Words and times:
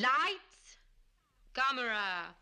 Lights, 0.00 0.78
camera, 1.52 2.34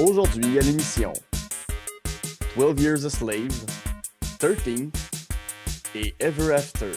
Aujourd'hui 0.00 0.58
à 0.58 0.62
l'émission 0.62 1.12
12 2.56 2.82
Years 2.82 3.04
a 3.04 3.10
Slave, 3.10 3.64
13 4.40 4.90
et 5.94 6.14
Ever 6.18 6.52
After. 6.52 6.90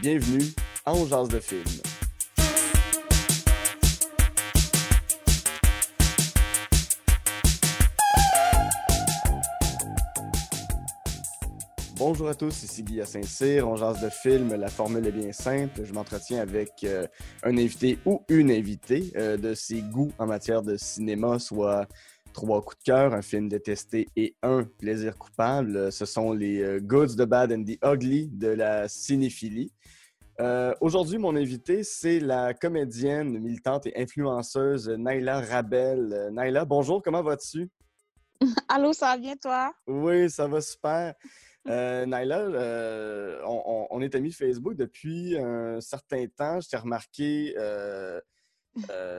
Bienvenue 0.00 0.54
en 0.86 1.06
Jazz 1.06 1.28
de 1.28 1.40
film. 1.40 1.91
Bonjour 12.04 12.28
à 12.28 12.34
tous, 12.34 12.64
ici 12.64 12.82
Guy 12.82 13.00
à 13.00 13.06
Saint-Cyr, 13.06 13.68
on 13.68 13.76
jase 13.76 14.00
de 14.00 14.10
film, 14.10 14.52
la 14.56 14.66
formule 14.66 15.06
est 15.06 15.12
bien 15.12 15.30
simple. 15.30 15.84
Je 15.84 15.92
m'entretiens 15.92 16.40
avec 16.40 16.82
euh, 16.82 17.06
un 17.44 17.56
invité 17.56 17.96
ou 18.04 18.24
une 18.28 18.50
invitée 18.50 19.12
euh, 19.14 19.36
de 19.36 19.54
ses 19.54 19.82
goûts 19.82 20.10
en 20.18 20.26
matière 20.26 20.62
de 20.62 20.76
cinéma, 20.76 21.38
soit 21.38 21.86
trois 22.32 22.60
coups 22.60 22.78
de 22.78 22.82
cœur, 22.82 23.14
un 23.14 23.22
film 23.22 23.48
détesté 23.48 24.08
et 24.16 24.34
un 24.42 24.64
plaisir 24.64 25.16
coupable. 25.16 25.92
Ce 25.92 26.04
sont 26.04 26.32
les 26.32 26.60
euh, 26.60 26.80
Goods, 26.80 27.14
the 27.16 27.22
Bad 27.22 27.52
and 27.52 27.62
the 27.62 27.78
Ugly 27.84 28.30
de 28.32 28.48
la 28.48 28.88
cinéphilie. 28.88 29.72
Euh, 30.40 30.74
Aujourd'hui, 30.80 31.18
mon 31.18 31.36
invité, 31.36 31.84
c'est 31.84 32.18
la 32.18 32.52
comédienne, 32.52 33.38
militante 33.38 33.86
et 33.86 33.92
influenceuse 33.96 34.88
Naila 34.88 35.40
Rabel. 35.40 36.12
Euh, 36.12 36.30
Naila, 36.32 36.64
bonjour, 36.64 37.00
comment 37.00 37.22
vas-tu? 37.22 37.70
Allô, 38.68 38.92
ça 38.92 39.06
va 39.06 39.18
bien, 39.18 39.36
toi? 39.36 39.72
Oui, 39.86 40.28
ça 40.28 40.48
va 40.48 40.60
super. 40.60 41.14
Euh, 41.68 42.06
Naila, 42.06 42.40
euh, 42.40 43.40
on, 43.44 44.00
est 44.00 44.14
amis 44.14 44.32
Facebook 44.32 44.74
depuis 44.74 45.36
un 45.38 45.80
certain 45.80 46.26
temps. 46.26 46.60
Je 46.60 46.68
t'ai 46.68 46.76
remarqué 46.76 47.54
euh, 47.56 48.20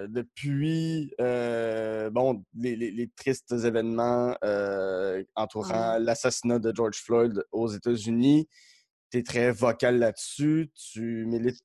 depuis 0.07 1.13
bon, 1.19 2.43
les, 2.55 2.75
les- 2.75 2.91
les 2.91 3.07
tristes 3.15 3.51
événements 3.53 4.35
entourant 5.35 5.97
l'assassinat 5.99 6.59
de 6.59 6.73
George 6.75 6.97
Floyd 7.01 7.43
aux 7.51 7.69
États-Unis. 7.69 8.47
Tu 9.11 9.19
es 9.19 9.23
très 9.23 9.51
vocal 9.51 9.99
là-dessus. 9.99 10.69
Tu 10.75 11.25
milites 11.25 11.61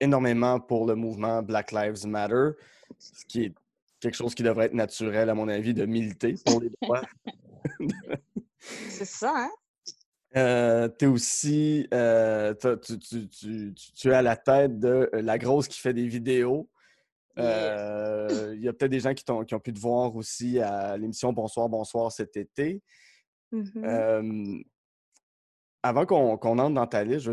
énormément 0.00 0.60
pour 0.60 0.86
le 0.86 0.94
mouvement 0.94 1.42
Black 1.42 1.72
Lives 1.72 2.06
Matter, 2.06 2.50
ce 2.98 3.24
qui 3.26 3.44
est 3.44 3.54
quelque 4.00 4.16
chose 4.16 4.34
qui 4.34 4.42
devrait 4.42 4.66
être 4.66 4.74
naturel, 4.74 5.28
à 5.30 5.34
mon 5.34 5.46
avis, 5.48 5.74
de 5.74 5.84
militer 5.84 6.34
pour 6.44 6.60
les 6.60 6.70
droits 6.80 7.02
C'est 8.58 9.04
ça, 9.04 9.32
hein? 9.36 9.50
Euh, 10.36 10.88
tu 10.98 11.04
es 11.04 11.08
aussi 11.08 11.86
euh, 11.92 12.54
tu, 12.54 12.98
tu- 12.98 13.28
tu- 13.28 13.28
tu- 13.74 13.92
tu 13.94 14.10
es 14.10 14.14
à 14.14 14.22
la 14.22 14.36
tête 14.36 14.78
de 14.78 15.10
euh, 15.14 15.20
La 15.22 15.36
Grosse 15.38 15.68
qui 15.68 15.78
fait 15.80 15.92
des 15.92 16.06
vidéos. 16.06 16.68
Euh, 17.38 18.52
Il 18.54 18.62
y 18.62 18.68
a 18.68 18.72
peut-être 18.72 18.90
des 18.90 19.00
gens 19.00 19.14
qui, 19.14 19.24
ont 19.30 19.44
pu 19.60 19.72
te 19.72 19.78
voir 19.80 20.14
aussi 20.16 20.58
à 20.60 20.96
l'émission 20.96 21.32
Bonsoir, 21.32 21.68
Bonsoir 21.68 22.10
cet 22.12 22.36
été. 22.36 22.82
Mhm. 23.50 23.84
Euh, 23.84 24.58
avant 25.82 26.06
qu'on 26.06 26.32
entre 26.32 26.70
dans 26.72 26.86
ta 26.86 27.04
liste, 27.04 27.28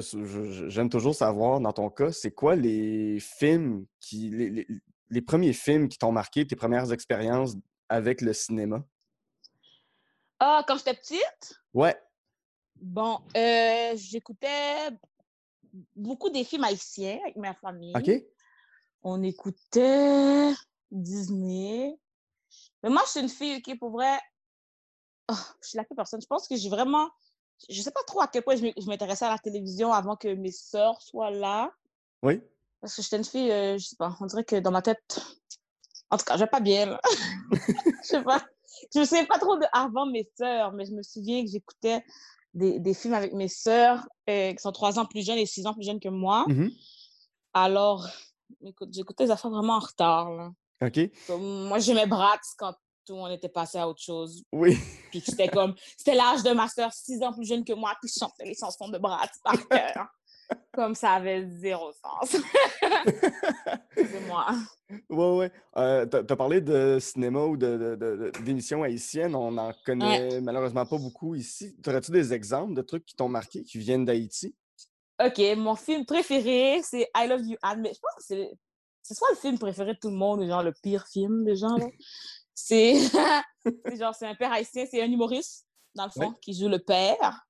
j'aime 0.69 0.89
toujours 0.89 1.13
savoir, 1.15 1.59
dans 1.61 1.71
ton 1.73 1.89
cas, 1.89 2.11
c'est 2.11 2.31
quoi 2.31 2.55
les 2.55 3.19
films 3.19 3.85
qui. 3.99 4.29
les, 4.29 4.49
les- 4.49 4.67
les 5.11 5.21
premiers 5.23 5.53
films 5.53 5.89
qui 5.89 5.97
t'ont 5.97 6.11
marqué, 6.11 6.45
tes 6.45 6.55
premières 6.55 6.91
expériences 6.93 7.55
avec 7.89 8.21
le 8.21 8.31
cinéma? 8.31 8.83
Ah, 10.39 10.63
quand 10.67 10.77
j'étais 10.77 10.93
petite, 10.93 11.59
Ouais. 11.73 11.95
Bon, 12.81 13.19
euh, 13.35 13.93
j'écoutais 13.95 14.89
beaucoup 15.95 16.29
des 16.29 16.43
films 16.43 16.63
haïtiens 16.63 17.19
avec 17.23 17.35
ma 17.35 17.53
famille. 17.53 17.93
OK? 17.95 18.23
On 19.03 19.21
écoutait 19.23 20.53
Disney. 20.91 21.97
Mais 22.83 22.89
moi, 22.89 23.01
je 23.05 23.11
suis 23.11 23.19
une 23.21 23.29
fille 23.29 23.61
qui, 23.61 23.75
pour 23.75 23.91
vrai, 23.91 24.19
ah, 25.27 25.37
je 25.61 25.69
suis 25.69 25.77
la 25.77 25.83
pire 25.83 25.95
personne. 25.95 26.21
Je 26.21 26.27
pense 26.27 26.47
que 26.47 26.55
j'ai 26.55 26.69
vraiment. 26.69 27.09
Je 27.69 27.81
sais 27.81 27.91
pas 27.91 28.03
trop 28.07 28.21
à 28.21 28.27
quel 28.27 28.43
point 28.43 28.55
je 28.55 28.87
m'intéressais 28.87 29.25
à 29.25 29.29
la 29.29 29.37
télévision 29.37 29.91
avant 29.91 30.15
que 30.15 30.33
mes 30.33 30.51
sœurs 30.51 31.01
soient 31.01 31.31
là. 31.31 31.71
Oui? 32.23 32.41
Parce 32.81 32.95
que 32.95 33.01
j'étais 33.01 33.17
une 33.17 33.25
fille, 33.25 33.51
euh, 33.51 33.77
je 33.77 33.87
sais 33.87 33.95
pas, 33.97 34.15
on 34.19 34.25
dirait 34.25 34.45
que 34.45 34.55
dans 34.55 34.71
ma 34.71 34.81
tête. 34.81 35.19
En 36.09 36.17
tout 36.17 36.23
cas, 36.23 36.35
je 36.35 36.39
vais 36.39 36.49
pas 36.49 36.61
bien, 36.61 36.85
là. 36.87 37.01
Je 38.03 38.07
sais 38.07 38.23
pas. 38.23 38.41
Je 38.93 38.99
me 38.99 39.05
souviens 39.05 39.25
pas 39.25 39.37
trop 39.37 39.57
de 39.57 39.65
avant 39.71 40.05
mes 40.07 40.27
sœurs, 40.35 40.71
mais 40.71 40.85
je 40.85 40.93
me 40.93 41.03
souviens 41.03 41.43
que 41.43 41.51
j'écoutais 41.51 42.03
des, 42.53 42.79
des 42.79 42.93
films 42.93 43.13
avec 43.13 43.33
mes 43.33 43.47
sœurs 43.47 44.07
euh, 44.29 44.51
qui 44.53 44.59
sont 44.59 44.71
trois 44.71 44.99
ans 44.99 45.05
plus 45.05 45.25
jeunes 45.25 45.37
et 45.37 45.45
six 45.45 45.65
ans 45.65 45.73
plus 45.73 45.85
jeunes 45.85 45.99
que 45.99 46.09
moi. 46.09 46.45
Mhm. 46.47 46.71
Alors, 47.53 48.07
écoute, 48.63 48.89
j'écoutais 48.91 49.25
des 49.25 49.31
affaires 49.31 49.51
vraiment 49.51 49.75
en 49.75 49.79
retard, 49.79 50.31
là. 50.31 50.51
OK? 50.81 50.99
Comme, 51.27 51.67
moi, 51.67 51.79
j'aimais 51.79 52.07
Bratz 52.07 52.55
quand 52.57 52.73
tout 53.05 53.15
le 53.15 53.19
monde 53.21 53.31
était 53.31 53.49
passé 53.49 53.77
à 53.77 53.87
autre 53.87 54.01
chose. 54.01 54.43
Oui. 54.51 54.77
Puis 55.09 55.21
c'était 55.25 55.49
comme, 55.49 55.75
c'était 55.97 56.15
l'âge 56.15 56.43
de 56.43 56.51
ma 56.51 56.67
sœur, 56.67 56.93
six 56.93 57.21
ans 57.23 57.33
plus 57.33 57.45
jeune 57.45 57.65
que 57.65 57.73
moi, 57.73 57.93
puis 57.99 58.09
je 58.13 58.19
chantais 58.19 58.45
les 58.45 58.55
chansons 58.55 58.87
de 58.87 58.97
Bratz 58.97 59.31
par 59.43 59.53
cœur. 59.69 60.07
Comme 60.73 60.95
ça 60.95 61.11
avait 61.13 61.47
zéro 61.47 61.91
sens. 61.91 62.37
C'est 63.95 64.27
moi. 64.27 64.47
Oui, 64.89 64.99
oui. 65.09 65.45
Euh, 65.77 66.05
t'as 66.05 66.19
as 66.19 66.35
parlé 66.35 66.61
de 66.61 66.97
cinéma 66.99 67.41
ou 67.45 67.57
de- 67.57 67.77
de- 67.77 67.95
de- 67.95 68.15
de- 68.15 68.31
d'émissions 68.43 68.83
haïtiennes. 68.83 69.35
On 69.35 69.51
n'en 69.51 69.71
connaît 69.85 70.41
malheureusement 70.41 70.85
pas 70.85 70.97
beaucoup 70.97 71.35
ici. 71.35 71.75
Aurais-tu 71.87 72.11
des 72.11 72.33
exemples 72.33 72.73
de 72.73 72.81
trucs 72.81 73.05
qui 73.05 73.15
t'ont 73.15 73.29
marqué, 73.29 73.63
qui 73.63 73.77
viennent 73.77 74.05
d'Haïti? 74.05 74.55
OK, 75.23 75.39
mon 75.57 75.75
film 75.75 76.05
préféré, 76.05 76.81
c'est 76.81 77.09
I 77.15 77.27
Love 77.27 77.41
You 77.45 77.57
Anne. 77.61 77.81
Mais 77.81 77.93
je 77.93 77.99
pense 77.99 78.15
que 78.15 78.23
c'est 78.23 78.51
c'est 79.01 79.13
soit 79.15 79.29
le 79.31 79.35
film 79.37 79.57
préféré 79.59 79.93
de 79.93 79.99
tout 79.99 80.09
le 80.09 80.15
monde 80.15 80.41
ou 80.41 80.47
genre 80.47 80.63
le 80.63 80.73
pire 80.83 81.05
film 81.07 81.43
des 81.45 81.55
gens. 81.55 81.75
C'est 82.53 82.93
c'est 83.85 83.95
genre, 83.97 84.15
c'est 84.15 84.27
un 84.27 84.35
père 84.35 84.51
haïtien, 84.53 84.85
c'est 84.89 85.01
un 85.01 85.11
humoriste, 85.11 85.65
dans 85.95 86.05
le 86.05 86.11
fond, 86.11 86.29
Oui. 86.29 86.35
qui 86.41 86.53
joue 86.53 86.69
le 86.69 86.79
père. 86.79 87.43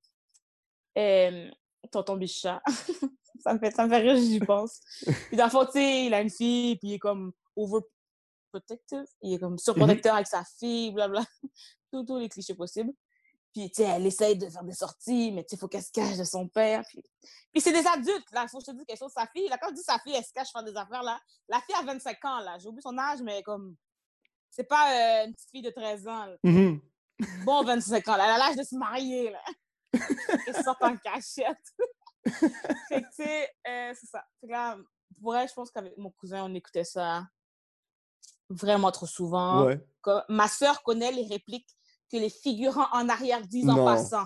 Euh, 0.97 1.49
Tonton 1.91 2.17
Bichat. 2.17 2.61
ça, 3.43 3.53
me 3.53 3.59
fait, 3.59 3.71
ça 3.71 3.85
me 3.85 3.89
fait 3.89 3.99
rire, 3.99 4.15
j'y 4.17 4.39
pense. 4.39 4.79
Puis 5.27 5.37
dans 5.37 5.45
le 5.45 5.51
fond, 5.51 5.65
tu 5.65 5.73
sais, 5.73 6.05
il 6.05 6.13
a 6.13 6.21
une 6.21 6.29
fille, 6.29 6.77
puis 6.77 6.89
il 6.89 6.93
est 6.95 6.99
comme 6.99 7.31
overprotective. 7.55 9.05
Il 9.21 9.33
est 9.33 9.39
comme 9.39 9.57
surprotecteur 9.57 10.15
avec 10.15 10.27
sa 10.27 10.43
fille, 10.59 10.91
blabla. 10.91 11.23
Tous 11.91 12.03
tous 12.03 12.17
les 12.17 12.29
clichés 12.29 12.53
possibles. 12.53 12.93
Puis, 13.53 13.71
tu 13.71 13.81
sais, 13.81 13.89
elle 13.89 14.05
essaye 14.05 14.37
de 14.37 14.47
faire 14.47 14.63
des 14.63 14.73
sorties, 14.73 15.31
mais 15.31 15.43
tu 15.43 15.49
sais, 15.49 15.55
il 15.55 15.59
faut 15.59 15.67
qu'elle 15.67 15.83
se 15.83 15.91
cache 15.91 16.17
de 16.17 16.23
son 16.23 16.47
père. 16.47 16.83
Puis, 16.87 17.03
puis 17.51 17.61
c'est 17.61 17.71
des 17.71 17.85
adultes, 17.87 18.31
là. 18.31 18.43
Il 18.43 18.49
faut 18.49 18.59
que 18.59 18.65
je 18.65 18.71
te 18.71 18.75
dise 18.75 18.85
quelque 18.85 18.99
chose. 18.99 19.11
Sa 19.11 19.25
fille, 19.25 19.47
là, 19.49 19.57
quand 19.57 19.69
je 19.69 19.75
dis 19.75 19.81
sa 19.81 19.97
fille, 19.99 20.13
elle 20.15 20.23
se 20.23 20.31
cache 20.31 20.51
faire 20.51 20.63
des 20.63 20.75
affaires, 20.77 21.01
là. 21.01 21.19
La 21.47 21.59
fille 21.61 21.75
a 21.75 21.81
25 21.81 22.25
ans, 22.25 22.39
là. 22.39 22.59
J'ai 22.59 22.67
oublié 22.67 22.81
son 22.81 22.97
âge, 22.97 23.21
mais 23.21 23.41
comme. 23.41 23.75
C'est 24.51 24.65
pas 24.65 25.21
euh, 25.21 25.25
une 25.25 25.33
petite 25.33 25.49
fille 25.49 25.61
de 25.61 25.71
13 25.71 26.07
ans, 26.07 26.25
là. 26.25 26.35
Mhm. 26.43 26.79
Bon 27.43 27.63
25 27.63 28.07
ans, 28.07 28.17
là. 28.17 28.25
Elle 28.25 28.31
a 28.31 28.37
l'âge 28.37 28.55
de 28.55 28.63
se 28.63 28.75
marier, 28.75 29.31
là. 29.31 29.41
Elle 29.93 30.63
sort 30.63 30.77
en 30.81 30.95
cachette. 30.97 31.57
fait 32.25 33.01
que, 33.01 33.07
tu 33.15 33.23
sais, 33.23 33.49
euh, 33.67 33.93
c'est 33.99 34.07
ça. 34.07 34.23
Fait 34.41 34.47
que 34.47 34.51
là, 34.51 34.77
pour 35.21 35.31
vrai, 35.31 35.47
je 35.47 35.53
pense 35.53 35.71
qu'avec 35.71 35.97
mon 35.97 36.11
cousin, 36.11 36.43
on 36.43 36.53
écoutait 36.53 36.83
ça 36.83 37.23
vraiment 38.49 38.91
trop 38.91 39.05
souvent. 39.05 39.65
Ouais. 39.65 39.79
Comme- 40.01 40.23
ma 40.29 40.47
sœur 40.47 40.81
connaît 40.83 41.11
les 41.11 41.27
répliques 41.27 41.69
que 42.11 42.17
les 42.17 42.29
figurants 42.29 42.87
en 42.91 43.07
arrière 43.09 43.41
disent 43.41 43.65
Non. 43.65 43.81
en 43.81 43.85
passant. 43.85 44.25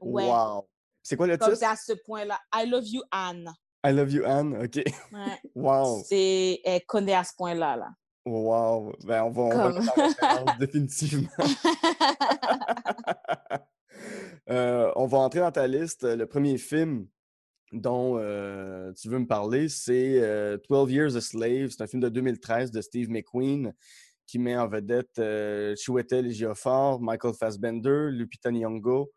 Ouais. 0.00 0.28
Wow. 0.28 0.68
C'est 1.02 1.16
quoi 1.16 1.26
le 1.26 1.38
titre? 1.38 1.54
c'est 1.54 1.66
à 1.66 1.76
ce 1.76 1.92
point-là. 2.04 2.38
I 2.54 2.66
love 2.66 2.86
you, 2.86 3.02
Anne. 3.10 3.52
I 3.84 3.92
love 3.92 4.10
you, 4.12 4.24
Anne. 4.24 4.56
OK. 4.64 4.76
Ouais. 4.76 5.40
Wow. 5.54 6.02
C'est, 6.04 6.60
elle 6.64 6.84
connaît 6.86 7.14
à 7.14 7.24
ce 7.24 7.34
point-là. 7.36 7.76
Là. 7.76 7.88
Wow. 8.24 8.92
Ben, 9.04 9.22
on 9.24 9.30
va, 9.30 9.42
on 9.42 9.48
va 9.48 9.72
Comme- 9.72 9.88
référence, 9.96 10.58
définitivement. 10.58 11.28
Euh, 14.48 14.92
on 14.96 15.06
va 15.06 15.18
entrer 15.18 15.40
dans 15.40 15.52
ta 15.52 15.66
liste. 15.66 16.02
Le 16.04 16.26
premier 16.26 16.58
film 16.58 17.08
dont 17.72 18.16
euh, 18.18 18.92
tu 18.92 19.08
veux 19.08 19.18
me 19.18 19.26
parler, 19.26 19.68
c'est 19.68 20.20
euh, 20.22 20.56
12 20.68 20.92
Years 20.92 21.16
a 21.16 21.20
Slave. 21.20 21.70
C'est 21.70 21.82
un 21.82 21.86
film 21.86 22.02
de 22.02 22.08
2013 22.08 22.70
de 22.70 22.80
Steve 22.80 23.10
McQueen 23.10 23.72
qui 24.26 24.38
met 24.38 24.56
en 24.56 24.68
vedette 24.68 25.18
euh, 25.18 25.74
Chiwetel 25.76 26.26
Ejiofor, 26.26 27.00
Michael 27.00 27.34
Fassbender, 27.34 28.08
Lupita 28.10 28.50
Nyong'o, 28.50 29.12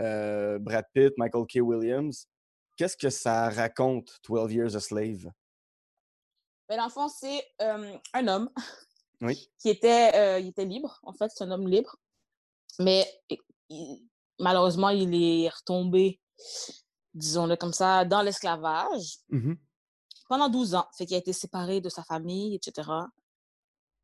euh, 0.00 0.58
Brad 0.58 0.84
Pitt, 0.92 1.12
Michael 1.16 1.46
K. 1.46 1.56
Williams. 1.60 2.26
Qu'est-ce 2.76 2.96
que 2.96 3.10
ça 3.10 3.50
raconte, 3.50 4.18
12 4.28 4.52
Years 4.52 4.76
a 4.76 4.80
Slave? 4.80 5.30
Mais 6.68 6.76
dans 6.76 6.84
le 6.84 6.90
fond, 6.90 7.08
c'est 7.08 7.42
euh, 7.62 7.96
un 8.14 8.28
homme 8.28 8.50
Oui. 9.22 9.48
qui 9.58 9.70
était, 9.70 10.12
euh, 10.14 10.38
il 10.38 10.48
était 10.48 10.64
libre. 10.64 11.00
En 11.02 11.12
fait, 11.12 11.30
c'est 11.34 11.42
un 11.44 11.50
homme 11.50 11.66
libre. 11.66 11.96
Mais 12.78 13.04
il- 13.68 14.07
malheureusement, 14.38 14.88
il 14.90 15.14
est 15.14 15.48
retombé, 15.48 16.20
disons-le 17.14 17.56
comme 17.56 17.72
ça, 17.72 18.04
dans 18.04 18.22
l'esclavage 18.22 19.18
Mhm. 19.30 19.56
pendant 20.28 20.48
12 20.48 20.74
ans. 20.74 20.86
Fait 20.96 21.06
qu'il 21.06 21.16
a 21.16 21.18
été 21.18 21.32
séparé 21.32 21.80
de 21.80 21.88
sa 21.88 22.02
famille, 22.04 22.54
etc. 22.54 22.88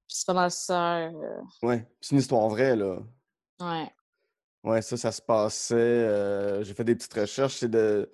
Puis 0.07 0.17
c'est 0.19 0.27
pas 0.27 0.35
mal 0.35 0.51
ça. 0.51 0.99
euh, 0.99 1.41
Ouais, 1.63 1.89
c'est 2.01 2.13
une 2.13 2.19
histoire 2.21 2.49
vraie, 2.49 2.77
là. 2.77 2.99
ouais. 3.61 3.91
Ouais, 4.65 4.81
ça, 4.81 4.97
ça 4.97 5.13
se 5.13 5.21
passait. 5.21 5.75
euh, 5.75 6.65
j'ai 6.65 6.73
fait 6.73 6.85
des 6.85 6.95
petites 6.97 7.13
recherches. 7.13 7.57
C'est 7.59 7.69
de. 7.71 8.11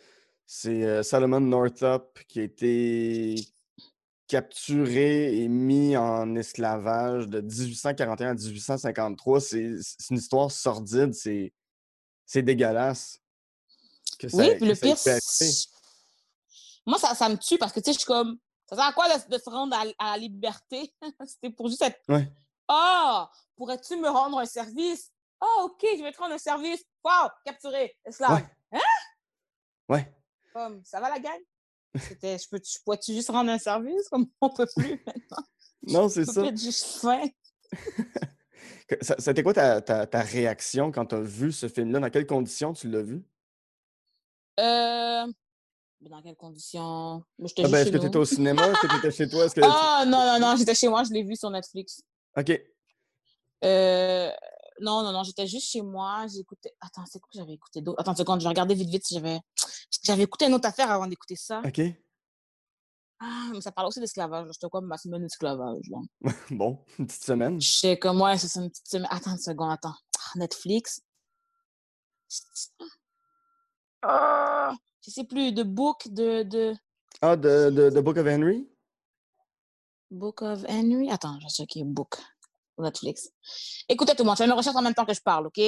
C'est 0.47 0.83
euh, 0.85 1.05
Solomon 1.05 1.39
Northup 1.41 2.19
qui 2.27 2.41
a 2.41 2.43
été 2.43 3.37
capturé 4.27 5.37
et 5.43 5.49
mis 5.49 5.97
en 5.97 6.35
esclavage 6.37 7.29
de 7.29 7.41
1841 7.41 8.31
à 8.31 8.35
1853. 8.35 9.41
C'est 9.41 9.77
c'est 9.81 10.11
une 10.11 10.17
histoire 10.19 10.51
sordide. 10.51 11.15
C'est 11.15 11.53
c'est 12.31 12.43
dégueulasse. 12.43 13.19
Que 14.17 14.29
ça, 14.29 14.37
Oui, 14.37 14.55
puis 14.57 14.67
le 14.69 14.75
pire, 14.77 14.97
moi, 16.87 16.97
ça, 16.99 17.13
ça 17.17 17.29
me 17.29 17.37
tue 17.37 17.59
parce 17.59 17.73
que, 17.73 17.81
tu 17.81 17.87
sais, 17.87 17.93
je 17.95 17.99
suis 17.99 18.07
comme, 18.07 18.39
ça 18.69 18.77
sert 18.77 18.85
à 18.85 18.93
quoi 18.93 19.09
de, 19.09 19.29
de 19.37 19.39
se 19.43 19.51
rendre 19.51 19.77
à, 19.77 19.83
à 19.99 20.13
la 20.13 20.19
liberté? 20.19 20.95
C'était 21.27 21.51
pour 21.51 21.67
juste 21.69 21.83
être, 21.83 21.99
Ouais. 22.09 22.33
ah, 22.69 23.29
pourrais-tu 23.57 23.97
me 23.97 24.09
rendre 24.09 24.39
un 24.39 24.47
service? 24.47 25.11
Ah, 25.41 25.65
OK, 25.65 25.85
je 25.97 26.03
vais 26.05 26.13
te 26.13 26.19
rendre 26.19 26.35
un 26.35 26.39
service. 26.39 26.85
Wow, 27.05 27.31
capturé, 27.45 27.97
esclave. 28.05 28.47
Ouais. 28.71 28.81
Ouais. 29.89 30.15
Comme, 30.55 30.85
ça 30.85 31.01
va 31.01 31.09
la 31.09 31.19
gang? 31.19 31.41
C'était, 31.99 32.39
je 32.39 32.49
peux, 32.49 32.61
pourrais-tu 32.85 33.13
juste 33.13 33.31
rendre 33.31 33.51
un 33.51 33.59
service? 33.59 34.09
Comme, 34.09 34.27
on 34.41 34.51
peut 34.51 34.69
plus 34.77 35.03
maintenant. 35.07 35.45
Non, 35.83 36.09
c'est 36.09 36.25
ça. 36.27 36.45
être 36.47 36.61
juste 36.61 37.01
fin. 37.01 37.25
C'était 39.19 39.43
quoi 39.43 39.55
ta, 39.55 39.81
ta- 39.81 40.07
ta 40.07 40.21
réaction 40.21 40.91
quand 40.91 41.07
tu 41.07 41.15
as 41.15 41.21
vu 41.21 41.53
ce 41.53 41.69
film-là? 41.69 42.01
Dans 42.01 42.11
quelles 42.11 42.27
conditions 42.27 42.73
tu 42.73 42.89
l'as 42.89 43.03
vu? 43.03 43.23
Euh, 44.59 45.27
dans 46.01 46.23
quelles 46.23 46.37
conditions? 46.37 47.23
Ah 47.39 47.69
ben, 47.69 47.75
est-ce 47.75 47.91
que 47.91 47.99
tu 47.99 48.07
étais 48.07 48.17
au 48.17 48.25
cinéma? 48.25 48.67
Est-ce 48.69 48.81
que 48.81 48.87
tu 48.89 48.97
étais 48.97 49.11
chez 49.11 49.29
toi? 49.29 49.49
Que... 49.49 49.61
Ah, 49.63 50.05
non, 50.07 50.25
non, 50.25 50.41
non, 50.41 50.57
j'étais 50.57 50.75
chez 50.75 50.89
moi, 50.89 51.05
je 51.05 51.13
l'ai 51.13 51.23
vu 51.23 51.37
sur 51.37 51.51
Netflix. 51.51 52.03
OK. 52.37 52.61
Euh, 53.65 54.31
non, 54.81 55.03
non, 55.03 55.13
non, 55.13 55.23
j'étais 55.23 55.47
juste 55.47 55.69
chez 55.71 55.83
moi. 55.83 56.27
Écouté. 56.39 56.73
Attends, 56.81 57.05
c'est 57.07 57.19
quoi 57.21 57.29
que 57.33 57.39
j'avais 57.39 57.53
écouté 57.55 57.81
d'autre? 57.81 58.01
Attends 58.01 58.13
une 58.13 58.17
seconde, 58.17 58.41
je 58.41 58.45
vais 58.45 58.49
regarder 58.51 58.75
vite, 58.75 58.89
vite 58.89 59.07
si 59.07 59.15
j'avais. 59.15 59.39
J'avais 60.03 60.23
écouté 60.23 60.47
une 60.47 60.55
autre 60.55 60.69
affaire 60.69 60.91
avant 60.91 61.07
d'écouter 61.07 61.37
ça. 61.37 61.61
OK. 61.65 61.81
Ah, 63.21 63.51
mais 63.53 63.61
ça 63.61 63.71
parle 63.71 63.89
aussi 63.89 64.01
d'esclavage. 64.01 64.49
J'étais 64.53 64.69
comme 64.71 64.87
ma 64.87 64.97
semaine 64.97 65.23
d'esclavage. 65.23 65.85
Bon, 66.51 66.83
une 66.99 67.07
petite 67.07 67.23
semaine. 67.25 67.61
Je 67.61 67.71
sais 67.71 67.99
comme, 67.99 68.21
ouais, 68.23 68.39
c'est 68.39 68.59
une 68.59 68.71
petite 68.71 68.89
semaine. 68.89 69.09
Attends 69.11 69.33
une 69.33 69.39
seconde, 69.39 69.73
attends. 69.73 69.95
Ah, 70.19 70.39
Netflix. 70.39 71.03
Ah, 74.03 74.75
je 75.05 75.11
sais 75.11 75.25
plus, 75.25 75.53
de 75.53 75.63
book, 75.63 76.09
de, 76.09 76.43
de 76.45 76.75
Ah, 77.21 77.37
de, 77.37 77.71
de, 77.71 77.91
de 77.91 78.01
Book 78.01 78.17
of 78.17 78.27
Henry? 78.27 78.67
Book 80.11 80.43
of 80.43 80.65
Henry? 80.69 81.11
Attends, 81.11 81.39
je 81.41 81.45
vais 81.45 81.51
checker 81.51 81.85
book. 81.85 82.17
Netflix. 82.79 83.29
Écoutez 83.89 84.13
tout 84.15 84.23
le 84.23 84.29
monde, 84.29 84.37
je 84.39 84.43
fais 84.45 84.49
mes 84.49 84.55
recherches 84.55 84.77
en 84.77 84.81
même 84.83 84.95
temps 84.95 85.05
que 85.05 85.13
je 85.13 85.21
parle, 85.21 85.49
OK? 85.49 85.61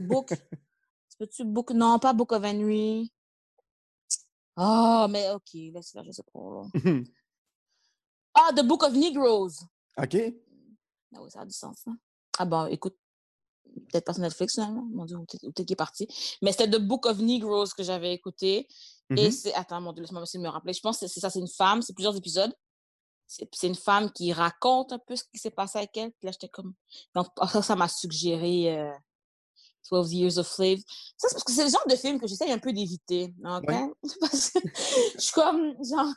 Book. 0.00 0.30
Peux-tu 1.18 1.44
book? 1.44 1.70
Non, 1.72 1.98
pas 1.98 2.14
Book 2.14 2.32
of 2.32 2.42
Henry. 2.42 3.12
Ah, 4.56 5.06
mais 5.10 5.30
OK, 5.30 5.52
laisse 5.54 5.94
là, 5.94 6.02
je 6.04 6.12
sais 6.12 6.22
pas. 6.32 6.40
là. 6.40 6.62
Ah, 8.34 8.50
The 8.52 8.64
Book 8.66 8.82
of 8.82 8.94
Negroes. 8.94 9.52
OK. 9.96 10.16
Ah 11.14 11.22
oui, 11.22 11.30
ça 11.30 11.40
a 11.42 11.44
du 11.46 11.52
sens, 11.52 11.82
hein. 11.86 11.96
Ah 12.38 12.44
bon, 12.44 12.66
écoute, 12.66 12.96
peut-être 13.92 14.04
pas 14.04 14.12
sur 14.12 14.22
Netflix, 14.22 14.54
finalement. 14.54 14.82
Mon 14.90 15.04
Dieu, 15.04 15.16
où 15.16 15.24
t'es 15.24 15.38
où 15.46 15.52
t'es 15.52 15.64
qui 15.64 15.74
est 15.74 15.76
parti. 15.76 16.08
Mais 16.42 16.50
c'était 16.50 16.68
The 16.68 16.80
Book 16.80 17.06
of 17.06 17.18
Negroes 17.20 17.68
que 17.76 17.84
j'avais 17.84 18.12
écouté. 18.12 18.66
Et 19.16 19.26
Mhm. 19.26 19.30
c'est... 19.30 19.54
Attends, 19.54 19.80
mon 19.80 19.92
Dieu, 19.92 20.02
laisse-moi 20.02 20.22
essayer 20.22 20.40
de 20.40 20.44
me 20.44 20.50
rappeler. 20.50 20.72
Je 20.72 20.80
pense 20.80 20.98
que 20.98 21.06
c'est 21.06 21.20
ça, 21.20 21.30
c'est 21.30 21.38
une 21.38 21.46
femme, 21.48 21.80
c'est 21.82 21.92
plusieurs 21.92 22.16
épisodes. 22.16 22.52
C'est 23.28 23.66
une 23.68 23.74
femme 23.76 24.10
qui 24.10 24.32
raconte 24.32 24.92
un 24.92 24.98
peu 24.98 25.14
ce 25.14 25.22
qui 25.32 25.38
s'est 25.38 25.50
passé 25.50 25.78
avec 25.78 25.96
elle. 25.96 26.10
Puis 26.12 26.26
là, 26.26 26.32
j'étais 26.32 26.48
comme... 26.48 26.74
Donc, 27.14 27.28
ça, 27.48 27.62
ça 27.62 27.76
m'a 27.76 27.86
suggéré 27.88 28.76
euh, 28.76 28.92
12 29.90 30.12
Years 30.14 30.38
of 30.38 30.46
Slave. 30.46 30.78
Ça, 31.16 31.28
c'est 31.28 31.34
parce 31.34 31.44
que 31.44 31.52
c'est 31.52 31.64
le 31.64 31.70
genre 31.70 31.86
de 31.88 31.96
film 31.96 32.20
que 32.20 32.26
j'essaye 32.26 32.50
un 32.52 32.58
peu 32.58 32.72
d'éviter, 32.72 33.34
OK? 33.44 33.68
Ouais. 33.68 33.88
Je 34.32 35.20
suis 35.20 35.32
comme, 35.32 35.74
genre... 35.84 36.12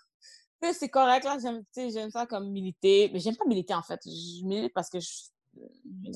C'est 0.73 0.89
correct, 0.89 1.23
là, 1.23 1.37
j'aime 1.39 2.09
ça 2.11 2.25
comme 2.25 2.49
militer. 2.51 3.09
Mais 3.13 3.19
j'aime 3.19 3.35
pas 3.35 3.45
militer, 3.45 3.75
en 3.75 3.83
fait. 3.83 3.99
Je 4.05 4.43
milite 4.45 4.73
parce 4.73 4.89
que 4.89 4.97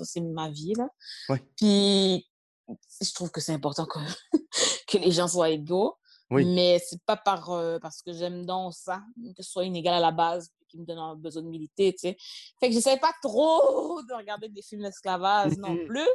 c'est 0.04 0.22
ma 0.22 0.50
vie, 0.50 0.74
là. 0.74 0.88
Ouais. 1.30 1.44
Puis, 1.58 2.28
je 3.02 3.14
trouve 3.14 3.30
que 3.30 3.40
c'est 3.40 3.54
important 3.54 3.86
que, 3.86 4.00
que 4.88 4.98
les 4.98 5.12
gens 5.12 5.28
soient 5.28 5.50
égaux. 5.50 5.96
Oui. 6.32 6.46
Mais 6.46 6.82
c'est 6.84 7.02
pas 7.04 7.18
par, 7.18 7.52
euh, 7.52 7.78
parce 7.80 8.02
que 8.02 8.14
j'aime 8.14 8.46
donc 8.46 8.74
ça, 8.74 9.02
que 9.36 9.44
ce 9.44 9.52
soit 9.52 9.66
inégal 9.66 9.94
à 9.96 10.00
la 10.00 10.12
base, 10.12 10.50
qui 10.70 10.80
me 10.80 10.86
donne 10.86 10.98
un 10.98 11.16
besoin 11.16 11.44
de 11.44 11.48
militer, 11.50 11.92
tu 11.92 12.00
sais. 12.00 12.18
Fait 12.60 12.70
que 12.70 12.74
j'essaie 12.74 12.98
pas 12.98 13.12
trop 13.22 14.02
de 14.10 14.14
regarder 14.16 14.48
des 14.48 14.62
films 14.62 14.82
d'esclavage 14.84 15.58
non 15.58 15.74
Mhm. 15.74 15.86
plus. 15.88 16.08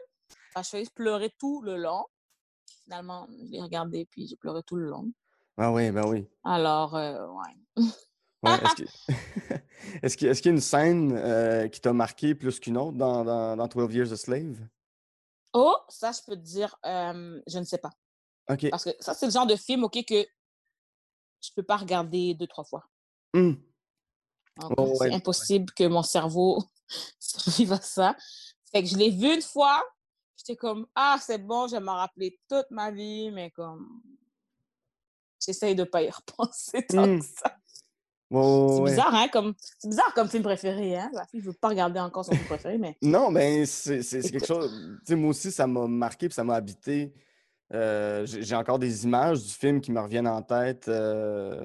Je 0.63 0.69
faisais 0.69 0.91
pleurer 0.95 1.31
tout 1.39 1.63
le 1.63 1.77
long. 1.77 2.05
Finalement, 2.85 3.27
je 3.31 3.51
l'ai 3.53 3.61
regardé, 3.61 4.07
puis 4.07 4.27
j'ai 4.27 4.37
pleuré 4.37 4.63
tout 4.63 4.77
le 4.77 4.87
long. 4.87 5.11
Ah 5.59 5.73
oui, 5.73 5.91
ben 5.91 6.07
oui. 6.09 6.27
Alors, 6.45 6.95
euh, 6.95 7.27
ouais. 7.29 7.85
Ouais, 8.43 8.59
est-ce 8.65 8.75
que- 8.83 8.89
est-ce 10.03 10.17
qu'il 10.17 10.29
est-ce 10.29 10.43
qu'il 10.43 10.51
y 10.51 10.53
a 10.53 10.57
une 10.57 10.61
scène 10.61 11.13
euh, 11.17 11.69
qui 11.69 11.81
t'a 11.81 11.93
marqué 11.93 12.35
plus 12.35 12.61
qu'une 12.61 12.77
autre 12.77 12.97
dans, 12.97 13.25
dans, 13.25 13.57
dans 13.57 13.67
12 13.67 13.95
Years 13.95 14.13
a 14.13 14.17
Slave? 14.17 14.57
Oh, 15.53 15.77
ça, 15.89 16.13
je 16.13 16.21
peux 16.27 16.37
te 16.37 16.43
dire, 16.43 16.77
euh, 16.85 17.41
je 17.47 17.59
ne 17.59 17.65
sais 17.65 17.79
pas. 17.79 17.91
OK. 18.49 18.69
Parce 18.71 18.85
que 18.85 18.91
ça, 19.01 19.15
c'est 19.15 19.27
le 19.27 19.33
genre 19.33 19.47
de 19.47 19.57
film, 19.57 19.85
OK, 19.85 20.05
que 20.07 20.27
je 21.43 21.51
peux 21.55 21.63
pas 21.63 21.77
regarder 21.77 22.35
deux, 22.35 22.47
trois 22.47 22.65
fois. 22.65 22.85
Donc, 23.35 24.73
Oh, 24.79 24.95
c'est 24.97 25.05
ouais, 25.05 25.13
impossible 25.15 25.73
que 25.73 25.85
mon 25.87 26.03
cerveau 26.03 26.63
survive 27.19 27.73
à 27.73 27.81
ça. 27.81 28.17
Fait 28.73 28.83
que 28.83 28.89
je 28.89 28.97
l'ai 28.97 29.11
vu 29.11 29.35
une 29.35 29.43
fois, 29.43 29.83
j'étais 30.37 30.57
comme, 30.57 30.87
ah, 30.95 31.17
c'est 31.21 31.39
bon, 31.39 31.67
je 31.69 31.73
vais 31.77 31.81
m'en 31.81 31.95
rappeler 31.97 32.39
toute 32.49 32.71
ma 32.71 32.91
vie, 32.91 33.31
mais 33.31 33.51
comme, 33.51 34.03
j'essaye 35.45 35.75
de 35.75 35.85
pas 35.85 36.03
y 36.03 36.11
repenser 36.11 36.85
tant 36.87 37.07
Hmm. 37.07 37.19
que 37.19 37.25
ça. 37.25 37.57
C'est 38.29 38.35
ouais. 38.37 38.91
bizarre, 38.91 39.15
hein, 39.15 39.29
comme, 39.33 39.55
c'est 39.79 39.89
bizarre 39.89 40.13
comme 40.15 40.29
film 40.29 40.43
préféré, 40.43 40.97
hein. 40.97 41.09
La 41.15 41.25
fille 41.27 41.41
veut 41.41 41.53
pas 41.53 41.69
regarder 41.69 42.01
encore 42.01 42.25
son 42.25 42.33
film 42.33 42.45
préféré, 42.47 42.77
mais 42.77 42.97
Non, 43.01 43.31
ben, 43.31 43.65
c'est 43.65 44.01
quelque 44.03 44.45
chose. 44.45 44.99
Tu 45.05 45.13
sais, 45.13 45.15
moi 45.15 45.31
aussi, 45.31 45.53
ça 45.53 45.67
m'a 45.69 45.87
marqué 45.87 46.27
puis 46.29 46.35
ça 46.35 46.43
m'a 46.43 46.57
habité. 46.57 47.15
Euh, 47.73 48.27
J'ai 48.27 48.57
encore 48.57 48.81
des 48.81 49.05
images 49.05 49.43
du 49.45 49.51
film 49.51 49.81
qui 49.81 49.93
me 49.93 50.01
reviennent 50.01 50.27
en 50.27 50.43
tête. 50.43 50.89
euh, 50.89 51.65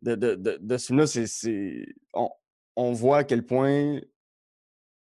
de, 0.00 0.14
de, 0.14 0.34
de, 0.36 0.58
de 0.58 0.76
ce 0.78 0.86
film-là, 0.86 1.06
c'est- 1.06 1.26
c'est. 1.26 1.86
On, 2.14 2.30
on 2.76 2.92
voit 2.92 3.18
à 3.18 3.24
quel 3.24 3.44
point 3.44 4.00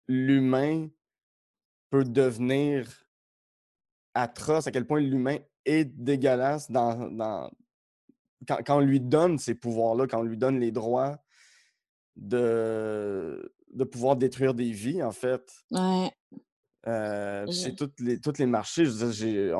l'humain 0.09 0.89
peut 1.89 2.03
devenir 2.03 2.87
atroce, 4.13 4.67
à 4.67 4.71
quel 4.71 4.85
point 4.85 4.99
l'humain 4.99 5.37
est 5.65 5.85
dégueulasse 5.85 6.69
dans, 6.71 7.09
dans, 7.09 7.49
quand, 8.47 8.57
quand 8.65 8.77
on 8.77 8.81
lui 8.81 8.99
donne 8.99 9.37
ces 9.37 9.55
pouvoirs-là, 9.55 10.07
quand 10.07 10.19
on 10.19 10.23
lui 10.23 10.37
donne 10.37 10.59
les 10.59 10.71
droits 10.71 11.19
de, 12.15 13.53
de 13.71 13.83
pouvoir 13.83 14.15
détruire 14.15 14.53
des 14.53 14.71
vies, 14.71 15.03
en 15.03 15.11
fait. 15.11 15.51
ouais. 15.71 16.11
Euh, 16.87 17.45
c'est 17.51 17.75
toutes 17.75 17.99
les, 17.99 18.21
toutes 18.21 18.39
les 18.39 18.45
marchés. 18.45 18.85
Je 18.85 19.51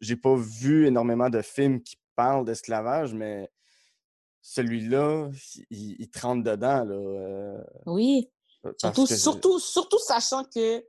j'ai 0.00 0.16
pas 0.16 0.34
vu 0.34 0.86
énormément 0.86 1.30
de 1.30 1.42
films 1.42 1.80
qui 1.80 1.96
parlent 2.16 2.44
d'esclavage, 2.44 3.14
mais 3.14 3.48
celui-là, 4.40 5.30
il, 5.70 5.96
il 6.00 6.10
te 6.10 6.20
rentre 6.20 6.42
dedans. 6.42 6.84
Là, 6.84 6.94
euh, 6.94 7.64
Oui. 7.86 8.30
Surtout, 8.78 9.06
que- 9.06 9.16
surtout, 9.16 9.58
surtout 9.58 9.98
sachant 9.98 10.44
que, 10.44 10.80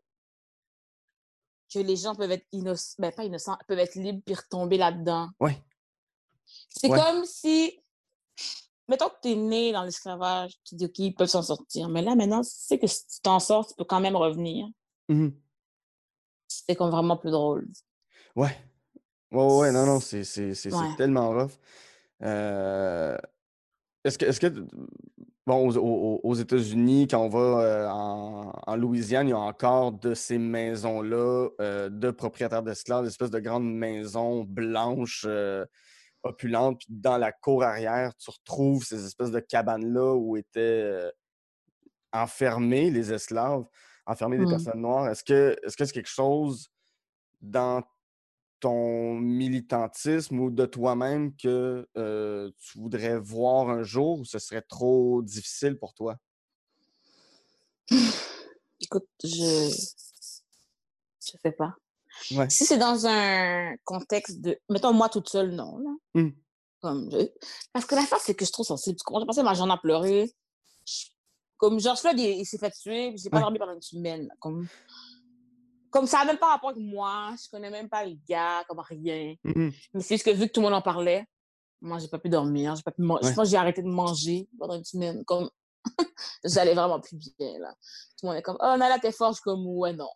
que 1.74 1.80
les 1.80 1.96
gens 1.96 2.16
peuvent 2.16 2.32
être 2.32 2.46
innocents, 2.52 2.96
ben 3.00 3.12
pas 3.12 3.24
innocents, 3.24 3.58
peuvent 3.68 3.80
être 3.80 3.96
libres 3.96 4.22
puis 4.26 4.36
retomber 4.36 4.78
là-dedans. 4.78 5.30
Ouais. 5.40 5.62
C'est 6.70 6.90
Ouais. 6.90 7.00
comme 7.00 7.26
si, 7.26 7.80
mettons 8.88 9.10
que 9.10 9.16
tu 9.24 9.32
es 9.32 9.36
né 9.36 9.72
dans 9.72 9.84
l'esclavage, 9.84 10.54
tu 10.64 10.76
dis, 10.76 10.86
OK, 10.86 11.00
ils 11.00 11.16
peuvent 11.16 11.28
s'en 11.28 11.42
sortir. 11.42 11.90
Mais 11.90 12.02
là, 12.02 12.16
maintenant, 12.16 12.42
tu 12.42 12.50
sais 12.52 12.78
que 12.80 12.88
si 12.88 13.06
tu 13.08 13.20
t'en 13.22 13.40
sors, 13.40 13.68
tu 13.68 13.74
peux 13.76 13.84
quand 13.84 14.00
même 14.00 14.16
revenir. 14.16 14.68
Mhm. 15.10 15.34
C'est 16.48 16.76
comme 16.76 16.92
vraiment 16.92 17.18
plus 17.18 17.32
drôle. 17.32 17.68
Ouais. 18.36 18.56
Ouais, 19.32 19.58
ouais, 19.58 19.72
non, 19.72 19.86
non, 19.86 20.00
c'est 20.00 20.22
Ouais. 20.72 20.96
tellement 20.98 21.30
rough. 21.32 21.52
Euh, 22.22 23.18
Est-ce 24.04 24.20
que, 24.20 24.26
est-ce 24.26 24.40
que, 24.40 24.66
bon, 25.46 25.68
aux, 25.70 25.78
aux- 25.78 26.20
aux 26.24 26.36
États-Unis, 26.36 27.08
quand 27.08 27.20
on 27.20 27.30
va 27.30 27.40
euh, 27.64 27.88
en, 27.90 28.52
en 28.66 28.76
Louisiane, 28.76 29.28
il 29.28 29.32
y 29.32 29.34
a 29.34 29.38
encore 29.40 29.92
de 29.94 30.14
ces 30.14 30.38
maisons-là 30.38 31.50
euh, 31.62 31.90
de 31.90 32.12
propriétaires 32.12 32.64
d'esclaves, 32.64 33.04
des 33.04 33.10
espèces 33.10 33.32
de 33.32 33.40
grandes 33.40 33.72
maisons 33.72 34.44
blanches, 34.44 35.26
euh, 35.28 35.66
opulentes. 36.24 36.78
Puis 36.80 36.88
dans 36.90 37.18
la 37.18 37.32
cour 37.32 37.64
arrière, 37.64 38.16
tu 38.16 38.32
retrouves 38.32 38.84
ces 38.84 39.06
espèces 39.06 39.32
de 39.32 39.40
cabanes-là 39.40 40.16
où 40.16 40.38
étaient 40.38 41.12
enfermés 42.14 42.90
les 42.92 43.12
esclaves, 43.14 43.66
enfermés 44.06 44.38
des 44.38 44.46
Mm. 44.46 44.50
personnes 44.50 44.82
noires. 44.82 45.10
Est-ce 45.10 45.24
que 45.24 45.56
est-ce 45.64 45.76
que 45.78 45.86
c'est 45.86 45.94
quelque 45.94 46.10
chose 46.10 46.70
dans 47.42 47.84
ton 48.66 49.14
militantisme 49.14 50.40
ou 50.40 50.50
de 50.50 50.66
toi-même 50.66 51.36
que 51.36 51.88
euh, 51.98 52.50
tu 52.58 52.80
voudrais 52.80 53.20
voir 53.20 53.70
un 53.70 53.84
jour 53.84 54.22
ou 54.22 54.26
ce 54.26 54.40
serait 54.40 54.64
trop 54.64 55.22
difficile 55.22 55.78
pour 55.78 55.94
toi? 55.94 56.18
Écoute, 58.82 59.08
je. 59.24 59.70
Je 61.22 61.32
sais 61.42 61.52
pas. 61.52 61.76
Ouais. 62.32 62.50
Si 62.50 62.66
c'est 62.66 62.80
dans 62.80 63.06
un 63.06 63.76
contexte 63.84 64.42
de. 64.42 64.58
Mettons, 64.70 64.94
moi 64.94 65.10
toute 65.10 65.30
seule, 65.30 65.52
non. 65.52 65.78
Là. 65.78 65.90
Hmm. 66.16 66.30
Comme 66.80 67.12
je- 67.12 67.28
Parce 67.72 67.86
que 67.86 67.94
l'affaire, 67.94 68.20
c'est 68.20 68.34
que 68.34 68.42
je 68.42 68.46
suis 68.48 68.54
trop 68.54 68.64
sensible. 68.64 68.98
Tu 68.98 69.04
comprends? 69.04 69.20
J'ai 69.22 69.28
passé 69.28 69.44
ma 69.44 69.54
journée 69.54 69.74
à 69.74 69.78
pleurer. 69.78 70.32
Je- 70.88 71.06
Comme 71.58 71.80
George 71.80 72.00
Floyd, 72.00 72.20
il, 72.20 72.40
il 72.40 72.46
s'est 72.46 72.58
fait 72.58 72.72
tuer, 72.72 73.10
puis 73.10 73.20
j'ai 73.20 73.30
pas 73.30 73.38
Ouais. 73.38 73.44
dormi 73.44 73.60
pendant 73.60 73.74
une 73.76 73.82
semaine. 73.82 74.26
là. 74.28 74.34
Comme... 74.40 74.68
comme 75.96 76.08
ça 76.08 76.18
n'a 76.20 76.26
même 76.26 76.38
pas 76.38 76.48
rapport 76.52 76.72
avec 76.72 76.84
moi. 76.84 77.34
Je 77.42 77.50
connais 77.50 77.70
même 77.70 77.88
pas 77.88 78.06
le 78.06 78.18
gars, 78.28 78.66
comme 78.68 78.80
rien. 78.80 79.34
Mhm. 79.46 79.72
Mais 79.94 80.02
c'est 80.02 80.16
juste 80.16 80.26
que 80.26 80.32
vu 80.32 80.48
que 80.48 80.52
tout 80.52 80.60
le 80.60 80.66
monde 80.66 80.74
en 80.74 80.82
parlait, 80.82 81.26
moi, 81.80 82.00
j'ai 82.00 82.10
pas 82.10 82.20
pu 82.20 82.28
dormir. 82.28 82.76
J'ai 82.76 82.84
pas 82.84 82.92
pu 82.92 83.02
man- 83.02 83.20
Je 83.22 83.30
pense 83.30 83.38
que 83.38 83.44
j'ai 83.46 83.56
arrêté 83.56 83.82
de 83.82 83.88
manger 83.88 84.50
pendant 84.60 84.76
une 84.76 84.84
semaine. 84.84 85.24
Comme... 85.24 85.50
J'allais 86.44 86.74
vraiment 86.74 87.00
plus 87.00 87.16
bien, 87.16 87.60
là. 87.60 87.74
Tout 88.20 88.26
le 88.26 88.28
monde 88.28 88.38
est 88.38 88.42
comme, 88.42 88.58
oh, 88.60 88.76
Nala, 88.78 89.00
t'es 89.00 89.14
fort. 89.14 89.30
Je 89.32 89.36
suis 89.36 89.44
comme, 89.44 89.66
ouais, 89.68 89.94
non. 89.94 90.10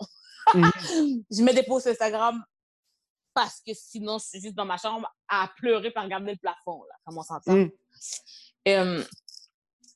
Mhm. 0.53 0.69
je 1.31 1.43
mets 1.43 1.53
des 1.53 1.63
posts 1.63 1.83
sur 1.85 1.91
Instagram 1.93 2.43
parce 3.33 3.61
que 3.65 3.71
sinon, 3.73 4.17
je 4.17 4.25
suis 4.25 4.41
juste 4.41 4.55
dans 4.55 4.65
ma 4.65 4.75
chambre 4.75 5.09
à 5.29 5.49
pleurer 5.55 5.91
par 5.91 6.03
regarder 6.03 6.31
le 6.33 6.37
plafond, 6.37 6.83
là. 6.89 6.95
Comment 7.05 7.21
on 7.21 7.23
s'entend? 7.23 7.67
Euh, 8.67 9.01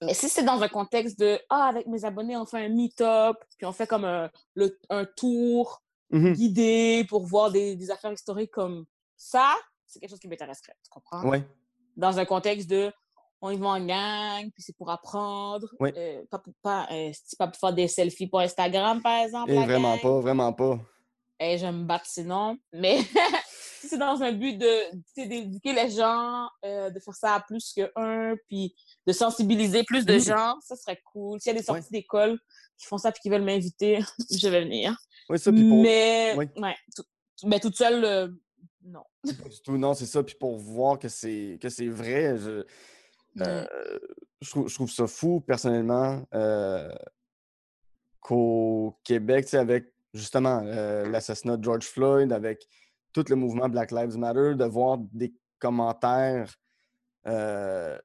mais 0.05 0.13
si 0.13 0.29
c'est 0.29 0.43
dans 0.43 0.61
un 0.61 0.67
contexte 0.67 1.19
de, 1.19 1.39
ah, 1.49 1.65
avec 1.67 1.87
mes 1.87 2.03
abonnés, 2.05 2.37
on 2.37 2.45
fait 2.45 2.65
un 2.65 2.69
meet-up, 2.69 3.37
puis 3.57 3.65
on 3.65 3.71
fait 3.71 3.87
comme 3.87 4.05
un, 4.05 4.29
le- 4.55 4.77
un 4.89 5.05
tour 5.05 5.81
Mhm. 6.09 6.33
guidé 6.33 7.05
pour 7.09 7.25
voir 7.25 7.49
des, 7.51 7.75
des 7.75 7.89
affaires 7.89 8.11
historiques 8.13 8.51
comme 8.51 8.85
ça, 9.17 9.55
c'est 9.87 9.99
quelque 9.99 10.11
chose 10.11 10.19
qui 10.19 10.27
m'intéresserait, 10.27 10.75
tu 10.83 10.89
comprends? 10.91 11.23
Ouais. 11.27 11.43
Dans 11.97 12.19
un 12.19 12.25
contexte 12.25 12.69
de, 12.69 12.91
on 13.41 13.49
y 13.49 13.57
va 13.57 13.67
en 13.69 13.85
gang, 13.85 14.43
puis 14.53 14.61
c'est 14.63 14.75
pour 14.77 14.89
apprendre, 14.91 15.67
Oui. 15.79 15.91
euh, 15.97 16.21
pas, 16.29 16.37
pour, 16.39 16.53
pas, 16.61 16.87
euh, 16.91 17.11
pas 17.39 17.47
pour 17.47 17.59
faire 17.59 17.73
des 17.73 17.87
selfies 17.87 18.27
pour 18.27 18.41
Instagram, 18.41 19.01
par 19.01 19.23
exemple. 19.23 19.51
Et 19.51 19.55
la 19.55 19.65
vraiment 19.65 19.93
gang. 19.93 20.01
pas, 20.01 20.19
vraiment 20.19 20.53
pas. 20.53 20.79
Eh, 21.39 21.57
je 21.57 21.65
vais 21.65 21.71
me 21.71 21.83
battre 21.83 22.05
sinon. 22.05 22.57
Mais 22.71 22.99
si 23.81 23.87
c'est 23.89 23.97
dans 23.97 24.21
un 24.21 24.31
but 24.31 24.55
de 24.57 25.01
d'éduquer 25.17 25.73
les 25.73 25.89
gens, 25.89 26.47
euh, 26.63 26.89
de 26.91 26.99
faire 26.99 27.15
ça 27.15 27.35
à 27.35 27.39
plus 27.41 27.73
que 27.75 27.91
un, 27.95 28.35
puis 28.47 28.73
de 29.05 29.11
sensibiliser 29.11 29.83
plus 29.83 30.05
de 30.05 30.17
gens, 30.17 30.55
ça 30.61 30.75
serait 30.75 31.01
cool. 31.11 31.39
S'il 31.39 31.53
y 31.53 31.55
a 31.55 31.59
des 31.59 31.65
sorties 31.65 31.91
d'école 31.91 32.39
qui 32.77 32.85
font 32.87 32.97
ça 32.97 33.11
puis 33.11 33.21
qui 33.21 33.29
veulent 33.29 33.43
m'inviter, 33.43 33.99
je 34.31 34.47
vais 34.47 34.63
venir. 34.63 34.95
Oui, 35.29 35.39
ça, 35.39 35.51
puis 35.51 35.67
pour... 35.67 35.81
Mais, 35.81 36.33
oui. 36.37 36.45
ouais, 36.57 36.75
tout- 36.95 37.03
mais 37.45 37.59
toute 37.59 37.75
seule, 37.75 38.03
euh, 38.05 38.27
non. 38.83 39.03
Pas 39.23 39.49
du 39.49 39.61
tout, 39.61 39.77
non, 39.77 39.93
c'est 39.93 40.05
ça. 40.05 40.23
Puis 40.23 40.35
pour 40.35 40.57
voir 40.57 40.99
que 40.99 41.09
c'est 41.09 41.57
que 41.61 41.69
c'est 41.69 41.87
vrai, 41.87 42.37
je, 42.37 42.63
euh, 43.41 43.65
je, 44.41 44.49
trouve, 44.49 44.69
je 44.69 44.75
trouve 44.75 44.91
ça 44.91 45.07
fou, 45.07 45.41
personnellement, 45.41 46.25
euh, 46.33 46.89
qu'au 48.19 48.97
Québec, 49.03 49.45
tu 49.45 49.51
sais, 49.51 49.57
avec 49.57 49.85
justement 50.13 50.61
l'assassinat 50.61 51.57
de 51.57 51.63
George 51.63 51.85
Floyd, 51.85 52.31
avec 52.31 52.67
tout 53.11 53.25
le 53.29 53.35
mouvement 53.35 53.69
Black 53.69 53.91
Lives 53.91 54.17
Matter, 54.17 54.55
de 54.55 54.65
voir 54.65 54.97
des 54.97 55.33
commentaires 55.59 56.53
euh, 57.27 57.97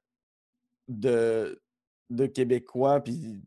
de, 0.89 1.61
de 2.09 2.25
Québécois, 2.25 2.99
puis 3.01 3.41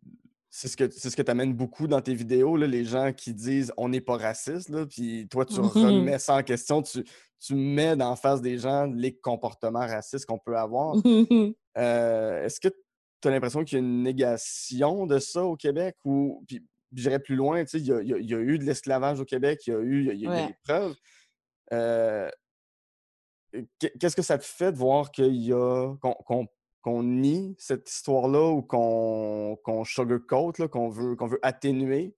c'est 0.49 0.69
ce 0.69 0.77
que 0.77 0.89
c'est 0.91 1.11
ce 1.11 1.17
que 1.17 1.23
tu 1.23 1.31
amènes 1.31 1.53
beaucoup 1.55 1.87
dans 1.89 2.01
tes 2.01 2.15
vidéos, 2.15 2.57
là, 2.57 2.67
les 2.67 2.85
gens 2.85 3.13
qui 3.13 3.35
disent 3.35 3.73
on 3.77 3.89
n'est 3.91 4.01
pas 4.01 4.17
raciste, 4.17 4.69
là, 4.71 4.87
puis 4.87 5.27
toi, 5.29 5.45
tu 5.45 5.55
remets 5.61 6.19
ça 6.19 6.37
en 6.37 6.43
question, 6.43 6.81
tu, 6.83 7.05
tu 7.41 7.55
mets 7.55 7.97
d'en 7.97 8.17
face 8.17 8.41
des 8.41 8.57
gens 8.59 8.87
les 8.87 9.15
comportements 9.15 9.81
racistes 9.87 10.25
qu'on 10.27 10.39
peut 10.39 10.57
avoir. 10.57 10.95
Euh, 11.79 12.45
Est-ce 12.45 12.61
que 12.61 12.69
tu 12.69 13.29
as 13.29 13.31
l'impression 13.31 13.65
qu'il 13.65 13.79
y 13.79 13.81
a 13.81 13.85
une 13.85 14.03
négation 14.03 15.07
de 15.07 15.19
ça 15.19 15.43
au 15.43 15.57
Québec 15.57 15.97
ou 16.05 16.45
puis 16.47 16.63
j'irais 16.93 17.19
plus 17.19 17.35
loin, 17.35 17.65
il 17.73 17.81
y 17.87 17.91
a, 17.93 18.03
il 18.03 18.09
y 18.09 18.13
a- 18.13 18.19
il 18.19 18.31
y 18.31 18.35
a 18.35 18.39
eu 18.41 18.59
de 18.59 18.65
l'esclavage 18.65 19.19
au 19.21 19.25
Québec, 19.25 19.63
il 19.67 19.71
y 19.71 19.73
a 19.75 19.79
eu 19.81 20.01
il 20.01 20.07
y 20.07 20.11
a- 20.11 20.13
il 20.13 20.21
y 20.21 20.27
a, 20.27 20.31
Ouais. 20.31 20.47
des 20.49 20.55
preuves. 20.65 20.95
Euh, 21.73 22.31
qu'est- 23.79 23.97
Qu'est-ce 23.99 24.17
que 24.17 24.21
ça 24.21 24.37
te 24.37 24.45
fait 24.45 24.71
de 24.73 24.77
voir 24.77 25.11
qu'il 25.11 25.35
y 25.35 25.53
a 25.55 25.95
qu'on 26.03 26.13
qu'on- 26.13 26.47
qu'on 26.83 27.03
nie 27.03 27.55
cette 27.59 27.89
histoire-là 27.89 28.51
ou 28.51 28.63
qu'on 28.63 29.57
qu'on 29.65 29.85
sugarcoat, 29.85 30.53
là, 30.59 30.69
qu'on 30.69 30.89
veut, 30.89 31.17
qu'on 31.17 31.27
veut 31.29 31.39
atténuer 31.43 32.15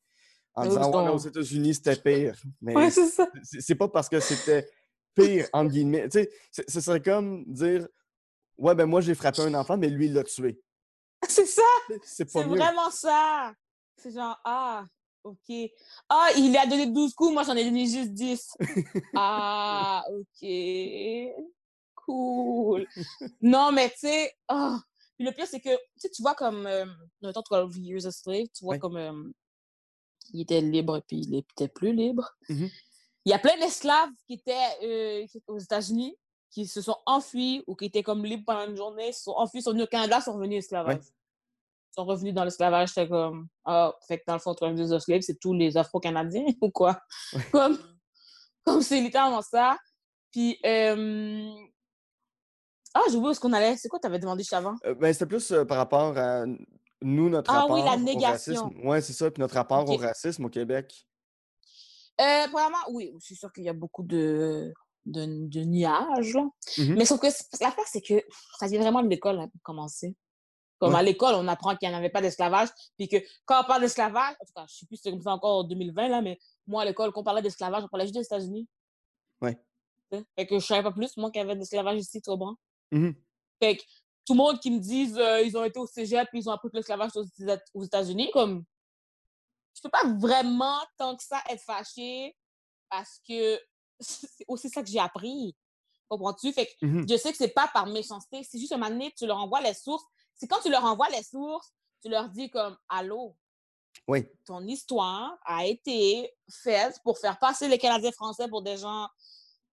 en 0.55 0.63
Oui, 0.63 0.69
disant 0.71 1.05
ouais, 1.05 1.11
aux 1.11 1.19
États-Unis 1.19 1.75
c'était 1.75 1.97
pire. 1.97 2.35
Mais 2.61 2.75
ouais, 2.75 2.91
c'est 2.91 3.07
ça. 3.09 3.29
c'est 3.43 3.61
c'est 3.61 3.75
pas 3.75 3.89
parce 3.89 4.09
que 4.09 4.21
c'était 4.21 4.69
pire, 5.15 5.47
entre 5.53 5.71
guillemets. 5.71 6.09
Tu 6.09 6.19
sais, 6.21 6.31
c'est- 6.51 6.69
ce 6.71 6.81
serait 6.81 7.03
comme 7.03 7.45
dire 7.47 7.87
Ouais, 8.57 8.75
ben 8.75 8.87
moi 8.87 9.01
j'ai 9.01 9.15
frappé 9.15 9.43
un 9.43 9.55
enfant, 9.55 9.77
mais 9.77 9.89
lui 9.91 10.07
il 10.07 10.15
l'a 10.15 10.23
tué. 10.25 10.61
C'est 11.29 11.47
ça. 11.47 11.63
C'est 12.05 12.25
pas 12.33 12.41
C'est 12.43 12.47
mieux. 12.47 12.57
vraiment 12.57 12.91
ça. 12.91 13.53
C'est 13.97 14.13
genre, 14.13 14.39
ah, 14.45 14.85
OK. 15.25 15.55
Ah, 16.09 16.29
il 16.37 16.51
lui 16.51 16.57
a 16.59 16.67
donné 16.67 16.87
12 16.87 17.15
coups, 17.15 17.33
moi 17.33 17.43
j'en 17.45 17.57
ai 17.57 17.65
donné 17.65 17.87
juste 17.87 18.13
10. 18.13 18.57
ah, 19.17 20.05
OK. 20.11 20.49
Cool. 22.05 22.87
Non, 23.43 23.73
mais 23.73 23.91
tu 23.91 24.01
sais. 24.01 24.33
Puis 25.17 25.25
le 25.25 25.33
pire, 25.33 25.47
c'est 25.47 25.61
que, 25.61 25.77
tu 26.01 26.11
tu 26.11 26.23
vois 26.23 26.35
comme, 26.35 26.67
euh, 26.67 26.87
mettons 27.23 27.43
12 27.49 27.79
Years 27.79 28.07
a 28.07 28.11
Slave, 28.11 28.47
tu 28.55 28.65
vois 28.65 28.75
Oui. 28.75 28.81
comme 28.81 28.97
euh, 28.97 29.31
il 30.33 30.41
était 30.41 30.61
libre 30.61 31.01
puis 31.07 31.19
il 31.19 31.37
était 31.37 31.69
plus 31.69 31.93
libre. 31.93 32.29
Mhm. 32.49 32.69
Il 33.27 33.31
y 33.31 33.33
a 33.33 33.39
plein 33.39 33.57
d'esclaves 33.59 34.11
qui 34.27 34.35
étaient 34.35 34.79
euh, 34.83 35.27
aux 35.47 35.59
États-Unis 35.59 36.17
qui 36.51 36.67
se 36.67 36.81
sont 36.81 36.97
enfuis 37.07 37.65
ou 37.67 37.75
qui 37.75 37.87
étaient 37.87 38.03
comme 38.03 38.25
libres 38.25 38.45
pendant 38.47 38.69
une 38.69 38.77
journée, 38.77 39.13
se 39.13 39.25
sont 39.25 39.35
enfuis, 39.37 39.61
sont 39.61 39.73
venus 39.73 39.85
au 39.85 39.89
Canada, 39.89 40.21
sont 40.21 40.35
revenus 40.35 40.59
esclavages. 40.59 41.01
sont 41.91 42.05
revenus 42.05 42.33
dans 42.33 42.45
l'esclavage, 42.45 42.91
j'étais 42.91 43.09
comme, 43.09 43.49
ah, 43.65 43.93
fait 44.07 44.19
que 44.19 44.25
dans 44.27 44.35
le 44.35 44.39
fond, 44.39 44.55
32 44.55 44.93
of 44.93 45.03
Slave, 45.03 45.23
c'est 45.23 45.39
tous 45.39 45.53
les 45.53 45.77
Afro-Canadiens 45.77 46.47
ou 46.61 46.71
quoi? 46.71 47.01
Comme, 47.51 47.77
comme 48.65 48.83
c'est 48.83 49.01
littéralement 49.01 49.43
ça. 49.43 49.77
Puis, 50.31 50.59
euh... 50.65 51.51
ah, 52.95 53.01
j'ai 53.09 53.17
oublié 53.17 53.29
où 53.29 53.31
est-ce 53.33 53.41
qu'on 53.41 53.53
allait. 53.53 53.77
C'est 53.77 53.89
quoi 53.89 53.99
tu 53.99 54.07
avais 54.07 54.19
demandé 54.19 54.43
juste 54.43 54.53
avant? 54.53 54.77
Euh, 54.87 54.95
ben, 54.95 55.13
c'était 55.13 55.27
plus 55.27 55.51
euh, 55.53 55.65
par 55.65 55.77
rapport 55.79 56.17
à 56.17 56.45
nous, 57.03 57.29
notre 57.29 57.51
Ah 57.51 57.63
rapport 57.63 57.77
oui, 57.77 57.83
la 57.85 57.95
au 57.95 57.99
négation. 57.99 58.31
racisme. 58.55 58.71
Oui, 58.85 59.03
c'est 59.03 59.13
ça, 59.13 59.31
puis 59.31 59.41
notre 59.41 59.55
rapport 59.55 59.89
au 59.89 59.97
racisme 59.97 60.45
au 60.45 60.49
Québec. 60.49 61.07
Euh, 62.21 62.47
premièrement, 62.51 62.79
oui, 62.93 63.13
c'est 63.21 63.35
sûr 63.35 63.53
qu'il 63.53 63.65
y 63.65 63.69
a 63.69 63.73
beaucoup 63.73 64.05
de, 64.05 64.73
de, 65.05 65.27
de 65.49 65.61
nuages, 65.65 66.33
là. 66.35 66.43
Mhm. 66.79 66.95
Mais 66.97 67.05
sauf 67.05 67.21
que 67.21 67.27
l'affaire, 67.61 67.85
c'est 67.87 68.01
que 68.01 68.23
ça 68.59 68.67
vient 68.69 68.81
vraiment 68.81 69.03
de 69.03 69.09
l'école, 69.09 69.41
hein, 69.41 69.49
pour 69.49 69.61
commencer. 69.63 70.15
Comme 70.79 70.93
Ouais. 70.93 71.01
à 71.01 71.03
l'école, 71.03 71.35
on 71.35 71.49
apprend 71.49 71.75
qu'il 71.77 71.89
n'y 71.89 71.95
en 71.95 71.99
avait 71.99 72.11
pas 72.11 72.21
d'esclavage, 72.21 72.69
puis 72.97 73.09
que 73.09 73.17
quand 73.45 73.63
on 73.63 73.67
parle 73.67 73.81
d'esclavage, 73.83 74.35
en 74.41 74.45
tout 74.45 74.53
cas, 74.55 74.65
je 74.69 74.75
ne 74.75 74.79
sais 74.79 74.87
plus 74.87 74.97
si 74.97 75.03
c'est 75.03 75.11
comme 75.11 75.23
ça 75.23 75.33
encore 75.33 75.61
en 75.61 75.65
2020, 75.65 76.09
là, 76.09 76.21
mais 76.23 76.39
moi, 76.67 76.83
à 76.83 76.85
l'école, 76.85 77.11
quand 77.13 77.21
on 77.21 77.25
parlait 77.25 77.43
d'esclavage, 77.43 77.83
on 77.85 77.89
parlait 77.89 78.07
juste 78.07 78.15
des 78.17 78.25
États-Unis. 78.25 78.69
Sais? 80.13 80.25
Fait 80.37 80.47
que 80.47 80.59
je 80.59 80.65
savais 80.67 80.83
pas 80.83 80.93
plus, 80.93 81.17
moi, 81.17 81.31
qu'il 81.31 81.41
y 81.41 81.45
avait 81.45 81.55
de 81.55 81.61
l'esclavage 81.61 81.99
ici, 81.99 82.21
tu 82.21 82.31
comprends? 82.31 82.55
Mhm. 82.91 83.15
Fait 83.61 83.77
que 83.77 83.83
tout 84.27 84.33
le 84.35 84.39
monde 84.39 84.61
qui 84.61 84.71
me 84.71 84.79
dise 84.79 85.17
euh, 85.19 85.43
ils 85.43 85.57
ont 85.57 85.65
été 85.65 85.79
au 85.79 85.87
cégep 85.87 86.29
puis 86.31 86.41
ils 86.41 86.49
ont 86.49 86.53
appris 86.53 86.71
que 86.71 86.77
l'esclavage 86.77 87.11
aux 87.17 87.25
Éta- 87.25 87.61
aux 87.75 87.85
États-Unis, 87.85 88.31
comme 88.33 88.65
je 89.75 89.83
peux 89.83 89.91
pas 89.91 90.07
vraiment 90.19 90.79
tant 90.97 91.17
que 91.17 91.23
ça 91.23 91.43
être 91.51 91.63
fâchée 91.63 92.37
parce 92.89 93.21
que 93.29 93.61
c'est 94.01 94.45
aussi 94.49 94.69
ça 94.69 94.83
que 94.83 94.89
j'ai 94.89 94.99
appris. 95.01 95.55
Comprends-tu? 96.09 96.53
Fait 96.53 96.67
que 96.67 96.87
Mhm. 96.87 97.07
je 97.09 97.17
sais 97.17 97.31
que 97.33 97.39
c'est 97.39 97.49
pas 97.49 97.69
par 97.69 97.87
méchanceté, 97.87 98.43
c'est 98.45 98.59
juste 98.59 98.73
un 98.73 98.77
moment 98.77 98.91
donné, 98.91 99.13
tu 99.17 99.27
leur 99.27 99.39
envoies 99.39 99.61
les 99.63 99.75
sources. 99.75 100.05
C'est 100.35 100.47
quand 100.47 100.61
tu 100.61 100.71
leur 100.71 100.85
envoies 100.85 101.09
les 101.11 101.23
sources, 101.23 101.73
tu 102.03 102.09
leur 102.09 102.29
dis 102.29 102.51
comme 102.51 102.77
Allô, 102.89 103.37
Oui. 104.09 104.27
ton 104.45 104.61
histoire 104.67 105.39
a 105.45 105.65
été 105.67 106.31
faite 106.51 107.01
pour 107.05 107.19
faire 107.19 107.39
passer 107.39 107.69
les 107.69 107.79
Canadiens 107.79 108.13
français 108.13 108.49
pour 108.49 108.63
des 108.63 108.77
gens, 108.77 109.09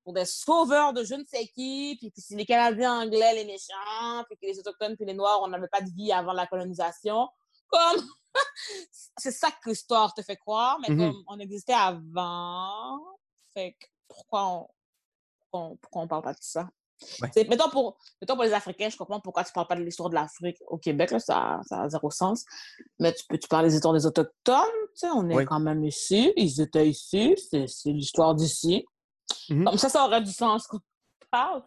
pour 0.03 0.13
des 0.13 0.25
sauveurs 0.25 0.93
de 0.93 1.03
je 1.03 1.15
ne 1.15 1.23
sais 1.23 1.47
qui, 1.47 1.95
puis 1.99 2.11
que 2.11 2.21
c'est 2.21 2.35
les 2.35 2.45
Canadiens 2.45 3.01
anglais 3.01 3.33
les 3.35 3.45
méchants, 3.45 4.23
puis 4.27 4.37
que 4.37 4.45
les 4.45 4.59
Autochtones 4.59 4.95
puis 4.95 5.05
les 5.05 5.13
Noirs, 5.13 5.41
on 5.43 5.47
n'avait 5.47 5.67
pas 5.67 5.81
de 5.81 5.89
vie 5.91 6.11
avant 6.11 6.33
la 6.33 6.47
colonisation. 6.47 7.29
Comme, 7.67 8.01
c'est 9.17 9.31
ça 9.31 9.49
que 9.51 9.69
l'histoire 9.69 10.13
te 10.13 10.21
fait 10.21 10.37
croire, 10.37 10.79
mais 10.81 10.89
Mhm. 10.93 10.97
comme 11.11 11.23
on 11.27 11.39
existait 11.39 11.73
avant, 11.73 12.99
fait 13.53 13.73
que 13.79 13.85
pourquoi 14.07 14.47
on, 14.47 14.67
pourquoi 15.39 15.59
on, 15.69 15.75
pourquoi 15.77 16.01
on 16.03 16.07
parle 16.07 16.23
pas 16.23 16.33
de 16.33 16.39
ça? 16.41 16.67
Ouais. 17.19 17.29
Mettons 17.49 17.69
pour, 17.69 17.97
mettons 18.21 18.35
pour 18.35 18.43
les 18.43 18.53
Africains, 18.53 18.89
je 18.89 18.95
comprends 18.97 19.19
pourquoi 19.19 19.43
tu 19.43 19.51
parles 19.53 19.65
pas 19.67 19.75
de 19.75 19.81
l'histoire 19.81 20.09
de 20.09 20.13
l'Afrique 20.15 20.57
au 20.67 20.77
Québec, 20.77 21.09
là, 21.11 21.19
ça, 21.19 21.59
ça 21.67 21.81
a 21.81 21.89
zéro 21.89 22.11
sens. 22.11 22.45
Mais 22.99 23.11
tu 23.13 23.23
peux 23.27 23.39
tu 23.39 23.47
parles 23.47 23.67
des 23.67 23.73
histoires 23.75 23.93
des 23.95 24.05
Autochtones, 24.05 24.55
tu 24.93 24.99
sais, 24.99 25.07
on 25.09 25.27
est 25.29 25.45
quand 25.45 25.59
même 25.59 25.83
ici, 25.83 26.31
ils 26.37 26.61
étaient 26.61 26.87
ici, 26.87 27.35
c'est 27.49 27.65
l'histoire 27.89 28.35
d'ici. 28.35 28.85
Mhm. 29.51 29.65
Comme 29.65 29.77
ça, 29.77 29.89
ça 29.89 30.05
aurait 30.05 30.21
du 30.21 30.31
sens 30.31 30.65
qu'on 30.67 30.79
parle. 31.31 31.63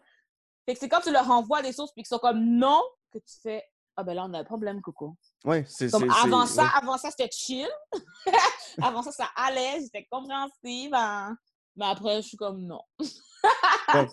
Fait 0.65 0.73
que 0.73 0.79
c'est 0.79 0.89
quand 0.89 1.01
tu 1.01 1.11
leur 1.11 1.29
envoies 1.29 1.61
des 1.61 1.71
sources 1.73 1.91
puis 1.93 2.03
qu'ils 2.03 2.07
sont 2.09 2.19
comme 2.19 2.43
non, 2.43 2.81
que 3.11 3.19
tu 3.19 3.35
fais 3.43 3.63
Ah 3.95 4.03
ben 4.03 4.13
là, 4.15 4.25
on 4.27 4.33
a 4.33 4.39
un 4.39 4.43
problème, 4.43 4.81
Coco. 4.81 5.15
Oui, 5.45 5.63
c'est. 5.67 5.91
Comme 5.91 6.09
avant 6.11 6.45
ça, 6.45 6.63
ouais. 6.63 6.69
avant 6.81 6.97
ça, 6.97 7.11
c'était 7.11 7.29
chill. 7.31 7.69
avant 8.81 9.01
ça, 9.03 9.11
ça 9.11 9.29
allait, 9.35 9.79
j'étais 9.81 10.05
compréhensive. 10.11 10.91
hein. 10.93 11.37
Mais 11.77 11.85
après, 11.85 12.21
je 12.21 12.27
suis 12.27 12.37
comme 12.37 12.61
non. 12.61 12.81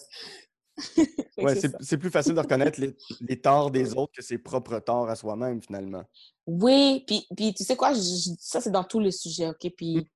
Ouais. 1.36 1.54
C'est 1.80 1.98
plus 1.98 2.10
facile 2.10 2.34
de 2.34 2.40
reconnaître 2.40 2.80
les, 2.80 2.96
les 3.20 3.40
torts 3.40 3.70
des 3.70 3.94
autres 3.94 4.12
que 4.16 4.22
ses 4.22 4.38
propres 4.38 4.78
torts 4.78 5.08
à 5.08 5.16
soi-même, 5.16 5.62
finalement. 5.62 6.02
Oui, 6.46 7.04
puis, 7.06 7.26
puis 7.36 7.52
tu 7.54 7.62
sais 7.64 7.76
quoi, 7.76 7.92
je- 7.92 8.00
je- 8.00 8.30
ça 8.38 8.60
c'est 8.60 8.70
dans 8.70 8.84
tous 8.84 8.98
les 9.00 9.10
sujets, 9.12 9.48
OK? 9.48 9.70
Puis 9.76 10.10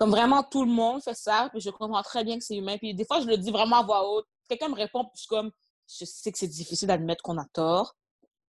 Comme 0.00 0.10
vraiment, 0.12 0.42
tout 0.42 0.64
le 0.64 0.70
monde 0.70 1.02
fait 1.02 1.14
ça, 1.14 1.50
puis 1.52 1.60
je 1.60 1.68
comprends 1.68 2.02
très 2.02 2.24
bien 2.24 2.38
que 2.38 2.42
c'est 2.42 2.56
humain. 2.56 2.78
Puis 2.78 2.94
des 2.94 3.04
fois, 3.04 3.20
je 3.20 3.26
le 3.26 3.36
dis 3.36 3.50
vraiment 3.50 3.80
à 3.80 3.82
voix 3.82 4.10
haute. 4.10 4.24
Quelqu'un 4.48 4.70
me 4.70 4.74
répond, 4.74 5.04
puis 5.04 5.10
je 5.16 5.20
suis 5.20 5.28
comme, 5.28 5.50
je 5.86 6.06
sais 6.06 6.32
que 6.32 6.38
c'est 6.38 6.48
difficile 6.48 6.88
d'admettre 6.88 7.22
qu'on 7.22 7.36
a 7.36 7.44
tort. 7.52 7.94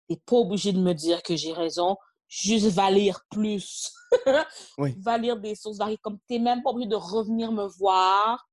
T'es 0.08 0.16
pas 0.24 0.36
obligé 0.36 0.72
de 0.72 0.80
me 0.80 0.94
dire 0.94 1.22
que 1.22 1.36
j'ai 1.36 1.52
raison. 1.52 1.98
Juste 2.26 2.68
va 2.68 2.90
lire 2.90 3.20
plus. 3.30 3.92
Oui. 4.78 4.94
Va 4.98 5.18
lire 5.18 5.38
des 5.38 5.54
sources 5.54 5.78
variées. 5.78 5.98
Comme 5.98 6.18
t'es 6.26 6.38
même 6.38 6.62
pas 6.62 6.70
obligé 6.70 6.88
de 6.88 6.96
revenir 6.96 7.52
me 7.52 7.66
voir. 7.66 8.46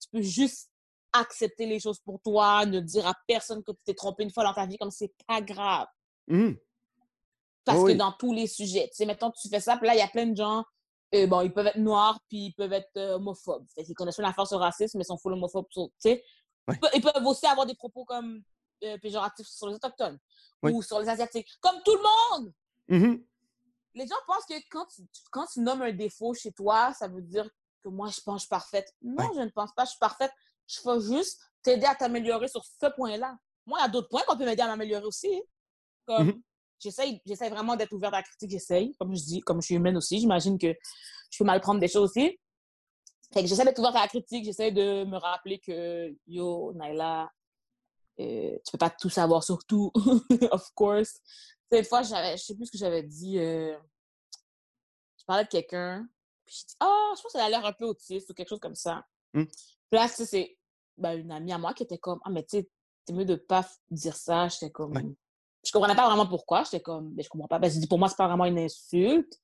Tu 0.00 0.08
peux 0.08 0.22
juste 0.22 0.70
accepter 1.12 1.66
les 1.66 1.78
choses 1.78 2.00
pour 2.00 2.20
toi, 2.20 2.66
ne 2.66 2.80
dire 2.80 3.06
à 3.06 3.14
personne 3.28 3.62
que 3.62 3.72
tu 3.72 3.78
t'es 3.84 3.94
trompé 3.94 4.24
une 4.24 4.30
fois 4.30 4.44
dans 4.44 4.54
ta 4.54 4.66
vie, 4.66 4.76
comme 4.76 4.90
c'est 4.90 5.12
pas 5.26 5.40
grave. 5.40 5.86
Mhm. 6.26 6.56
Parce 7.64 7.80
Oui, 7.80 7.92
que 7.92 7.98
dans 7.98 8.12
tous 8.12 8.32
les 8.32 8.46
sujets, 8.46 8.88
tu 8.88 8.96
sais, 8.96 9.06
mettons, 9.06 9.30
tu 9.30 9.48
fais 9.48 9.60
ça, 9.60 9.76
puis 9.76 9.86
là, 9.86 9.94
il 9.94 9.98
y 9.98 10.02
a 10.02 10.08
plein 10.08 10.26
de 10.26 10.36
gens, 10.36 10.64
euh, 11.14 11.26
bon, 11.26 11.40
ils 11.42 11.52
peuvent 11.52 11.66
être 11.66 11.78
noirs, 11.78 12.20
puis 12.28 12.46
ils 12.46 12.52
peuvent 12.54 12.72
être 12.72 12.96
euh, 12.96 13.14
homophobes. 13.16 13.66
Fait 13.74 13.84
qu'ils 13.84 13.94
connaissent 13.94 14.16
pas 14.16 14.22
la 14.22 14.32
force 14.32 14.52
au 14.52 14.58
racisme, 14.58 14.98
mais 14.98 15.02
ils 15.04 15.06
sont 15.06 15.18
full 15.18 15.32
homophobes, 15.32 15.66
tu 15.70 15.80
sais. 15.98 16.24
Ouais. 16.68 16.78
Ils 16.94 17.00
peuvent- 17.02 17.26
aussi 17.26 17.46
avoir 17.46 17.66
des 17.66 17.74
propos 17.74 18.04
comme 18.04 18.42
euh, 18.84 18.96
péjoratifs 18.98 19.46
sur 19.48 19.66
les 19.68 19.74
Autochtones 19.74 20.18
ou 20.62 20.82
sur 20.82 21.00
les 21.00 21.08
Asiatiques. 21.08 21.48
Comme 21.60 21.82
tout 21.84 21.94
le 21.96 22.02
monde! 22.40 22.52
Mhm. 22.88 23.24
Les 23.94 24.06
gens 24.06 24.14
pensent 24.26 24.46
que 24.48 24.54
quand 24.70 24.86
tu, 24.86 25.02
quand 25.32 25.46
tu 25.52 25.60
nommes 25.60 25.82
un 25.82 25.92
défaut 25.92 26.32
chez 26.32 26.52
toi, 26.52 26.92
ça 26.94 27.08
veut 27.08 27.22
dire 27.22 27.48
que 27.82 27.88
moi, 27.88 28.08
je 28.08 28.20
pense 28.20 28.34
que 28.34 28.38
je 28.38 28.40
suis 28.42 28.48
parfaite. 28.48 28.94
Non, 29.02 29.16
Ouais. 29.24 29.30
je 29.34 29.40
ne 29.40 29.48
pense 29.50 29.72
pas 29.72 29.82
que 29.82 29.88
je 29.88 29.92
suis 29.92 29.98
parfaite. 29.98 30.32
Je 30.68 30.78
veux 30.84 31.00
juste 31.00 31.40
t'aider 31.62 31.86
à 31.86 31.94
t'améliorer 31.96 32.46
sur 32.46 32.64
ce 32.64 32.86
point-là. 32.94 33.36
Moi, 33.66 33.78
il 33.80 33.82
y 33.82 33.84
a 33.84 33.88
d'autres 33.88 34.08
points 34.08 34.22
qu'on 34.28 34.36
peut 34.36 34.44
m'aider 34.44 34.62
à 34.62 34.68
m'améliorer 34.68 35.04
aussi. 35.04 35.34
hein. 35.34 35.40
Comme, 36.06 36.26
Mhm. 36.28 36.32
j'essaye, 36.32 36.42
j'essaye 36.80 37.50
vraiment 37.50 37.76
d'être 37.76 37.92
ouverte 37.92 38.14
à 38.14 38.18
la 38.18 38.22
critique, 38.22 38.50
j'essaye. 38.50 38.94
Comme 38.98 39.14
je 39.14 39.22
dis, 39.22 39.40
comme 39.40 39.60
je 39.60 39.66
suis 39.66 39.74
humaine 39.74 39.96
aussi, 39.96 40.18
j'imagine 40.18 40.58
que 40.58 40.74
je 41.30 41.38
peux 41.38 41.44
mal 41.44 41.60
prendre 41.60 41.80
des 41.80 41.88
choses 41.88 42.10
aussi. 42.10 42.38
Fait 43.32 43.42
que 43.42 43.46
j'essaie 43.46 43.64
d'être 43.64 43.78
ouverte 43.78 43.96
à 43.96 44.02
la 44.02 44.08
critique, 44.08 44.44
j'essaie 44.44 44.72
de 44.72 45.04
me 45.04 45.16
rappeler 45.16 45.60
que, 45.60 46.12
yo, 46.26 46.72
Naila, 46.74 47.30
euh, 48.18 48.56
tu 48.64 48.72
peux 48.72 48.78
pas 48.78 48.90
tout 48.90 49.08
savoir 49.08 49.44
sur 49.44 49.64
tout, 49.64 49.92
of 50.50 50.68
course. 50.74 51.20
Cette 51.70 51.86
fois, 51.86 52.02
j'avais, 52.02 52.36
je 52.36 52.42
sais 52.42 52.56
plus 52.56 52.66
ce 52.66 52.72
que 52.72 52.78
j'avais 52.78 53.04
dit. 53.04 53.38
euh, 53.38 53.76
je 55.16 55.24
parlais 55.24 55.44
de 55.44 55.48
quelqu'un, 55.48 56.08
puis 56.44 56.56
j'ai 56.58 56.66
dit, 56.66 56.74
ah, 56.80 57.12
je 57.16 57.22
pense 57.22 57.32
qu'elle 57.32 57.42
a 57.42 57.50
l'air 57.50 57.64
un 57.64 57.72
peu 57.72 57.84
autiste 57.84 58.28
ou 58.30 58.34
quelque 58.34 58.48
chose 58.48 58.58
comme 58.58 58.74
ça. 58.74 59.06
Hmm. 59.32 59.44
Puis 59.44 59.92
là, 59.92 60.08
c'est 60.08 60.58
ben, 60.96 61.12
une 61.18 61.30
amie 61.30 61.52
à 61.52 61.58
moi 61.58 61.72
qui 61.72 61.84
était 61.84 61.98
comme, 61.98 62.20
ah, 62.24 62.30
mais 62.30 62.42
tu 62.42 62.58
sais, 62.58 62.70
c'est 63.06 63.12
mieux 63.12 63.24
de 63.24 63.36
pas 63.36 63.66
dire 63.90 64.16
ça. 64.16 64.48
J'étais 64.48 64.70
comme, 64.70 64.96
Ouais. 64.96 65.04
Je 65.64 65.72
comprenais 65.72 65.94
pas 65.96 66.06
vraiment 66.06 66.26
pourquoi. 66.26 66.64
J'étais 66.64 66.80
comme, 66.80 67.12
mais 67.14 67.22
je 67.22 67.28
comprends 67.28 67.48
pas. 67.48 67.58
Ben, 67.58 67.70
j'ai 67.70 67.78
dit, 67.80 67.86
pour 67.86 67.98
moi, 67.98 68.08
c'est 68.08 68.16
pas 68.16 68.26
vraiment 68.28 68.44
une 68.46 68.58
insulte. 68.58 69.38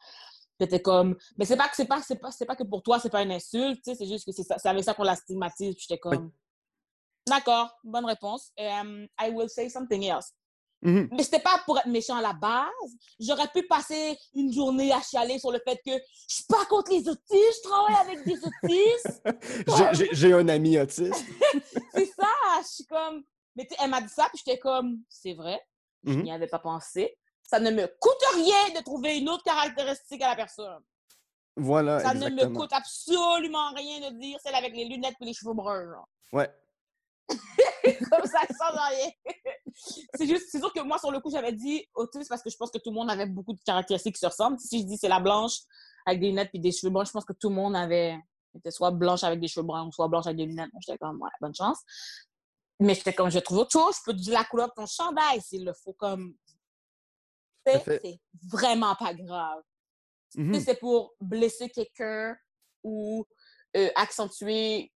J'étais 0.59 0.81
comme, 0.81 1.17
mais 1.37 1.45
c'est 1.45 1.57
pas 1.57 1.69
que 1.69 1.77
c'est 1.77 1.85
pas, 1.85 2.01
c'est 2.03 2.17
pas, 2.17 2.31
c'est 2.31 2.47
pas 2.47 2.57
que 2.57 2.65
pour 2.65 2.83
toi, 2.83 2.99
c'est 2.99 3.11
pas 3.11 3.23
une 3.23 3.33
insulte, 3.33 3.81
c'est 3.85 4.07
juste 4.07 4.25
que 4.25 4.33
c'est 4.33 4.43
ça- 4.43 4.57
c'est 4.59 4.69
avec 4.69 4.83
ça 4.85 4.95
qu'on 4.95 5.03
la 5.03 5.15
stigmatise. 5.17 5.75
J'étais 5.79 5.99
comme, 5.99 6.31
d'accord, 7.27 7.71
bonne 7.85 8.07
réponse. 8.07 8.53
Um, 8.59 9.07
I 9.21 9.31
will 9.31 9.49
say 9.51 9.69
something 9.69 10.03
else. 10.05 10.33
Mhm. 10.83 11.09
Mais 11.13 11.23
c'était 11.23 11.41
pas 11.41 11.61
pour 11.65 11.79
être 11.79 11.87
méchant 11.89 12.17
à 12.17 12.23
la 12.23 12.33
base. 12.35 12.67
J'aurais 13.19 13.49
pu 13.49 13.67
passer 13.67 14.17
une 14.35 14.53
journée 14.53 14.93
à 14.93 15.01
chialer 15.01 15.39
sur 15.39 15.51
le 15.51 15.59
fait 15.67 15.77
que 15.85 15.93
je 16.29 16.35
suis 16.35 16.45
pas 16.45 16.65
contre 16.67 16.91
les 16.93 17.09
autistes, 17.09 17.63
je 17.65 17.69
travaille 17.69 17.97
avec 18.07 18.25
des 18.25 18.39
autistes. 18.39 19.23
J'ai- 19.77 19.95
j'ai- 19.95 20.09
J'ai 20.15 20.33
un 20.35 20.49
ami 20.49 20.79
autiste. 20.79 21.13
c'est 21.95 22.07
ça, 22.07 22.29
je 22.63 22.67
suis 22.69 22.85
comme. 22.87 23.23
Mais 23.57 23.67
elle 23.79 23.91
m'a 23.91 24.03
dit 24.03 24.09
ça, 24.09 24.29
puis 24.33 24.43
j'étais 24.45 24.59
comme, 24.59 25.01
c'est 25.09 25.33
vrai, 25.33 25.59
je 26.07 26.13
Mhm. 26.13 26.23
n'y 26.23 26.33
avais 26.33 26.47
pas 26.47 26.59
pensé. 26.59 27.19
Ça 27.43 27.61
ne 27.61 27.71
me 27.71 27.87
coûte 28.01 28.23
rien 28.35 28.79
de 28.79 28.83
trouver 28.83 29.19
une 29.19 29.29
autre 29.29 29.45
caractéristique 29.45 30.23
à 30.23 30.31
la 30.31 30.37
personne. 30.37 30.81
Voilà, 31.57 32.01
Ça 32.01 32.13
ne 32.15 32.29
me 32.29 32.47
coûte 32.55 32.73
absolument 32.73 33.73
rien 33.75 34.11
de 34.11 34.19
dire 34.19 34.39
celle 34.43 34.55
avec 34.55 34.75
les 34.75 34.85
lunettes 34.87 35.15
et 35.21 35.25
les 35.25 35.33
cheveux 35.33 35.55
bruns. 35.55 35.85
genre. 35.85 36.09
Ouais. 36.33 36.51
comme 38.11 38.27
ça, 38.27 38.41
sans 38.57 38.71
rien. 38.89 39.11
c'est 40.15 40.27
juste, 40.27 40.49
c'est 40.51 40.59
sûr 40.59 40.73
que 40.73 40.81
moi, 40.81 40.99
sur 40.99 41.11
le 41.11 41.21
coup, 41.21 41.31
j'avais 41.31 41.53
dit 41.53 41.87
autiste 41.95 42.29
parce 42.29 42.43
que 42.43 42.51
je 42.51 42.57
pense 42.57 42.71
que 42.71 42.79
tout 42.79 42.91
le 42.91 42.95
monde 42.97 43.11
avait 43.11 43.27
beaucoup 43.27 43.53
de 43.55 43.61
caractéristiques 43.65 44.15
qui 44.15 44.21
se 44.21 44.27
ressemblent. 44.27 44.59
Si 44.59 44.81
je 44.81 44.85
dis 44.87 44.97
c'est 44.99 45.09
la 45.09 45.21
blanche 45.21 45.61
avec 46.05 46.21
des 46.21 46.29
lunettes 46.29 46.51
puis 46.51 46.61
des 46.61 46.73
cheveux 46.73 46.91
bruns, 46.91 47.05
je 47.05 47.11
pense 47.13 47.25
que 47.25 47.33
tout 47.33 47.49
le 47.49 47.55
monde 47.55 47.75
avait 47.77 48.19
était 48.55 48.71
soit 48.71 48.91
blanche 48.91 49.23
avec 49.23 49.39
des 49.41 49.49
cheveux 49.49 49.67
bruns 49.67 49.91
soit 49.93 50.09
blanche 50.09 50.27
avec 50.27 50.37
des 50.39 50.47
lunettes. 50.47 50.71
J'étais 50.81 50.99
comme, 50.99 51.21
ouais, 51.21 51.31
bonne 51.41 51.55
chance. 51.55 51.79
Mais 52.81 52.95
j'étais 52.95 53.15
comme, 53.15 53.31
je 53.31 53.39
trouve 53.39 53.59
autre 53.59 53.73
chose, 53.73 53.97
je 53.99 54.03
peux 54.05 54.13
te 54.13 54.21
dire 54.23 54.35
la 54.35 54.45
couleur 54.45 54.69
de 54.69 54.73
ton 54.75 54.87
chandail 54.87 55.41
s'il 55.41 55.65
le 55.65 55.73
faut, 55.73 55.93
comme. 55.95 56.35
Tout 57.65 57.73
C'est 58.03 58.21
vraiment 58.51 58.95
pas 58.95 59.13
grave. 59.15 59.63
Si 60.55 60.61
c'est 60.61 60.79
pour 60.79 61.15
blesser 61.21 61.69
quelqu'un 61.71 62.37
ou 62.85 63.27
euh, 63.77 63.89
accentuer 63.97 64.93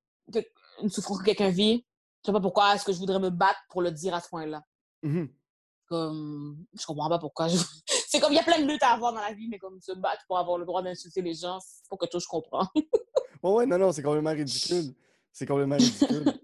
une 0.83 0.89
souffrance 0.91 1.19
que 1.21 1.25
quelqu'un 1.25 1.49
vit, 1.49 1.85
je 2.23 2.27
sais 2.27 2.33
pas 2.33 2.41
pourquoi 2.41 2.75
est-ce 2.75 2.85
que 2.85 2.93
je 2.93 2.99
voudrais 2.99 3.19
me 3.19 3.31
battre 3.31 3.59
pour 3.71 3.81
le 3.83 3.91
dire 3.91 4.15
à 4.15 4.21
ce 4.21 4.29
point-là. 4.29 4.63
Mhm. 5.03 5.33
Comme, 5.87 6.65
je 6.79 6.85
comprends 6.87 7.09
pas 7.09 7.19
pourquoi. 7.19 7.49
je- 7.49 7.57
C'est 8.09 8.21
comme, 8.21 8.33
il 8.33 8.37
y 8.37 8.39
a 8.39 8.43
plein 8.45 8.61
de 8.61 8.67
luttes 8.67 8.83
à 8.83 8.91
avoir 8.93 9.13
dans 9.13 9.21
la 9.21 9.33
vie, 9.33 9.49
mais 9.49 9.59
comme 9.59 9.81
se 9.81 9.93
battre 9.93 10.23
pour 10.27 10.39
avoir 10.39 10.59
le 10.59 10.65
droit 10.67 10.83
d'insulter 10.83 11.23
les 11.23 11.35
gens, 11.35 11.59
c'est 11.61 11.89
pas 11.89 11.97
que 11.97 12.19
je 12.19 12.27
comprends. 12.27 12.69
Ouais, 13.43 13.51
ouais, 13.53 13.67
non, 13.67 13.79
non, 13.79 13.91
c'est 13.91 14.03
complètement 14.03 14.33
ridicule. 14.33 14.95
C'est 15.33 15.47
complètement 15.47 15.77
ridicule. 15.77 16.39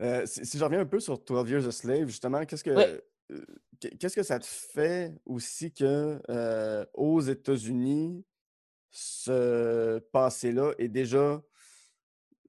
Euh, 0.00 0.24
si, 0.26 0.44
si 0.46 0.58
je 0.58 0.64
reviens 0.64 0.80
un 0.80 0.86
peu 0.86 1.00
sur 1.00 1.18
12 1.18 1.50
Years 1.50 1.66
a 1.66 1.72
Slave, 1.72 2.06
justement, 2.08 2.44
qu'est-ce 2.46 2.64
que, 2.64 2.70
Ouais. 2.70 3.00
euh, 3.32 3.44
qu'est- 3.80 3.96
qu'est-ce 3.98 4.16
que 4.16 4.22
ça 4.22 4.38
te 4.38 4.46
fait 4.46 5.14
aussi 5.26 5.72
que 5.72 6.20
euh, 6.30 6.84
aux 6.94 7.20
États-Unis, 7.20 8.24
ce 8.90 9.98
passé-là 10.12 10.72
est 10.78 10.88
déjà, 10.88 11.42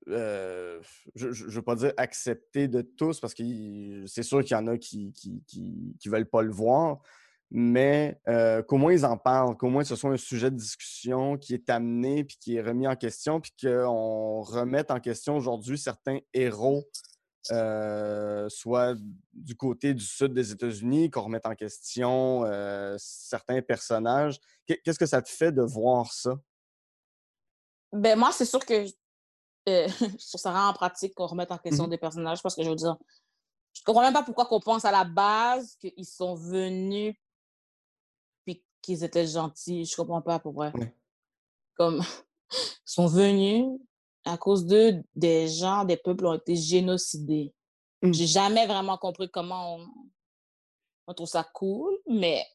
euh, 0.08 0.82
je 1.16 1.28
ne 1.28 1.52
veux 1.52 1.62
pas 1.62 1.76
dire 1.76 1.94
accepté 1.98 2.68
de 2.68 2.82
tous, 2.82 3.20
parce 3.20 3.34
que 3.34 3.44
c'est 4.08 4.24
sûr 4.24 4.44
qu'il 4.44 4.54
y 4.56 4.60
en 4.60 4.68
a 4.68 4.78
qui 4.78 5.14
qui, 5.14 5.44
qui, 5.46 5.96
qui 6.00 6.10
veulent 6.10 6.30
pas 6.30 6.42
le 6.42 6.52
voir, 6.52 7.00
mais 7.52 8.20
euh, 8.28 8.64
qu'au 8.64 8.78
moins 8.78 8.94
ils 8.94 9.06
en 9.06 9.18
parlent, 9.18 9.56
qu'au 9.58 9.70
moins 9.70 9.84
ce 9.84 9.96
soit 9.96 10.10
un 10.12 10.18
sujet 10.18 10.50
de 10.50 10.56
discussion 10.56 11.38
qui 11.38 11.54
est 11.54 11.70
amené, 11.70 12.24
puis 12.24 12.38
qui 12.40 12.56
est 12.56 12.62
remis 12.62 12.88
en 12.88 12.96
question, 12.96 13.40
puis 13.40 13.54
qu'on 13.62 14.42
remette 14.42 14.90
en 14.90 15.00
question 15.00 15.38
aujourd'hui 15.38 15.78
certains 15.78 16.20
héros, 16.34 16.84
euh, 17.50 18.48
soit 18.50 18.96
du 19.34 19.56
côté 19.56 19.94
du 19.96 20.04
sud 20.04 20.34
des 20.34 20.52
États-Unis, 20.52 21.10
qu'on 21.10 21.22
remette 21.24 21.46
en 21.46 21.56
question 21.56 22.44
euh, 22.46 22.96
certains 23.00 23.62
personnages. 23.62 24.40
Qu'est- 24.68 24.80
Qu'est-ce 24.84 25.00
que 25.00 25.06
ça 25.08 25.22
te 25.22 25.30
fait 25.30 25.52
de 25.52 25.62
voir 25.64 26.12
ça? 26.14 26.36
Ben, 27.94 28.18
moi, 28.18 28.32
c'est 28.32 28.46
sûr 28.46 28.64
que 28.66 28.86
euh, 29.70 29.88
je 30.20 30.38
ça 30.38 30.52
rend 30.52 30.70
en 30.70 30.74
pratique 30.74 31.14
qu'on 31.16 31.28
remette 31.28 31.52
en 31.52 31.58
question 31.58 31.86
Mhm. 31.86 31.90
des 31.90 31.98
personnages 31.98 32.42
parce 32.42 32.56
que 32.56 32.64
je 32.64 32.70
veux 32.70 32.76
dire, 32.76 32.96
je 33.74 33.82
comprends 33.84 34.02
même 34.02 34.14
pas 34.14 34.24
pourquoi 34.24 34.46
qu'on 34.46 34.60
pense 34.60 34.86
à 34.86 34.92
la 34.92 35.04
base 35.04 35.76
qu'ils 35.78 36.06
sont 36.06 36.36
venus 36.36 37.16
puis 38.46 38.64
qu'ils 38.82 39.04
étaient 39.04 39.28
gentils. 39.28 39.86
Je 39.86 39.96
comprends 39.96 40.22
pas 40.22 40.40
pour 40.40 40.54
vrai. 40.54 40.72
Ouais. 40.76 40.96
Comme, 41.76 41.98
ils 42.52 42.82
sont 42.86 43.08
venus 43.08 43.66
à 44.26 44.38
cause 44.38 44.66
d'eux, 44.66 45.04
des 45.16 45.48
gens, 45.48 45.84
des 45.84 45.98
peuples 45.98 46.26
ont 46.26 46.36
été 46.36 46.56
génocidés. 46.56 47.54
Mhm. 48.02 48.14
J'ai 48.14 48.28
jamais 48.28 48.68
vraiment 48.68 48.98
compris 48.98 49.30
comment 49.30 49.78
on, 49.78 49.88
on 51.08 51.14
trouve 51.14 51.28
ça 51.28 51.44
cool, 51.44 51.98
mais 52.08 52.46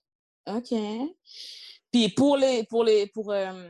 OK. 0.47 0.75
Puis 1.93 2.09
pour 2.11 2.37
les, 2.37 2.65
pour 2.65 2.85
les, 2.85 3.07
pour, 3.09 3.33
euh, 3.33 3.69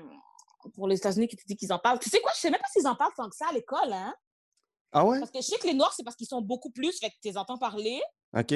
pour 0.75 0.89
les 0.89 0.97
États-Unis 0.97 1.29
qui 1.29 1.37
te 1.37 1.47
disent 1.47 1.57
qu'ils 1.57 1.73
en 1.73 1.79
parlent, 1.79 1.99
tu 1.99 2.11
sais 2.11 2.21
quoi, 2.21 2.33
je 2.35 2.41
sais 2.41 2.51
même 2.51 2.61
pas 2.61 2.69
s'ils 2.69 2.87
en 2.87 2.97
parlent 2.97 3.15
tant 3.17 3.29
que 3.29 3.37
ça 3.37 3.47
à 3.49 3.53
l'école, 3.53 3.93
hein? 3.93 4.15
Ah 4.93 5.05
ouais? 5.05 5.19
Parce 5.19 5.31
que 5.31 5.41
je 5.41 5.47
sais 5.47 5.59
que 5.59 5.67
les 5.67 5.75
Noirs, 5.75 5.93
c'est 5.93 6.03
parce 6.03 6.17
qu'ils 6.17 6.27
sont 6.27 6.41
beaucoup 6.41 6.71
plus, 6.71 6.99
fait 6.99 7.11
que 7.11 7.17
tu 7.21 7.29
les 7.29 7.37
entends 7.37 7.59
parler, 7.59 8.01
OK. 8.37 8.55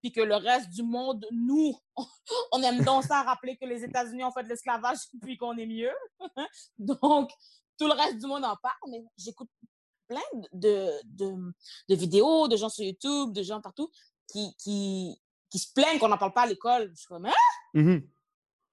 puis 0.00 0.12
que 0.12 0.20
le 0.20 0.36
reste 0.36 0.70
du 0.70 0.82
monde, 0.82 1.26
nous, 1.32 1.76
on 2.52 2.62
aime 2.62 2.84
donc 2.84 3.04
ça 3.04 3.22
rappeler 3.22 3.56
que 3.56 3.64
les 3.64 3.82
États-Unis 3.84 4.24
ont 4.24 4.32
fait 4.32 4.44
de 4.44 4.48
l'esclavage 4.48 4.98
puis 5.22 5.36
qu'on 5.36 5.56
est 5.56 5.66
mieux. 5.66 5.94
Donc, 6.78 7.30
tout 7.82 7.88
le 7.88 7.94
reste 7.94 8.18
du 8.18 8.26
monde 8.26 8.44
en 8.44 8.56
parle, 8.56 8.90
mais 8.90 9.04
j'écoute 9.16 9.48
plein 10.06 10.20
de, 10.52 10.88
de, 11.04 11.52
de 11.88 11.94
vidéos, 11.96 12.46
de 12.46 12.56
gens 12.56 12.68
sur 12.68 12.84
YouTube, 12.84 13.32
de 13.32 13.42
gens 13.42 13.60
partout 13.60 13.90
qui, 14.30 14.54
qui, 14.58 15.20
qui 15.50 15.58
se 15.58 15.72
plaignent 15.72 15.98
qu'on 15.98 16.08
n'en 16.08 16.18
parle 16.18 16.32
pas 16.32 16.42
à 16.42 16.46
l'école. 16.46 16.90
Je 16.90 16.98
suis 17.00 17.06
comme, 17.08 17.26
hein? 17.26 17.32
Mhm. 17.74 18.08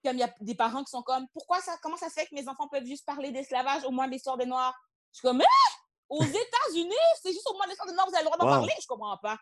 Comme 0.05 0.15
il 0.15 0.19
y 0.19 0.23
a 0.23 0.33
des 0.41 0.53
parents 0.55 0.83
qui 0.83 0.91
sont 0.91 1.01
comme, 1.01 1.27
pourquoi 1.33 1.59
ça, 1.61 1.75
comment 1.81 1.97
ça 1.97 2.07
se 2.09 2.13
fait 2.13 2.27
que 2.27 2.35
mes 2.35 2.47
enfants 2.47 2.67
peuvent 2.67 2.85
juste 2.85 3.05
parler 3.05 3.31
d'esclavage, 3.31 3.83
au 3.85 3.91
moins 3.91 4.05
l'histoire 4.07 4.37
des 4.37 4.45
Noirs? 4.45 4.75
Je 5.11 5.17
suis 5.19 5.27
comme, 5.27 5.41
hein? 5.41 5.45
Aux 6.07 6.23
États-Unis, 6.43 6.93
c'est 7.23 7.31
juste 7.33 7.49
au 7.49 7.53
moins 7.55 7.65
l'histoire 7.67 7.87
des 7.87 7.95
Noirs, 7.95 8.07
vous 8.07 8.15
avez 8.15 8.23
le 8.23 8.29
droit 8.29 8.37
d'en 8.37 8.45
Wow. 8.45 8.51
parler? 8.59 8.73
Je 8.79 8.85
comprends 8.87 9.17
pas. 9.17 9.37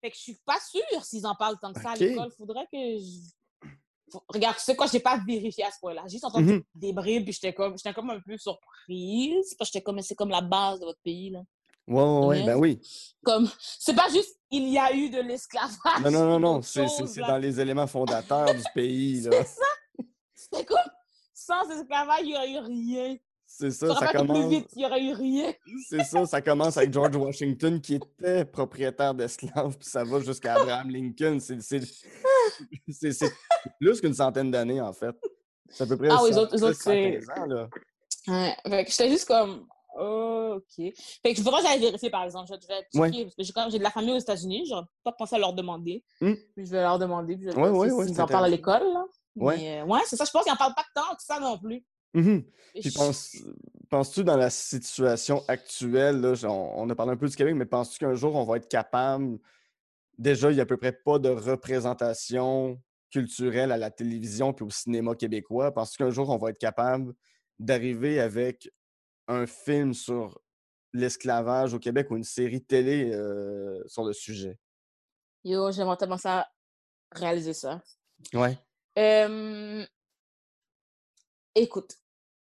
Fait 0.00 0.10
que 0.10 0.16
je 0.16 0.22
suis 0.22 0.40
pas 0.44 0.58
sûre 0.60 1.04
s'ils 1.04 1.26
en 1.26 1.34
parlent 1.36 1.58
tant 1.60 1.72
que 1.72 1.80
ça 1.80 1.90
à 1.90 1.96
l'école. 1.96 2.32
Faudrait 2.32 2.66
que 2.72 2.78
je... 2.98 3.30
Regarde, 4.28 4.56
tu 4.56 4.62
sais 4.62 4.76
quoi, 4.76 4.86
j'ai 4.86 5.00
pas 5.00 5.18
vérifié 5.26 5.64
à 5.64 5.70
ce 5.70 5.78
point-là. 5.80 6.02
J'ai 6.06 6.12
juste 6.12 6.24
entendu 6.24 6.54
Mhm. 6.54 6.62
des 6.74 6.92
bribes, 6.92 7.24
puis 7.24 7.32
j'étais 7.32 7.52
comme, 7.52 7.76
j'étais 7.76 7.92
comme 7.94 8.10
un 8.10 8.20
peu 8.20 8.36
surprise, 8.38 9.54
parce 9.58 9.70
que 9.70 9.74
j'étais 9.74 9.82
comme, 9.84 10.00
c'est 10.02 10.14
comme 10.14 10.30
la 10.30 10.40
base 10.40 10.80
de 10.80 10.84
votre 10.86 11.00
pays, 11.02 11.30
là. 11.30 11.40
Ouais, 11.86 12.26
ouais, 12.26 12.42
ben 12.44 12.56
oui. 12.56 12.80
Comme, 13.24 13.48
c'est 13.58 13.94
pas 13.96 14.08
juste, 14.10 14.38
il 14.50 14.68
y 14.68 14.78
a 14.78 14.92
eu 14.94 15.10
de 15.10 15.20
l'esclavage. 15.20 15.76
Non, 16.02 16.10
non, 16.10 16.24
non, 16.24 16.38
non. 16.40 16.62
C'est 16.62 16.86
c'est- 16.88 17.06
c'est 17.06 17.20
dans 17.20 17.38
les 17.38 17.58
éléments 17.58 17.86
fondateurs 17.88 18.54
du 18.54 18.62
pays, 18.74 19.22
là. 19.22 19.42
C'est 19.44 19.44
ça. 19.60 20.04
C'était 20.34 20.64
comme, 20.64 20.78
sans 21.34 21.68
esclavage, 21.70 22.20
il 22.22 22.30
y 22.30 22.36
aurait 22.36 22.52
eu 22.52 22.58
rien. 22.58 23.16
C'est 23.60 23.70
ça, 23.72 23.94
Ça 23.94 24.06
plus 24.08 24.18
commence. 24.18 24.48
vite, 24.48 24.68
il 24.74 24.82
y 24.82 24.86
aurait 24.86 25.02
eu 25.04 25.12
rien. 25.12 25.52
C'est 25.88 26.02
ça, 26.04 26.24
ça 26.24 26.40
commence 26.40 26.76
avec 26.78 26.92
George 26.92 27.14
Washington 27.14 27.80
qui 27.80 27.96
était 27.96 28.44
propriétaire 28.46 29.12
d'esclaves, 29.14 29.76
puis 29.78 29.86
ça 29.88 30.02
va 30.02 30.20
jusqu'à 30.20 30.54
Abraham 30.54 30.88
Lincoln. 30.88 31.38
C'est 31.40 33.10
plus 33.78 34.00
qu'une 34.00 34.14
centaine 34.14 34.50
d'années, 34.50 34.80
en 34.80 34.92
fait. 34.92 35.14
C'est 35.68 35.84
à 35.84 35.86
peu 35.86 35.96
près 35.96 36.08
Ah 36.10 36.18
oui, 36.22 36.30
les 36.30 36.34
cent- 36.34 36.40
autres- 36.42 36.56
les 36.56 36.62
autres, 36.64 36.74
c'est- 36.74 37.20
115 37.20 37.38
ans, 37.38 37.46
là. 37.46 37.68
Ouais, 38.28 38.56
fait 38.68 38.84
que 38.84 38.90
j'étais 38.90 39.10
juste 39.10 39.26
comme, 39.26 39.66
oh, 39.98 40.54
OK. 40.56 40.92
Fait 41.22 41.32
que 41.32 41.36
je 41.38 41.42
voudrais 41.42 41.62
que 41.62 41.68
j'aille 41.68 41.80
vérifier, 41.80 42.10
par 42.10 42.24
exemple. 42.24 42.48
Je 42.50 42.54
vais 42.66 42.74
checker, 42.92 42.98
Ouais. 42.98 43.24
parce 43.24 43.36
que 43.36 43.42
j'ai 43.44 43.52
quand 43.52 43.62
même- 43.62 43.70
j'ai 43.70 43.78
de 43.78 43.82
la 43.84 43.90
famille 43.90 44.12
aux 44.12 44.18
États-Unis. 44.18 44.66
J'aurais 44.68 44.86
pas 45.04 45.12
pensé 45.12 45.36
à 45.36 45.38
leur 45.38 45.52
demander. 45.52 46.02
Hmm. 46.20 46.34
Puis 46.56 46.66
je 46.66 46.70
vais 46.70 46.80
leur 46.82 46.98
demander. 46.98 47.36
Puis 47.36 47.44
je 47.46 47.50
vais 47.50 47.60
Ouais, 47.60 47.68
ouais, 47.70 47.88
si- 47.88 47.94
ouais, 47.94 48.06
c'est 48.08 48.20
en 48.20 48.26
parlent 48.26 48.44
à 48.44 48.48
l'école. 48.48 48.82
là. 48.92 49.04
Ouais. 49.36 49.56
Mais, 49.56 49.80
euh, 49.80 49.84
ouais, 49.84 50.00
c'est 50.06 50.16
ça. 50.16 50.24
Je 50.24 50.30
pense 50.32 50.42
qu'ils 50.42 50.52
en 50.52 50.56
parlent 50.56 50.74
pas 50.74 50.84
tant 50.94 51.14
que 51.14 51.22
ça 51.22 51.38
non 51.38 51.56
plus. 51.56 51.84
Et 52.14 52.80
Puis 52.80 52.90
je- 52.90 52.94
penses- 52.94 53.36
penses-tu 53.88 54.24
dans 54.24 54.36
la 54.36 54.50
situation 54.50 55.42
actuelle, 55.48 56.20
là, 56.20 56.34
on, 56.44 56.82
on 56.82 56.90
a 56.90 56.94
parlé 56.94 57.12
un 57.12 57.16
peu 57.16 57.28
du 57.28 57.36
Québec, 57.36 57.54
mais 57.54 57.66
penses-tu 57.66 57.98
qu'un 57.98 58.14
jour 58.14 58.34
on 58.36 58.44
va 58.44 58.56
être 58.56 58.68
capable, 58.68 59.38
déjà 60.18 60.50
il 60.50 60.54
n'y 60.54 60.60
a 60.60 60.64
à 60.64 60.66
peu 60.66 60.76
près 60.76 60.92
pas 60.92 61.18
de 61.18 61.28
représentation 61.28 62.80
culturelle 63.10 63.72
à 63.72 63.76
la 63.76 63.90
télévision 63.90 64.52
puis 64.52 64.64
au 64.64 64.70
cinéma 64.70 65.14
québécois, 65.14 65.72
penses-tu 65.72 65.98
qu'un 65.98 66.10
jour 66.10 66.30
on 66.30 66.36
va 66.36 66.50
être 66.50 66.58
capable 66.58 67.14
d'arriver 67.58 68.20
avec 68.20 68.70
un 69.28 69.46
film 69.46 69.94
sur 69.94 70.40
l'esclavage 70.92 71.74
au 71.74 71.78
Québec 71.78 72.10
ou 72.10 72.16
une 72.16 72.24
série 72.24 72.62
télé 72.62 73.12
euh, 73.12 73.82
sur 73.86 74.04
le 74.04 74.12
sujet? 74.12 74.58
Yo, 75.44 75.70
j'aimerais 75.72 75.96
tellement 75.96 76.18
ça 76.18 76.48
réaliser 77.12 77.54
ça. 77.54 77.82
Ouais. 78.34 78.58
Euh, 78.98 79.84
Écoute, 81.54 81.96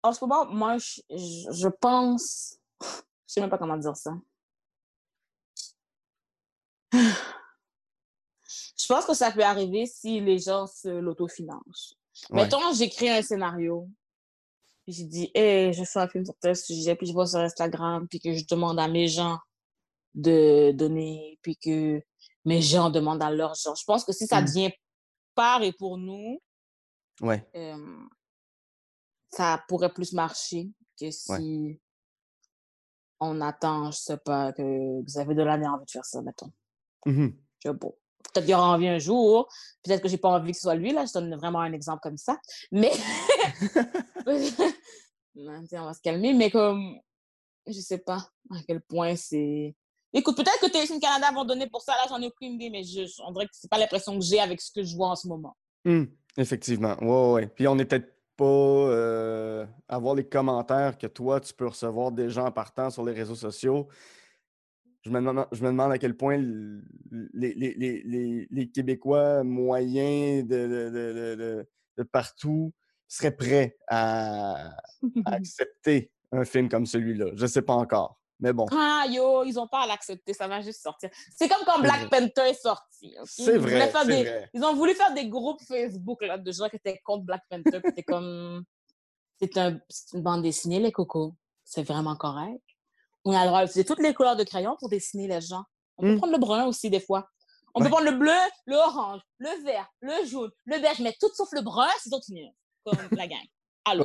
en 0.02 0.12
ce 0.12 0.24
moment, 0.24 0.46
moi, 0.46 0.78
je, 0.78 1.00
je- 1.10 1.52
je 1.52 1.68
pense. 1.68 2.56
Je 2.80 2.86
sais 3.26 3.40
même 3.40 3.50
pas 3.50 3.58
comment 3.58 3.76
dire 3.76 3.96
ça. 3.96 4.12
Je 8.76 8.86
pense 8.88 9.06
que 9.06 9.14
ça 9.14 9.30
peut 9.32 9.42
arriver 9.42 9.86
si 9.86 10.20
les 10.20 10.38
gens 10.38 10.66
se 10.66 10.88
l'autofinancent. 10.88 11.96
Ouais. 12.30 12.42
Mettons, 12.42 12.72
j'écris 12.74 13.08
un 13.08 13.22
scénario, 13.22 13.88
puis 14.84 14.92
je 14.92 15.04
dis, 15.04 15.30
hey, 15.34 15.72
je 15.72 15.84
fais 15.84 16.00
un 16.00 16.08
film 16.08 16.24
sur 16.24 16.36
tel 16.36 16.54
sujet, 16.54 16.94
puis 16.94 17.06
je 17.06 17.12
vois 17.12 17.26
sur 17.26 17.38
Instagram, 17.38 18.06
puis 18.08 18.20
que 18.20 18.34
je 18.34 18.44
demande 18.46 18.78
à 18.78 18.86
mes 18.88 19.08
gens 19.08 19.38
de 20.14 20.72
donner, 20.72 21.38
puis 21.40 21.56
que 21.56 22.02
mes 22.44 22.60
gens 22.60 22.90
demandent 22.90 23.22
à 23.22 23.30
leurs 23.30 23.54
gens. 23.54 23.74
Je 23.74 23.84
pense 23.84 24.04
que 24.04 24.12
si 24.12 24.26
ça 24.26 24.42
Mm. 24.42 24.44
devient 24.44 24.72
par 25.34 25.62
et 25.62 25.72
pour 25.72 25.96
nous, 25.96 26.40
Ouais. 27.22 27.48
euh, 27.56 28.06
ça 29.34 29.64
pourrait 29.68 29.92
plus 29.92 30.12
marcher 30.12 30.70
que 31.00 31.10
si 31.10 31.80
on 33.20 33.40
attend, 33.40 33.90
je 33.90 33.98
sais 33.98 34.16
pas, 34.16 34.52
que 34.52 35.02
Xavier 35.02 35.34
Dolan 35.34 35.62
ait 35.62 35.66
envie 35.66 35.84
de 35.84 35.90
faire 35.90 36.04
ça, 36.04 36.22
mettons. 36.22 36.52
Mhm. 37.06 37.36
Je 37.64 37.70
sais 37.70 37.76
pas. 37.76 37.88
Peut-être 38.32 38.46
qu'il 38.46 38.54
aura 38.54 38.74
envie 38.74 38.88
un 38.88 38.98
jour. 38.98 39.48
Peut-être 39.82 40.02
que 40.02 40.08
j'ai 40.08 40.18
pas 40.18 40.30
envie 40.30 40.52
que 40.52 40.56
ce 40.56 40.62
soit 40.62 40.74
lui, 40.74 40.92
là. 40.92 41.04
Je 41.06 41.12
donne 41.12 41.34
vraiment 41.36 41.60
un 41.60 41.72
exemple 41.72 42.00
comme 42.02 42.18
ça. 42.18 42.38
Mais. 42.70 42.92
Non, 45.36 45.64
tiens, 45.66 45.82
on 45.82 45.86
va 45.86 45.94
se 45.94 46.00
calmer. 46.00 46.32
Mais 46.32 46.48
comme. 46.48 46.96
Je 47.66 47.80
sais 47.80 47.98
pas 47.98 48.28
à 48.50 48.56
quel 48.66 48.80
point 48.82 49.16
c'est. 49.16 49.74
Écoute, 50.12 50.36
peut-être 50.36 50.60
que 50.60 50.70
Téléfilm 50.70 51.00
Canada 51.00 51.32
vont 51.32 51.44
donner 51.44 51.66
pour 51.68 51.82
ça. 51.82 51.92
Là, 51.92 52.06
j'en 52.08 52.22
ai 52.22 52.26
aucune 52.28 52.52
idée, 52.52 52.70
mais 52.70 52.84
je, 52.84 53.02
on 53.26 53.32
dirait 53.32 53.46
que 53.46 53.52
c'est 53.52 53.68
pas 53.68 53.78
l'impression 53.78 54.16
que 54.16 54.24
j'ai 54.24 54.38
avec 54.38 54.60
ce 54.60 54.70
que 54.70 54.84
je 54.84 54.94
vois 54.94 55.08
en 55.08 55.16
ce 55.16 55.26
moment. 55.26 55.56
Hum, 55.84 56.08
Effectivement. 56.36 56.96
Ouais, 57.00 57.32
ouais. 57.32 57.46
Puis 57.48 57.66
on 57.66 57.74
n'est 57.74 57.84
peut-être 57.84 58.13
pas 58.36 58.44
euh, 58.44 59.66
avoir 59.88 60.14
les 60.14 60.24
commentaires 60.24 60.98
que 60.98 61.06
toi, 61.06 61.40
tu 61.40 61.54
peux 61.54 61.66
recevoir 61.68 62.12
des 62.12 62.30
gens 62.30 62.46
en 62.46 62.52
partant 62.52 62.90
sur 62.90 63.04
les 63.04 63.12
réseaux 63.12 63.34
sociaux. 63.34 63.88
Je 65.02 65.10
me 65.10 65.16
demande, 65.20 65.46
je 65.52 65.62
me 65.62 65.68
demande 65.68 65.92
à 65.92 65.98
quel 65.98 66.16
point 66.16 66.38
les, 66.38 67.54
les- 67.54 67.74
les- 67.74 68.02
les- 68.04 68.48
les 68.50 68.70
Québécois 68.70 69.44
moyens 69.44 70.46
de, 70.46 70.56
de- 70.56 70.90
de- 70.90 71.12
de- 71.12 71.34
de- 71.36 71.66
de 71.98 72.02
partout 72.04 72.72
seraient 73.06 73.36
prêts 73.36 73.76
à, 73.86 74.70
à 74.70 74.72
accepter 75.26 76.10
un 76.32 76.44
film 76.44 76.68
comme 76.68 76.86
celui-là. 76.86 77.26
Je 77.34 77.42
ne 77.42 77.46
sais 77.46 77.62
pas 77.62 77.74
encore. 77.74 78.18
Mais 78.44 78.52
bon, 78.52 78.66
Ah, 78.72 79.06
yo, 79.08 79.42
ils 79.44 79.58
ont 79.58 79.66
pas 79.66 79.80
à 79.84 79.86
l'accepter, 79.86 80.34
ça 80.34 80.46
va 80.46 80.60
juste 80.60 80.82
sortir. 80.82 81.08
C'est 81.34 81.48
comme 81.48 81.64
quand 81.64 81.80
Black 81.80 82.10
Panther 82.10 82.50
est 82.50 82.60
sorti. 82.60 83.16
c'est 83.24 83.56
vrai. 83.56 83.90
des-. 84.06 84.44
Ils 84.52 84.62
ont 84.62 84.74
voulu 84.74 84.94
faire 84.94 85.14
des 85.14 85.26
groupes 85.28 85.62
Facebook 85.62 86.20
là, 86.22 86.36
de 86.36 86.52
gens 86.52 86.68
qui 86.68 86.76
étaient 86.76 86.98
contre 87.02 87.24
Black 87.24 87.42
Panther. 87.48 87.80
C'était 87.82 88.02
comme. 88.02 88.62
C'est 89.40 89.56
un, 89.56 89.78
une 90.12 90.22
bande 90.22 90.42
dessinée, 90.42 90.78
les 90.78 90.92
cocos. 90.92 91.34
C'est 91.64 91.82
vraiment 91.82 92.16
correct. 92.16 92.62
On 93.24 93.32
a 93.32 93.40
le 93.44 93.48
droit 93.48 93.62
d'utiliser 93.64 93.86
toutes 93.86 94.00
les 94.02 94.12
couleurs 94.12 94.36
de 94.36 94.44
crayon 94.44 94.76
pour 94.78 94.90
dessiner 94.90 95.26
les 95.26 95.40
gens. 95.40 95.64
On 95.96 96.02
peut 96.02 96.12
Mm. 96.12 96.18
prendre 96.18 96.32
le 96.34 96.38
brun 96.38 96.66
aussi, 96.66 96.90
des 96.90 97.00
fois. 97.00 97.26
On 97.74 97.80
Ouais. 97.80 97.86
peut 97.86 97.90
prendre 97.92 98.10
le 98.10 98.16
bleu, 98.18 98.36
le 98.66 98.76
orange, 98.76 99.22
le 99.38 99.64
vert, 99.64 99.88
le 100.00 100.26
jaune, 100.26 100.50
le 100.66 100.78
beige, 100.80 101.00
mais 101.00 101.14
tout 101.18 101.30
sauf 101.34 101.48
le 101.52 101.62
brun, 101.62 101.88
c'est 102.00 102.10
d'autres. 102.10 102.26
Comme 102.84 102.98
la 103.12 103.26
gang. 103.26 103.38
Allô. 103.86 104.04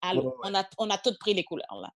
Allô. 0.00 0.22
Ouais, 0.22 0.26
ouais. 0.28 0.34
On, 0.44 0.54
a, 0.54 0.64
on 0.78 0.88
a 0.90 0.98
toutes 0.98 1.18
pris 1.18 1.34
les 1.34 1.42
couleurs, 1.44 1.76
là. 1.82 1.90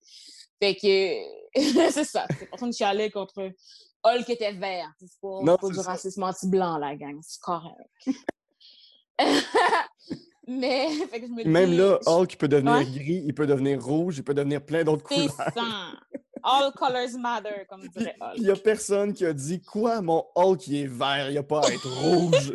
Fait 0.62 0.76
que. 0.76 1.52
c'est 1.92 2.04
ça. 2.06 2.26
C'est 2.40 2.46
pour 2.50 2.60
ça 2.60 2.66
que 2.66 2.72
je 2.72 2.76
suis 2.76 2.86
allée 2.86 3.10
contre 3.12 3.52
Hulk 4.04 4.26
qui 4.26 4.32
était 4.34 4.54
vert. 4.54 4.92
C'est 5.00 5.20
pas, 5.22 5.40
Non, 5.44 5.58
du 5.62 5.76
ça. 5.76 5.82
racisme 5.84 6.24
anti-blanc, 6.24 6.78
la 6.78 6.96
gang. 6.96 7.20
C'est 7.22 7.42
correct. 7.42 7.90
Mais, 10.48 10.90
fait 11.12 11.22
que 11.22 11.28
je 11.28 11.32
me 11.32 11.44
Même 11.46 11.70
dis, 11.72 11.78
là, 11.78 12.00
je- 12.06 12.10
Hulk 12.10 12.36
peut 12.38 12.48
devenir 12.48 12.74
Ouais. 12.74 12.86
gris, 12.86 13.24
il 13.26 13.34
peut 13.34 13.46
devenir 13.48 13.84
rouge, 13.84 14.18
il 14.18 14.24
peut 14.24 14.34
devenir 14.34 14.64
plein 14.66 14.84
d'autres 14.84 15.04
couleurs. 15.04 15.30
ça. 15.32 15.52
All 16.44 16.72
colors 16.74 17.20
matter, 17.20 17.66
comme 17.70 17.88
dirait 17.90 18.16
Hulk. 18.20 18.34
Il 18.38 18.44
n'y 18.44 18.50
a 18.50 18.56
personne 18.56 19.14
qui 19.14 19.24
a 19.26 19.34
dit 19.34 19.62
quoi, 19.62 20.02
mon 20.02 20.26
Hulk 20.36 20.68
il 20.68 20.76
est 20.78 20.88
vert, 20.88 21.30
il 21.30 21.38
a 21.38 21.44
pas 21.44 21.62
à 21.62 21.72
être 21.72 21.88
rouge. 22.02 22.54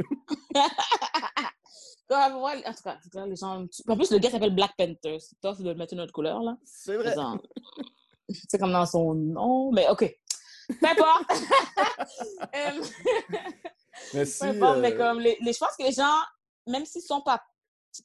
Comme, 2.09 2.37
ouais, 2.43 2.65
en 2.67 2.73
tout 2.73 2.83
cas, 2.83 2.99
les 3.27 3.37
gens. 3.37 3.65
En 3.89 3.97
plus, 3.97 4.11
le 4.11 4.19
gars 4.19 4.31
s'appelle 4.31 4.55
Black 4.55 4.73
Panther. 4.77 5.19
C'est 5.21 5.41
tough 5.41 5.61
de 5.61 5.73
mettre 5.75 5.93
une 5.95 6.01
autre 6.01 6.13
couleur, 6.13 6.41
là. 6.41 6.57
C'est 6.65 6.97
vrai. 6.97 7.15
C'est 8.49 8.59
comme 8.59 8.73
dans 8.73 8.87
son 8.87 9.15
nom, 9.15 9.71
mais 9.73 9.89
OK. 9.89 10.15
Peu 10.81 10.87
importe. 10.89 11.25
Mais 14.15 14.25
si, 14.25 14.41
Peu 14.41 14.47
importe, 14.47 14.79
mais 14.81 14.93
euh, 14.93 14.97
comme 14.99 15.21
les, 15.21 15.37
les- 15.41 15.53
je 15.53 15.59
pense 15.59 15.77
que 15.79 15.85
les 15.85 15.93
gens, 15.93 16.19
même 16.67 16.85
s'ils 16.85 17.03
sont 17.03 17.23
pas, 17.23 17.43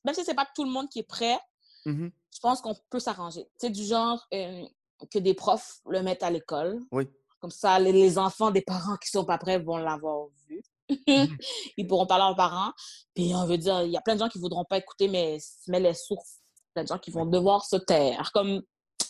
même 0.06 0.16
si 0.16 0.24
c'est 0.24 0.34
pas 0.34 0.48
tout 0.56 0.64
le 0.64 0.72
monde 0.72 0.88
qui 0.90 1.00
est 1.00 1.04
prêt, 1.08 1.38
mhm, 1.86 2.12
je 2.34 2.40
pense 2.40 2.62
qu'on 2.62 2.76
peut 2.90 3.00
s'arranger. 3.00 3.46
C'est 3.58 3.70
du 3.70 3.84
genre 3.84 4.26
euh, 4.34 4.66
que 5.12 5.20
des 5.20 5.34
profs 5.34 5.80
le 5.90 6.02
mettent 6.02 6.24
à 6.24 6.30
l'école. 6.30 6.80
Oui. 6.92 7.10
Comme 7.40 7.52
ça, 7.52 7.78
les, 7.80 7.92
les 7.92 8.18
enfants 8.18 8.52
des 8.52 8.62
parents 8.62 8.96
qui 8.98 9.10
sont 9.10 9.26
pas 9.26 9.38
prêts 9.38 9.60
vont 9.60 9.78
l'avoir 9.78 10.28
vu. 10.48 10.62
Mhm. 11.08 11.38
Ils 11.78 11.88
pourront 11.88 12.06
parler 12.06 12.32
aux 12.32 12.36
parents. 12.38 12.72
Puis 13.14 13.34
on 13.36 13.46
veut 13.46 13.58
dire, 13.58 13.82
il 13.82 13.92
y 13.92 13.98
a 13.98 14.02
plein 14.02 14.16
de 14.16 14.20
gens 14.20 14.30
qui 14.30 14.40
voudront 14.40 14.64
pas 14.66 14.78
écouter, 14.78 15.08
mais, 15.10 15.38
mais 15.68 15.80
les 15.82 15.94
sources, 15.94 16.38
plein 16.74 16.84
de 16.84 16.88
gens 16.88 17.00
qui 17.00 17.12
vont 17.12 17.26
devoir 17.26 17.66
se 17.66 17.76
taire. 17.76 18.32
Comme, 18.34 18.62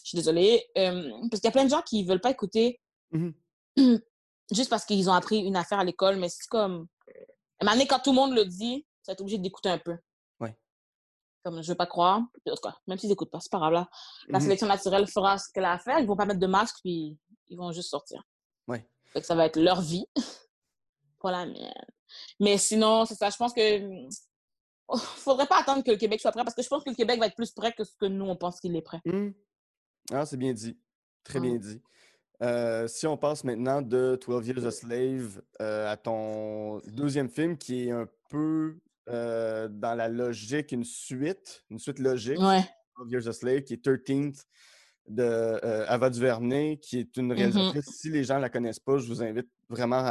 je 0.03 0.09
suis 0.09 0.15
désolée, 0.15 0.65
euh, 0.77 1.09
parce 1.29 1.41
qu'il 1.41 1.45
y 1.45 1.47
a 1.47 1.51
plein 1.51 1.65
de 1.65 1.69
gens 1.69 1.81
qui 1.81 2.03
veulent 2.03 2.21
pas 2.21 2.31
écouter 2.31 2.79
mhm. 3.11 3.33
juste 4.51 4.69
parce 4.69 4.85
qu'ils 4.85 5.09
ont 5.09 5.13
appris 5.13 5.39
une 5.39 5.55
affaire 5.55 5.79
à 5.79 5.83
l'école, 5.83 6.17
mais 6.17 6.29
c'est 6.29 6.47
comme. 6.47 6.87
À 7.59 7.63
un 7.63 7.65
moment 7.65 7.73
donné, 7.77 7.87
quand 7.87 7.99
tout 7.99 8.09
le 8.11 8.15
monde 8.15 8.33
le 8.33 8.45
dit, 8.45 8.85
vas 9.05 9.13
être 9.13 9.21
obligé 9.21 9.37
d'écouter 9.37 9.69
un 9.69 9.77
peu. 9.77 9.97
Ouais. 10.39 10.57
Comme 11.43 11.61
je 11.61 11.71
veux 11.71 11.75
pas 11.77 11.85
croire. 11.85 12.17
En 12.19 12.55
tout 12.55 12.61
cas, 12.61 12.75
même 12.87 12.97
s'ils 12.97 13.09
n'écoutent 13.09 13.31
pas, 13.31 13.39
c'est 13.39 13.51
pas 13.51 13.59
grave. 13.59 13.73
Là. 13.73 13.89
La 14.27 14.39
Mhm. 14.39 14.43
sélection 14.45 14.67
naturelle 14.67 15.07
fera 15.07 15.37
ce 15.37 15.51
qu'elle 15.53 15.65
a 15.65 15.73
à 15.73 15.79
faire. 15.79 15.99
Ils 15.99 16.07
vont 16.07 16.15
pas 16.15 16.25
mettre 16.25 16.39
de 16.39 16.47
masque, 16.47 16.77
puis 16.81 17.17
ils 17.49 17.57
vont 17.57 17.71
juste 17.71 17.89
sortir. 17.89 18.23
Ouais. 18.67 18.87
Fait 19.13 19.21
que 19.21 19.27
ça 19.27 19.35
va 19.35 19.45
être 19.45 19.59
leur 19.59 19.81
vie, 19.81 20.05
pas 21.19 21.31
la 21.31 21.45
mienne. 21.45 21.73
Mais 22.39 22.57
sinon, 22.57 23.05
c'est 23.05 23.15
ça. 23.15 23.29
Je 23.29 23.37
pense 23.37 23.53
que. 23.53 24.07
oh, 24.87 24.97
faudrait 24.97 25.47
pas 25.47 25.59
attendre 25.59 25.83
que 25.83 25.91
le 25.91 25.97
Québec 25.97 26.19
soit 26.19 26.31
prêt, 26.31 26.43
parce 26.43 26.55
que 26.55 26.61
je 26.63 26.67
pense 26.67 26.83
que 26.83 26.89
le 26.89 26.95
Québec 26.95 27.19
va 27.19 27.27
être 27.27 27.35
plus 27.35 27.51
prêt 27.51 27.71
que 27.73 27.83
ce 27.83 27.95
que 27.95 28.05
nous, 28.05 28.25
on 28.25 28.35
pense 28.35 28.59
qu'il 28.59 28.75
est 28.75 28.81
prêt. 28.81 29.01
Mhm. 29.05 29.33
Ah, 30.11 30.25
c'est 30.25 30.37
bien 30.37 30.53
dit. 30.53 30.77
Très 31.23 31.39
Mm. 31.39 31.43
bien 31.43 31.55
dit. 31.57 31.81
Euh, 32.41 32.87
si 32.87 33.05
on 33.05 33.17
passe 33.17 33.43
maintenant 33.43 33.81
de 33.81 34.17
12 34.19 34.47
Years 34.47 34.65
a 34.65 34.71
Slave 34.71 35.41
euh, 35.61 35.91
à 35.91 35.95
ton 35.95 36.79
deuxième 36.87 37.29
film 37.29 37.55
qui 37.55 37.87
est 37.87 37.91
un 37.91 38.07
peu 38.29 38.77
euh, 39.09 39.67
dans 39.69 39.93
la 39.93 40.07
logique, 40.09 40.71
une 40.71 40.83
suite, 40.83 41.63
une 41.69 41.77
suite 41.79 41.99
logique. 41.99 42.39
Ouais. 42.39 42.61
12 42.97 43.11
Years 43.11 43.27
a 43.27 43.33
Slave, 43.33 43.61
qui 43.61 43.73
est 43.73 43.85
13th 43.85 44.43
de 45.07 45.59
Ava 45.87 46.09
DuVernay, 46.09 46.77
qui 46.81 46.99
est 46.99 47.17
une 47.17 47.31
réalisatrice. 47.33 47.85
Si 47.85 48.09
les 48.09 48.23
gens 48.23 48.37
ne 48.37 48.41
la 48.41 48.49
connaissent 48.49 48.79
pas, 48.79 48.97
je 48.97 49.07
vous 49.07 49.21
invite 49.23 49.49
vraiment 49.69 50.01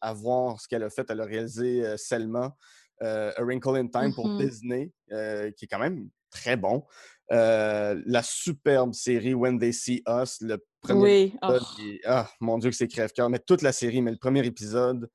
à, 0.00 0.12
voir 0.14 0.60
ce 0.60 0.68
qu'elle 0.68 0.82
a 0.82 0.90
fait. 0.90 1.08
Elle 1.10 1.20
a 1.20 1.24
réalisé 1.24 1.96
Selma, 1.96 2.54
A 3.00 3.32
Wrinkle 3.42 3.76
in 3.76 3.86
Time 3.88 4.12
pour 4.14 4.28
Mhm. 4.28 4.38
Disney, 4.38 4.92
qui 5.08 5.64
est 5.64 5.68
quand 5.70 5.78
même 5.78 6.08
très 6.30 6.56
bon. 6.56 6.84
Euh, 7.30 8.02
la 8.04 8.22
superbe 8.22 8.92
série 8.94 9.32
When 9.34 9.58
They 9.58 9.72
See 9.72 10.02
Us, 10.08 10.38
le 10.40 10.58
premier 10.82 11.02
Oui. 11.02 11.34
Oh. 11.42 11.54
épisode 11.54 11.86
est- 11.86 12.00
Ah, 12.04 12.28
mon 12.40 12.58
Dieu, 12.58 12.70
que 12.70 12.76
c'est 12.76 12.88
crève-cœur. 12.88 13.30
Mais 13.30 13.38
toute 13.38 13.62
la 13.62 13.72
série, 13.72 14.02
mais 14.02 14.10
le 14.10 14.18
premier 14.18 14.44
épisode, 14.44 15.08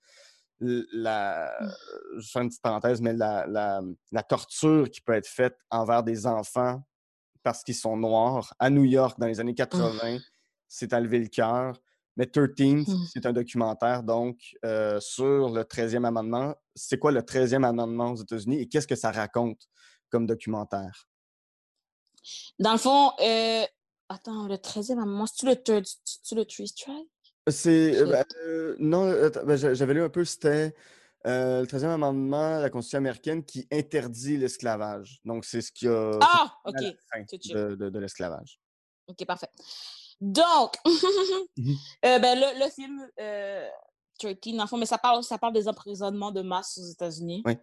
la... 0.60 1.52
je 2.18 2.28
fais 2.32 2.40
une 2.40 2.48
petite 2.50 2.62
parenthèse, 2.62 3.02
mais 3.02 3.14
la, 3.14 3.46
la, 3.48 3.82
la 4.12 4.24
torture 4.24 4.90
qui 4.90 5.02
peut 5.02 5.14
être 5.14 5.28
faite 5.28 5.56
envers 5.70 6.04
des 6.04 6.26
enfants 6.26 6.82
parce 7.44 7.64
qu'ils 7.64 7.76
sont 7.76 7.96
noirs 7.98 8.54
à 8.60 8.70
New 8.70 8.84
York 8.86 9.20
dans 9.20 9.28
les 9.28 9.40
années 9.40 9.54
80. 9.54 10.18
C'est 10.68 10.94
à 10.94 11.00
lever 11.00 11.20
le 11.20 11.28
cœur. 11.28 11.80
Mais 12.16 12.26
13, 12.26 12.88
Mm. 12.88 13.06
c'est 13.14 13.26
un 13.28 13.32
documentaire 13.34 14.02
donc 14.02 14.40
euh, 14.66 15.00
sur 15.00 15.50
le 15.50 15.62
13e 15.64 16.04
amendement. 16.04 16.56
C'est 16.76 16.98
quoi 16.98 17.12
le 17.12 17.22
13e 17.22 17.64
amendement 17.64 18.12
aux 18.14 18.16
États-Unis 18.16 18.62
et 18.62 18.68
qu'est-ce 18.68 18.88
que 18.88 18.96
ça 18.96 19.12
raconte 19.12 19.62
comme 20.10 20.26
documentaire? 20.26 21.06
Dans 22.60 22.72
le 22.74 22.78
fond, 22.78 23.12
euh, 23.22 23.64
attends, 24.10 24.48
le 24.48 24.56
13e 24.58 25.00
amendement, 25.00 25.26
c'est-tu 25.26 25.46
le, 25.46 25.56
third- 25.56 25.86
le 26.32 26.66
strike? 26.66 27.08
C'est. 27.50 27.96
euh, 27.98 28.06
ben, 28.06 28.26
euh, 28.46 28.76
non, 28.80 29.10
ben, 29.46 29.56
j'a- 29.56 29.74
j'avais 29.74 29.94
lu 29.94 30.02
un 30.04 30.10
peu, 30.10 30.26
c'était 30.26 30.76
euh, 31.26 31.62
le 31.62 31.68
13e 31.68 31.90
amendement 31.90 32.58
de 32.58 32.62
la 32.64 32.70
Constitution 32.70 32.98
américaine 33.00 33.44
qui 33.46 33.68
interdit 33.72 34.38
l'esclavage. 34.38 35.20
Donc, 35.26 35.46
c'est 35.46 35.62
ce 35.62 35.72
qui 35.72 35.88
a 35.88 36.12
Ah, 36.22 36.56
OK. 36.66 36.76
la 36.80 36.92
fin 37.12 37.22
de, 37.24 37.76
de- 37.76 37.90
de 37.90 38.00
l'esclavage. 38.00 38.60
OK, 39.08 39.26
parfait. 39.26 39.50
Donc, 40.20 40.74
Mhm. 41.58 41.76
euh, 42.06 42.20
ben, 42.20 42.40
le, 42.40 42.66
le 42.66 42.70
film 42.72 43.08
euh, 43.20 43.68
13, 44.20 44.36
dans 44.56 44.64
le 44.64 44.68
fond, 44.68 44.78
mais 44.78 44.86
ça 44.86 44.98
parle, 44.98 45.24
ça 45.24 45.38
parle 45.38 45.54
des 45.54 45.68
emprisonnements 45.68 46.32
de 46.32 46.42
masse 46.42 46.78
aux 46.78 46.86
États-Unis. 46.92 47.44
Oui. 47.46 47.54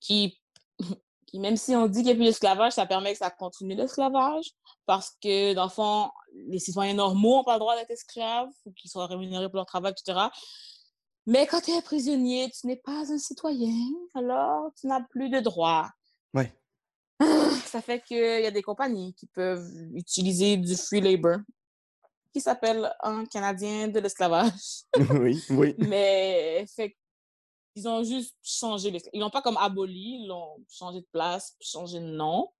Qui, 0.00 0.40
même 1.38 1.56
si 1.56 1.74
on 1.74 1.86
dit 1.86 1.98
qu'il 1.98 2.06
n'y 2.06 2.12
a 2.12 2.14
plus 2.14 2.24
d'esclavage, 2.24 2.72
ça 2.72 2.86
permet 2.86 3.12
que 3.12 3.18
ça 3.18 3.30
continue 3.30 3.74
l'esclavage. 3.74 4.46
Parce 4.86 5.16
que, 5.22 5.54
dans 5.54 5.64
le 5.64 5.70
fond, 5.70 6.10
les 6.48 6.58
citoyens 6.58 6.94
normaux 6.94 7.38
n'ont 7.38 7.44
pas 7.44 7.54
le 7.54 7.60
droit 7.60 7.76
d'être 7.76 7.90
esclaves 7.90 8.50
ou 8.66 8.72
qu'ils 8.72 8.90
soient 8.90 9.06
rémunérés 9.06 9.48
pour 9.48 9.56
leur 9.56 9.66
travail, 9.66 9.92
etc. 9.92 10.28
Mais 11.26 11.46
quand 11.46 11.60
tu 11.60 11.70
es 11.70 11.76
un 11.76 11.80
prisonnier, 11.80 12.50
tu 12.50 12.66
n'es 12.66 12.76
pas 12.76 13.10
un 13.10 13.18
citoyen, 13.18 13.90
alors 14.14 14.70
tu 14.78 14.86
n'as 14.86 15.00
plus 15.10 15.30
de 15.30 15.40
droits. 15.40 15.90
Oui. 16.34 16.44
Ça 17.64 17.80
fait 17.80 18.00
qu'il 18.02 18.18
y 18.18 18.46
a 18.46 18.50
des 18.50 18.62
compagnies 18.62 19.14
qui 19.14 19.26
peuvent 19.26 19.70
utiliser 19.94 20.56
du 20.56 20.76
free 20.76 21.00
labor, 21.00 21.38
qui 22.32 22.40
s'appelle 22.40 22.92
en 23.02 23.24
canadien 23.24 23.88
de 23.88 24.00
l'esclavage. 24.00 24.84
oui, 25.20 25.42
oui. 25.50 25.74
Mais 25.78 26.66
fait 26.74 26.96
ils 27.74 27.88
ont 27.88 28.02
juste 28.04 28.36
changé. 28.42 28.96
Ils 29.12 29.20
l'ont 29.20 29.30
pas 29.30 29.42
comme 29.42 29.56
aboli, 29.56 30.20
ils 30.22 30.26
l'ont 30.26 30.64
changé 30.70 31.00
de 31.00 31.06
place, 31.12 31.56
changé 31.60 32.00
de 32.00 32.06
nom. 32.06 32.50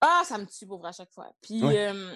Ah, 0.00 0.22
ça 0.24 0.38
me 0.38 0.46
tue 0.46 0.66
pour 0.66 0.78
vrai 0.78 0.90
à 0.90 0.92
chaque 0.92 1.12
fois. 1.12 1.32
Puis 1.40 1.62
euh, 1.62 2.12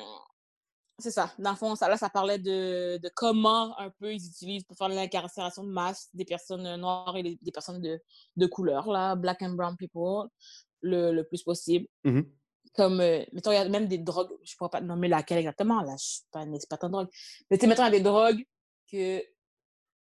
c'est 0.98 1.10
ça. 1.10 1.32
Dans 1.38 1.50
le 1.50 1.56
fond, 1.56 1.74
ça, 1.74 1.88
là, 1.88 1.96
ça 1.96 2.10
parlait 2.10 2.38
de, 2.38 2.98
de 2.98 3.10
comment 3.14 3.78
un 3.78 3.90
peu 3.90 4.12
ils 4.12 4.26
utilisent 4.26 4.64
pour 4.64 4.76
faire 4.76 4.88
l'incarcération 4.88 5.64
de 5.64 5.70
masse 5.70 6.08
des 6.12 6.24
personnes 6.24 6.76
noires 6.76 7.16
et 7.16 7.38
des 7.40 7.52
personnes 7.52 7.80
de, 7.80 8.00
de 8.36 8.46
couleur, 8.46 8.88
là, 8.88 9.16
black 9.16 9.42
and 9.42 9.54
brown 9.54 9.76
people, 9.76 10.28
le, 10.82 11.12
le 11.12 11.24
plus 11.24 11.42
possible. 11.42 11.86
Mhm. 12.04 12.30
Comme, 12.74 13.00
euh, 13.00 13.24
mettons, 13.32 13.50
il 13.50 13.54
y 13.54 13.58
a 13.58 13.68
même 13.68 13.88
des 13.88 13.98
drogues, 13.98 14.30
je 14.44 14.52
ne 14.52 14.56
pourrais 14.56 14.70
pas 14.70 14.80
te 14.80 14.84
nommer 14.84 15.08
laquelle 15.08 15.38
exactement, 15.38 15.82
là, 15.82 15.96
je 15.98 16.04
suis 16.04 16.22
pas 16.30 16.42
une 16.42 16.54
experte 16.54 16.84
en 16.84 16.90
drogue. 16.90 17.08
Mais 17.50 17.56
tu 17.56 17.62
sais, 17.62 17.66
mettons, 17.66 17.82
il 17.82 17.86
y 17.86 17.88
a 17.88 17.98
des 17.98 18.00
drogues 18.00 18.44
que, 18.90 19.24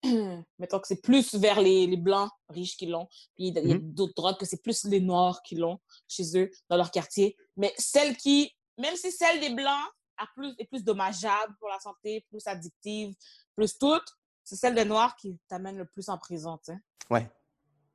mettons 0.58 0.78
que 0.80 0.86
c'est 0.86 1.00
plus 1.02 1.34
vers 1.34 1.60
les, 1.60 1.86
les 1.86 1.96
blancs 1.96 2.30
riches 2.48 2.76
qui 2.76 2.86
l'ont, 2.86 3.06
puis 3.34 3.48
il 3.48 3.54
y 3.54 3.58
a 3.72 3.74
Mhm. 3.76 3.92
d'autres 3.94 4.14
drogues 4.14 4.38
que 4.38 4.46
c'est 4.46 4.62
plus 4.62 4.84
les 4.84 5.00
noirs 5.00 5.42
qui 5.42 5.56
l'ont 5.56 5.78
chez 6.08 6.38
eux, 6.38 6.50
dans 6.68 6.76
leur 6.76 6.90
quartier. 6.90 7.36
Mais 7.56 7.72
celle 7.78 8.16
qui, 8.16 8.52
même 8.78 8.96
si 8.96 9.10
celle 9.10 9.40
des 9.40 9.50
blancs 9.54 9.88
a 10.16 10.26
plus, 10.34 10.54
est 10.58 10.66
plus 10.66 10.84
dommageable 10.84 11.54
pour 11.58 11.68
la 11.68 11.80
santé, 11.80 12.24
plus 12.30 12.46
addictive, 12.46 13.14
plus 13.56 13.76
toute, 13.78 14.04
c'est 14.44 14.56
celle 14.56 14.74
des 14.74 14.84
noirs 14.84 15.16
qui 15.16 15.38
t'amène 15.48 15.76
le 15.78 15.86
plus 15.86 16.08
en 16.08 16.18
prison, 16.18 16.58
tu 16.58 16.72
sais. 16.72 16.78
Ouais. 17.10 17.30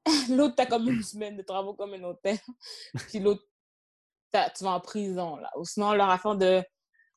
L'autre, 0.29 0.55
t'as 0.55 0.65
comme 0.65 0.89
une 0.89 1.03
semaine 1.03 1.37
de 1.37 1.43
travaux 1.43 1.73
communautaires. 1.75 2.39
Puis 3.09 3.19
l'autre, 3.19 3.43
t'as- 4.31 4.49
tu 4.49 4.63
vas 4.63 4.71
en 4.71 4.79
prison, 4.79 5.35
là. 5.37 5.49
Ou 5.57 5.65
sinon, 5.65 5.93
leur 5.93 6.09
affaire 6.09 6.35
de 6.35 6.63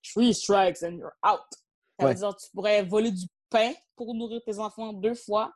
three 0.02 0.34
strikes 0.34 0.82
and 0.82 0.98
you're 0.98 1.12
out. 1.26 1.40
Ça 1.98 2.06
Ouais. 2.06 2.12
veut 2.14 2.18
dire 2.18 2.36
tu 2.36 2.50
pourrais 2.52 2.82
voler 2.82 3.10
du 3.12 3.26
pain 3.52 3.72
pour 3.96 4.14
nourrir 4.14 4.40
tes 4.44 4.58
enfants 4.58 4.92
deux 4.92 5.14
fois. 5.14 5.52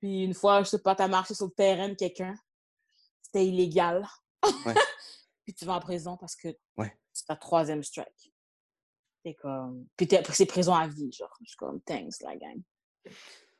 Puis 0.00 0.24
une 0.24 0.34
fois, 0.34 0.62
je 0.62 0.68
sais 0.70 0.82
pas, 0.82 0.94
t'as 0.94 1.08
marché 1.08 1.34
sur 1.34 1.46
le 1.46 1.52
terrain 1.52 1.88
de 1.88 1.94
quelqu'un. 1.94 2.34
C'était 3.22 3.46
illégal. 3.46 4.06
Ouais. 4.66 4.74
Puis 5.44 5.54
tu 5.54 5.64
vas 5.64 5.74
en 5.74 5.80
prison 5.80 6.16
parce 6.16 6.34
que 6.36 6.48
Ouais. 6.76 6.92
c'est 7.12 7.26
ta 7.26 7.36
troisième 7.36 7.82
strike. 7.82 8.32
C'est 9.24 9.34
comme... 9.34 9.86
Puis 9.96 10.06
t'es- 10.08 10.22
c'est 10.32 10.46
prison 10.46 10.74
à 10.74 10.86
vie, 10.88 11.10
genre. 11.12 11.34
Je 11.42 11.48
suis 11.48 11.56
comme, 11.56 11.80
thanks, 11.82 12.20
la 12.20 12.36
gang. 12.36 12.60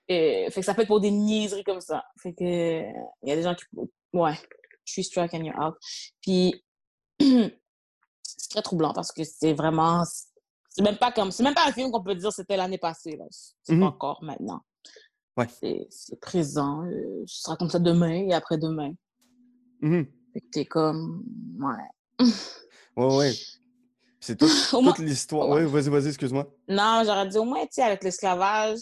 Et, 0.08 0.48
fait 0.50 0.60
que 0.60 0.66
ça 0.66 0.74
peut 0.74 0.82
être 0.82 0.88
pour 0.88 1.00
des 1.00 1.10
niaiseries 1.10 1.64
comme 1.64 1.80
ça. 1.80 2.04
Fait 2.22 2.34
que 2.34 2.42
il 2.42 3.28
y 3.28 3.32
a 3.32 3.36
des 3.36 3.42
gens 3.42 3.54
qui. 3.54 3.64
Ouais. 4.12 4.34
Je 4.84 4.92
suis 4.92 5.04
struck 5.04 5.32
and 5.32 5.42
you're 5.44 5.58
out. 5.58 5.74
Puis 6.20 6.62
c'est 7.20 8.50
très 8.50 8.62
troublant 8.62 8.92
parce 8.92 9.12
que 9.12 9.24
c'est 9.24 9.54
vraiment. 9.54 10.02
C'est 10.76 10.82
même 10.82 10.96
pas 10.98 11.12
comme. 11.12 11.30
C'est 11.30 11.42
même 11.44 11.54
pas 11.54 11.66
un 11.68 11.72
film 11.72 11.90
qu'on 11.92 12.02
peut 12.02 12.14
dire 12.16 12.32
c'était 12.32 12.56
l'année 12.56 12.78
passée. 12.78 13.16
là. 13.16 13.24
C'est 13.62 13.74
Mhm. 13.74 13.80
pas 13.80 13.86
encore 13.86 14.22
maintenant. 14.24 14.60
Ouais. 15.36 15.46
C'est 15.90 16.20
présent. 16.20 16.84
euh, 16.84 17.22
Ce 17.26 17.42
sera 17.42 17.56
comme 17.56 17.70
ça 17.70 17.78
demain 17.78 18.26
et 18.28 18.34
après-demain. 18.34 18.92
Fait 19.80 20.40
que 20.40 20.46
t'es 20.52 20.64
comme. 20.64 21.24
Ouais. 21.60 22.26
Ouais, 22.96 23.16
ouais. 23.16 23.32
C'est 24.20 24.36
tout- 24.36 24.46
toute 24.96 24.98
l'histoire. 24.98 25.48
Ouais. 25.48 25.62
Oui, 25.64 25.70
vas-y, 25.70 25.88
vas-y, 25.90 26.08
excuse-moi. 26.08 26.46
Non, 26.68 27.02
j'aurais 27.04 27.28
dit 27.28 27.38
au 27.38 27.44
moins, 27.44 27.62
tu 27.62 27.72
sais, 27.72 27.82
avec 27.82 28.02
l'esclavage, 28.02 28.78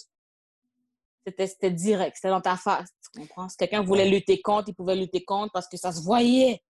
c'était 1.27 1.71
direct, 1.71 2.17
c'était 2.17 2.29
dans 2.31 2.41
ta 2.41 2.57
face, 2.57 2.89
tu 3.13 3.21
comprends? 3.21 3.49
Si 3.49 3.57
quelqu'un 3.57 3.83
voulait 3.83 4.09
lutter 4.09 4.41
contre, 4.41 4.69
il 4.69 4.75
pouvait 4.75 4.97
lutter 4.97 5.25
contre 5.25 5.53
parce 5.53 5.69
que 5.69 5.77
ça 5.77 5.93
se 5.93 6.03
voyait. 6.03 6.63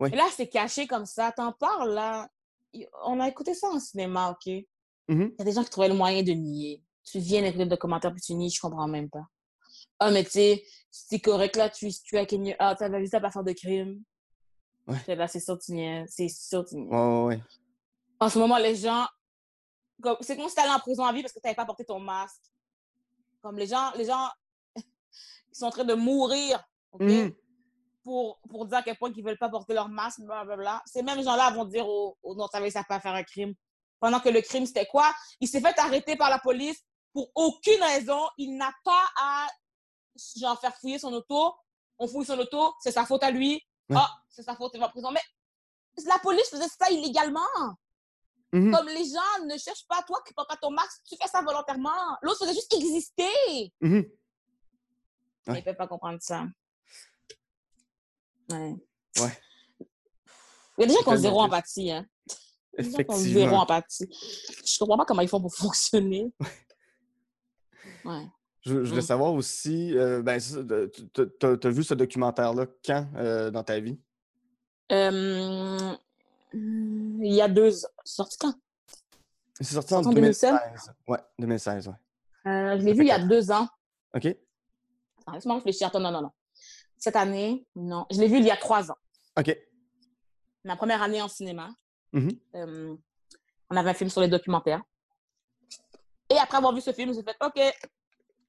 Oui. 0.00 0.10
Mais 0.10 0.16
là, 0.16 0.26
c'est 0.34 0.48
caché 0.48 0.86
comme 0.86 1.06
ça, 1.06 1.32
t'en 1.32 1.52
parles, 1.52 1.92
là. 1.94 2.28
On 3.04 3.20
a 3.20 3.28
écouté 3.28 3.54
ça 3.54 3.68
en 3.68 3.80
cinéma, 3.80 4.30
OK? 4.30 4.46
Il 4.46 4.66
Mhm. 5.08 5.34
y 5.38 5.42
a 5.42 5.44
des 5.44 5.52
gens 5.52 5.62
qui 5.64 5.70
trouvaient 5.70 5.88
le 5.88 5.94
moyen 5.94 6.22
de 6.22 6.32
nier. 6.32 6.82
Tu 7.04 7.18
viens 7.18 7.42
d'écouter 7.42 7.64
le 7.64 7.70
documentaire 7.70 8.12
puis 8.12 8.22
tu 8.22 8.34
nies, 8.34 8.50
je 8.50 8.60
comprends 8.60 8.88
même 8.88 9.10
pas. 9.10 9.26
Ah, 9.98 10.10
mais 10.10 10.24
tu 10.24 10.30
sais, 10.30 10.64
c'est 10.90 11.20
correct, 11.20 11.56
là, 11.56 11.68
tu, 11.68 11.90
tu 11.92 12.16
as 12.16 12.24
Kenya. 12.26 12.56
Ah, 12.58 12.74
t'avais 12.74 13.00
vu 13.00 13.06
ça 13.06 13.20
pas 13.20 13.30
faire 13.30 13.44
de 13.44 13.52
crime. 13.52 14.02
Ouais. 14.86 15.14
Là, 15.14 15.28
c'est 15.28 15.40
sûr, 15.40 15.58
tu 15.58 15.72
niaises. 15.72 16.10
C'est 16.14 16.28
sûr, 16.28 16.64
tu 16.64 16.76
niaises 16.76 16.90
Ouais, 16.90 16.98
ouais, 16.98 17.24
ouais. 17.36 17.40
en 18.20 18.28
ce 18.28 18.38
moment, 18.38 18.58
les 18.58 18.74
gens. 18.76 19.06
C'est 20.20 20.36
comme 20.36 20.48
si 20.48 20.54
t'allais 20.54 20.72
en 20.74 20.78
prison 20.80 21.04
à 21.04 21.12
vie 21.12 21.22
parce 21.22 21.32
que 21.32 21.40
t'avais 21.40 21.54
pas 21.54 21.64
porté 21.64 21.84
ton 21.84 22.00
masque. 22.00 22.42
Comme 23.40 23.56
les 23.58 23.66
gens, 23.66 23.92
les 23.96 24.04
gens 24.06 24.28
qui 24.76 24.84
sont 25.52 25.66
en 25.66 25.70
train 25.70 25.84
de 25.84 25.94
mourir, 25.94 26.62
OK? 26.92 27.02
Mhm. 27.02 27.34
Pour, 28.04 28.38
pour 28.50 28.66
dire 28.66 28.78
à 28.78 28.82
quel 28.82 28.96
point 28.98 29.10
ils 29.16 29.24
veulent 29.24 29.38
pas 29.38 29.48
porter 29.48 29.72
leur 29.72 29.88
masque, 29.88 30.20
blablabla. 30.20 30.82
Ces 30.84 31.02
mêmes 31.02 31.22
gens-là 31.22 31.50
vont 31.52 31.64
dire 31.64 31.88
aux, 31.88 32.18
aux 32.22 32.34
non, 32.34 32.46
ça 32.48 32.60
pas 32.84 33.00
faire 33.00 33.14
un 33.14 33.22
crime. 33.22 33.54
Pendant 33.98 34.20
que 34.20 34.28
le 34.28 34.42
crime, 34.42 34.66
c'était 34.66 34.86
quoi? 34.86 35.10
Il 35.40 35.48
s'est 35.48 35.62
fait 35.62 35.78
arrêter 35.78 36.14
par 36.14 36.28
la 36.28 36.38
police 36.38 36.84
pour 37.14 37.30
aucune 37.34 37.82
raison. 37.82 38.20
Il 38.36 38.56
n'a 38.58 38.70
pas 38.84 39.04
à 39.18 39.46
genre, 40.38 40.60
faire 40.60 40.76
fouiller 40.76 40.98
son 40.98 41.12
auto. 41.14 41.54
On 41.98 42.06
fouille 42.06 42.26
son 42.26 42.38
auto, 42.38 42.74
c'est 42.80 42.92
sa 42.92 43.06
faute 43.06 43.22
à 43.22 43.30
lui. 43.30 43.54
Ouais. 43.88 43.96
Ah, 43.98 44.10
c'est 44.28 44.42
sa 44.42 44.54
faute, 44.54 44.72
il 44.74 44.80
va 44.80 44.86
en 44.86 44.90
prison. 44.90 45.10
Mais 45.10 45.22
la 46.06 46.18
police 46.18 46.50
faisait 46.50 46.68
ça 46.68 46.90
illégalement. 46.90 47.40
Mhm. 48.52 48.70
Comme 48.70 48.88
les 48.88 49.04
gens 49.04 49.44
ne 49.46 49.56
cherchent 49.56 49.86
pas 49.88 50.02
toi 50.06 50.20
qui 50.26 50.34
portes 50.34 50.48
pas 50.48 50.56
ton 50.56 50.70
masque, 50.70 51.00
tu 51.08 51.16
fais 51.20 51.28
ça 51.28 51.40
volontairement. 51.40 51.90
L'autre 52.20 52.40
faisait 52.40 52.54
juste 52.54 52.74
exister. 52.74 53.72
Mais 53.80 54.04
Ouais. 55.46 55.58
ils 55.58 55.64
peuvent 55.64 55.76
pas 55.76 55.88
comprendre 55.88 56.18
ça. 56.20 56.44
Ouais. 58.50 58.76
Ouais. 59.20 59.38
Il 60.78 60.80
y 60.80 60.84
a 60.84 60.86
des 60.86 60.94
gens 60.94 61.02
qui 61.02 61.08
ont 61.08 61.16
zéro 61.16 61.40
empathie, 61.42 61.90
hein. 61.92 62.06
Des 62.76 62.84
gens 62.84 62.90
zéro 62.90 63.12
Effectivement. 63.12 63.60
empathie. 63.62 64.08
Je 64.66 64.78
comprends 64.78 64.98
pas 64.98 65.04
comment 65.04 65.22
ils 65.22 65.28
font 65.28 65.40
pour 65.40 65.54
fonctionner. 65.54 66.32
Ouais. 68.04 68.26
Je, 68.66 68.82
je 68.84 68.88
voulais 68.88 69.02
Mm. 69.02 69.06
savoir 69.06 69.32
aussi, 69.34 69.96
euh, 69.96 70.22
ben, 70.22 70.40
tu- 70.40 71.28
t'as 71.38 71.68
vu 71.70 71.84
ce 71.84 71.94
documentaire-là 71.94 72.66
quand 72.84 73.06
euh, 73.16 73.50
dans 73.50 73.62
ta 73.62 73.78
vie? 73.78 73.98
Euh, 74.92 75.94
il 76.52 77.34
y 77.34 77.40
a 77.42 77.48
deux 77.48 77.84
ans. 77.84 77.88
C'est 78.04 78.14
sorti 78.16 78.38
quand? 78.38 78.54
C'est 79.60 79.74
sorti 79.74 79.94
en 79.94 80.02
Sorti 80.02 80.08
en 80.08 80.12
2016? 80.20 80.50
2016. 80.50 80.94
Ouais, 81.06 81.18
2016, 81.38 81.88
ouais. 81.88 81.94
Euh, 82.50 82.78
je 82.78 82.84
l'ai 82.84 82.92
vu 82.92 83.02
il 83.02 83.08
y 83.08 83.10
a 83.12 83.18
deux 83.18 83.50
ans. 83.52 83.68
OK? 84.14 84.24
Laisse-moi 85.32 85.54
réfléchir. 85.56 85.86
Attends, 85.88 86.00
non, 86.00 86.10
non, 86.10 86.22
non. 86.22 86.30
Cette 86.98 87.16
année, 87.16 87.66
non. 87.74 88.06
Je 88.10 88.20
l'ai 88.20 88.28
vu 88.28 88.38
il 88.38 88.44
y 88.44 88.50
a 88.50 88.56
trois 88.56 88.90
ans. 88.90 88.96
OK. 89.38 89.56
Ma 90.64 90.76
première 90.76 91.02
année 91.02 91.20
en 91.20 91.28
cinéma. 91.28 91.70
Mhm. 92.12 92.30
Euh, 92.54 92.96
on 93.70 93.76
avait 93.76 93.90
un 93.90 93.94
film 93.94 94.10
sur 94.10 94.20
les 94.20 94.28
documentaires. 94.28 94.82
Et 96.30 96.38
après 96.38 96.58
avoir 96.58 96.74
vu 96.74 96.80
ce 96.80 96.92
film, 96.92 97.12
j'ai 97.12 97.22
fait 97.22 97.36
OK, 97.44 97.60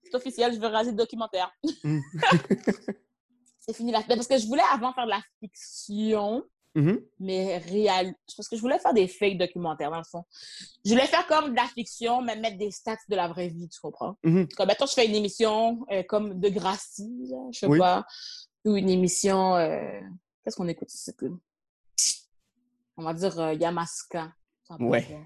c'est 0.03 0.15
officiel, 0.15 0.53
je 0.53 0.59
vais 0.59 0.67
réaliser 0.67 0.91
le 0.91 0.97
documentaire. 0.97 1.51
Mm. 1.83 1.99
c'est 3.59 3.73
fini 3.75 3.91
la. 3.91 4.01
Parce 4.03 4.27
que 4.27 4.37
je 4.37 4.47
voulais 4.47 4.63
avant 4.71 4.93
faire 4.93 5.05
de 5.05 5.11
la 5.11 5.21
fiction, 5.39 6.43
Mhm. 6.75 7.01
mais 7.19 7.57
réel. 7.57 8.13
Parce 8.35 8.49
que 8.49 8.55
je 8.57 8.61
voulais 8.61 8.79
faire 8.79 8.93
des 8.93 9.07
fake 9.07 9.37
documentaires, 9.37 9.89
dans 9.91 9.97
le 9.97 10.03
fond. 10.03 10.25
Je 10.83 10.91
voulais 10.91 11.07
faire 11.07 11.25
comme 11.27 11.51
de 11.51 11.55
la 11.55 11.65
fiction, 11.67 12.21
mais 12.21 12.35
mettre 12.35 12.57
des 12.57 12.69
stats 12.71 12.97
de 13.09 13.15
la 13.15 13.27
vraie 13.29 13.47
vie, 13.47 13.69
tu 13.69 13.79
comprends? 13.79 14.17
Mhm. 14.23 14.47
Comme, 14.49 14.67
mettons, 14.67 14.85
je 14.85 14.93
fais 14.93 15.05
une 15.07 15.15
émission 15.15 15.85
euh, 15.91 16.03
comme 16.03 16.39
de 16.39 16.49
Gracie, 16.49 17.27
là, 17.29 17.37
je 17.51 17.59
sais 17.59 17.67
Oui. 17.67 17.79
pas, 17.79 18.05
ou 18.65 18.75
une 18.75 18.89
émission. 18.89 19.55
euh, 19.55 20.01
Qu'est-ce 20.43 20.55
qu'on 20.57 20.67
écoute 20.67 20.93
ici? 20.93 21.11
on 22.97 23.03
va 23.03 23.13
dire 23.13 23.39
euh, 23.39 23.53
Yamaska. 23.53 24.31
Ouais. 24.79 25.21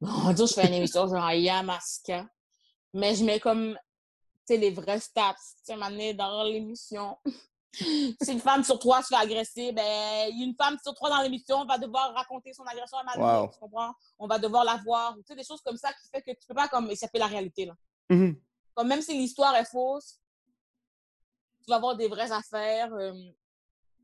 On 0.00 0.06
va 0.06 0.32
dire, 0.34 0.46
je 0.46 0.54
fais 0.54 0.66
une 0.68 0.74
émission 0.74 1.06
genre 1.08 1.30
Yamaska. 1.32 2.26
Mais 2.92 3.14
je 3.14 3.24
mets 3.24 3.40
comme, 3.40 3.74
tu 4.46 4.54
sais, 4.54 4.56
les 4.56 4.70
vrais 4.70 5.00
stats. 5.00 5.34
Tu 5.66 5.74
sais, 5.74 6.14
dans 6.14 6.44
l'émission. 6.44 7.16
Si 7.74 8.32
une 8.32 8.40
femme 8.40 8.62
sur 8.64 8.78
trois 8.78 9.02
se 9.02 9.08
fait 9.08 9.16
agresser, 9.16 9.72
ben, 9.72 10.30
une 10.32 10.54
femme 10.54 10.76
sur 10.82 10.94
trois 10.94 11.10
dans 11.10 11.20
l'émission 11.22 11.64
va 11.66 11.78
devoir 11.78 12.14
raconter 12.14 12.52
son 12.52 12.64
agression 12.64 12.98
à 12.98 13.04
ma 13.04 13.16
Wow. 13.42 13.48
tu 13.52 13.58
comprends? 13.58 13.92
On 14.18 14.26
va 14.26 14.38
devoir 14.38 14.64
la 14.64 14.76
voir. 14.84 15.14
Tu 15.16 15.22
sais, 15.28 15.34
des 15.36 15.44
choses 15.44 15.60
comme 15.62 15.76
ça 15.76 15.92
qui 15.92 16.08
fait 16.08 16.22
que 16.22 16.30
tu 16.32 16.46
peux 16.46 16.54
pas 16.54 16.68
comme 16.68 16.90
échapper 16.90 17.18
la 17.18 17.26
réalité, 17.26 17.66
là. 17.66 17.74
Mhm. 18.10 18.36
Comme 18.74 18.88
même 18.88 19.02
si 19.02 19.14
l'histoire 19.16 19.54
est 19.56 19.64
fausse, 19.64 20.20
tu 21.64 21.70
vas 21.70 21.76
avoir 21.76 21.96
des 21.96 22.08
vraies 22.08 22.30
affaires. 22.32 22.92
euh, 22.94 23.12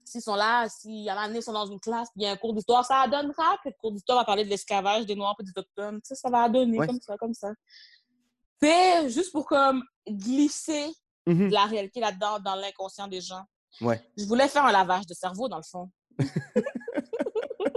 S'ils 0.04 0.22
sont 0.22 0.35
là, 0.35 0.68
si 0.68 1.09
à 1.09 1.26
donné, 1.26 1.38
ils 1.38 1.42
sont 1.42 1.52
dans 1.52 1.66
une 1.66 1.78
classe, 1.78 2.09
il 2.16 2.22
y 2.22 2.26
a 2.26 2.33
un 2.33 2.37
cours 2.37 2.52
d'histoire, 2.52 2.85
ça 2.85 3.06
donnera 3.06 3.56
que 3.62 3.68
le 3.68 3.74
cours 3.78 3.92
d'histoire 3.92 4.18
va 4.18 4.24
parler 4.24 4.44
de 4.44 4.48
l'esclavage 4.48 5.06
des 5.06 5.14
Noirs 5.14 5.37
et 5.38 5.44
des 5.44 5.50
Autochtones. 5.50 6.00
Tu 6.00 6.09
sais, 6.09 6.14
ça 6.16 6.28
va 6.30 6.48
donner 6.48 6.78
Ouais. 6.78 6.87
comme 6.87 7.00
ça, 7.00 7.16
comme 7.16 7.35
ça. 7.35 7.50
C'est 8.61 9.09
juste 9.11 9.30
pour 9.30 9.46
comme 9.46 9.85
glisser 10.09 10.90
de 11.26 11.52
la 11.52 11.64
réalité 11.66 12.00
là-dedans, 12.00 12.40
dans 12.40 12.56
l'inconscient 12.56 13.06
des 13.06 13.20
gens. 13.20 13.44
Ouais. 13.80 14.00
Je 14.16 14.24
voulais 14.24 14.48
faire 14.48 14.64
un 14.64 14.72
lavage 14.72 15.06
de 15.06 15.14
cerveau, 15.14 15.48
dans 15.48 15.56
le 15.59 15.62
fond. 15.62 15.90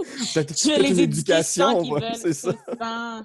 Je 0.06 0.80
les 0.80 1.00
éducation, 1.00 1.84
c'est 2.14 2.32
ça. 2.34 2.52
ça. 2.78 3.22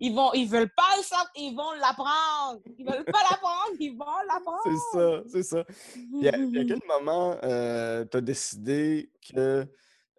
Ils 0.00 0.14
vont, 0.14 0.32
ils 0.32 0.48
veulent 0.48 0.70
pas 0.74 0.96
le 0.96 1.02
savoir, 1.02 1.30
ils 1.36 1.54
vont 1.54 1.72
l'apprendre. 1.80 2.60
Ils 2.78 2.84
veulent 2.86 3.04
pas 3.04 3.18
l'apprendre, 3.30 3.76
ils 3.78 3.96
vont 3.96 4.04
l'apprendre. 4.28 4.60
C'est 4.64 4.98
ça, 4.98 5.22
c'est 5.30 5.42
ça. 5.42 5.64
Puis 5.94 6.28
à, 6.28 6.32
à 6.34 6.64
quel 6.64 6.80
moment 6.88 7.36
euh, 7.42 8.04
tu 8.10 8.16
as 8.16 8.20
décidé 8.20 9.10
que 9.34 9.66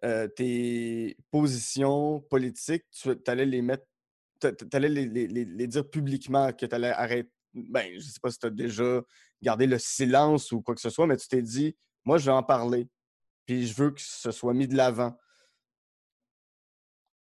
euh, 0.04 0.28
tes 0.28 1.16
positions 1.30 2.20
politiques, 2.30 2.84
tu 2.92 3.10
allais 3.26 3.46
les 3.46 3.62
mettre, 3.62 3.84
tu 4.40 4.48
allais 4.72 4.88
les, 4.88 5.06
les- 5.06 5.26
les- 5.28 5.44
les 5.44 5.66
dire 5.66 5.88
publiquement, 5.88 6.52
que 6.52 6.66
tu 6.66 6.74
allais 6.74 6.90
arrêter. 6.90 7.30
Ben, 7.54 7.88
je 7.94 8.00
sais 8.00 8.20
pas 8.20 8.30
si 8.30 8.38
tu 8.38 8.46
as 8.46 8.50
déjà 8.50 9.00
gardé 9.40 9.66
le 9.66 9.78
silence 9.78 10.50
ou 10.52 10.60
quoi 10.60 10.74
que 10.74 10.80
ce 10.80 10.90
soit, 10.90 11.06
mais 11.06 11.16
tu 11.16 11.28
t'es 11.28 11.42
dit, 11.42 11.76
moi, 12.04 12.18
je 12.18 12.26
vais 12.26 12.32
en 12.36 12.42
parler. 12.42 12.88
Puis 13.46 13.66
je 13.66 13.74
veux 13.74 13.90
que 13.90 14.00
ce 14.00 14.30
soit 14.30 14.54
mis 14.54 14.66
de 14.68 14.76
l'avant. 14.76 15.16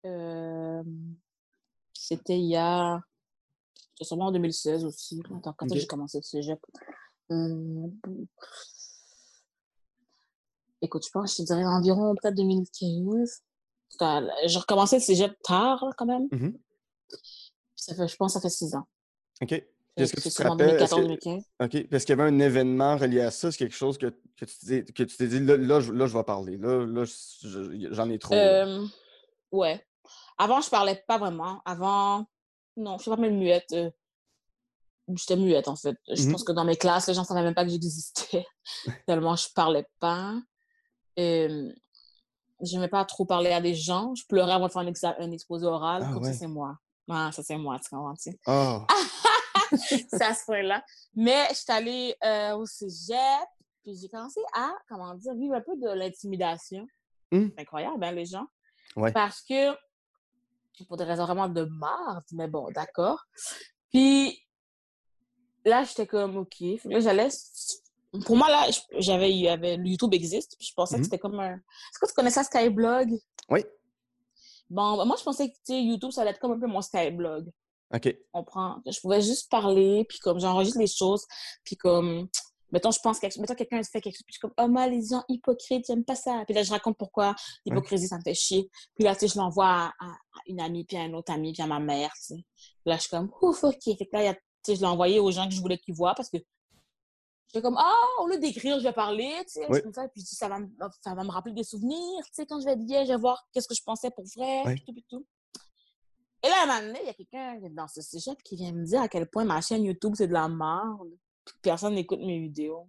Euh, 0.07 0.83
C'était 1.93 2.39
il 2.39 2.49
y 2.49 2.57
a. 2.57 3.01
C'était 3.75 4.05
sûrement 4.05 4.27
en 4.27 4.33
2016 4.33 4.85
aussi. 4.85 5.21
Attends, 5.37 5.53
quand 5.55 5.67
j'ai 5.75 5.87
commencé 5.87 6.19
le 6.19 6.23
cégep? 6.23 6.61
Hum, 7.31 7.99
Écoute, 10.81 11.05
je 11.05 11.11
pense, 11.11 11.33
je 11.33 11.39
te 11.39 11.43
dirais 11.43 11.65
environ 11.65 12.15
peut-être 12.15 12.37
2015. 12.37 13.43
Parce 13.99 14.23
que, 14.23 14.49
J'ai 14.49 14.59
recommencé 14.59 14.97
le 14.97 15.03
cégep 15.03 15.37
tard, 15.43 15.85
quand 15.97 16.07
même. 16.07 16.29
Mhm. 16.31 16.59
Puis 17.09 17.19
Ça 17.75 17.95
fait, 17.95 18.07
je 18.07 18.17
pense 18.17 18.35
que 18.35 18.41
ça 18.41 18.41
fait 18.41 18.55
six 18.55 18.75
ans. 18.75 18.87
OK. 19.43 19.65
Est-ce 20.03 20.13
que 20.13 20.17
que 20.17 20.23
tu 20.23 20.31
C'est 20.31 20.37
te 20.37 20.43
sûrement 20.43 20.51
rappelles? 20.53 20.83
est-ce 20.83 20.95
que- 20.95 21.01
2014-2015. 21.01 21.43
OK. 21.61 21.89
Parce 21.91 22.05
qu'il 22.05 22.17
y 22.17 22.21
avait 22.21 22.31
un 22.31 22.39
événement 22.39 22.97
relié 22.97 23.21
à 23.21 23.31
ça, 23.31 23.51
c'est 23.51 23.59
quelque 23.59 23.75
chose 23.75 23.99
que, 23.99 24.07
que 24.37 24.45
tu 24.45 24.57
t'es 24.67 24.85
que 24.85 25.03
tu 25.03 25.29
dit, 25.29 25.41
là, 25.41 25.57
là, 25.57 25.81
je, 25.81 25.93
là, 25.93 26.07
je 26.07 26.17
vais 26.17 26.25
parler. 26.25 26.57
Là, 26.57 26.85
là 26.87 27.05
je- 27.05 27.49
je- 27.49 27.89
j'en 27.93 28.09
ai 28.11 28.19
trop. 28.19 28.35
Euh, 28.35 28.85
ouais. 29.53 29.85
Avant, 30.39 30.61
je 30.61 30.71
parlais 30.71 31.03
pas 31.07 31.19
vraiment. 31.19 31.61
Avant, 31.65 32.25
non, 32.77 32.97
je 32.99 33.03
suis 33.03 33.11
pas 33.11 33.17
même 33.17 33.39
muette. 33.39 33.73
euh, 33.73 33.91
J'étais 35.15 35.37
muette, 35.37 35.69
en 35.69 35.77
fait. 35.77 35.97
Je 36.07 36.31
pense 36.31 36.45
que 36.45 36.53
dans 36.53 36.65
mes 36.67 36.77
classes, 36.77 37.09
les 37.09 37.15
gens 37.15 37.23
ne 37.23 37.27
savaient 37.27 37.43
même 37.43 37.55
pas 37.55 37.65
que 37.65 37.71
j'existais. 37.71 38.45
Tellement 39.07 39.37
je 39.37 39.47
parlais 39.55 39.87
pas. 40.01 40.35
Euh, 41.19 41.73
je 42.63 42.75
n'aimais 42.75 42.89
pas 42.89 43.05
trop 43.07 43.25
parler 43.25 43.51
à 43.53 43.61
des 43.63 43.75
gens. 43.75 44.15
Je 44.15 44.25
pleurais 44.29 44.53
avant 44.53 44.67
de 44.67 44.73
faire 44.73 44.83
un, 45.19 45.31
exposé 45.33 45.65
oral. 45.67 46.03
Ah 46.05 46.13
comme 46.13 46.23
ouais? 46.25 46.33
ça, 46.33 46.41
c'est 46.41 46.47
moi. 46.47 46.77
Ah, 47.09 47.31
ça, 47.33 47.43
c'est 47.43 47.57
moi, 47.57 47.79
tu 47.83 47.89
comprends? 47.89 48.15
Ah! 48.47 48.87
c'est 49.77 50.23
à 50.23 50.35
ce 50.35 50.45
point-là. 50.45 50.85
Mais 51.15 51.47
je 51.51 51.55
suis 51.55 51.73
allée 51.73 52.17
euh, 52.25 52.57
au 52.57 52.67
cégep, 52.67 53.49
puis 53.83 53.97
j'ai 54.01 54.09
commencé 54.09 54.41
à, 54.55 54.71
comment 54.89 55.15
dire, 55.15 55.35
vivre 55.35 55.55
un 55.55 55.61
peu 55.61 55.77
de 55.77 55.89
l'intimidation. 55.91 56.87
Hum. 57.33 57.51
C'est 57.55 57.63
incroyable, 57.63 58.03
hein, 58.03 58.13
les 58.13 58.27
gens. 58.27 58.47
Ouais. 58.97 59.13
Parce 59.13 59.43
que, 59.43 59.75
pour 60.87 60.97
des 60.97 61.05
raisons 61.05 61.25
vraiment 61.25 61.49
de 61.49 61.65
marde, 61.65 62.25
mais 62.33 62.49
bon, 62.49 62.71
d'accord. 62.71 63.25
Puis 63.91 64.39
là, 65.65 65.85
j'étais 65.85 66.07
comme, 66.07 66.37
OK. 66.37 66.57
Fait 66.59 66.79
que 66.83 66.89
là, 66.89 67.01
j'allais. 67.01 67.29
Pour 68.25 68.37
moi, 68.37 68.49
là, 68.49 68.67
j'avais, 68.99 69.31
il 69.31 69.41
y 69.41 69.49
avait, 69.49 69.77
le 69.77 69.87
YouTube 69.87 70.15
existe, 70.15 70.57
puis 70.59 70.67
je 70.69 70.75
pensais 70.75 70.97
que 70.97 71.05
c'était 71.05 71.19
comme 71.19 71.39
un. 71.41 71.55
Est-ce 71.55 71.99
que 72.01 72.07
tu 72.07 72.15
connaissais 72.15 72.43
Skyblog? 72.45 73.19
Oui. 73.51 73.65
Bon, 74.71 75.05
moi, 75.05 75.17
je 75.19 75.25
pensais 75.25 75.51
que, 75.51 75.73
YouTube, 75.73 76.11
ça 76.11 76.23
allait 76.23 76.31
être 76.31 76.39
comme 76.39 76.53
un 76.53 76.59
peu 76.59 76.67
mon 76.67 76.81
Skyblog 76.83 77.51
OK. 77.95 78.17
on 78.35 78.45
prend 78.45 78.83
je 78.87 79.01
pouvais 79.01 79.21
juste 79.23 79.51
parler 79.51 80.05
puis 80.09 80.19
comme 80.19 80.39
j'enregistre 80.39 80.79
les 80.79 80.87
choses 80.87 81.25
puis 81.65 81.75
comme 81.77 82.29
mettons 82.71 82.91
je 82.91 83.01
pense 83.01 83.19
quelque 83.19 83.39
mettons 83.41 83.55
quelqu'un 83.55 83.83
fait 83.83 84.01
quelque 84.03 84.17
chose 84.17 84.25
puis 84.27 84.35
je 84.35 84.39
suis 84.39 84.41
comme 84.41 84.53
oh 84.59 84.69
moi 84.69 84.87
les 84.87 85.01
gens 85.07 85.25
hypocrites 85.29 85.87
j'aime 85.87 86.05
pas 86.05 86.15
ça. 86.17 86.43
Puis 86.47 86.55
là 86.55 86.63
je 86.63 86.71
raconte 86.71 86.99
pourquoi 86.99 87.35
l'hypocrisie 87.65 88.09
ça 88.09 88.19
me 88.19 88.23
fait 88.23 88.35
chier. 88.35 88.69
Puis 88.95 89.05
là 89.05 89.15
tu 89.15 89.21
sais 89.21 89.35
je 89.35 89.39
l'envoie 89.39 89.93
à, 89.99 90.17
une 90.47 90.61
amie 90.61 90.85
puis 90.85 90.99
à 90.99 91.05
une 91.05 91.15
autre 91.15 91.33
amie 91.33 91.53
puis 91.55 91.63
à 91.63 91.67
ma 91.67 91.81
mère 91.81 92.11
tu 92.17 92.35
sais. 92.35 92.35
Puis 92.35 92.85
là 92.85 92.97
je 92.97 93.01
suis 93.03 93.11
comme 93.11 93.31
ouf 93.41 93.65
ok. 93.65 93.83
Fait 93.85 93.97
que 93.97 94.11
là 94.13 94.23
il 94.23 94.27
y 94.27 94.29
a- 94.29 94.35
tu 94.35 94.41
sais 94.67 94.77
je 94.77 94.81
l'ai 94.81 94.87
envoyé 94.87 95.19
aux 95.19 95.31
gens 95.31 95.49
que 95.49 95.55
je 95.55 95.61
voulais 95.63 95.79
qu'ils 95.79 95.95
voient 95.95 96.15
parce 96.15 96.29
que 96.29 96.37
j'étais 97.47 97.63
comme 97.63 97.77
ah 97.79 97.95
au 98.21 98.27
lieu 98.27 98.39
d'écrire 98.39 98.79
je 98.81 98.85
vais 98.85 98.93
parler 98.93 99.33
tu 99.47 99.61
sais 99.63 99.67
Oui. 99.71 99.81
comme 99.81 99.95
ça 99.95 100.07
puis 100.09 100.21
ça 100.21 100.49
va 100.49 100.59
me 100.59 100.69
ça 101.03 101.15
va 101.15 101.25
me 101.25 101.31
rappeler 101.31 101.55
des 101.55 101.65
souvenirs 101.65 102.23
tu 102.27 102.31
sais 102.35 102.45
quand 102.45 102.61
je 102.61 102.67
vais 102.67 102.73
être 102.73 102.85
vieille 102.85 103.07
je 103.07 103.13
vais 103.13 103.19
voir 103.19 103.43
qu'est-ce 103.55 103.67
que 103.69 103.75
je 103.75 103.83
pensais 103.83 104.11
pour 104.11 104.25
vrai 104.37 104.63
Oui. 104.67 104.75
tout 104.85 104.93
puis 104.93 105.07
tout 105.09 105.25
et 106.43 106.49
là, 106.49 106.55
à 106.61 106.65
un 106.65 106.67
moment 106.67 106.87
donné, 106.87 107.01
il 107.03 107.07
y 107.07 107.11
a 107.11 107.15
quelqu'un 107.15 107.59
dans 107.71 107.89
ce 107.89 108.01
sujet 108.03 108.33
qui 108.45 108.57
vient 108.57 108.73
me 108.73 108.85
dire 108.85 109.01
à 109.03 109.09
quel 109.09 109.29
point 109.29 109.45
ma 109.45 109.61
chaîne 109.61 109.85
YouTube, 109.85 110.15
c'est 110.17 110.29
de 110.29 110.33
la 110.33 110.49
merde. 110.49 111.09
Personne 111.63 111.95
n'écoute 111.95 112.21
mes 112.21 112.39
vidéos. 112.39 112.89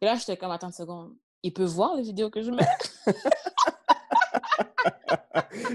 Et 0.00 0.04
là, 0.04 0.16
j'étais 0.16 0.36
comme, 0.36 0.50
attends 0.50 0.68
une 0.68 0.72
seconde. 0.72 1.16
Il 1.42 1.52
peut 1.52 1.64
voir 1.64 1.94
les 1.96 2.02
vidéos 2.02 2.30
que 2.30 2.42
je 2.42 2.50
mets? 2.50 2.66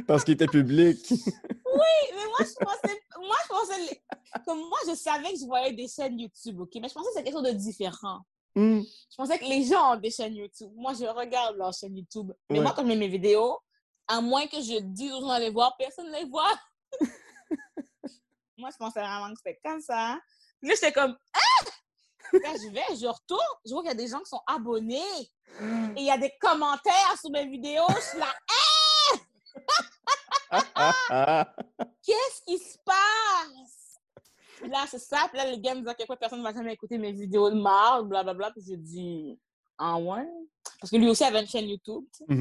Parce 0.07 0.23
qu'il 0.23 0.33
était 0.35 0.47
public. 0.47 0.97
mais 1.09 2.25
moi, 2.27 2.37
je 2.39 2.65
pensais, 2.65 3.01
moi, 3.19 3.35
je 3.43 3.47
pensais, 3.49 4.01
comme 4.45 4.59
moi, 4.59 4.77
je 4.87 4.95
savais 4.95 5.33
que 5.33 5.39
je 5.39 5.45
voyais 5.45 5.73
des 5.73 5.87
chaînes 5.87 6.19
YouTube, 6.19 6.59
OK? 6.61 6.71
Mais 6.81 6.89
je 6.89 6.93
pensais 6.93 7.09
que 7.09 7.13
c'était 7.17 7.31
quelque 7.31 7.39
chose 7.43 7.53
de 7.53 7.57
différent. 7.57 8.19
Hum. 8.55 8.83
Je 9.09 9.15
pensais 9.15 9.39
que 9.39 9.45
les 9.45 9.63
gens 9.63 9.93
ont 9.93 9.99
des 9.99 10.11
chaînes 10.11 10.35
YouTube. 10.35 10.71
Moi, 10.75 10.93
je 10.93 11.05
regarde 11.05 11.55
leurs 11.57 11.73
chaînes 11.73 11.97
YouTube. 11.97 12.31
Mais 12.49 12.57
Ouais. 12.59 12.63
moi, 12.63 12.73
quand 12.75 12.83
je 12.83 12.87
mets 12.87 12.95
mes 12.95 13.07
vidéos, 13.07 13.57
à 14.07 14.21
moins 14.21 14.47
que 14.47 14.57
je 14.57 14.79
dise 14.81 15.11
aux 15.13 15.21
gens 15.21 15.29
d'aller 15.29 15.49
voir, 15.49 15.75
personne 15.77 16.11
ne 16.11 16.17
les 16.17 16.25
voit. 16.25 16.53
moi, 18.57 18.69
je 18.71 18.77
pensais 18.77 18.99
vraiment 18.99 19.33
que 19.33 19.39
c'était 19.43 19.59
comme 19.63 19.81
ça. 19.81 20.19
Puis 20.59 20.69
là, 20.69 20.75
j'étais 20.75 20.93
comme, 20.93 21.17
ah! 21.33 21.65
Quand 22.31 22.55
je 22.55 22.69
vais, 22.69 22.95
je 22.99 23.05
retourne, 23.05 23.41
je 23.65 23.71
vois 23.71 23.81
qu'il 23.83 23.91
y 23.91 23.93
a 23.93 23.95
des 23.95 24.07
gens 24.07 24.19
qui 24.19 24.29
sont 24.29 24.41
abonnés. 24.47 24.99
Et 25.95 25.99
il 25.99 26.05
y 26.05 26.11
a 26.11 26.17
des 26.17 26.31
commentaires 26.39 27.15
sur 27.19 27.29
mes 27.29 27.47
vidéos. 27.47 27.83
Je 27.89 28.01
suis 28.01 28.17
là, 28.19 28.33
Ah, 30.75 31.53
qu'est-ce 32.05 32.41
qui 32.45 32.57
se 32.57 32.77
passe? 32.83 33.99
Puis 34.59 34.69
là, 34.69 34.85
c'est 34.87 34.99
ça. 34.99 35.27
Puis 35.29 35.37
là, 35.37 35.51
le 35.51 35.57
gars 35.57 35.75
me 35.75 35.81
dit 35.81 35.89
à 35.89 35.93
quel 35.93 36.07
point 36.07 36.15
personne 36.15 36.39
ne 36.39 36.43
va 36.43 36.53
jamais 36.53 36.73
écouter 36.73 36.97
mes 36.97 37.11
vidéos 37.11 37.49
de 37.49 37.55
marde, 37.55 38.07
blablabla. 38.07 38.51
Puis 38.51 38.63
j'ai 38.67 38.77
dit, 38.77 39.39
ah 39.77 39.97
ouais? 39.97 40.27
Parce 40.79 40.89
que 40.91 40.97
lui 40.97 41.09
aussi 41.09 41.23
avait 41.23 41.41
une 41.41 41.47
chaîne 41.47 41.67
YouTube. 41.69 42.03
tu 42.15 42.25
sais. 42.25 42.33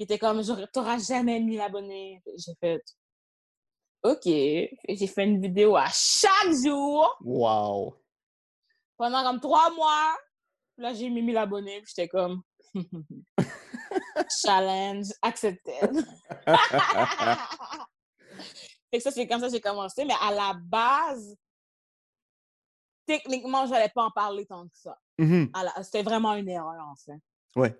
Il 0.00 0.04
était 0.04 0.18
comme, 0.18 0.42
t'auras 0.72 0.98
jamais 0.98 1.38
1000 1.40 1.60
abonnés. 1.60 2.22
J'ai 2.38 2.54
fait, 2.58 2.82
OK. 4.02 4.24
Et 4.26 4.70
J'ai 4.88 5.06
fait 5.06 5.24
une 5.24 5.42
vidéo 5.42 5.76
à 5.76 5.88
chaque 5.92 6.52
jour 6.64 7.14
Wow. 7.20 7.94
pendant 8.96 9.22
comme 9.22 9.40
trois 9.40 9.70
mois. 9.74 10.16
Là, 10.78 10.94
j'ai 10.94 11.10
mis 11.10 11.20
1000 11.20 11.36
abonnés. 11.36 11.82
Puis 11.82 11.92
j'étais 11.94 12.08
comme, 12.08 12.40
challenge 14.42 15.08
accepted. 15.20 15.92
que 18.92 19.00
ça, 19.00 19.10
c'est 19.10 19.26
comme 19.28 19.40
ça 19.40 19.48
que 19.48 19.52
j'ai 19.52 19.60
commencé. 19.60 20.06
Mais 20.06 20.14
à 20.18 20.32
la 20.32 20.54
base, 20.64 21.36
techniquement, 23.04 23.66
je 23.66 23.72
n'allais 23.72 23.90
pas 23.94 24.04
en 24.04 24.10
parler 24.10 24.46
tant 24.46 24.64
que 24.66 24.76
ça. 24.78 24.96
La- 25.18 25.82
C'était 25.82 26.02
vraiment 26.02 26.32
une 26.34 26.48
erreur, 26.48 26.86
en 26.88 26.96
fait. 26.96 27.20
Ouais. 27.54 27.78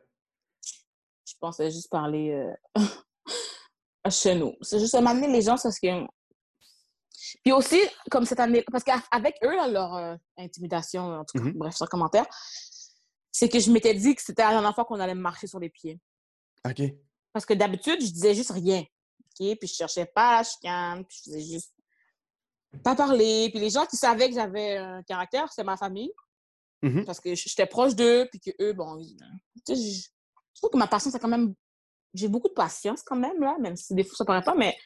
Je 1.31 1.37
pensais 1.39 1.71
juste 1.71 1.89
parler 1.91 2.31
euh, 2.31 2.55
chez 4.11 4.35
nous. 4.35 4.55
C'est 4.63 4.81
juste 4.81 4.99
m'amener 5.01 5.29
les 5.29 5.43
gens, 5.43 5.57
c'est 5.57 5.69
parce 5.69 5.79
que. 5.79 6.07
Puis 7.45 7.53
aussi, 7.53 7.79
comme 8.11 8.25
cette 8.25 8.41
année, 8.41 8.65
parce 8.71 8.83
qu'avec 8.83 9.37
eux, 9.45 9.55
là, 9.55 9.69
leur 9.69 9.95
euh, 9.97 10.17
intimidation, 10.39 11.03
en 11.03 11.25
tout 11.25 11.39
cas, 11.39 11.45
Mhm. 11.45 11.53
bref, 11.53 11.77
leur 11.79 11.89
commentaire, 11.89 12.27
c'est 13.31 13.49
que 13.49 13.61
je 13.61 13.71
m'étais 13.71 13.95
dit 13.95 14.15
que 14.15 14.23
c'était 14.23 14.43
la 14.43 14.51
dernière 14.51 14.75
fois 14.75 14.85
qu'on 14.85 14.99
allait 14.99 15.15
me 15.15 15.21
marcher 15.21 15.47
sur 15.47 15.61
les 15.61 15.71
pieds. 15.71 16.01
OK. 16.67 16.83
Parce 17.33 17.47
que 17.47 17.55
d'habitude, 17.55 18.01
je 18.01 18.11
disais 18.11 18.35
juste 18.35 18.51
rien. 18.51 18.81
OK? 18.81 19.57
Puis 19.59 19.69
je 19.69 19.75
cherchais 19.75 20.07
pas 20.07 20.39
la 20.39 20.43
chicane, 20.45 21.05
puis 21.05 21.19
je 21.25 21.31
faisais 21.31 21.53
juste 21.53 21.73
pas 22.83 22.97
parler. 22.97 23.49
Puis 23.51 23.61
les 23.61 23.71
gens 23.71 23.87
qui 23.87 23.97
savaient 23.97 24.29
que 24.29 24.35
j'avais 24.35 24.79
un 24.79 25.03
caractère, 25.05 25.53
c'est 25.53 25.63
ma 25.65 25.77
famille. 25.77 26.13
Mhm. 26.83 27.05
Parce 27.05 27.21
que 27.21 27.35
j'étais 27.35 27.67
proche 27.67 27.95
d'eux, 27.95 28.27
puis 28.31 28.41
que 28.41 28.51
eux, 28.61 28.73
bon, 28.73 28.99
ils- 28.99 29.17
tu 29.67 29.77
sais, 29.77 29.77
je 29.77 30.09
je 30.55 30.61
trouve 30.61 30.71
que 30.71 30.79
ma 30.79 30.87
patience 30.87 31.15
est 31.15 31.19
quand 31.21 31.29
même 31.29 31.55
j'ai 32.13 32.27
beaucoup 32.27 32.49
de 32.49 32.55
patience 32.55 33.03
quand 33.05 33.15
même, 33.17 33.41
là, 33.41 33.57
même 33.61 33.77
si 33.77 33.95
des 33.95 34.03
fois 34.03 34.17
ça 34.17 34.25
paraît 34.25 34.43
pas, 34.43 34.57
mais 34.57 34.77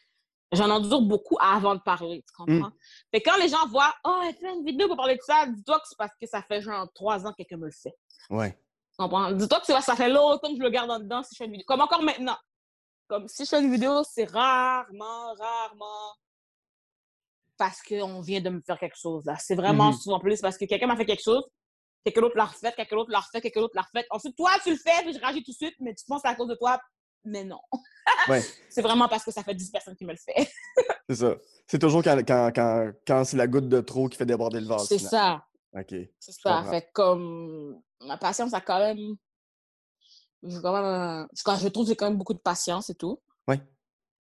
j'en 0.53 0.69
endure 0.69 1.01
beaucoup 1.01 1.39
avant 1.41 1.75
de 1.75 1.81
parler, 1.81 2.23
tu 2.29 2.35
comprends? 2.37 2.71
Fait 3.11 3.23
que 3.23 3.31
quand 3.31 3.39
les 3.39 3.49
gens 3.49 3.67
voient, 3.69 3.95
oh, 4.05 4.21
elle 4.29 4.35
fait 4.35 4.53
une 4.55 4.63
vidéo 4.65 4.89
pour 4.89 4.97
parler 4.99 5.17
de 5.17 5.23
ça, 5.23 5.47
dis-toi 5.47 5.79
que 5.81 5.87
c'est 5.89 5.97
parce 5.97 6.13
que 6.21 6.27
ça 6.27 6.43
fait 6.43 6.61
genre 6.61 6.87
trois 6.95 7.27
ans 7.27 7.31
que 7.31 7.37
quelqu'un 7.39 7.57
me 7.57 7.65
le 7.65 7.73
fait. 7.73 7.95
Ouais. 8.29 8.53
Tu 8.53 8.97
comprends? 8.99 9.33
Dis-toi 9.33 9.59
que 9.61 9.67
ça 9.81 9.97
fait 9.97 10.11
longtemps 10.11 10.51
que 10.51 10.57
je 10.59 10.63
le 10.63 10.69
garde 10.69 10.91
en 10.91 10.99
dedans 10.99 11.23
si 11.23 11.35
je 11.35 11.39
fais 11.39 11.47
une 11.47 11.53
vidéo. 11.53 11.65
Comme 11.67 11.81
encore 11.81 12.03
maintenant. 12.03 12.37
Comme 13.09 13.27
si 13.27 13.45
je 13.47 13.49
fais 13.49 13.61
une 13.63 13.73
vidéo, 13.73 14.03
c'est 14.05 14.25
rarement, 14.31 15.33
rarement 15.35 16.13
parce 17.57 17.81
qu'on 17.83 18.21
vient 18.21 18.41
de 18.41 18.51
me 18.51 18.61
faire 18.61 18.79
quelque 18.79 18.99
chose. 18.99 19.25
là. 19.25 19.37
C'est 19.39 19.55
vraiment 19.55 19.87
Mhm. 19.93 19.97
souvent 19.99 20.21
plus 20.21 20.41
parce 20.41 20.59
que 20.59 20.65
quelqu'un 20.67 20.89
m'a 20.89 20.97
fait 20.97 21.07
quelque 21.07 21.23
chose, 21.23 21.45
quelqu'un 22.05 22.21
d'autre 22.21 22.37
l'a 22.37 22.45
refait, 22.45 22.73
quelqu'un 22.73 22.97
d'autre 22.97 23.11
l'a 23.11 23.21
refait, 23.21 23.41
quelqu'un 23.41 23.61
d'autre 23.61 23.75
l'a 23.75 23.83
refait. 23.83 24.07
Ensuite, 24.11 24.37
toi, 24.37 24.51
tu 24.63 24.71
le 24.71 24.77
fais, 24.77 25.03
puis 25.03 25.15
je 25.15 25.19
réagis 25.19 25.43
tout 25.43 25.53
de 25.53 25.57
suite, 25.57 25.75
mais 25.81 25.95
tu 25.95 26.05
penses 26.07 26.23
que 26.23 26.29
à 26.29 26.35
cause 26.35 26.49
de 26.49 26.55
toi, 26.55 26.79
mais 27.25 27.45
non. 27.45 27.61
Ouais. 28.29 28.43
c'est 28.69 28.83
vraiment 28.83 29.09
parce 29.09 29.25
que 29.25 29.31
ça 29.31 29.43
fait 29.43 29.55
10 29.55 29.71
personnes 29.71 29.97
qui 29.97 30.05
me 30.05 30.13
le 30.13 30.19
fait. 30.19 30.51
C'est 31.09 31.17
ça. 31.17 31.37
C'est 31.67 31.79
toujours 31.79 32.03
quand, 32.03 32.19
quand, 32.27 32.51
quand, 32.55 32.93
quand 33.07 33.25
c'est 33.25 33.37
la 33.39 33.47
goutte 33.47 33.69
de 33.69 33.81
trop 33.81 34.09
qui 34.09 34.19
fait 34.19 34.27
déborder 34.27 34.61
le 34.61 34.67
vase. 34.67 34.87
C'est 34.87 34.99
ça. 34.99 35.43
OK. 35.75 35.95
C'est 36.21 36.33
ça. 36.33 36.57
comprends. 36.57 36.71
Fait 36.71 36.89
comme 36.93 37.81
ma 38.01 38.19
patience 38.19 38.53
a 38.55 38.61
quand 38.61 38.79
même. 38.79 39.17
quand 40.63 40.73
même 40.73 41.27
je 41.35 41.69
trouve 41.69 41.85
que 41.85 41.89
j'ai 41.89 41.97
quand 41.97 42.09
même 42.09 42.19
beaucoup 42.19 42.35
de 42.35 42.39
patience 42.39 42.91
et 42.91 42.95
tout. 42.95 43.21
Ouais. 43.49 43.61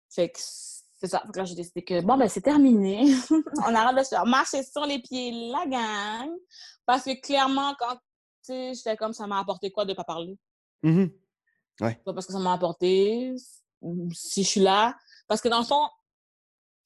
Fait 0.09 0.29
que 0.29 0.39
c'est 1.03 1.09
ça. 1.09 1.21
Que 1.33 1.37
là, 1.37 1.43
j'ai 1.45 1.55
décidé 1.55 1.83
que 1.83 2.01
bon, 2.01 2.15
ben, 2.17 2.29
c'est 2.29 2.41
terminé. 2.41 3.03
On 3.67 3.75
arrête 3.75 3.97
de 3.97 4.03
se 4.03 4.09
faire 4.09 4.25
marcher 4.25 4.63
sur 4.63 4.85
les 4.85 4.99
pieds, 4.99 5.31
la 5.51 5.65
gang. 5.67 6.29
Parce 6.85 7.03
que 7.03 7.19
clairement, 7.19 7.75
quand 7.77 7.95
tu 7.95 7.99
sais, 8.43 8.73
j'étais 8.73 8.95
comme 8.95 9.11
ça 9.13 9.27
m'a 9.27 9.39
apporté 9.39 9.69
quoi 9.71 9.83
de 9.85 9.93
pas 9.93 10.03
parler? 10.05 10.37
Mhm. 10.81 11.11
Pas 11.79 11.93
parce 12.13 12.25
que 12.25 12.31
ça 12.33 12.39
m'a 12.39 12.53
apporté, 12.53 13.35
si 14.13 14.43
je 14.43 14.47
suis 14.47 14.61
là. 14.61 14.95
Parce 15.27 15.41
que 15.41 15.49
dans 15.49 15.59
le 15.59 15.65
fond, 15.65 15.87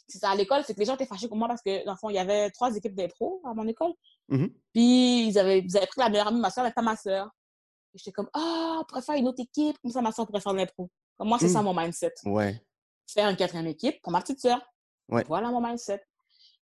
c'est 0.08 0.20
ça 0.20 0.32
à 0.32 0.36
l'école, 0.36 0.64
c'est 0.66 0.74
que 0.74 0.80
les 0.80 0.86
gens 0.86 0.96
étaient 0.96 1.06
fâchés 1.06 1.28
contre 1.28 1.40
moi 1.40 1.48
parce 1.48 1.62
que 1.62 1.86
dans 1.86 1.92
le 1.92 1.98
fond, 1.98 2.10
il 2.10 2.16
y 2.16 2.20
avait 2.20 2.50
trois 2.52 2.76
équipes 2.76 2.96
d'impro 2.96 3.42
à 3.46 3.54
mon 3.54 3.68
école. 3.68 3.94
Mhm. 4.30 4.50
Puis 4.74 5.28
ils 5.28 5.38
avaient, 5.38 5.60
ils 5.60 5.78
avaient 5.78 5.88
pris 5.88 6.00
la 6.00 6.10
meilleure 6.10 6.28
amie 6.28 6.38
de 6.38 6.42
ma 6.42 6.50
soeur, 6.50 6.64
mais 6.64 6.72
pas 6.72 6.82
ma 6.82 6.96
soeur. 6.96 7.30
Et 7.94 7.98
J'étais 7.98 8.12
comme, 8.12 8.30
ah, 8.34 8.82
pourrait 8.88 9.02
faire 9.02 9.16
une 9.16 9.28
autre 9.28 9.42
équipe, 9.42 9.78
comme 9.82 9.92
ça 9.92 10.02
ma 10.02 10.12
soeur 10.12 10.26
pourrait 10.26 10.42
faire 10.42 10.54
de 10.54 10.58
l'impro. 10.58 10.90
Comme 11.18 11.28
moi, 11.30 11.38
c'est 11.40 11.48
Mm. 11.48 11.54
ça 11.54 11.62
mon 11.62 11.74
mindset. 11.74 12.14
Ouais. 12.26 12.62
Faire 13.08 13.30
une 13.30 13.36
quatrième 13.38 13.68
équipe 13.68 14.02
pour 14.02 14.12
ma 14.12 14.22
petite 14.22 14.40
soeur. 14.42 14.60
Ouais. 15.10 15.24
Voilà 15.28 15.50
mon 15.50 15.62
mindset. 15.62 16.04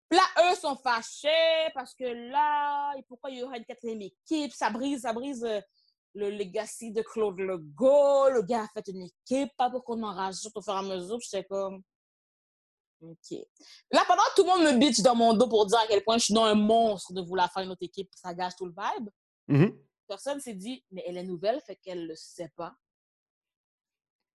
Puis 0.09 0.19
là, 0.19 0.51
eux 0.51 0.55
sont 0.55 0.75
fâchés 0.75 1.71
parce 1.73 1.95
que 1.95 2.03
là, 2.03 2.93
et 2.97 3.03
pourquoi 3.07 3.31
il 3.31 3.39
y 3.39 3.43
aurait 3.43 3.57
une 3.57 3.65
quatrième 3.65 4.01
équipe? 4.01 4.53
Ça 4.53 4.69
brise, 4.69 5.01
ça 5.01 5.13
brise 5.13 5.43
euh, 5.43 5.59
le 6.13 6.29
legacy 6.29 6.91
de 6.91 7.01
Claude 7.01 7.39
Legault. 7.39 8.29
Le 8.29 8.43
gars 8.43 8.63
a 8.63 8.67
fait 8.67 8.87
une 8.91 9.01
équipe, 9.01 9.49
pas 9.57 9.69
pour 9.71 9.83
qu'on 9.83 10.01
en 10.03 10.13
rajoute 10.13 10.55
au 10.55 10.61
fur 10.61 10.73
et 10.73 10.77
à 10.77 10.81
mesure. 10.83 11.17
J'étais 11.21 11.43
comme, 11.45 11.81
OK. 13.01 13.31
Là, 13.91 14.03
pendant 14.07 14.21
que 14.23 14.35
tout 14.35 14.43
le 14.43 14.49
monde 14.49 14.73
me 14.73 14.79
bitch 14.79 15.01
dans 15.01 15.15
mon 15.15 15.33
dos 15.33 15.49
pour 15.49 15.65
dire 15.65 15.79
à 15.79 15.87
quel 15.87 16.03
point 16.03 16.17
je 16.19 16.25
suis 16.25 16.33
dans 16.35 16.45
un 16.45 16.55
monstre 16.55 17.11
de 17.13 17.21
vouloir 17.21 17.51
faire 17.51 17.63
une 17.63 17.71
autre 17.71 17.83
équipe, 17.83 18.09
ça 18.15 18.33
gâche 18.35 18.55
tout 18.55 18.65
le 18.67 18.73
vibe, 18.77 19.09
Mhm. 19.47 19.77
personne 20.07 20.39
s'est 20.39 20.53
dit, 20.53 20.83
mais 20.91 21.03
elle 21.07 21.17
est 21.17 21.23
nouvelle, 21.23 21.59
fait 21.61 21.75
qu'elle 21.75 22.07
le 22.07 22.15
sait 22.15 22.51
pas. 22.55 22.73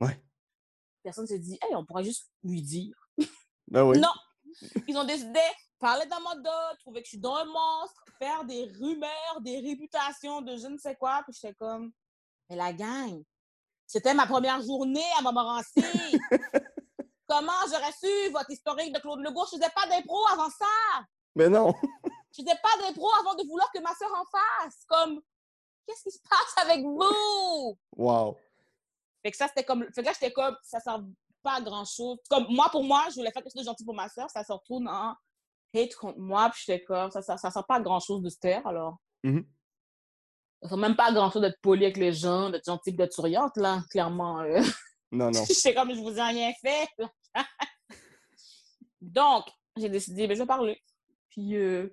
Ouais. 0.00 0.20
Personne 1.02 1.26
s'est 1.26 1.38
dit, 1.38 1.58
hey, 1.62 1.74
on 1.74 1.84
pourrait 1.84 2.04
juste 2.04 2.30
lui 2.42 2.62
dire. 2.62 2.94
Ben 3.68 3.84
oui. 3.84 3.98
Non! 3.98 4.12
Ils 4.88 4.96
ont 4.96 5.04
décidé, 5.04 5.40
parler 5.78 6.06
dans 6.06 6.20
mon 6.20 6.34
dos, 6.42 6.76
trouver 6.80 7.00
que 7.00 7.06
je 7.06 7.10
suis 7.10 7.18
dans 7.18 7.34
un 7.36 7.44
monstre, 7.44 8.04
faire 8.18 8.44
des 8.44 8.64
rumeurs, 8.78 9.40
des 9.40 9.60
réputations 9.60 10.42
de 10.42 10.56
je 10.56 10.66
ne 10.66 10.76
sais 10.76 10.96
quoi. 10.96 11.22
Puis 11.24 11.38
j'étais 11.40 11.54
comme, 11.54 11.92
mais 12.48 12.56
la 12.56 12.72
gang, 12.72 13.22
c'était 13.86 14.14
ma 14.14 14.26
première 14.26 14.60
journée 14.62 15.04
à 15.18 15.22
Montmorency. 15.22 15.72
Comment 17.28 17.52
j'aurais 17.68 17.92
su 17.92 18.30
votre 18.32 18.50
historique 18.50 18.92
de 18.92 18.98
Claude 18.98 19.20
Legault? 19.20 19.46
Je 19.46 19.56
faisais 19.56 19.70
pas 19.70 19.86
d'impro 19.86 20.18
avant 20.32 20.50
ça. 20.50 20.66
Mais 21.36 21.48
non. 21.48 21.72
Je 22.32 22.42
faisais 22.42 22.58
pas 22.62 22.76
d'impro 22.80 23.08
avant 23.20 23.34
de 23.34 23.46
vouloir 23.46 23.70
que 23.72 23.80
ma 23.80 23.94
soeur 23.94 24.12
en 24.12 24.24
fasse. 24.24 24.84
Comme, 24.86 25.20
qu'est-ce 25.86 26.02
qui 26.02 26.10
se 26.10 26.20
passe 26.28 26.64
avec 26.64 26.84
vous? 26.84 27.78
Wow. 27.96 28.36
Fait 29.22 29.30
que 29.30 29.36
ça, 29.36 29.48
c'était 29.48 29.64
comme. 29.64 29.84
Fait 29.94 30.02
que 30.02 30.06
là, 30.06 30.12
j'étais 30.12 30.32
comme, 30.32 30.56
ça 30.62 30.80
sert 30.80 30.98
pas 31.42 31.56
à 31.56 31.60
grand 31.60 31.84
chose. 31.84 32.18
Comme, 32.28 32.46
moi, 32.50 32.68
pour 32.70 32.84
moi, 32.84 33.06
je 33.10 33.16
voulais 33.16 33.30
faire 33.32 33.42
quelque 33.42 33.52
chose 33.52 33.62
de 33.64 33.68
gentil 33.68 33.84
pour 33.84 33.94
ma 33.94 34.08
soeur, 34.08 34.30
ça 34.30 34.44
se 34.44 34.52
retourne 34.52 34.88
en 34.88 35.14
hate 35.74 35.94
contre 35.94 36.18
moi, 36.18 36.50
puis 36.50 36.62
j'étais 36.66 36.84
comme, 36.84 37.10
ça, 37.10 37.22
ça, 37.22 37.36
ça 37.36 37.50
sert 37.50 37.66
pas 37.66 37.76
à 37.76 37.80
grand 37.80 38.00
chose 38.00 38.22
de 38.22 38.28
se 38.28 38.38
taire, 38.38 38.66
alors. 38.66 38.96
Mhm. 39.22 39.44
Ça 40.62 40.68
sert 40.70 40.78
même 40.78 40.96
pas 40.96 41.06
à 41.06 41.12
grand 41.12 41.30
chose 41.30 41.42
d'être 41.42 41.60
poli 41.60 41.84
avec 41.84 41.96
les 41.96 42.12
gens, 42.12 42.50
d'être 42.50 42.64
gentil, 42.66 42.92
d'être 42.92 43.12
souriante, 43.12 43.56
là, 43.56 43.82
clairement. 43.90 44.40
euh. 44.40 44.62
Non, 45.12 45.30
non. 45.30 45.44
j'étais 45.44 45.74
comme, 45.74 45.94
je 45.94 46.00
vous 46.00 46.16
ai 46.18 46.22
rien 46.22 46.52
fait. 46.60 46.88
Donc, 49.00 49.46
j'ai 49.76 49.88
décidé, 49.88 50.26
ben, 50.26 50.34
je 50.34 50.42
vais 50.42 50.46
parler. 50.46 50.82
Puis, 51.30 51.56
euh, 51.56 51.88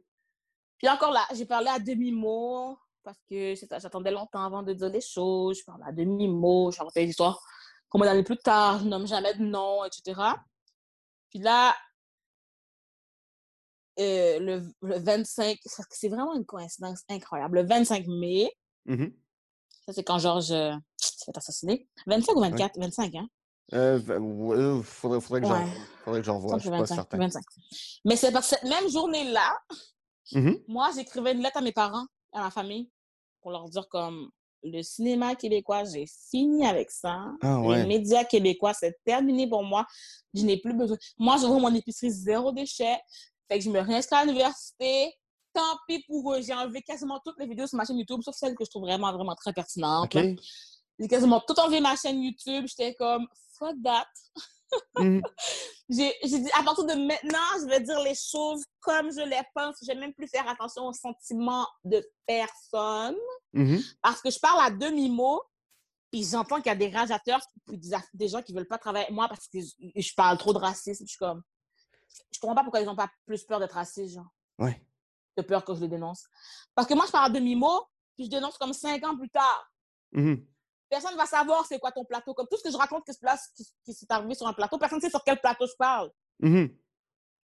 puis 0.78 0.90
encore 0.90 1.12
là, 1.12 1.26
j'ai 1.34 1.46
parlé 1.46 1.70
à 1.70 1.80
demi-mot 1.80 2.78
parce 3.08 3.20
que 3.30 3.54
j'attendais 3.80 4.12
longtemps 4.12 4.44
avant 4.44 4.64
de 4.64 4.74
dire 4.74 4.90
les 4.90 5.00
choses. 5.00 5.60
Je 5.60 5.64
parlais 5.64 5.86
à 5.86 5.94
demi-mot, 5.94 6.72
je 6.72 6.78
racontais 6.80 7.06
des 7.06 7.12
histoires 7.12 7.42
qu'on 7.88 8.00
m'a 8.00 8.22
plus 8.22 8.36
tard, 8.38 8.80
je 8.80 8.84
nomme 8.84 9.08
jamais 9.08 9.34
de 9.34 9.44
nom, 9.46 9.86
etc. 9.86 10.20
Puis 11.30 11.40
là, 11.40 11.74
euh, 14.00 14.40
le, 14.40 14.70
le 14.82 15.00
25, 15.00 15.58
ça- 15.66 15.84
c'est 15.90 16.10
vraiment 16.10 16.36
une 16.36 16.46
coïncidence 16.46 17.04
incroyable. 17.08 17.62
Le 17.62 17.66
25 17.66 18.06
mai, 18.08 18.52
Mhm. 18.86 19.14
ça 19.86 19.94
c'est 19.94 20.04
quand 20.04 20.20
Georges 20.20 20.52
euh, 20.52 20.74
s'est 20.98 21.26
fait 21.26 21.38
assassiner. 21.38 21.88
25 22.08 22.36
ou 22.36 22.42
24? 22.42 22.78
25, 22.78 23.16
hein? 23.16 23.28
Euh, 23.74 24.00
ouais, 24.20 24.84
faudrait, 24.84 25.22
faudrait 25.22 25.42
que 25.42 25.48
Ouais. 25.48 26.24
j'en 26.24 26.40
vois. 26.40 26.58
Je 26.58 26.58
Je 26.58 26.62
suis 26.64 26.70
pas 26.72 26.82
que 26.82 26.86
c'est 26.88 26.96
25, 26.96 26.96
certain. 26.96 27.18
25. 27.18 27.44
Mais 28.04 28.18
c'est 28.18 28.34
parce 28.34 28.50
que 28.50 28.56
cette 28.58 28.70
même 28.70 28.90
journée-là, 28.90 29.58
Mhm. 30.34 30.62
moi, 30.68 30.90
j'écrivais 30.94 31.32
une 31.32 31.42
lettre 31.42 31.58
à 31.58 31.62
mes 31.62 31.72
parents, 31.72 32.06
à 32.34 32.42
ma 32.42 32.52
famille, 32.52 32.92
pour 33.42 33.52
leur 33.52 33.70
dire 33.70 33.88
comme 33.90 34.30
le 34.64 34.82
cinéma 34.82 35.36
québécois, 35.36 35.84
j'ai 35.84 36.06
fini 36.30 36.66
avec 36.66 36.92
ça. 36.92 37.26
Ah 37.42 37.62
Les 37.68 37.86
médias 37.86 38.24
québécois, 38.24 38.74
c'est 38.74 38.98
terminé 39.06 39.48
pour 39.48 39.64
moi. 39.64 39.86
Je 40.34 40.44
n'ai 40.44 40.58
plus 40.58 40.74
besoin. 40.74 40.98
Moi, 41.18 41.38
je 41.38 41.46
vois 41.46 41.60
mon 41.60 41.74
épicerie 41.74 42.12
zéro 42.12 42.52
déchet. 42.52 42.98
Fait 43.48 43.60
que 43.60 43.64
je 43.64 43.70
me 43.70 43.80
réinscris 43.80 44.16
à 44.16 44.26
l'université. 44.26 45.14
Tant 45.54 45.78
pis 45.88 46.04
pour 46.08 46.34
eux. 46.34 46.42
J'ai 46.42 46.54
enlevé 46.54 46.82
quasiment 46.82 47.20
toutes 47.24 47.40
les 47.40 47.48
vidéos 47.48 47.68
sur 47.68 47.78
ma 47.78 47.86
chaîne 47.86 47.98
YouTube, 47.98 48.22
sauf 48.24 48.36
celles 48.36 48.56
que 48.56 48.66
je 48.66 48.70
trouve 48.70 48.84
vraiment, 48.84 49.12
vraiment 49.14 49.36
très 49.36 49.54
pertinentes. 49.54 50.16
J'ai 51.00 51.08
quasiment 51.08 51.42
tout 51.48 51.58
enlevé 51.60 51.80
ma 51.80 51.96
chaîne 51.96 52.22
YouTube. 52.22 52.66
J'étais 52.68 52.94
comme, 52.96 53.28
fuck 53.58 53.76
that. 53.84 54.08
Mhm. 54.98 55.22
J'ai 55.90 56.14
dit, 56.24 56.50
à 56.60 56.64
partir 56.64 56.86
de 56.86 56.94
maintenant, 56.94 57.40
je 57.62 57.68
vais 57.68 57.80
dire 57.82 58.00
les 58.02 58.16
choses 58.16 58.64
comme 58.82 59.12
je 59.12 59.22
les 59.22 59.42
pense. 59.56 59.76
Je 59.82 59.88
vais 59.88 59.96
même 59.96 60.14
plus 60.14 60.28
faire 60.28 60.48
attention 60.50 60.86
aux 60.88 60.94
sentiments 60.94 61.68
de 61.84 62.06
personne 62.26 63.16
Mhm. 63.54 63.82
parce 64.02 64.22
que 64.22 64.30
je 64.30 64.40
parle 64.40 64.60
à 64.66 64.72
demi-mot. 64.72 65.42
Puis 66.12 66.24
j'entends 66.24 66.58
qu'il 66.58 66.68
y 66.68 66.70
a 66.70 66.76
des 66.76 66.90
radiateurs, 66.90 67.42
puis 67.66 67.80
des, 68.14 68.28
gens 68.30 68.42
qui 68.42 68.54
veulent 68.54 68.68
pas 68.68 68.78
travailler 68.78 69.06
avec 69.06 69.16
moi 69.16 69.28
parce 69.28 69.48
que 69.50 69.60
je, 69.60 69.72
je 70.02 70.14
parle 70.16 70.38
trop 70.38 70.54
de 70.54 70.58
racisme. 70.58 71.04
Je 71.06 71.10
suis 71.10 71.18
comme, 71.18 71.44
je 72.32 72.40
comprends 72.40 72.56
pas 72.56 72.64
pourquoi 72.64 72.80
ils 72.82 72.88
ont 72.90 72.96
pas 72.96 73.10
plus 73.26 73.44
peur 73.44 73.60
d'être 73.60 73.74
racistes, 73.74 74.16
genre, 74.16 74.28
Ouais. 74.58 74.82
de 75.36 75.42
peur 75.42 75.66
que 75.66 75.76
je 75.76 75.82
les 75.82 75.90
dénonce. 75.90 76.24
Parce 76.76 76.88
que 76.88 76.94
moi, 76.94 77.06
je 77.08 77.12
parle 77.12 77.26
à 77.26 77.30
demi-mot, 77.34 77.84
puis 78.16 78.26
je 78.26 78.30
dénonce 78.30 78.58
comme 78.58 78.72
cinq 78.74 79.04
ans 79.06 79.18
plus 79.18 79.30
tard. 79.30 79.70
Mhm. 80.14 80.46
Personne 80.90 81.14
ne 81.14 81.18
va 81.18 81.26
savoir 81.26 81.66
c'est 81.66 81.80
quoi 81.80 81.92
ton 81.92 82.06
plateau. 82.06 82.34
Comme 82.34 82.48
tout 82.50 82.58
ce 82.58 82.64
que 82.64 82.72
je 82.72 82.78
raconte 82.78 83.06
qui 83.06 83.14
se 83.14 83.20
place, 83.20 83.50
qui, 83.56 83.68
qui 83.84 83.94
s'est 83.94 84.06
arrivé 84.10 84.36
sur 84.36 84.48
un 84.48 84.54
plateau, 84.54 84.78
personne 84.78 85.00
ne 85.00 85.02
sait 85.02 85.10
sur 85.10 85.24
quel 85.24 85.40
plateau 85.40 85.68
je 85.68 85.76
parle. 85.78 86.12
Mhm. 86.40 86.70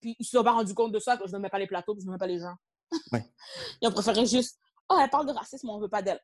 Puis 0.00 0.16
ils 0.18 0.24
se 0.24 0.36
sont 0.36 0.44
pas 0.44 0.52
rendus 0.52 0.74
compte 0.74 0.92
de 0.92 0.98
ça, 0.98 1.16
que 1.16 1.26
je 1.26 1.32
ne 1.32 1.38
mets 1.38 1.48
pas 1.48 1.58
les 1.58 1.66
plateaux, 1.66 1.94
que 1.94 2.00
je 2.00 2.06
ne 2.06 2.12
mets 2.12 2.18
pas 2.18 2.26
les 2.26 2.40
gens. 2.40 2.54
Ouais. 3.12 3.24
Ils 3.80 3.88
ont 3.88 3.92
préféré 3.92 4.26
juste, 4.26 4.58
oh, 4.88 4.96
elle 5.00 5.10
parle 5.10 5.26
de 5.26 5.32
racisme, 5.32 5.68
on 5.70 5.76
ne 5.76 5.82
veut 5.82 5.88
pas 5.88 6.02
d'elle. 6.02 6.20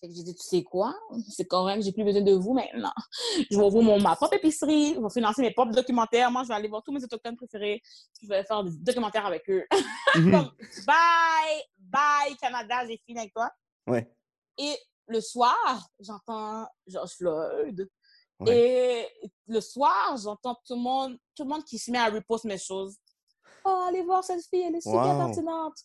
Fait 0.00 0.08
que 0.08 0.14
j'ai 0.14 0.22
dit, 0.22 0.34
tu 0.34 0.42
sais 0.42 0.62
quoi? 0.62 0.94
C'est 1.28 1.46
correct, 1.46 1.82
j'ai 1.82 1.92
plus 1.92 2.04
besoin 2.04 2.22
de 2.22 2.32
vous 2.32 2.52
maintenant. 2.52 2.92
Je 3.50 3.56
vais 3.56 3.64
ouvrir 3.64 3.82
mon, 3.82 4.00
ma 4.00 4.16
propre 4.16 4.34
épicerie, 4.34 4.94
je 4.94 5.00
vais 5.00 5.10
financer 5.10 5.42
mes 5.42 5.52
propres 5.52 5.72
documentaires. 5.72 6.30
Moi, 6.30 6.42
je 6.42 6.48
vais 6.48 6.54
aller 6.54 6.68
voir 6.68 6.82
tous 6.82 6.92
mes 6.92 7.02
autochtones 7.02 7.36
préférés. 7.36 7.80
Je 8.22 8.28
vais 8.28 8.44
faire 8.44 8.62
des 8.64 8.76
documentaires 8.78 9.26
avec 9.26 9.48
eux. 9.50 9.64
Mhm. 10.16 10.30
Comme, 10.30 10.50
bye, 10.86 11.62
bye, 11.78 12.36
Canada, 12.40 12.86
j'ai 12.86 13.00
fini 13.04 13.18
avec 13.18 13.32
toi. 13.32 13.50
Ouais. 13.86 14.12
Et 14.58 14.76
le 15.06 15.20
soir, 15.20 15.88
j'entends 16.00 16.68
George 16.86 17.12
Floyd. 17.12 17.88
Ouais. 18.40 19.08
Et 19.20 19.30
le 19.46 19.60
soir, 19.60 20.16
j'entends 20.16 20.54
tout 20.66 20.74
le 20.74 20.80
monde, 20.80 21.18
tout 21.36 21.44
le 21.44 21.50
monde 21.50 21.64
qui 21.64 21.78
se 21.78 21.90
met 21.90 21.98
à 21.98 22.06
repost 22.10 22.44
mes 22.44 22.58
choses. 22.58 22.96
Oh, 23.64 23.84
allez 23.88 24.02
voir 24.02 24.22
cette 24.24 24.44
fille, 24.46 24.62
elle 24.62 24.74
est 24.76 24.80
super 24.80 25.16
Wow. 25.16 25.26
pertinente. 25.26 25.78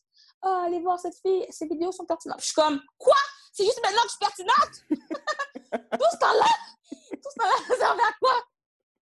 Oh, 0.44 0.62
allez 0.66 0.82
voir 0.82 1.00
cette 1.00 1.16
fille, 1.22 1.46
ses 1.50 1.68
vidéos 1.68 1.92
sont 1.92 2.06
pertinentes. 2.06 2.40
Je 2.40 2.46
suis 2.46 2.54
comme, 2.54 2.82
quoi? 2.98 3.16
C'est 3.54 3.66
juste 3.66 3.80
maintenant 3.84 4.02
que 4.04 4.10
je 4.10 4.16
suis 4.16 4.26
pertinente? 4.26 4.84
tout 6.00 6.08
ce 6.12 6.18
temps-là, 6.18 6.46
tout 6.90 7.30
ce 7.30 7.36
temps-là, 7.40 7.68
ça 7.68 7.76
servait 7.78 8.02
à 8.04 8.14
quoi? 8.20 8.34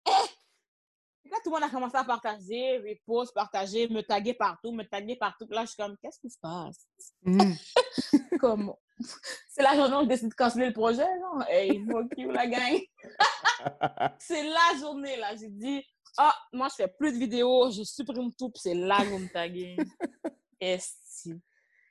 Eh! 0.07 1.29
Là, 1.29 1.37
tout 1.43 1.49
le 1.49 1.55
monde 1.55 1.63
a 1.63 1.69
commencé 1.69 1.95
à 1.97 2.03
partager, 2.03 2.77
repost, 2.77 3.33
partager, 3.33 3.89
me 3.89 4.01
taguer 4.01 4.33
partout, 4.33 4.71
me 4.71 4.83
taguer 4.83 5.15
partout. 5.15 5.45
Puis 5.45 5.55
Là, 5.55 5.61
je 5.63 5.67
suis 5.71 5.75
comme, 5.77 5.97
qu'est-ce 5.97 6.19
qui 6.19 6.29
se 6.29 6.39
passe? 6.39 6.87
Mhm. 7.23 7.55
comme 8.39 8.73
c'est 9.49 9.63
la 9.63 9.75
journée 9.75 9.95
où 9.97 10.01
je 10.03 10.07
décide 10.07 10.29
de 10.29 10.33
canceller 10.33 10.67
le 10.67 10.73
projet, 10.73 11.05
genre. 11.19 11.43
Hey, 11.47 11.83
fuck 11.85 12.11
you, 12.17 12.31
la 12.31 12.47
gang. 12.47 12.79
c'est 14.19 14.43
la 14.43 14.79
journée, 14.79 15.17
là. 15.17 15.35
J'ai 15.35 15.49
dit, 15.49 15.83
ah, 16.17 16.33
moi, 16.53 16.67
je 16.69 16.75
fais 16.75 16.87
plus 16.87 17.11
de 17.11 17.17
vidéos, 17.17 17.71
je 17.71 17.83
supprime 17.83 18.33
tout, 18.33 18.49
puis 18.49 18.61
c'est 18.61 18.73
là 18.73 18.99
que 18.99 19.09
vous 19.09 19.19
me 19.19 19.29
taguez. 19.29 19.77
Esti. 20.59 21.39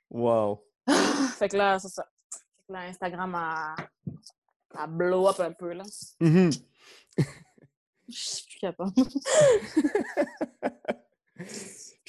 Wow. 0.09 0.63
fait 1.37 1.49
que 1.49 1.57
là, 1.57 1.79
c'est 1.79 1.89
ça. 1.89 2.05
Fait 2.31 2.63
que 2.67 2.73
là, 2.73 2.79
Instagram 2.81 3.35
a, 3.35 3.75
a 4.75 4.87
blow 4.87 5.27
up 5.27 5.39
un 5.39 5.51
peu, 5.53 5.73
là. 5.73 5.83
Mhm. 6.19 6.51
Je 8.09 8.19
suis 8.19 8.45
plus 8.45 8.59
capable. 8.59 8.93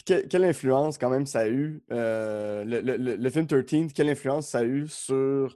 Que- 0.08 0.26
quelle 0.26 0.44
influence, 0.44 0.96
quand 0.96 1.10
même, 1.10 1.26
ça 1.26 1.40
a 1.40 1.48
eu, 1.48 1.84
euh, 1.90 2.64
le, 2.64 2.80
le- 2.80 3.16
le- 3.16 3.30
film 3.30 3.46
13, 3.46 3.92
quelle 3.92 4.08
influence 4.08 4.48
ça 4.48 4.60
a 4.60 4.64
eu 4.64 4.88
sur, 4.88 5.54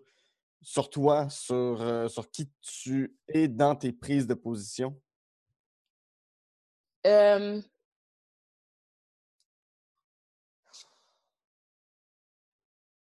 sur 0.61 0.91
toi, 0.91 1.31
sur, 1.31 1.81
euh, 1.81 2.07
sur 2.09 2.31
qui 2.31 2.51
tu 2.61 3.17
es 3.29 3.49
dans 3.49 3.75
tes 3.75 3.93
prises 3.93 4.27
de 4.27 4.35
position? 4.35 5.01
Euh, 7.07 7.63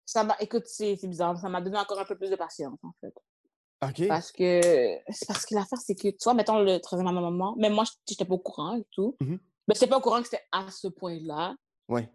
Ça 0.06 0.24
m'a, 0.24 0.36
écoute, 0.40 0.68
c'est 0.68 0.96
c'est 0.98 1.08
bizarre, 1.08 1.36
ça 1.40 1.50
m'a 1.50 1.62
donné 1.62 1.80
encore 1.80 2.00
un 2.00 2.06
peu 2.06 2.16
plus 2.16 2.30
de 2.30 2.36
patience, 2.36 2.78
en 2.84 2.92
fait. 3.02 3.14
OK. 3.82 4.08
Parce 4.08 4.32
que, 4.32 4.62
c'est 5.10 5.28
parce 5.28 5.48
que 5.48 5.56
l'affaire, 5.56 5.80
c'est 5.80 5.96
que, 5.96 6.10
tu 6.10 6.18
vois, 6.24 6.36
mettons 6.36 6.60
le 6.60 6.78
13e 6.78 7.08
amendement, 7.08 7.56
même 7.56 7.74
moi, 7.74 7.86
je 7.86 7.92
n'étais 8.12 8.26
pas 8.26 8.36
au 8.36 8.40
courant 8.40 8.76
et 8.76 8.86
tout. 8.92 9.18
Mhm. 9.20 9.40
Mais 9.68 9.76
j'étais 9.76 9.88
pas 9.88 9.98
au 9.98 10.02
courant 10.02 10.20
que 10.20 10.26
c'était 10.28 10.44
à 10.52 10.70
ce 10.72 10.88
point-là. 10.88 11.56
Ouais. 11.88 12.12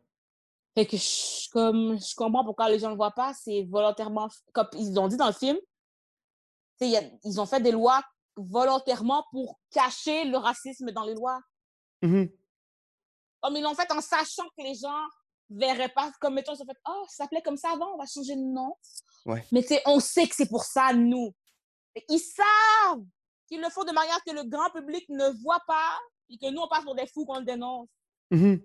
Fait 0.74 0.86
que 0.86 0.96
je, 0.96 1.49
comme, 1.51 1.99
je 1.99 2.14
comprends 2.14 2.44
pourquoi 2.44 2.68
les 2.68 2.78
gens 2.78 2.88
ne 2.88 2.92
le 2.92 2.96
voient 2.99 3.11
pas. 3.11 3.32
C'est 3.34 3.64
volontairement, 3.70 4.28
comme 4.53 4.68
ils 4.74 4.99
ont 4.99 5.09
dit 5.09 5.16
dans 5.16 5.26
le 5.26 5.32
film, 5.32 5.57
y 6.80 6.96
a- 6.96 7.03
ils 7.24 7.40
ont 7.40 7.46
fait 7.46 7.61
des 7.61 7.72
lois 7.72 8.03
volontairement 8.36 9.24
pour 9.32 9.59
cacher 9.70 10.24
le 10.24 10.36
racisme 10.36 10.90
dans 10.92 11.05
les 11.05 11.14
lois. 11.14 11.40
Mhm. 12.03 12.30
Comme 13.40 13.57
ils 13.57 13.62
l'ont 13.62 13.74
fait 13.74 13.90
en 13.90 14.01
sachant 14.01 14.46
que 14.57 14.62
les 14.62 14.74
gens 14.74 15.03
verraient 15.51 15.88
pas. 15.88 16.12
Comme, 16.20 16.34
mettons, 16.34 16.55
ils 16.55 16.62
ont 16.62 16.66
fait, 16.66 16.78
oh, 16.88 17.05
ça 17.09 17.24
s'appelait 17.24 17.42
comme 17.42 17.57
ça 17.57 17.70
avant, 17.72 17.94
on 17.94 17.99
va 17.99 18.07
changer 18.07 18.36
de 18.36 18.40
nom. 18.40 18.76
Ouais. 19.26 19.44
Mais 19.51 19.62
tu 19.62 19.68
sais, 19.68 19.82
on 19.86 19.99
sait 19.99 20.28
que 20.28 20.34
c'est 20.36 20.49
pour 20.49 20.64
ça, 20.64 20.92
nous. 20.92 21.34
Ils 22.09 22.18
savent 22.20 23.03
qu'ils 23.49 23.61
le 23.61 23.70
font 23.70 23.82
de 23.84 23.92
manière 23.92 24.22
que 24.24 24.30
le 24.32 24.44
grand 24.44 24.70
public 24.70 25.09
ne 25.09 25.30
voit 25.42 25.62
pas 25.66 25.99
et 26.31 26.39
que 26.39 26.51
nous, 26.51 26.61
on 26.61 26.68
passe 26.68 26.85
pour 26.85 26.95
des 26.95 27.07
fous 27.07 27.24
qu'on 27.24 27.39
le 27.39 27.45
dénonce. 27.45 27.89
Mhm. 28.31 28.61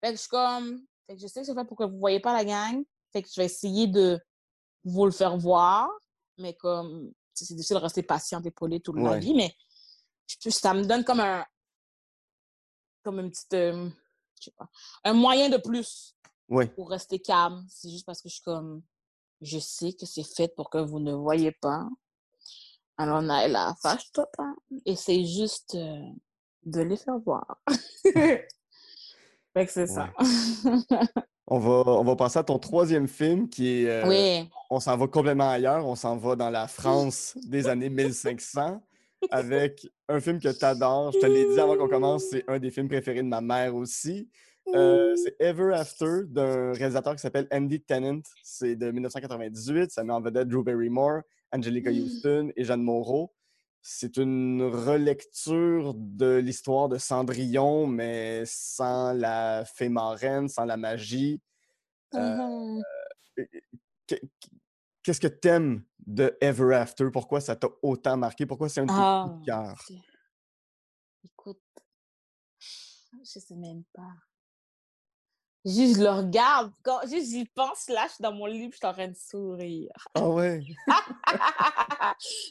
Fait 0.00 0.10
que 0.10 0.16
je 0.16 0.20
suis 0.20 0.28
comme, 0.28 0.84
fait 1.06 1.14
que 1.16 1.20
je 1.22 1.26
sais 1.26 1.40
que 1.40 1.46
c'est 1.46 1.54
fait 1.54 1.64
pour 1.64 1.76
que 1.76 1.84
vous 1.84 1.98
voyez 1.98 2.20
pas 2.20 2.32
la 2.32 2.44
gang. 2.44 2.84
Fait 3.12 3.22
que 3.22 3.28
je 3.28 3.40
vais 3.40 3.46
essayer 3.46 3.86
de 3.86 4.20
vous 4.84 5.04
le 5.06 5.12
faire 5.12 5.36
voir. 5.36 5.88
Mais 6.38 6.54
comme, 6.54 7.12
c'est 7.32 7.54
difficile 7.54 7.76
de 7.76 7.80
rester 7.82 8.02
patient 8.02 8.42
et 8.42 8.50
poli 8.50 8.80
toute 8.82 8.96
Ouais. 8.96 9.18
vie, 9.20 9.34
mais 9.34 9.54
je- 10.26 10.50
ça 10.50 10.74
me 10.74 10.84
donne 10.84 11.04
comme 11.04 11.20
un, 11.20 11.44
comme 13.02 13.20
une 13.20 13.30
petite, 13.30 13.54
euh, 13.54 13.88
je 14.38 14.44
sais 14.44 14.50
pas, 14.52 14.68
un 15.04 15.12
moyen 15.14 15.48
de 15.48 15.56
plus 15.56 16.14
Ouais. 16.48 16.66
pour 16.68 16.90
rester 16.90 17.18
calme. 17.20 17.64
C'est 17.70 17.90
juste 17.90 18.04
parce 18.04 18.20
que 18.20 18.28
je 18.28 18.34
suis 18.34 18.42
comme, 18.42 18.82
je 19.40 19.58
sais 19.58 19.92
que 19.94 20.04
c'est 20.06 20.22
fait 20.24 20.48
pour 20.54 20.68
que 20.70 20.78
vous 20.78 20.98
ne 21.00 21.12
voyez 21.14 21.52
pas. 21.52 21.88
Alors, 22.98 23.22
Naëla, 23.22 23.74
fâche-toi. 23.82 24.26
Et 24.84 24.96
juste 25.24 25.74
euh, 25.74 26.00
de 26.64 26.80
les 26.80 26.96
faire 26.96 27.18
voir. 27.18 27.60
fait 28.04 28.46
que 29.54 29.72
c'est 29.72 29.86
ça. 29.86 30.10
On 31.48 31.60
va, 31.60 31.92
on 31.92 32.02
va 32.02 32.16
passer 32.16 32.40
à 32.40 32.42
ton 32.42 32.58
troisième 32.58 33.06
film 33.06 33.48
qui 33.48 33.84
est. 33.84 33.88
euh, 33.88 34.08
oui. 34.08 34.50
On 34.68 34.80
s'en 34.80 34.96
va 34.96 35.06
complètement 35.06 35.48
ailleurs. 35.48 35.86
On 35.86 35.94
s'en 35.94 36.16
va 36.16 36.34
dans 36.34 36.50
la 36.50 36.66
France 36.66 37.38
des 37.46 37.68
années 37.68 37.88
1500 37.88 38.82
avec 39.30 39.86
un 40.08 40.18
film 40.18 40.40
que 40.40 40.48
tu 40.48 40.64
adores. 40.64 41.12
Je 41.12 41.20
te 41.20 41.26
l'ai 41.26 41.44
dit 41.54 41.60
avant 41.60 41.76
qu'on 41.76 41.88
commence, 41.88 42.24
c'est 42.30 42.42
un 42.48 42.58
des 42.58 42.72
films 42.72 42.88
préférés 42.88 43.22
de 43.22 43.28
ma 43.28 43.40
mère 43.40 43.76
aussi. 43.76 44.28
Euh, 44.74 45.14
c'est 45.16 45.36
Ever 45.40 45.72
After 45.74 46.22
d'un 46.26 46.72
réalisateur 46.72 47.14
qui 47.14 47.20
s'appelle 47.20 47.46
Andy 47.52 47.80
Tennant. 47.82 48.20
C'est 48.42 48.74
de 48.76 48.90
1998. 48.90 49.90
Ça 49.92 50.02
met 50.04 50.12
en 50.12 50.20
vedette 50.20 50.48
Drew 50.48 50.62
Barrymore, 50.64 51.20
Angelica 51.52 51.90
Mm. 51.90 51.94
Houston 51.98 52.52
et 52.56 52.64
Jeanne 52.64 52.82
Moreau. 52.82 53.32
C'est 53.82 54.16
une 54.16 54.62
relecture 54.62 55.94
de 55.94 56.36
l'histoire 56.38 56.88
de 56.88 56.98
Cendrillon, 56.98 57.86
mais 57.86 58.42
sans 58.44 59.12
la 59.12 59.64
fée 59.64 59.88
marraine, 59.88 60.48
sans 60.48 60.64
la 60.64 60.76
magie. 60.76 61.40
Mhm. 62.12 62.82
Que- 64.08 64.16
Qu'est-ce 65.04 65.20
que 65.20 65.28
t'aimes 65.28 65.84
de 66.04 66.36
Ever 66.40 66.74
After? 66.74 67.10
Pourquoi 67.12 67.40
ça 67.40 67.54
t'a 67.54 67.68
autant 67.82 68.16
marqué? 68.16 68.44
Pourquoi 68.44 68.68
c'est 68.68 68.80
un 68.80 68.86
de 68.86 68.90
tes 68.90 68.96
Ah, 68.98 69.38
cœur? 69.44 69.80
Écoute, 71.24 71.62
je 72.58 73.38
sais 73.38 73.54
même 73.54 73.84
pas. 73.94 74.10
Juste, 75.66 75.96
je 75.96 76.02
le 76.02 76.10
regarde. 76.10 76.72
Quand, 76.84 77.00
juste, 77.08 77.30
j'y 77.30 77.44
pense, 77.46 77.88
là, 77.88 78.06
je 78.06 78.14
suis 78.14 78.22
dans 78.22 78.32
mon 78.32 78.46
lit, 78.46 78.70
je 78.70 78.76
suis 78.76 78.86
en 78.86 78.92
train 78.92 79.08
de 79.08 79.16
sourire. 79.16 79.90
Ah 80.14 80.28
ouais? 80.28 80.62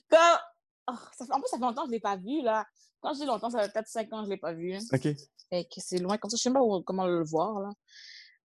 Quand... 0.10 0.38
oh, 0.90 0.94
ça 1.18 1.26
fait- 1.26 1.32
En 1.34 1.40
plus, 1.40 1.48
ça 1.50 1.58
fait 1.58 1.64
longtemps 1.64 1.84
que 1.84 1.88
je 1.88 1.92
ne 1.92 1.96
l'ai 1.96 2.00
pas 2.02 2.18
vu, 2.18 2.42
là. 2.42 2.66
Quand 3.02 3.14
je 3.14 3.20
dis 3.22 3.26
longtemps, 3.26 3.50
ça 3.50 3.62
fait 3.64 3.72
peut-être 3.72 3.88
5 3.88 4.12
ans 4.14 4.18
que 4.20 4.24
je 4.26 4.30
ne 4.30 4.36
l'ai 4.36 4.38
pas 4.38 4.54
vu. 4.54 4.76
OK. 4.94 5.02
Fait 5.50 5.66
que 5.66 5.80
c'est 5.80 6.00
loin 6.00 6.18
comme 6.18 6.30
ça. 6.30 6.38
Je 6.38 6.42
sais 6.42 6.50
même 6.50 6.56
pas 6.56 6.64
où- 6.64 6.82
comment 6.84 7.06
le 7.08 7.24
voir, 7.24 7.60
là. 7.62 7.70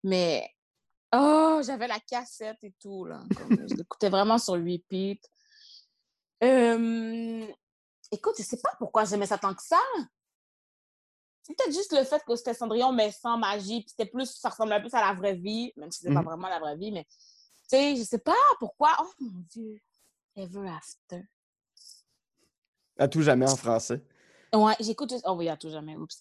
Mais, 0.03 0.49
oh, 1.15 1.61
j'avais 1.65 1.87
la 1.87 2.01
cassette 2.01 2.59
et 2.63 2.75
tout, 2.81 3.05
là. 3.05 3.23
Comme, 3.37 3.69
je 3.69 3.75
l'écoutais 3.75 4.09
vraiment 4.09 4.39
sur 4.39 4.55
repeat. 4.55 5.23
Euh, 6.43 7.47
Écoute, 8.13 8.35
je 8.39 8.45
sais 8.45 8.59
pas 8.59 8.71
pourquoi 8.79 9.05
j'aimais 9.05 9.27
ça 9.27 9.37
tant 9.39 9.53
que 9.55 9.63
ça. 9.63 9.81
C'est 11.47 11.55
peut-être 11.55 11.73
juste 11.75 11.93
le 11.97 12.03
fait 12.03 12.21
que 12.25 12.35
c'était 12.35 12.55
Cendrillon, 12.55 12.91
mais 12.93 13.13
sans 13.13 13.39
magie. 13.39 13.83
Puis 13.83 13.91
c'était 13.91 14.11
plus, 14.11 14.27
ça 14.27 14.49
ressemblait 14.49 14.81
plus 14.81 14.93
à 14.95 15.01
la 15.01 15.13
vraie 15.15 15.35
vie, 15.37 15.73
même 15.77 15.93
si 15.93 16.01
c'était 16.01 16.13
pas 16.13 16.21
Mhm. 16.21 16.27
vraiment 16.27 16.49
la 16.49 16.59
vraie 16.59 16.77
vie. 16.77 16.91
Mais, 16.91 17.05
tu 17.05 17.11
sais, 17.69 17.95
je 17.97 18.03
sais 18.03 18.19
pas 18.19 18.35
pourquoi. 18.59 18.97
Oh 19.01 19.11
mon 19.21 19.45
Dieu. 19.51 19.81
Ever 20.35 20.69
After. 20.69 21.23
À 22.99 23.07
tout 23.09 23.23
jamais 23.23 23.49
en 23.49 23.55
français. 23.57 24.03
Ouais, 24.53 24.75
j'écoute. 24.81 25.11
juste- 25.11 25.25
Oh 25.27 25.35
oui, 25.35 25.49
à 25.49 25.57
tout 25.57 25.71
jamais. 25.71 25.95
Oups. 25.97 26.21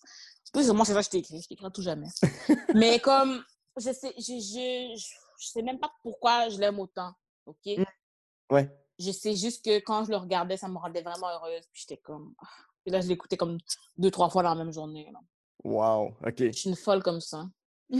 Plus 0.54 0.70
moi, 0.70 0.86
c'est 0.86 0.94
ça 0.94 1.00
que 1.00 1.06
je 1.06 1.10
t'ai 1.10 1.18
écrit. 1.20 1.42
Je 1.42 1.48
t'écris 1.48 1.66
à 1.66 1.70
tout 1.72 1.82
jamais. 1.82 2.08
Mais 2.76 3.00
comme, 3.00 3.44
je 3.78 3.92
sais, 3.94 4.14
je, 4.18 4.22
je, 4.22 4.96
je, 4.96 5.16
je 5.40 5.48
sais 5.48 5.62
même 5.64 5.80
pas 5.80 5.92
pourquoi 6.04 6.50
je 6.50 6.60
l'aime 6.60 6.80
autant. 6.80 7.14
OK? 7.48 7.80
Ouais. 8.52 8.70
Je 9.00 9.12
sais 9.12 9.36
juste 9.36 9.66
que 9.66 9.80
quand 9.80 10.06
je 10.06 10.12
le 10.12 10.18
regardais, 10.18 10.58
ça 10.58 10.68
me 10.68 10.78
rendait 10.78 11.02
vraiment 11.02 11.30
heureuse. 11.30 11.64
Puis 11.72 11.82
j'étais 11.88 11.98
comme. 12.02 12.34
ah. 12.42 12.48
Puis 12.86 12.92
là, 12.92 13.02
je 13.02 13.08
l'écoutais 13.08 13.36
comme 13.38 13.58
deux, 13.98 14.12
trois 14.12 14.30
fois 14.30 14.44
dans 14.44 14.54
la 14.54 14.64
même 14.64 14.72
journée. 14.72 15.10
là. 15.12 15.20
Wow. 15.64 16.14
OK. 16.26 16.36
Je 16.38 16.52
suis 16.52 16.70
une 16.70 16.76
folle 16.76 17.02
comme 17.02 17.20
ça. 17.20 17.48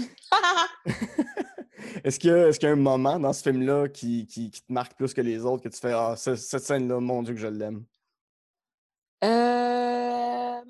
Est-ce 2.04 2.20
qu'il 2.20 2.30
y, 2.30 2.34
y 2.64 2.68
a 2.68 2.72
un 2.72 2.76
moment 2.76 3.20
dans 3.20 3.34
ce 3.34 3.42
film-là 3.42 3.88
qui, 3.90 4.28
qui- 4.28 4.52
qui 4.52 4.62
te 4.62 4.72
marque 4.72 4.96
plus 4.96 5.14
que 5.14 5.22
les 5.22 5.44
autres, 5.44 5.64
que 5.64 5.70
tu 5.70 5.80
fais 5.80 5.94
Ah, 5.94 6.16
ce- 6.16 6.36
cette 6.36 6.64
scène-là, 6.64 7.00
mon 7.00 7.24
Dieu, 7.24 7.34
que 7.34 7.40
je 7.40 7.48
l'aime? 7.48 7.84
Euh... 9.24 10.62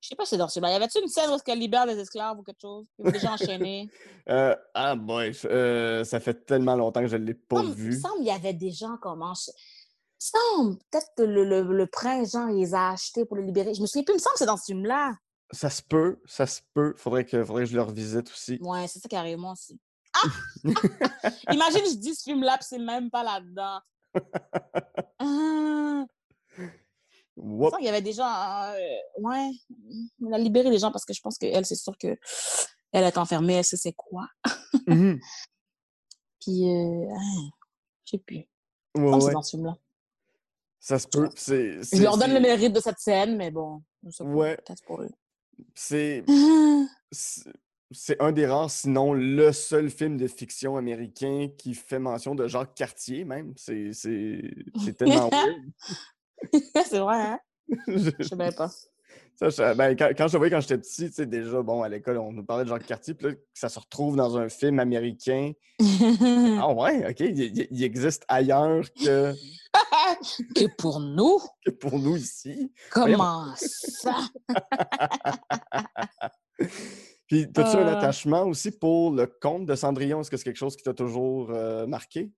Je 0.00 0.08
sais 0.08 0.16
pas 0.16 0.24
si 0.24 0.30
c'est 0.30 0.36
dans 0.38 0.48
celui-là. 0.48 0.72
Y 0.72 0.74
avait-tu 0.76 0.98
une 1.00 1.08
scène 1.08 1.30
où 1.30 1.34
est-ce 1.34 1.44
qu'elle 1.44 1.58
libère 1.60 1.86
les 1.86 1.98
esclaves 1.98 2.38
ou 2.38 2.42
quelque 2.42 2.60
chose? 2.60 2.86
Ils 2.98 3.12
déjà 3.12 3.32
enchaînés. 3.32 3.88
Euh, 4.28 4.54
ah, 4.74 4.94
boy. 4.94 5.32
euh, 5.46 6.04
ça 6.04 6.20
fait 6.20 6.44
tellement 6.46 6.76
longtemps 6.76 7.00
que 7.00 7.08
je 7.08 7.16
ne 7.16 7.24
l'ai 7.24 7.34
pas 7.34 7.62
Il 7.62 7.70
me 7.70 7.74
vu. 7.74 7.98
semble 7.98 8.18
qu'il 8.18 8.26
y 8.26 8.30
avait 8.30 8.52
des 8.52 8.70
gens 8.70 8.96
comme 8.98 9.22
en... 9.22 9.32
Semble, 10.20 10.76
peut-être 10.90 11.10
que 11.16 11.22
le, 11.22 11.44
le, 11.44 11.62
le 11.62 11.86
prince, 11.86 12.34
il 12.34 12.56
les 12.56 12.74
a 12.74 12.90
achetés 12.90 13.24
pour 13.24 13.36
le 13.36 13.42
libérer. 13.42 13.72
Je 13.72 13.80
me 13.80 13.86
souviens 13.86 14.04
plus, 14.04 14.12
il 14.12 14.16
me 14.16 14.20
semble 14.20 14.34
que 14.34 14.38
c'est 14.38 14.46
dans 14.46 14.58
ce 14.58 14.66
film-là. 14.66 15.14
Ça 15.50 15.70
se 15.70 15.80
peut, 15.82 16.20
ça 16.26 16.46
se 16.46 16.60
peut. 16.74 16.92
Faudrait 16.98 17.24
que, 17.24 17.42
faudrait 17.42 17.64
que 17.64 17.70
je 17.70 17.74
le 17.74 17.80
revisite 17.80 18.30
aussi. 18.30 18.58
Ouais, 18.60 18.86
c'est 18.86 18.98
ça 18.98 19.08
carrément 19.08 19.52
aussi. 19.52 19.80
Ah! 20.12 20.28
Imagine, 21.50 21.84
je 21.86 21.96
dis 21.96 22.14
ce 22.14 22.24
film-là, 22.24 22.58
puis 22.58 22.66
c'est 22.68 22.78
même 22.78 23.10
pas 23.10 23.24
là-dedans. 23.24 23.80
Ah! 25.22 26.04
Il 27.36 27.84
y 27.84 27.88
avait 27.88 28.02
des 28.02 28.12
gens... 28.12 28.24
euh, 28.26 28.74
ouais, 29.18 29.50
elle 30.26 30.34
a 30.34 30.38
libéré 30.38 30.68
les 30.68 30.78
gens 30.78 30.92
parce 30.92 31.04
que 31.04 31.14
je 31.14 31.20
pense 31.20 31.38
qu'elle, 31.38 31.64
c'est 31.64 31.74
sûr 31.74 31.96
que 31.96 32.18
elle 32.92 33.04
est 33.04 33.18
enfermée, 33.18 33.54
elle 33.54 33.64
sait 33.64 33.76
c'est 33.76 33.92
quoi. 33.92 34.26
Mhm. 34.86 35.18
Puis, 36.40 36.70
euh, 36.70 37.06
ah, 37.14 37.48
je 38.04 38.10
sais 38.10 38.18
plus. 38.18 38.46
Ouais, 38.94 39.10
ouais. 39.10 39.20
c'est 39.20 39.32
dans 39.32 39.42
ce 39.42 39.50
film-là. 39.50 39.76
Ça 40.80 40.98
se 40.98 41.06
peut. 41.06 41.28
C'est, 41.36 41.78
Je 41.94 42.02
leur 42.02 42.16
donne 42.16 42.32
le 42.32 42.40
mérite 42.40 42.72
de 42.72 42.80
cette 42.80 42.98
scène, 42.98 43.36
mais 43.36 43.50
bon, 43.50 43.82
pas, 44.02 44.24
Ouais. 44.24 44.56
peut-être 44.56 44.82
pour 44.84 45.02
eux. 45.02 45.10
C'est, 45.74 46.24
c'est 47.12 48.20
un 48.20 48.32
des 48.32 48.46
rares, 48.46 48.70
sinon 48.70 49.12
le 49.12 49.52
seul 49.52 49.90
film 49.90 50.16
de 50.16 50.26
fiction 50.26 50.76
américain 50.76 51.48
qui 51.58 51.74
fait 51.74 51.98
mention 51.98 52.34
de 52.34 52.48
Jacques 52.48 52.74
Cartier, 52.74 53.24
même. 53.24 53.52
C'est, 53.56 53.92
c'est, 53.92 54.40
tellement 54.96 55.28
c'est 56.86 56.98
vrai, 56.98 57.20
hein? 57.20 57.38
Je- 57.86 58.10
Je 58.18 58.22
sais 58.28 58.36
même 58.36 58.54
pas. 58.54 58.70
Ça, 59.48 59.74
ben, 59.74 59.96
quand, 59.96 60.10
quand 60.14 60.28
je 60.28 60.34
le 60.34 60.38
voyais 60.38 60.50
quand 60.50 60.60
j'étais 60.60 60.76
petit, 60.76 61.06
tu 61.08 61.12
sais, 61.14 61.24
déjà, 61.24 61.62
bon, 61.62 61.82
à 61.82 61.88
l'école, 61.88 62.18
on 62.18 62.30
nous 62.30 62.44
parlait 62.44 62.64
de 62.64 62.68
Jacques 62.68 62.84
Cartier, 62.84 63.14
puis 63.14 63.28
là, 63.28 63.32
que 63.32 63.40
ça 63.54 63.70
se 63.70 63.78
retrouve 63.78 64.14
dans 64.14 64.36
un 64.36 64.48
film 64.50 64.78
américain. 64.78 65.52
Ah 66.62 66.70
ouais, 66.74 67.08
OK, 67.08 67.20
il, 67.20 67.82
existe 67.82 68.24
ailleurs 68.28 68.84
que, 68.92 69.32
que 70.54 70.66
pour 70.76 71.00
nous, 71.00 71.38
que 71.64 71.70
pour 71.70 71.98
nous 71.98 72.16
ici. 72.18 72.70
comment 72.90 73.46
ça? 73.56 74.14
Puis, 77.26 77.44
as-tu 77.56 77.60
un 77.78 77.86
Euh. 77.86 77.96
attachement 77.96 78.42
aussi 78.42 78.72
pour 78.72 79.12
le 79.12 79.26
conte 79.26 79.64
de 79.64 79.74
Cendrillon? 79.74 80.20
Est-ce 80.20 80.30
que 80.30 80.36
c'est 80.36 80.44
quelque 80.44 80.56
chose 80.56 80.76
qui 80.76 80.82
t'a 80.82 80.92
toujours 80.92 81.50
euh, 81.50 81.86
marqué? 81.86 82.30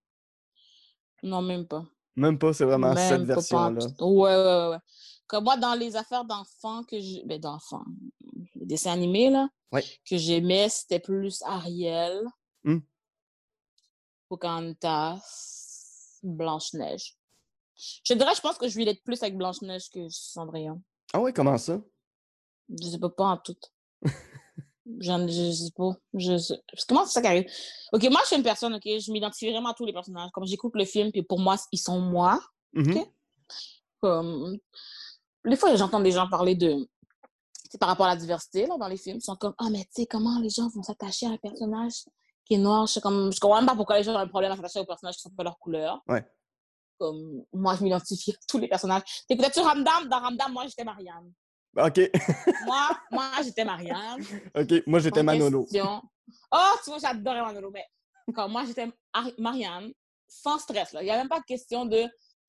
Non, 1.25 1.43
même 1.43 1.67
pas. 1.67 1.85
Même 2.15 2.39
pas, 2.39 2.53
c'est 2.53 2.65
vraiment 2.67 2.95
cette 2.95 3.21
Même 3.21 3.25
version-là. 3.25 3.87
ouais, 4.01 4.37
ouais, 4.37 4.69
ouais. 4.71 4.79
Comme 5.33 5.45
moi, 5.45 5.57
dans 5.57 5.73
les 5.73 5.97
affaires 5.97 6.27
d'enfants 6.27 6.85
que 6.85 7.01
j'ai. 7.01 7.23
Ben, 7.25 7.41
d'enfants. 7.41 7.87
Les 8.55 8.67
dessins 8.67 8.93
animés, 8.93 9.31
là. 9.31 9.49
Ouais. 9.73 9.83
Que 10.05 10.19
j'aimais, 10.19 10.69
c'était 10.69 11.01
plus 11.01 11.41
Ariel. 11.47 12.23
Hmm. 12.65 12.81
Pocahontas. 14.29 15.23
Blanche-Neige. 16.23 17.17
Je 18.05 18.13
dirais, 18.13 18.35
je 18.37 18.43
pense 18.43 18.59
que 18.59 18.69
je 18.69 18.77
vais 18.77 18.87
être 18.91 19.03
plus 19.03 19.23
avec 19.23 19.39
Blanche-Neige 19.39 19.89
que 19.89 20.07
Cendrillon. 20.11 20.83
Ah 21.15 21.21
ouais, 21.21 21.33
comment 21.33 21.57
ça? 21.57 21.81
Je 22.69 22.89
sais 22.89 22.99
pas, 22.99 23.09
pas 23.09 23.25
en 23.25 23.39
tout. 23.39 23.57
J'en, 24.99 25.27
je 25.27 25.51
sais 25.51 25.73
pas. 25.75 25.97
Je 26.13 26.37
sais. 26.37 26.61
Parce 26.71 26.85
que 26.85 26.89
Comment 26.89 27.07
c'est 27.07 27.15
ça 27.15 27.23
qui 27.23 27.29
arrive? 27.29 27.51
Ok, 27.95 28.03
moi, 28.11 28.21
je 28.25 28.27
suis 28.27 28.37
une 28.37 28.43
personne, 28.43 28.75
ok, 28.75 28.83
je 28.85 29.11
m'identifie 29.11 29.51
vraiment 29.51 29.71
à 29.71 29.75
tous 29.75 29.87
les 29.87 29.95
personnages. 29.95 30.31
Comme 30.33 30.45
j'écoute 30.45 30.75
le 30.75 30.85
film, 30.85 31.11
puis 31.11 31.23
pour 31.23 31.41
moi, 31.41 31.57
ils 31.73 31.79
sont 31.79 32.01
moi. 32.01 32.39
Mhm. 32.75 32.99
Ok? 32.99 33.09
Comme... 33.99 34.59
Des 35.45 35.57
fois, 35.57 35.75
j'entends 35.77 36.01
des 36.01 36.13
gens 36.13 36.29
parler 36.29 36.55
de. 36.55 36.89
C'est 37.71 37.79
par 37.79 37.89
rapport 37.89 38.07
à 38.07 38.11
la 38.11 38.17
diversité 38.17 38.67
là, 38.67 38.77
dans 38.79 38.87
les 38.89 38.97
films. 38.97 39.17
Ils 39.19 39.23
sont 39.25 39.37
comme 39.37 39.55
Ah, 39.59 39.69
mais 39.71 39.81
tu 39.85 40.03
sais, 40.03 40.07
comment 40.07 40.39
les 40.41 40.51
gens 40.51 40.69
vont 40.69 40.83
s'attacher 40.83 41.27
à 41.27 41.31
un 41.31 41.37
personnage 41.39 42.05
qui 42.45 42.55
est 42.55 42.59
noir? 42.59 42.87
Je, 42.87 42.95
je 42.95 43.01
comprends 43.41 43.57
même 43.57 43.67
pas 43.67 43.75
pourquoi 43.75 43.97
les 43.99 44.05
gens 44.05 44.13
ont 44.15 44.19
un 44.19 44.27
problème 44.29 44.53
à 44.53 44.57
s'attacher 44.57 44.81
aux 44.81 44.85
personnages 44.85 45.17
qui 45.17 45.23
sont 45.23 45.31
pas 45.31 45.43
leur 45.43 45.59
couleur. 45.59 46.03
Ouais. 46.09 46.25
Comme 46.99 47.45
moi, 47.53 47.75
je 47.77 47.83
m'identifie 47.83 48.33
à 48.33 48.35
tous 48.47 48.59
les 48.59 48.69
personnages. 48.69 49.03
T'écoutais-tu 49.27 49.61
Ramdam? 49.61 50.09
Dans 50.09 50.21
Ramdam, 50.21 50.53
moi, 50.53 50.67
j'étais 50.67 50.85
Marianne. 50.85 51.33
OK. 51.77 51.99
Moi, 52.67 52.89
moi 53.11 53.31
j'étais 53.43 53.65
Marianne. 53.65 54.23
OK, 54.55 54.83
moi, 54.87 54.99
j'étais 55.01 55.23
Manolo. 55.23 55.63
question. 55.65 56.03
Oh, 56.53 56.73
tu 56.85 56.91
vois, 56.91 56.99
j'adorais 56.99 57.41
Manolo, 57.41 57.71
mais 57.71 57.87
comme 58.35 58.53
moi, 58.53 58.65
j'étais 58.67 58.93
Ari- 59.15 59.35
Marianne, 59.39 59.91
sans 60.29 60.59
stress. 60.59 60.93
Là. 60.93 61.01
Il 61.01 61.07
n'y 61.07 61.11
a 61.11 61.17
même 61.17 61.31
pas 61.31 61.41
de 61.41 61.45
question 61.47 61.87
de 61.87 62.05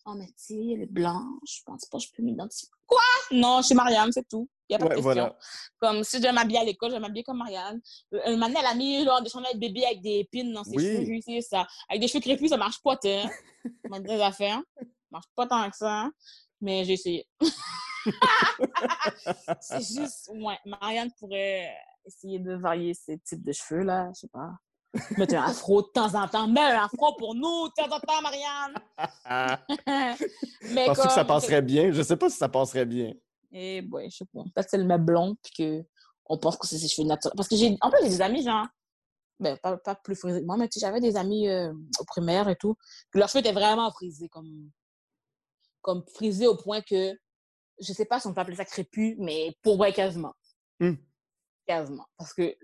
Oh, 0.05 0.15
mais 0.15 0.27
tu 0.27 0.33
sais, 0.37 0.67
elle 0.73 0.81
est 0.81 0.91
blanche, 0.91 1.21
je 1.45 1.61
pense 1.65 1.85
pas 1.85 1.97
que 1.97 2.03
je 2.03 2.11
peux 2.11 2.21
m'identifier. 2.23 2.67
Quoi? 2.85 2.99
Non, 3.31 3.61
je 3.61 3.67
suis 3.67 3.75
Marianne, 3.75 4.11
c'est 4.11 4.27
tout. 4.27 4.49
Il 4.67 4.73
n'y 4.73 4.75
a 4.75 4.79
pas 4.79 4.85
de 4.85 4.89
question. 4.95 5.01
voilà. 5.03 5.37
Comme 5.79 6.03
si 6.03 6.17
je 6.17 6.21
devais 6.23 6.33
m'habiller 6.33 6.59
à 6.59 6.63
l'école, 6.65 6.89
je 6.89 6.95
vais 6.95 6.99
m'habiller 6.99 7.23
comme 7.23 7.37
Marianne. 7.37 7.81
Euh, 8.13 8.19
Un 8.25 8.31
moment, 8.35 8.59
elle 8.59 8.65
a 8.65 8.75
mis 8.75 9.03
genre, 9.05 9.21
des 9.21 9.29
chandails 9.29 9.53
de 9.55 9.59
bébé 9.59 9.85
avec 9.85 10.01
des 10.01 10.19
épines 10.19 10.51
dans 10.53 10.63
ses 10.65 10.75
Oui. 10.75 10.83
cheveux. 10.83 11.13
Essayé 11.15 11.41
ça. 11.41 11.65
Avec 11.89 12.01
des 12.01 12.07
cheveux 12.09 12.19
crépus, 12.21 12.49
ça 12.49 12.57
marche 12.57 12.81
pas, 12.83 12.97
t'es. 12.97 13.23
On 13.91 13.99
des 13.99 14.19
affaires. 14.21 14.61
Ça 14.77 14.85
marche 15.11 15.27
pas 15.35 15.47
tant 15.47 15.69
que 15.69 15.77
ça. 15.77 16.09
Mais 16.59 16.83
j'ai 16.83 16.93
essayé. 16.93 17.27
c'est 19.61 19.81
juste, 19.81 20.29
ouais, 20.33 20.57
Marianne 20.65 21.11
pourrait 21.19 21.73
essayer 22.05 22.39
de 22.39 22.53
varier 22.55 22.93
ses 22.93 23.17
types 23.19 23.43
de 23.43 23.51
cheveux, 23.53 23.83
là, 23.83 24.09
je 24.13 24.21
sais 24.21 24.27
pas. 24.27 24.51
Mettre 25.17 25.35
un 25.35 25.43
afro 25.43 25.81
de 25.81 25.87
temps 25.87 26.13
en 26.13 26.27
temps. 26.27 26.47
Mets 26.47 26.61
un 26.61 26.83
afro 26.85 27.15
pour 27.17 27.33
nous, 27.33 27.67
de 27.67 27.73
temps 27.73 27.95
en 27.95 27.99
temps, 27.99 28.21
Marianne! 28.21 29.67
Mais 30.73 30.85
Penses-tu 30.85 31.07
que 31.07 31.13
ça 31.13 31.25
passerait 31.25 31.61
bien? 31.63 31.91
Je 31.91 32.01
sais 32.01 32.15
pas 32.15 32.29
si 32.29 32.37
ça 32.37 32.47
passerait 32.47 32.85
bien. 32.85 33.13
Eh, 33.51 33.81
ouais, 33.91 34.09
je 34.09 34.17
sais 34.17 34.25
pas. 34.25 34.43
Peut-être 34.43 34.69
qu'elle 34.69 34.85
met 34.85 34.97
blond, 34.97 35.35
puis 35.41 35.53
que 35.57 35.85
on 36.25 36.37
pense 36.37 36.57
que 36.57 36.67
c'est 36.67 36.77
ses 36.77 36.87
cheveux 36.87 37.07
naturels. 37.07 37.35
Parce 37.35 37.47
que 37.47 37.55
j'ai, 37.55 37.77
en 37.81 37.89
plus, 37.89 37.99
j'ai 38.03 38.09
des 38.09 38.21
amis, 38.21 38.43
genre, 38.43 38.67
ben, 39.39 39.57
pas, 39.57 39.77
pas 39.77 39.95
plus 39.95 40.15
frisés 40.15 40.41
que 40.41 40.45
moi, 40.45 40.57
mais 40.57 40.67
tu 40.67 40.79
sais, 40.79 40.85
j'avais 40.85 41.01
des 41.01 41.17
amis 41.17 41.47
euh, 41.49 41.73
au 41.99 42.05
primaire 42.05 42.47
et 42.49 42.55
tout, 42.55 42.75
leurs 43.13 43.29
cheveux 43.29 43.39
étaient 43.39 43.51
vraiment 43.51 43.91
frisés, 43.91 44.29
comme, 44.29 44.71
comme 45.81 46.03
frisés 46.13 46.47
au 46.47 46.55
point 46.55 46.81
que, 46.81 47.17
je 47.79 47.93
sais 47.93 48.05
pas 48.05 48.19
si 48.19 48.27
on 48.27 48.33
peut 48.33 48.41
appeler 48.41 48.57
ça 48.57 48.65
crépus, 48.65 49.15
mais 49.19 49.55
pour 49.61 49.77
vrai, 49.77 49.91
quasiment. 49.91 50.33
Hmm. 50.79 50.93
Quasiment. 51.65 52.05
Parce 52.17 52.33
que, 52.33 52.55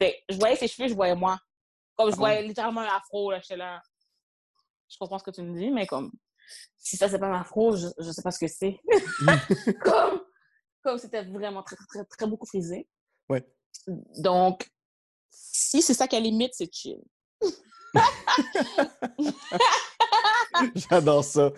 je 0.00 0.36
voyais 0.36 0.56
ses 0.56 0.68
cheveux, 0.68 0.88
je 0.88 0.94
voyais 0.94 1.14
moi. 1.14 1.38
Comme 1.96 2.08
je 2.08 2.14
Ah 2.14 2.18
voyais 2.18 2.42
littéralement 2.42 2.80
un 2.80 2.96
afro, 2.96 3.30
là, 3.30 3.40
là. 3.50 3.82
Je 4.88 4.96
comprends 4.98 5.18
ce 5.18 5.24
que 5.24 5.30
tu 5.30 5.42
me 5.42 5.58
dis, 5.58 5.70
mais 5.70 5.86
comme, 5.86 6.12
si 6.76 6.96
ça, 6.96 7.08
c'est 7.08 7.18
pas 7.18 7.26
un 7.26 7.40
afro, 7.40 7.76
je, 7.76 7.88
je 7.98 8.10
sais 8.10 8.22
pas 8.22 8.30
ce 8.30 8.38
que 8.38 8.48
c'est. 8.48 8.78
comme, 9.82 10.20
comme 10.82 10.98
c'était 10.98 11.24
vraiment 11.24 11.62
très, 11.62 11.76
très, 11.76 11.86
très, 11.86 12.04
très 12.04 12.26
beaucoup 12.26 12.46
frisé. 12.46 12.88
Ouais. 13.28 13.46
Donc, 14.18 14.70
si 15.30 15.82
c'est 15.82 15.94
ça 15.94 16.06
qu'elle 16.06 16.24
limite, 16.24 16.54
c'est 16.54 16.72
chill. 16.72 17.02
J'adore 20.74 21.24
ça. 21.24 21.50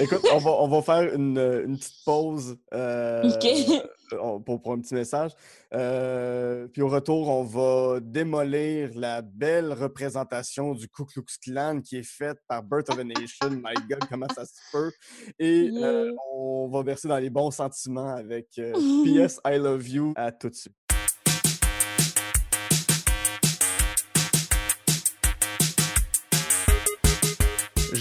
Écoute, 0.00 0.26
on 0.32 0.38
va, 0.38 0.50
on 0.50 0.68
va 0.68 0.82
faire 0.82 1.14
une, 1.14 1.38
une 1.38 1.76
petite 1.76 2.04
pause 2.04 2.56
euh, 2.72 3.28
pour, 4.44 4.62
pour 4.62 4.72
un 4.72 4.80
petit 4.80 4.94
message. 4.94 5.32
Euh, 5.74 6.68
puis 6.68 6.82
au 6.82 6.88
retour, 6.88 7.28
on 7.28 7.42
va 7.42 8.00
démolir 8.00 8.90
la 8.94 9.22
belle 9.22 9.72
représentation 9.72 10.74
du 10.74 10.88
Ku 10.88 11.04
Klux 11.04 11.24
Klan 11.42 11.80
qui 11.80 11.96
est 11.96 12.06
faite 12.06 12.38
par 12.46 12.62
Birth 12.62 12.90
of 12.90 12.98
a 12.98 13.04
Nation. 13.04 13.50
My 13.50 13.74
God, 13.88 14.04
comment 14.08 14.28
ça 14.34 14.44
se 14.44 14.52
peut? 14.72 14.92
Et 15.38 15.70
euh, 15.74 16.12
on 16.32 16.68
va 16.68 16.82
verser 16.82 17.08
dans 17.08 17.18
les 17.18 17.30
bons 17.30 17.50
sentiments 17.50 18.14
avec 18.14 18.48
PS 18.50 19.40
I 19.44 19.58
Love 19.58 19.88
You. 19.88 20.12
À 20.16 20.30
tout 20.30 20.50
de 20.50 20.54
suite. 20.54 20.74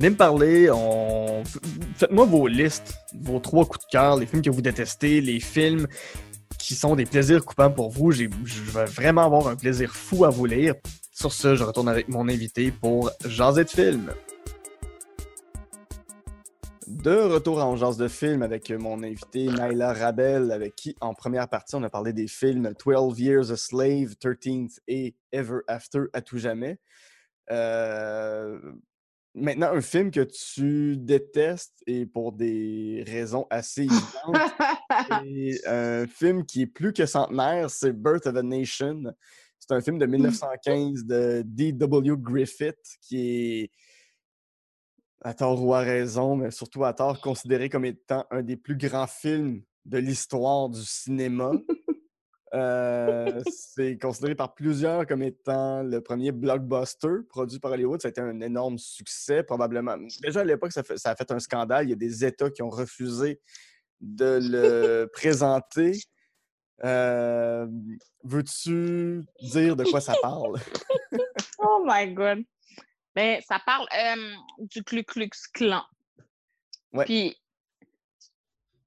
Venez 0.00 0.12
me 0.12 0.16
parler, 0.16 0.70
faites-moi 1.94 2.24
vos 2.24 2.46
listes, 2.46 2.94
vos 3.20 3.38
trois 3.38 3.66
coups 3.66 3.84
de 3.84 3.90
cœur, 3.90 4.16
les 4.16 4.24
films 4.24 4.40
que 4.40 4.48
vous 4.48 4.62
détestez, 4.62 5.20
les 5.20 5.40
films 5.40 5.86
qui 6.58 6.74
sont 6.74 6.96
des 6.96 7.04
plaisirs 7.04 7.44
coupants 7.44 7.70
pour 7.70 7.90
vous. 7.90 8.10
Je 8.10 8.24
vais 8.24 8.86
vraiment 8.86 9.26
avoir 9.26 9.48
un 9.48 9.56
plaisir 9.56 9.94
fou 9.94 10.24
à 10.24 10.30
vous 10.30 10.46
lire. 10.46 10.72
Sur 11.12 11.34
ce, 11.34 11.54
je 11.54 11.64
retourne 11.64 11.90
avec 11.90 12.08
mon 12.08 12.30
invité 12.30 12.70
pour 12.70 13.10
Jaser 13.26 13.64
de 13.64 13.68
film. 13.68 14.10
De 16.86 17.16
retour 17.34 17.58
On 17.58 17.76
Jase 17.76 17.98
de 17.98 18.08
film 18.08 18.40
avec 18.40 18.70
mon 18.70 19.02
invité 19.02 19.48
Naila 19.48 19.92
Rabel, 19.92 20.50
avec 20.50 20.76
qui, 20.76 20.96
en 21.02 21.12
première 21.12 21.46
partie, 21.46 21.74
on 21.74 21.82
a 21.82 21.90
parlé 21.90 22.14
des 22.14 22.26
films 22.26 22.72
12 22.82 23.20
Years 23.20 23.50
a 23.50 23.56
Slave, 23.58 24.14
13th 24.18 24.78
et 24.88 25.14
Ever 25.30 25.58
After 25.68 26.04
à 26.14 26.22
tout 26.22 26.38
jamais. 26.38 26.78
Euh, 27.50 28.58
Maintenant, 29.34 29.72
un 29.72 29.80
film 29.80 30.10
que 30.10 30.20
tu 30.20 30.96
détestes 30.96 31.80
et 31.86 32.04
pour 32.04 32.32
des 32.32 33.04
raisons 33.06 33.46
assez 33.48 33.82
évidentes, 33.82 34.04
et 35.24 35.60
un 35.66 36.06
film 36.08 36.44
qui 36.44 36.62
est 36.62 36.66
plus 36.66 36.92
que 36.92 37.06
centenaire, 37.06 37.70
c'est 37.70 37.92
Birth 37.92 38.26
of 38.26 38.36
a 38.36 38.42
Nation. 38.42 39.04
C'est 39.60 39.72
un 39.72 39.80
film 39.80 39.98
de 39.98 40.06
1915 40.06 41.04
de 41.04 41.42
D.W. 41.46 42.16
Griffith 42.18 42.98
qui 43.00 43.60
est, 43.62 43.70
à 45.22 45.34
tort 45.34 45.64
ou 45.64 45.74
à 45.74 45.80
raison, 45.80 46.36
mais 46.36 46.50
surtout 46.50 46.84
à 46.84 46.92
tort, 46.92 47.20
considéré 47.20 47.68
comme 47.68 47.84
étant 47.84 48.26
un 48.30 48.42
des 48.42 48.56
plus 48.56 48.76
grands 48.76 49.06
films 49.06 49.62
de 49.84 49.98
l'histoire 49.98 50.68
du 50.68 50.82
cinéma. 50.82 51.52
Euh, 52.52 53.42
c'est 53.48 53.96
considéré 53.96 54.34
par 54.34 54.54
plusieurs 54.54 55.06
comme 55.06 55.22
étant 55.22 55.84
le 55.84 56.00
premier 56.00 56.32
blockbuster 56.32 57.22
produit 57.28 57.60
par 57.60 57.72
Hollywood. 57.72 58.02
Ça 58.02 58.08
a 58.08 58.10
été 58.10 58.20
un 58.20 58.40
énorme 58.40 58.78
succès, 58.78 59.42
probablement. 59.42 59.96
Déjà 60.20 60.40
à 60.40 60.44
l'époque, 60.44 60.72
ça, 60.72 60.82
a 61.04 61.16
fait 61.16 61.30
un 61.30 61.38
scandale. 61.38 61.86
Il 61.86 61.90
y 61.90 61.92
a 61.92 61.96
des 61.96 62.24
États 62.24 62.50
qui 62.50 62.62
ont 62.62 62.70
refusé 62.70 63.40
de 64.00 64.40
le 64.42 65.06
présenter. 65.12 66.00
Euh, 66.82 67.66
Veux-tu 68.24 69.22
dire 69.40 69.76
de 69.76 69.84
quoi 69.84 70.00
ça 70.00 70.14
parle? 70.20 70.58
Oh 71.62 71.84
my 71.86 72.14
God. 72.14 72.42
Ben, 73.14 73.38
ça 73.46 73.60
parle 73.66 73.86
euh, 73.92 74.34
du 74.60 74.82
Ku 74.82 75.04
Klux 75.04 75.28
Klan. 75.52 75.82
Ouais. 76.94 77.04
Puis, 77.04 77.36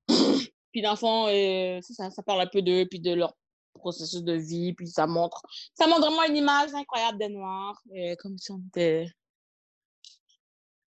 puis 0.72 0.82
dans 0.82 0.92
le 0.92 0.98
fond, 0.98 1.28
euh, 1.28 1.80
ça 1.82 2.24
parle 2.26 2.42
un 2.42 2.48
peu 2.48 2.64
d'eux, 2.64 2.88
puis 2.90 3.00
de 3.00 3.14
leur 3.14 3.36
processus 3.84 4.24
de 4.24 4.34
vie, 4.34 4.74
puis 4.74 4.88
ça 4.88 5.08
montre, 5.08 5.42
ça 5.74 5.88
montre 5.88 6.02
vraiment 6.02 6.24
une 6.24 6.38
image 6.38 6.74
incroyable 6.74 7.18
des 7.20 7.30
Noirs, 7.30 7.82
euh, 7.96 8.16
comme 8.20 8.38
si 8.38 8.52
on 8.52 8.62
était... 8.68 9.08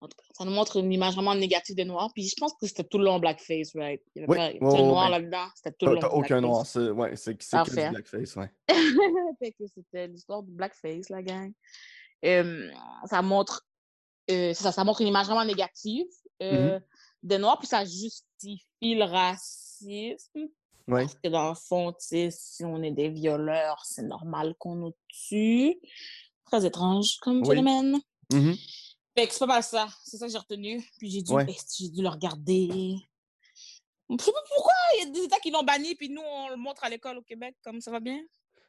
En 0.01 0.09
tout 0.09 0.17
cas, 0.19 0.25
ça 0.37 0.45
nous 0.45 0.51
montre 0.51 0.77
une 0.79 0.93
image 0.93 1.15
vraiment 1.15 1.35
négative 1.35 1.77
des 1.77 1.85
Noirs, 1.85 2.11
puis 2.15 2.29
je 2.29 2.35
pense 2.39 2.53
que 2.61 2.67
c'était 2.67 2.85
tout 2.85 2.99
le 2.99 3.05
long 3.05 3.19
Blackface, 3.19 3.75
right? 3.75 4.03
Il 4.15 4.23
y 4.23 4.25
avait 4.25 4.33
Oui, 4.33 4.59
pas 4.59 4.67
un 4.67 4.71
ouais, 4.71 4.83
noir 4.83 5.05
ouais. 5.05 5.19
là-dedans, 5.19 5.47
c'était 5.55 5.73
tout 5.79 5.87
le 5.87 5.95
long 5.95 6.09
aucun 6.13 6.41
noir, 6.41 6.67
c'est 6.67 6.91
ouais, 6.91 7.17
c'est 7.17 7.35
que 7.37 7.91
blackface, 7.91 8.37
ouais. 8.37 8.51
fait 9.39 9.53
que 9.53 9.65
c'était 9.67 10.09
l'histoire 10.09 10.43
du 10.43 10.53
blackface, 10.53 11.09
la 11.09 11.23
gang. 11.23 11.53
Euh, 12.25 12.71
ça 13.07 13.23
montre 13.23 13.67
euh, 14.31 14.55
ça, 14.55 14.73
ça 14.73 14.85
montre 14.85 15.03
une 15.03 15.09
image 15.09 15.27
vraiment 15.27 15.45
négative 15.45 16.07
euh, 16.43 16.81
des 17.23 17.39
Noirs, 17.39 17.59
puis 17.59 17.69
ça 17.69 17.85
justifie 17.85 18.95
le 18.95 19.05
racisme. 19.05 20.49
Ouais. 20.87 21.03
Parce 21.05 21.15
que 21.15 21.29
dans 21.29 21.49
le 21.51 21.55
fond, 21.55 21.95
si 21.99 22.65
on 22.65 22.83
est 22.83 22.91
des 22.91 23.09
violeurs, 23.09 23.83
c'est 23.85 24.03
normal 24.03 24.55
qu'on 24.59 24.75
nous 24.75 24.95
tue. 25.09 25.77
Très 26.45 26.67
étrange 26.67 27.17
comme 27.21 27.41
Oui. 27.43 27.49
phénomène. 27.57 27.99
Fait 29.17 29.27
que 29.27 29.33
c'est 29.33 29.39
pas 29.39 29.47
mal 29.47 29.63
ça. 29.63 29.89
C'est 30.05 30.19
ça 30.19 30.27
que 30.27 30.33
j'ai 30.33 30.39
retenu. 30.39 30.85
Puis 30.99 31.11
j'ai 31.11 31.23
dû, 31.23 31.33
Ouais. 31.33 31.47
j'ai 31.79 31.89
dû 31.89 32.03
le 32.03 32.09
regarder. 32.09 32.97
Je 34.11 34.17
sais 34.23 34.33
pas 34.33 34.43
pourquoi 34.55 34.73
il 34.97 35.07
y 35.07 35.09
a 35.09 35.13
des 35.13 35.25
États 35.25 35.39
qui 35.39 35.51
l'ont 35.51 35.63
banni, 35.63 35.95
puis 35.95 36.11
nous, 36.11 36.21
on 36.23 36.51
le 36.51 36.57
montre 36.57 36.85
à 36.85 36.91
l'école 36.91 37.17
au 37.17 37.23
Québec, 37.23 37.57
comme 37.65 37.81
ça 37.81 37.91
va 37.91 38.01
bien? 38.01 38.21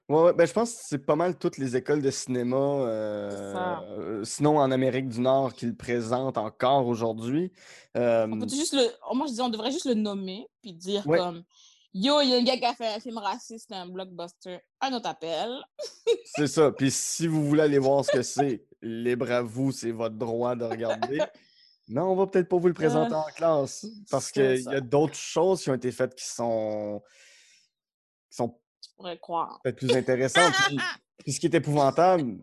Ouais, 0.07 0.22
ouais, 0.22 0.34
ben, 0.34 0.45
je 0.47 0.53
pense 0.53 0.72
que 0.74 0.80
c'est 0.84 1.05
pas 1.05 1.16
mal 1.16 1.38
toutes 1.38 1.57
les 1.57 1.76
écoles 1.76 2.01
de 2.01 2.11
cinéma, 2.11 2.55
euh, 2.55 3.82
euh, 3.89 4.24
sinon 4.24 4.59
en 4.59 4.72
Amérique 4.72 5.09
du 5.09 5.20
Nord, 5.20 5.53
qui 5.53 5.66
le 5.66 5.76
présentent 5.76 6.38
encore 6.38 6.88
aujourd'hui. 6.88 7.51
Euh, 7.97 8.28
On 8.32 8.39
peut 8.39 8.47
juste 8.47 8.74
le. 8.74 8.88
Moi, 9.13 9.28
je 9.28 9.34
dis, 9.34 9.41
on 9.41 9.49
devrait 9.49 9.72
juste 9.72 9.86
le 9.86 9.95
nommer, 9.95 10.47
puis 10.61 10.74
dire 10.74 11.05
Ouais. 11.07 11.18
comme 11.18 11.43
Yo, 11.98 12.20
il 12.20 12.30
y 12.30 12.34
a 12.34 12.38
un 12.39 12.43
gars 12.43 12.58
qui 12.58 12.66
a 12.66 12.74
fait 12.74 12.93
un 12.93 13.00
film 13.00 13.18
raciste, 13.20 13.72
un 13.72 13.88
blockbuster, 13.88 14.60
un 14.82 14.91
autre 14.91 15.08
appel. 15.08 15.50
c'est 16.26 16.48
ça. 16.48 16.70
Puis 16.74 16.91
si 16.91 17.26
vous 17.26 17.48
voulez 17.48 17.62
aller 17.62 17.80
voir 17.80 18.04
ce 18.04 18.12
que 18.12 18.22
c'est, 18.22 18.66
libre 18.82 19.32
à 19.32 19.41
vous, 19.41 19.72
c'est 19.72 19.91
votre 19.91 20.16
droit 20.16 20.58
de 20.58 20.66
regarder. 20.66 21.22
Mais 21.88 22.02
on 22.02 22.14
va 22.14 22.28
peut-être 22.28 22.50
pas 22.50 22.58
vous 22.58 22.68
le 22.68 22.74
présenter 22.74 23.14
en 23.14 23.24
classe 23.34 23.86
parce 24.12 24.30
qu'il 24.30 24.62
y 24.62 24.76
a 24.76 24.82
d'autres 24.82 25.16
choses 25.16 25.64
qui 25.64 25.70
ont 25.70 25.76
été 25.76 25.89
faites 25.93 26.16
qui 26.16 26.26
sont, 26.26 27.02
qui 28.30 28.36
sont 28.36 28.60
Je 28.84 28.89
pourrais 28.98 29.18
croire. 29.18 29.62
peut-être 29.64 29.78
plus 29.78 29.96
intéressantes. 29.96 30.54
Puis, 30.68 30.78
puis 31.20 31.32
ce 31.32 31.39
qui 31.39 31.46
est 31.46 31.56
épouvantable, 31.56 32.39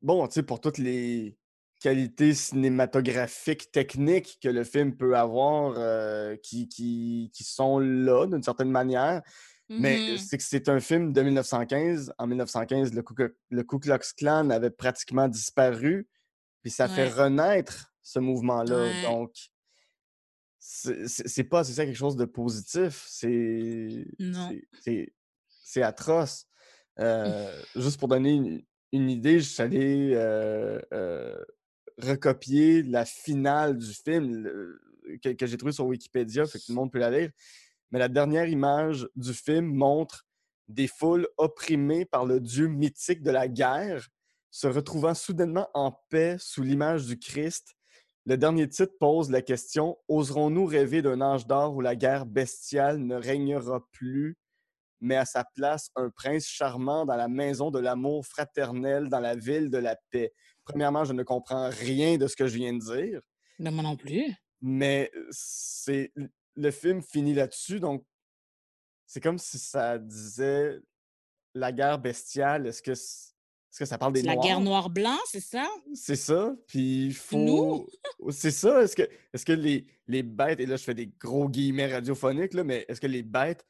bon, 0.00 0.28
tu 0.28 0.34
sais, 0.34 0.42
pour 0.44 0.60
toutes 0.60 0.78
les 0.78 1.36
qualités 1.80 2.34
cinématographiques, 2.34 3.70
techniques 3.70 4.38
que 4.42 4.48
le 4.48 4.64
film 4.64 4.96
peut 4.96 5.16
avoir, 5.16 5.74
euh, 5.76 6.36
qui, 6.42 6.68
qui, 6.68 7.30
qui 7.34 7.44
sont 7.44 7.78
là 7.78 8.26
d'une 8.26 8.42
certaine 8.42 8.70
manière, 8.70 9.22
mais 9.68 9.98
Mhm. 10.12 10.18
c'est 10.18 10.38
que 10.38 10.44
c'est 10.44 10.68
un 10.68 10.80
film 10.80 11.12
de 11.12 11.22
1915. 11.22 12.12
En 12.18 12.26
1915, 12.26 12.94
le 12.94 13.02
Ku, 13.02 13.14
le 13.50 13.62
Ku 13.64 13.78
Klux 13.78 13.98
Klan 14.16 14.50
avait 14.50 14.70
pratiquement 14.70 15.28
disparu, 15.28 16.08
puis 16.62 16.70
ça 16.70 16.88
fait 16.88 17.08
renaître 17.08 17.92
ce 18.02 18.20
mouvement-là. 18.20 18.78
Ouais. 18.82 19.02
Donc, 19.02 19.32
c'est 20.58 21.44
pas 21.44 21.64
c'est 21.64 21.72
ça 21.72 21.84
quelque 21.84 21.96
chose 21.96 22.16
de 22.16 22.24
positif. 22.24 23.04
C'est 23.08 24.04
atroce. 25.82 26.46
Euh, 26.98 27.62
juste 27.76 27.98
pour 27.98 28.08
donner 28.08 28.32
une, 28.32 28.62
une 28.92 29.10
idée, 29.10 29.40
je 29.40 29.48
suis 29.48 29.62
allé 29.62 30.12
euh, 30.14 30.80
euh, 30.92 31.36
recopier 31.98 32.82
la 32.82 33.04
finale 33.04 33.76
du 33.78 33.92
film 33.92 34.48
que 35.22 35.46
j'ai 35.46 35.56
trouvé 35.56 35.72
sur 35.72 35.86
Wikipédia, 35.86 36.46
fait 36.46 36.58
que 36.58 36.64
tout 36.64 36.72
le 36.72 36.76
monde 36.76 36.92
peut 36.92 36.98
la 36.98 37.10
lire. 37.10 37.30
Mais 37.90 37.98
la 37.98 38.08
dernière 38.08 38.48
image 38.48 39.08
du 39.14 39.32
film 39.32 39.66
montre 39.66 40.26
des 40.68 40.88
foules 40.88 41.28
opprimées 41.36 42.04
par 42.04 42.26
le 42.26 42.40
dieu 42.40 42.66
mythique 42.66 43.22
de 43.22 43.30
la 43.30 43.48
guerre, 43.48 44.08
se 44.50 44.66
retrouvant 44.66 45.14
soudainement 45.14 45.68
en 45.74 45.92
paix 46.10 46.36
sous 46.38 46.62
l'image 46.62 47.06
du 47.06 47.18
Christ. 47.18 47.74
Le 48.24 48.36
dernier 48.36 48.68
titre 48.68 48.94
pose 48.98 49.30
la 49.30 49.42
question 49.42 49.96
Oserons-nous 50.08 50.66
rêver 50.66 51.02
d'un 51.02 51.20
âge 51.20 51.46
d'or 51.46 51.76
où 51.76 51.80
la 51.80 51.94
guerre 51.94 52.26
bestiale 52.26 52.98
ne 52.98 53.14
régnera 53.14 53.86
plus, 53.92 54.36
mais 55.00 55.14
à 55.14 55.24
sa 55.24 55.44
place 55.44 55.90
un 55.94 56.10
prince 56.10 56.46
charmant 56.46 57.04
dans 57.04 57.16
la 57.16 57.28
maison 57.28 57.70
de 57.70 57.78
l'amour 57.78 58.26
fraternel, 58.26 59.08
dans 59.08 59.20
la 59.20 59.36
ville 59.36 59.70
de 59.70 59.78
la 59.78 59.96
paix 60.10 60.32
Premièrement, 60.66 61.04
je 61.04 61.12
ne 61.14 61.22
comprends 61.22 61.70
rien 61.70 62.18
de 62.18 62.26
ce 62.26 62.36
que 62.36 62.46
je 62.46 62.56
viens 62.56 62.72
de 62.74 62.80
dire. 62.80 63.20
Ben, 63.58 63.70
moi 63.72 63.82
non 63.82 63.96
plus. 63.96 64.24
mais 64.60 65.10
c'est 65.30 66.12
le 66.56 66.70
film 66.70 67.00
finit 67.02 67.32
là-dessus 67.34 67.80
donc 67.80 68.04
c'est 69.06 69.20
comme 69.22 69.38
si 69.38 69.58
ça 69.58 69.96
disait 69.98 70.78
la 71.54 71.72
guerre 71.72 71.98
bestiale 71.98 72.66
est-ce 72.66 72.82
que 72.82 72.90
est-ce 72.92 73.78
que 73.78 73.84
ça 73.86 73.96
parle 73.98 74.12
des 74.14 74.22
la 74.22 74.34
noirs? 74.34 74.46
guerre 74.46 74.60
noir-blanc, 74.60 75.16
c'est 75.26 75.40
ça? 75.40 75.66
c'est 75.94 76.16
ça 76.16 76.54
puis 76.66 77.06
il 77.06 77.14
faut 77.14 77.86
c'est 78.30 78.50
ça 78.50 78.82
est-ce 78.82 78.96
que 78.96 79.08
est-ce 79.32 79.44
que 79.46 79.52
les, 79.52 79.86
les 80.06 80.22
bêtes 80.22 80.60
et 80.60 80.66
là 80.66 80.76
je 80.76 80.84
fais 80.84 80.94
des 80.94 81.06
gros 81.18 81.48
guillemets 81.48 81.92
radiophoniques 81.92 82.54
là 82.54 82.64
mais 82.64 82.84
est-ce 82.88 83.00
que 83.00 83.06
les 83.06 83.22
bêtes 83.22 83.66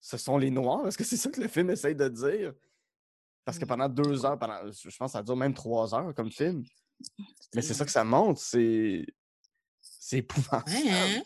ce 0.00 0.16
sont 0.18 0.36
les 0.36 0.50
noirs? 0.50 0.86
Est-ce 0.86 0.98
que 0.98 1.04
c'est 1.04 1.16
ça 1.16 1.30
que 1.30 1.40
le 1.40 1.48
film 1.48 1.70
essaye 1.70 1.94
de 1.94 2.08
dire? 2.08 2.52
Parce 3.44 3.58
que 3.58 3.64
pendant 3.64 3.88
deux 3.88 4.24
heures 4.24 4.38
pendant 4.38 4.60
je 4.70 4.96
pense 4.96 5.12
que 5.12 5.18
ça 5.18 5.22
dure 5.22 5.36
même 5.36 5.54
trois 5.54 5.94
heures 5.94 6.14
comme 6.14 6.30
film 6.30 6.64
mais 7.54 7.62
c'est 7.62 7.74
ça 7.74 7.84
que 7.84 7.90
ça 7.90 8.04
montre 8.04 8.40
c'est 8.40 9.06
c'est 9.80 10.18
épouvantable 10.18 10.70
Ouais, 10.70 10.90
hein? 10.90 11.22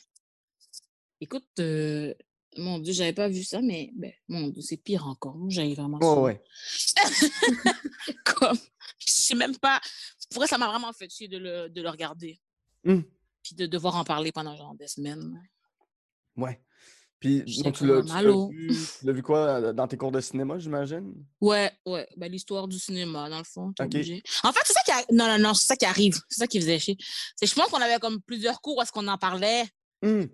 Écoute, 1.21 1.49
euh, 1.59 2.15
mon 2.57 2.79
Dieu, 2.79 2.93
j'avais 2.93 3.13
pas 3.13 3.29
vu 3.29 3.43
ça, 3.43 3.61
mais 3.61 3.91
ben, 3.95 4.13
mon 4.29 4.49
Dieu, 4.49 4.63
c'est 4.63 4.77
pire 4.77 5.07
encore. 5.07 5.37
J'avais 5.49 5.75
vraiment 5.75 6.01
ça. 6.01 6.21
ouais. 6.21 6.43
Comme, 8.25 8.59
je 8.99 9.11
sais 9.11 9.35
même 9.35 9.57
pas. 9.57 9.81
Pour 10.31 10.41
vrai, 10.41 10.47
ça 10.47 10.59
m'a 10.59 10.69
vraiment 10.69 10.93
fait 10.93 11.11
chier 11.11 11.29
de 11.29 11.39
le, 11.39 11.69
de 11.69 11.83
le 11.83 11.89
regarder. 11.89 12.41
Hum. 12.87 13.03
Puis 13.43 13.55
de 13.55 13.67
devoir 13.67 13.97
en 13.97 14.05
parler 14.05 14.31
pendant 14.31 14.57
genre 14.57 14.75
des 14.75 14.87
semaines. 14.87 15.43
Ouais. 16.37 16.61
Puis, 17.21 17.43
donc, 17.65 17.75
tu 17.77 17.85
l'as 17.87 19.13
vu, 19.13 19.23
quoi 19.23 19.73
dans 19.73 19.89
tes 19.89 19.97
cours 19.97 20.13
de 20.13 20.21
cinéma, 20.21 20.57
j'imagine? 20.59 21.13
Ouais, 21.41 21.73
ouais. 21.85 22.09
Ben, 22.17 22.31
l'histoire 22.31 22.69
du 22.69 22.79
cinéma, 22.79 23.29
dans 23.29 23.39
le 23.39 23.45
fond, 23.45 23.73
t'es 23.73 23.83
Ok. 23.83 23.89
obligé. 23.95 24.23
En 24.45 24.53
fait, 24.53 24.61
c'est 24.65 24.73
ça 24.73 24.81
qui 24.85 24.91
arrive. 24.93 25.07
Non, 25.11 25.27
non, 25.27 25.39
non, 25.39 25.55
c'est 25.55 25.67
ça 25.67 25.77
qui 25.77 25.85
arrive. 25.85 26.17
C'est 26.29 26.39
ça 26.41 26.47
qui 26.47 26.61
faisait 26.61 26.79
chier. 26.79 26.97
C'est, 27.35 27.47
je 27.47 27.55
pense 27.55 27.67
qu'on 27.71 27.81
avait 27.81 27.99
comme 27.99 28.21
plusieurs 28.23 28.61
cours 28.61 28.77
où 28.79 28.83
est-ce 28.83 28.93
qu'on 28.93 29.09
en 29.09 29.19
parlait. 29.19 29.65
Fait 30.01 30.29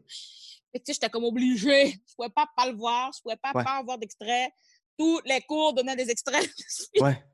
que, 0.75 0.79
tu 0.79 0.83
sais, 0.87 0.93
j'étais 0.95 1.09
comme 1.09 1.25
obligée. 1.25 1.93
Je 2.07 2.15
pouvais 2.17 2.29
pas 2.29 2.47
pas 2.55 2.71
le 2.71 2.77
voir. 2.77 3.11
Je 3.17 3.23
pouvais 3.23 3.37
pas 3.37 3.53
Ouais. 3.55 3.65
pas 3.65 3.79
avoir 3.79 3.97
d'extrait. 3.97 4.53
Tous 4.99 5.21
les 5.25 5.41
cours 5.41 5.73
donnaient 5.73 5.97
des 5.97 6.11
extraits. 6.11 6.51
Ouais. 7.01 7.25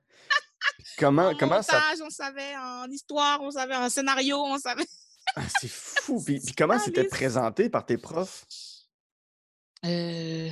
Comment, 0.98 1.28
en 1.28 1.36
comment 1.36 1.62
ça. 1.62 1.72
montage, 1.74 1.98
on 2.07 2.11
savait, 2.11 2.57
en 2.57 2.88
histoire, 2.90 3.40
on 3.42 3.51
savait, 3.51 3.74
en 3.76 3.88
scénario, 3.88 4.36
on 4.38 4.59
savait. 4.59 4.86
Ah, 5.34 5.42
c'est 5.61 5.70
fou. 5.70 6.22
Puis, 6.26 6.38
puis 6.40 6.55
comment 6.55 6.78
c'était 6.78 7.05
présenté 7.05 7.68
par 7.70 7.84
tes 7.86 7.96
profs? 7.96 8.44
Euh... 9.85 10.51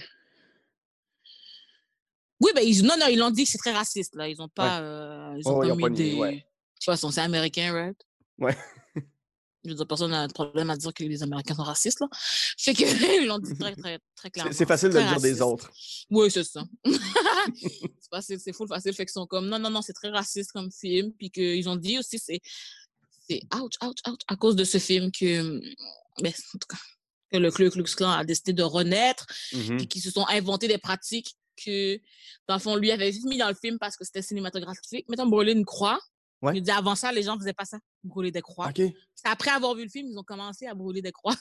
Oui, 2.41 2.53
ben, 2.55 2.62
ils... 2.62 2.83
non, 2.85 2.97
non, 2.99 3.07
ils 3.07 3.18
l'ont 3.18 3.31
dit 3.31 3.45
que 3.45 3.51
c'est 3.51 3.59
très 3.59 3.72
raciste, 3.72 4.14
là. 4.14 4.29
Ils 4.29 4.41
ont 4.41 4.49
pas, 4.49 4.81
euh, 4.81 5.35
ils 5.37 5.47
Ouais, 5.47 5.53
ont 5.53 5.59
ouais, 5.59 5.66
ils 5.66 5.68
pas 5.68 5.74
ont 5.74 5.76
mis 5.76 5.83
pas 5.83 5.91
nié, 5.91 6.11
des... 6.12 6.16
ouais. 6.16 6.35
De 6.35 6.41
toute 6.41 6.85
façon, 6.85 7.11
c'est 7.11 7.20
américain, 7.20 7.72
right? 7.72 8.01
Ouais. 8.39 8.57
Je 9.64 9.70
veux 9.70 9.76
dire, 9.76 9.87
personne 9.87 10.12
n'a 10.12 10.29
de 10.29 10.33
problème 10.33 10.70
à 10.70 10.76
dire 10.76 10.95
que 10.95 11.03
les 11.03 11.22
Américains 11.22 11.55
sont 11.55 11.64
racistes, 11.64 12.01
là. 12.01 12.09
Fait 12.57 12.74
que, 12.74 12.85
ils 13.22 13.26
l'ont 13.26 13.39
dit 13.39 13.57
très, 13.59 13.74
très, 13.74 13.99
très 14.14 14.31
clairement. 14.31 14.53
C'est 14.53 14.66
facile 14.66 14.91
de 14.91 14.99
le 14.99 15.05
dire 15.05 15.20
des 15.20 15.43
autres. 15.43 15.70
Oui, 16.11 16.31
c'est 16.31 16.45
ça. 16.45 16.64
c'est 16.85 18.09
facile, 18.11 18.41
c'est 18.41 18.53
full 18.53 18.68
facile. 18.68 18.95
Fait 18.95 19.05
qu'ils 19.05 19.12
sont 19.12 19.26
comme, 19.26 19.49
non, 19.49 19.59
non, 19.59 19.70
non, 19.70 19.83
c'est 19.83 19.93
très 19.93 20.11
raciste 20.11 20.53
comme 20.53 20.70
film. 20.70 21.12
Puis 21.12 21.31
qu'ils 21.31 21.68
ont 21.68 21.76
dit 21.76 21.99
aussi, 21.99 22.18
c'est, 22.18 22.41
c'est 23.29 23.41
ouch, 23.55 23.74
ouch, 23.83 23.99
ouch, 24.07 24.20
à 24.29 24.37
cause 24.37 24.55
de 24.55 24.64
ce 24.64 24.79
film 24.79 25.11
que, 25.11 25.61
ben, 26.22 26.33
en 26.55 26.59
tout 26.59 26.68
cas, 26.68 26.79
que 27.31 27.37
le 27.37 27.51
Ku 27.51 27.70
Klux 27.70 27.85
Klan 27.97 28.11
a 28.11 28.24
décidé 28.24 28.53
de 28.53 28.62
renaître, 28.62 29.26
Mhm. 29.53 29.76
puis 29.79 29.89
qu'ils 29.89 30.03
se 30.03 30.11
sont 30.11 30.26
inventés 30.29 30.68
des 30.68 30.79
pratiques 30.79 31.37
que, 31.62 31.97
dans 32.47 32.55
le 32.55 32.61
fond, 32.61 32.76
lui 32.76 32.91
avait 32.91 33.12
juste 33.12 33.26
mis 33.26 33.37
dans 33.39 33.49
le 33.49 33.55
film 33.55 33.79
parce 33.79 33.97
que 33.97 34.05
c'était 34.05 34.22
cinématographique. 34.22 35.09
Mettons, 35.09 35.26
brûler 35.26 35.53
une 35.53 35.64
croix. 35.64 35.99
Ouais. 36.41 36.57
Il 36.57 36.62
dit, 36.62 36.70
avant 36.70 36.95
ça, 36.95 37.11
les 37.11 37.22
gens 37.24 37.35
ne 37.35 37.41
faisaient 37.41 37.53
pas 37.53 37.64
ça, 37.64 37.79
brûler 38.05 38.31
des 38.31 38.41
croix. 38.43 38.70
Après 39.24 39.51
avoir 39.51 39.74
vu 39.74 39.83
le 39.85 39.91
film, 39.91 40.07
ils 40.09 40.16
ont 40.18 40.22
commencé 40.22 40.66
à 40.66 40.74
brûler 40.74 41.03
des 41.03 41.11
croix. 41.12 41.35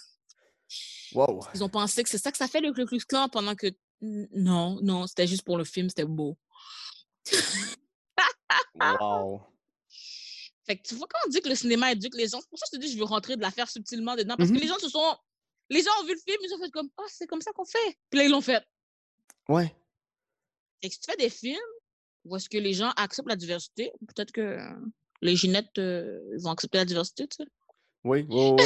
Wow. 1.14 1.46
Ils 1.54 1.64
ont 1.64 1.70
pensé 1.70 2.04
que 2.04 2.10
c'est 2.10 2.18
ça 2.18 2.32
que 2.32 2.38
ça 2.38 2.48
fait 2.48 2.60
le 2.62 2.74
Ku 2.74 2.86
Klux 2.86 3.00
Klan 3.08 3.30
pendant 3.30 3.56
que 3.56 3.68
non, 4.02 4.80
non, 4.82 5.08
c'était 5.08 5.26
juste 5.28 5.44
pour 5.44 5.58
le 5.58 5.64
film, 5.64 5.88
c'était 5.90 6.04
beau. 6.06 6.38
Wow. 8.76 9.42
Fait 10.66 10.78
que 10.78 10.88
tu 10.88 10.96
vois 10.96 11.08
quand 11.10 11.20
on 11.26 11.30
dit 11.30 11.40
que 11.42 11.50
le 11.50 11.56
cinéma 11.56 11.92
éduque 11.94 12.16
les 12.16 12.28
gens, 12.28 12.40
c'est 12.42 12.50
pour 12.50 12.60
ça 12.60 12.66
que 12.66 12.76
je 12.76 12.82
te 12.82 12.86
dis 12.86 12.92
je 12.94 12.98
veux 12.98 13.06
rentrer 13.06 13.38
de 13.38 13.42
l'affaire 13.42 13.70
subtilement 13.70 14.16
dedans 14.16 14.36
parce 14.38 14.50
Mhm. 14.50 14.58
que 14.58 14.62
les 14.62 14.68
gens 14.68 14.78
se 14.80 14.90
sont 14.90 15.18
les 15.70 15.82
gens 15.82 15.92
ont 16.02 16.06
vu 16.06 16.14
le 16.14 16.20
film, 16.20 16.38
ils 16.42 16.54
ont 16.54 16.60
fait 16.64 16.72
comme 16.72 16.90
ah, 16.98 17.04
c'est 17.08 17.28
comme 17.28 17.42
ça 17.42 17.52
qu'on 17.52 17.66
fait. 17.66 17.98
Puis 18.10 18.20
là 18.20 18.26
ils 18.26 18.32
l'ont 18.32 18.42
fait. 18.42 18.64
Ouais. 19.50 19.74
Que 20.82 20.90
si 20.90 21.00
tu 21.00 21.12
fais 21.12 21.18
des 21.18 21.30
films 21.30 21.58
où 22.26 22.36
est-ce 22.36 22.50
que 22.50 22.58
les 22.58 22.74
gens 22.74 22.92
acceptent 22.98 23.30
la 23.30 23.36
diversité, 23.36 23.92
peut-être 24.08 24.32
que 24.32 24.42
euh, 24.42 24.76
les 25.22 25.36
Ginettes 25.36 25.78
euh, 25.78 26.20
vont 26.40 26.52
accepter 26.52 26.78
la 26.78 26.86
diversité, 26.86 27.28
tu 27.28 27.44
sais. 27.44 27.50
Oui, 28.04 28.26
oui, 28.30 28.56
oui. 28.58 28.66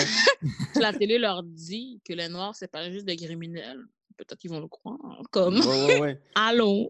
Si 0.74 0.80
la 0.82 0.94
télé 0.94 1.18
leur 1.18 1.44
dit 1.44 2.02
que 2.06 2.14
les 2.14 2.30
noirs 2.30 2.56
c'est 2.56 2.72
pas 2.72 2.92
juste 2.92 3.06
des 3.06 3.16
criminels, 3.16 3.84
peut-être 4.18 4.40
qu'ils 4.40 4.52
vont 4.52 4.60
le 4.60 4.68
croire. 4.68 5.22
Comme, 5.32 5.60
Ouais, 5.60 5.86
ouais, 5.86 6.00
ouais. 6.00 6.22
allons! 6.36 6.90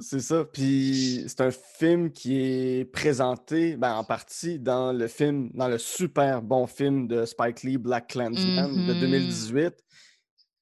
C'est 0.00 0.20
ça. 0.20 0.44
Puis 0.44 1.24
c'est 1.28 1.40
un 1.42 1.50
film 1.52 2.10
qui 2.10 2.40
est 2.40 2.84
présenté 2.84 3.76
ben, 3.76 3.94
en 3.94 4.04
partie 4.04 4.58
dans 4.58 4.92
le 4.92 5.06
film, 5.06 5.50
dans 5.54 5.68
le 5.68 5.78
super 5.78 6.42
bon 6.42 6.66
film 6.66 7.06
de 7.06 7.24
Spike 7.24 7.62
Lee, 7.62 7.78
Black 7.78 8.08
Klansman 8.08 8.72
de 8.86 8.92
Mhm. 8.94 9.00
2018. 9.00 9.74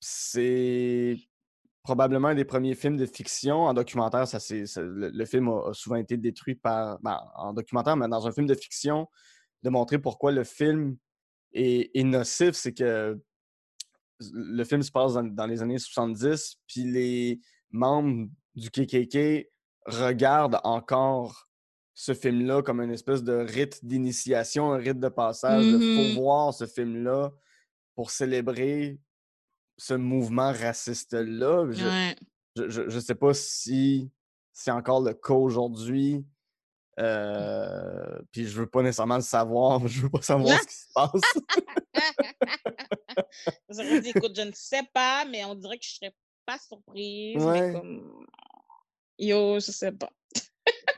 C'est 0.01 1.17
probablement 1.83 2.29
un 2.29 2.35
des 2.35 2.45
premiers 2.45 2.75
films 2.75 2.97
de 2.99 3.07
fiction. 3.07 3.63
En 3.63 3.75
documentaire, 3.75 4.29
ça, 4.29 4.39
c'est, 4.41 4.65
le, 4.77 5.09
le 5.11 5.25
film 5.25 5.49
a, 5.49 5.71
a 5.71 5.75
souvent 5.75 5.97
été 5.97 6.17
détruit 6.17 6.55
par. 6.55 6.99
ben, 7.01 7.19
en 7.35 7.53
documentaire, 7.55 7.97
mais 7.97 8.09
dans 8.09 8.27
un 8.27 8.33
film 8.33 8.47
de 8.47 8.55
fiction, 8.55 9.09
de 9.63 9.71
montrer 9.71 9.99
pourquoi 9.99 10.33
le 10.33 10.45
film 10.45 10.97
est, 11.53 11.91
est 11.95 12.05
nocif, 12.05 12.53
c'est 12.53 12.75
que 12.75 13.19
le 14.21 14.65
film 14.65 14.83
se 14.83 14.91
passe 14.93 15.15
dans, 15.15 15.23
dans 15.25 15.47
les 15.47 15.63
années 15.63 15.79
70, 15.79 16.57
puis 16.67 16.85
les 16.85 17.41
membres 17.71 18.29
du 18.55 18.71
KKK 18.71 19.49
regardent 19.87 20.61
encore 20.65 21.49
ce 21.95 22.15
film-là 22.15 22.63
comme 22.63 22.81
une 22.81 22.91
espèce 22.91 23.23
de 23.23 23.35
rite 23.35 23.85
d'initiation, 23.85 24.73
un 24.73 24.79
rite 24.79 24.99
de 25.01 25.09
passage. 25.09 25.65
Il 25.65 25.77
Mhm. 25.79 26.15
faut 26.15 26.21
voir 26.21 26.53
ce 26.55 26.67
film-là 26.67 27.33
pour 27.95 28.11
célébrer 28.11 28.99
ce 29.77 29.95
mouvement 29.95 30.53
raciste-là. 30.53 31.67
Je, 31.71 31.85
Ouais. 31.85 32.17
je, 32.57 32.69
je- 32.69 32.89
je 32.89 32.99
sais 33.01 33.15
pas 33.15 33.33
si 33.35 34.11
c'est 34.53 34.71
encore 34.73 35.03
le 35.03 35.15
cas 35.15 35.35
aujourd'hui. 35.35 36.25
Euh, 37.01 38.21
puis 38.31 38.47
je 38.47 38.57
veux 38.61 38.69
pas 38.69 38.83
nécessairement 38.83 39.17
le 39.17 39.23
savoir. 39.23 39.87
Je 39.89 40.03
veux 40.03 40.11
pas 40.11 40.23
savoir 40.23 40.59
ce 40.61 40.67
qui 40.67 40.75
se 40.75 40.87
passe. 40.95 41.23
J'aurais 43.69 44.01
dit, 44.01 44.11
écoute, 44.11 44.33
je 44.37 44.43
ne 44.43 44.53
sais 44.55 44.83
pas, 44.93 45.25
mais 45.25 45.45
on 45.45 45.55
dirait 45.55 45.79
que 45.79 45.85
je 45.85 45.95
serais 45.95 46.15
pas 46.47 46.59
surprise. 46.59 47.43
Ouais. 47.45 47.69
Mais 47.69 47.73
comme... 47.73 48.27
Yo, 49.19 49.55
je 49.57 49.71
sais 49.71 49.93
pas. 49.93 50.11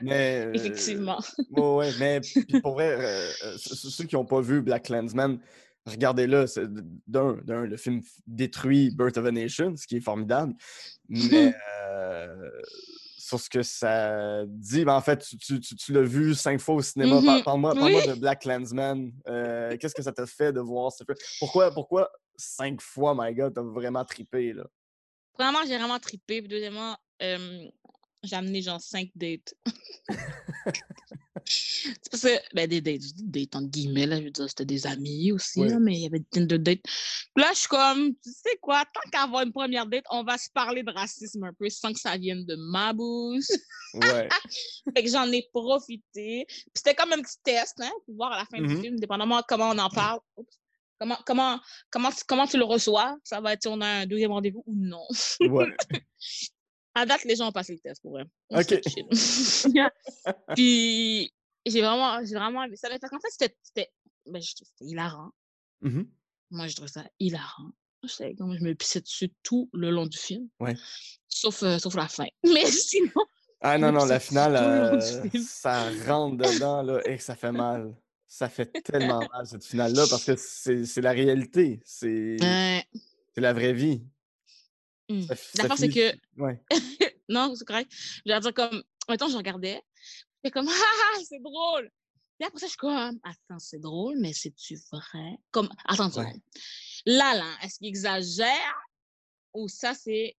Mais, 0.01 0.45
euh, 0.47 0.53
Effectivement. 0.53 1.19
Ouais, 1.51 1.75
ouais, 1.75 1.91
mais 1.99 2.21
pour 2.63 2.73
vrai, 2.73 2.89
euh, 2.99 3.31
euh, 3.45 3.57
ceux 3.57 4.05
qui 4.05 4.15
n'ont 4.15 4.25
pas 4.25 4.41
vu 4.41 4.61
Black 4.61 4.85
Klansman, 4.85 5.39
regardez-le. 5.85 6.47
c'est- 6.47 6.67
D'un, 7.07 7.33
d'un, 7.43 7.65
le 7.65 7.77
film 7.77 8.01
détruit 8.25 8.91
Birth 8.95 9.17
of 9.17 9.25
a 9.25 9.31
Nation, 9.31 9.75
ce 9.75 9.85
qui 9.87 9.97
est 9.97 10.01
formidable. 10.01 10.53
Mais 11.09 11.53
euh, 11.91 12.49
sur 13.17 13.39
ce 13.39 13.49
que 13.49 13.61
ça 13.61 14.45
dit, 14.47 14.83
ben, 14.85 14.93
en 14.95 15.01
fait, 15.01 15.19
tu, 15.19 15.37
tu- 15.37 15.59
tu- 15.59 15.75
tu 15.75 15.93
l'as 15.93 16.01
vu 16.01 16.33
cinq 16.33 16.59
fois 16.59 16.75
au 16.75 16.81
cinéma. 16.81 17.21
Par- 17.21 17.37
Mhm. 17.37 17.43
Parle-moi 17.43 17.73
Oui. 17.77 18.07
de 18.07 18.13
Black 18.19 18.41
Klansman. 18.41 19.11
Euh, 19.27 19.75
Qu'est-ce 19.77 19.93
que 19.95 20.01
ça 20.03 20.11
t'a 20.11 20.25
fait 20.25 20.51
de 20.53 20.59
voir 20.61 20.91
ce 20.91 21.03
film? 21.03 21.15
Pourquoi, 21.39 21.71
pourquoi 21.71 22.09
cinq 22.35 22.81
fois, 22.81 23.13
my 23.17 23.33
God, 23.35 23.53
t'as 23.53 23.61
vraiment 23.61 24.03
trippé, 24.05 24.53
là? 24.53 24.65
Premièrement, 25.37 25.65
j'ai 25.67 25.77
vraiment 25.77 25.99
trippé. 25.99 26.41
Puis 26.41 26.49
deuxièmement, 26.49 26.97
euh, 27.21 27.65
j'ai 28.23 28.35
amené 28.35 28.61
genre 28.61 28.81
cinq 28.81 29.09
dates. 29.15 29.53
C'est 31.49 32.11
parce 32.11 32.23
que, 32.23 32.55
ben, 32.55 32.67
des 32.67 32.81
dates, 32.81 32.99
dis 32.99 33.23
dates 33.23 33.55
entre 33.55 33.69
guillemets, 33.69 34.05
là, 34.05 34.17
je 34.19 34.23
veux 34.25 34.31
dire, 34.31 34.49
c'était 34.49 34.65
des 34.65 34.85
amis 34.85 35.31
aussi, 35.31 35.59
Ouais. 35.61 35.69
là, 35.69 35.79
mais 35.79 35.93
il 35.93 36.01
y 36.01 36.05
avait 36.05 36.21
une 36.35 36.45
de 36.47 36.57
dates. 36.57 36.81
Puis 36.83 37.43
là, 37.43 37.51
je 37.53 37.59
suis 37.59 37.67
comme, 37.69 38.13
tu 38.15 38.31
sais 38.31 38.57
quoi, 38.59 38.83
tant 38.93 39.09
qu'avoir 39.11 39.43
une 39.43 39.53
première 39.53 39.85
date, 39.85 40.03
on 40.11 40.23
va 40.23 40.37
se 40.37 40.49
parler 40.49 40.83
de 40.83 40.91
racisme 40.91 41.43
un 41.45 41.53
peu 41.53 41.69
sans 41.69 41.93
que 41.93 41.99
ça 41.99 42.17
vienne 42.17 42.45
de 42.45 42.55
ma 42.57 42.91
bouche. 42.91 43.45
Ouais. 43.93 44.27
Fait 44.95 45.03
que 45.03 45.09
j'en 45.09 45.31
ai 45.31 45.47
profité. 45.53 46.45
Puis 46.47 46.71
c'était 46.75 46.95
comme 46.95 47.13
un 47.13 47.21
petit 47.21 47.37
test, 47.43 47.75
hein, 47.79 47.91
pour 48.05 48.15
voir 48.15 48.33
à 48.33 48.39
la 48.39 48.45
fin 48.45 48.61
du 48.61 48.81
film, 48.81 48.99
dépendamment 48.99 49.39
de 49.39 49.45
comment 49.47 49.69
on 49.69 49.77
en 49.77 49.89
parle. 49.89 50.19
Oups. 50.35 50.57
Comment, 50.99 51.17
comment, 51.25 51.59
comment, 51.91 52.09
tu- 52.11 52.23
comment 52.27 52.47
tu 52.47 52.57
le 52.57 52.63
reçois? 52.65 53.17
Ça 53.23 53.39
va 53.41 53.53
être 53.53 53.61
si 53.61 53.67
on 53.67 53.79
a 53.81 53.87
un 53.87 54.05
deuxième 54.05 54.31
rendez-vous 54.31 54.63
ou 54.65 54.73
non? 54.75 55.05
ouais. 55.41 55.67
À 56.95 57.05
date, 57.05 57.23
les 57.25 57.35
gens 57.35 57.49
ont 57.49 57.51
passé 57.51 57.73
le 57.73 57.79
test 57.79 58.01
pour 58.01 58.13
vrai. 58.13 58.23
On 58.49 58.59
Ok. 58.59 58.73
Puis 60.55 61.31
j'ai 61.65 61.81
vraiment, 61.81 62.25
j'ai 62.25 62.35
vraiment 62.35 62.63
aimé 62.63 62.75
ça. 62.75 62.89
Mais 62.89 62.97
Parce 62.97 63.11
qu'en 63.11 63.19
fait, 63.19 63.29
c'était, 63.29 63.55
c'était, 63.61 63.91
ben, 64.25 64.41
je- 64.41 64.47
c'était 64.55 64.85
hilarant. 64.85 65.29
Mhm. 65.81 66.09
Moi, 66.49 66.67
je 66.67 66.73
trouvais 66.75 66.87
ça 66.91 67.05
hilarant. 67.19 67.69
J'étais 68.03 68.33
comme, 68.35 68.57
je 68.57 68.63
me 68.63 68.73
pissais 68.73 69.01
dessus 69.01 69.31
tout 69.43 69.69
le 69.73 69.91
long 69.91 70.07
du 70.07 70.17
film. 70.17 70.47
Ouais. 70.59 70.75
Sauf, 71.27 71.61
euh, 71.63 71.77
sauf 71.77 71.93
la 71.95 72.07
fin. 72.07 72.25
Mais 72.43 72.65
sinon, 72.65 73.11
Ah 73.61 73.75
Je 73.77 73.81
non, 73.81 73.91
non, 73.91 74.05
la 74.05 74.19
finale, 74.19 74.55
euh, 74.55 74.99
ça 75.43 75.89
rentre 76.07 76.37
dedans, 76.37 76.81
là, 76.83 76.99
et 77.05 77.17
ça 77.19 77.35
fait 77.35 77.51
mal. 77.51 77.95
Ça 78.27 78.49
fait 78.49 78.71
tellement 78.83 79.19
mal, 79.31 79.47
cette 79.47 79.65
finale-là, 79.65 80.05
parce 80.09 80.25
que 80.25 80.35
c'est 80.35 81.01
la 81.01 81.11
réalité. 81.11 81.79
C'est 81.85 82.37
c'est 83.33 83.41
la 83.41 83.53
vraie 83.53 83.73
vie. 83.73 84.03
ça 85.09 85.15
L'affaire, 85.63 85.77
c'est 85.77 85.89
que 85.89 86.17
Ouais. 86.37 86.59
non, 87.29 87.55
c'est 87.55 87.65
correct. 87.65 87.91
Je 88.25 88.33
veux 88.33 88.39
dire, 88.39 88.53
comme, 88.53 88.83
mettons, 89.09 89.29
je 89.29 89.37
regardais, 89.37 89.81
j'étais 90.43 90.51
comme, 90.51 90.67
ah, 90.67 90.71
ah, 91.15 91.19
c'est 91.27 91.39
drôle. 91.39 91.89
Puis 92.39 92.45
après 92.47 92.59
ça, 92.59 92.65
je 92.67 92.71
suis 92.71 92.77
comme, 92.77 93.19
attends, 93.23 93.59
c'est 93.59 93.79
drôle, 93.79 94.17
mais 94.19 94.33
c'est-tu 94.33 94.77
vrai? 94.91 95.37
Comme, 95.51 95.69
attends, 95.85 96.09
Ouais. 96.19 96.33
Là, 97.05 97.33
là, 97.35 97.55
est-ce 97.63 97.77
qu'il 97.79 97.87
exagère 97.87 98.75
ou 99.53 99.67
ça, 99.67 99.93
c'est 99.95 100.35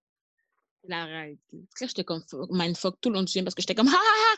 la 0.84 1.06
réalité? 1.06 1.58
Parce 1.70 1.78
que 1.80 1.84
là, 1.84 1.88
j'étais 1.88 2.04
comme 2.04 2.22
fuck- 2.28 2.50
mindfuck 2.50 3.00
tout 3.00 3.08
le 3.10 3.14
long 3.16 3.22
du 3.22 3.32
film 3.32 3.44
parce 3.44 3.54
que 3.54 3.62
j'étais 3.62 3.74
comme, 3.74 3.88
ah, 3.88 3.96
ah, 3.96 4.34
ah. 4.34 4.36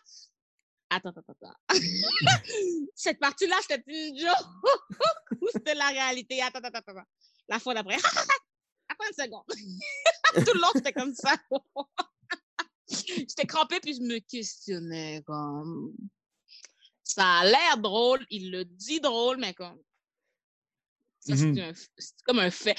Attends, 0.91 1.11
attends, 1.11 1.23
attends. 1.41 1.57
Cette 2.97 3.21
partie-là, 3.21 3.57
c'était 3.63 3.83
une 3.87 4.19
joke 4.19 4.47
ou 5.41 5.47
c'était 5.53 5.75
la 5.75 5.89
réalité? 5.89 6.43
Attends, 6.43 6.59
attends, 6.59 6.81
attends. 6.81 7.03
La 7.49 7.59
fois 7.61 7.75
d'après, 7.75 7.95
attends 8.89 9.05
une 9.09 9.25
seconde. 9.25 9.45
tout 10.45 10.53
le 10.55 10.61
long, 10.61 10.69
c'était 10.75 10.93
comme 10.93 11.15
ça. 11.15 11.37
J'étais 12.89 13.47
crampée 13.47 13.79
puis 13.81 13.95
je 13.95 14.01
me 14.01 14.19
questionnais 14.19 15.23
comme. 15.25 15.95
Ça 17.05 17.39
a 17.39 17.45
l'air 17.45 17.79
drôle, 17.79 18.25
il 18.31 18.51
le 18.51 18.65
dit 18.65 19.01
drôle, 19.01 19.37
mais 19.39 19.55
comme. 19.55 19.81
Ça, 21.21 21.37
c'est 21.37 21.47
Mhm. 21.47 21.75
c'est 21.99 22.23
comme 22.25 22.39
un 22.39 22.51
fait. 22.51 22.77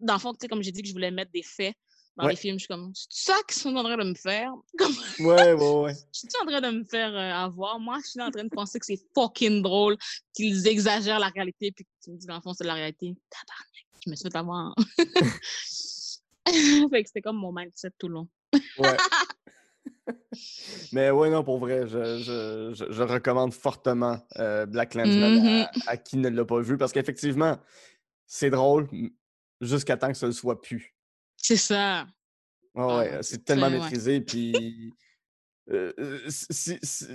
Dans 0.00 0.14
le 0.14 0.18
fond, 0.20 0.32
tu 0.32 0.38
sais, 0.40 0.48
comme 0.48 0.62
j'ai 0.62 0.72
dit 0.72 0.82
que 0.82 0.88
je 0.88 0.92
voulais 0.92 1.10
mettre 1.10 1.30
des 1.32 1.42
faits 1.42 1.76
dans 2.16 2.24
Ouais. 2.26 2.30
les 2.32 2.36
films, 2.36 2.54
je 2.58 2.64
suis 2.64 2.68
comme, 2.68 2.92
c'est 2.94 3.32
ça 3.32 3.34
qu'ils 3.48 3.60
sont 3.60 3.74
en 3.74 3.82
train 3.82 3.96
de 3.96 4.04
me 4.04 4.14
faire? 4.14 4.52
Comme, 4.78 4.94
Ouais, 5.18 5.52
ouais, 5.52 5.74
ouais. 5.82 5.94
je 6.12 6.18
suis 6.20 6.28
en 6.42 6.46
train 6.46 6.60
de 6.60 6.70
me 6.78 6.84
faire 6.84 7.12
euh, 7.14 7.44
avoir. 7.44 7.80
Moi, 7.80 7.98
je 8.04 8.10
suis 8.10 8.20
en 8.20 8.30
train 8.30 8.44
de 8.44 8.48
penser 8.50 8.78
que 8.78 8.86
c'est 8.86 9.00
fucking 9.14 9.62
drôle, 9.62 9.96
qu'ils 10.32 10.66
exagèrent 10.68 11.18
la 11.18 11.28
réalité, 11.28 11.72
puis 11.72 11.84
que 11.84 11.90
tu 12.04 12.10
me 12.12 12.16
dis, 12.16 12.26
dans 12.26 12.36
le 12.36 12.40
fond, 12.40 12.52
c'est 12.54 12.64
la 12.64 12.74
réalité. 12.74 13.14
Tabarnak, 13.30 13.86
je 14.04 14.10
me 14.10 14.14
suis 14.16 14.30
fait 14.30 14.36
avoir. 14.36 14.74
fait 16.90 17.02
que 17.02 17.08
c'était 17.08 17.22
comme 17.22 17.36
mon 17.38 17.52
mindset 17.52 17.90
tout 17.98 18.08
le 18.08 18.14
long. 18.14 18.28
Ouais. 18.78 18.96
Mais 20.92 21.10
ouais, 21.10 21.30
non, 21.30 21.42
pour 21.42 21.58
vrai, 21.58 21.86
je, 21.88 22.18
je, 22.18 22.72
je, 22.74 22.92
je 22.92 23.02
recommande 23.02 23.52
fortement 23.52 24.18
euh, 24.38 24.66
Black 24.66 24.90
Klansman 24.90 25.32
Mhm. 25.34 25.46
à, 25.46 25.70
à 25.86 25.96
qui 25.96 26.16
ne 26.16 26.28
l'a 26.28 26.44
pas 26.44 26.60
vu 26.60 26.76
parce 26.76 26.92
qu'effectivement, 26.92 27.58
c'est 28.26 28.50
drôle 28.50 28.88
jusqu'à 29.60 29.96
temps 29.96 30.08
que 30.08 30.14
ça 30.14 30.26
ne 30.26 30.30
le 30.30 30.34
soit 30.34 30.60
plus. 30.60 30.93
C'est 31.46 31.56
ça. 31.58 32.06
Ouais, 32.74 32.82
Ah 32.82 32.96
ouais, 32.98 33.22
c'est 33.22 33.44
tellement 33.44 33.66
ouais. 33.66 33.78
maîtrisé. 33.78 34.22
Puis, 34.22 34.94
euh, 35.70 35.92
euh, 35.98 36.18
si, 36.30 36.78
si- 36.82 37.06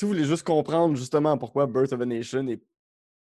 vous 0.00 0.08
voulez 0.08 0.24
juste 0.24 0.42
comprendre 0.42 0.96
justement 0.96 1.36
pourquoi 1.36 1.66
Birth 1.66 1.92
of 1.92 2.00
a 2.00 2.06
Nation 2.06 2.42
n'est 2.42 2.62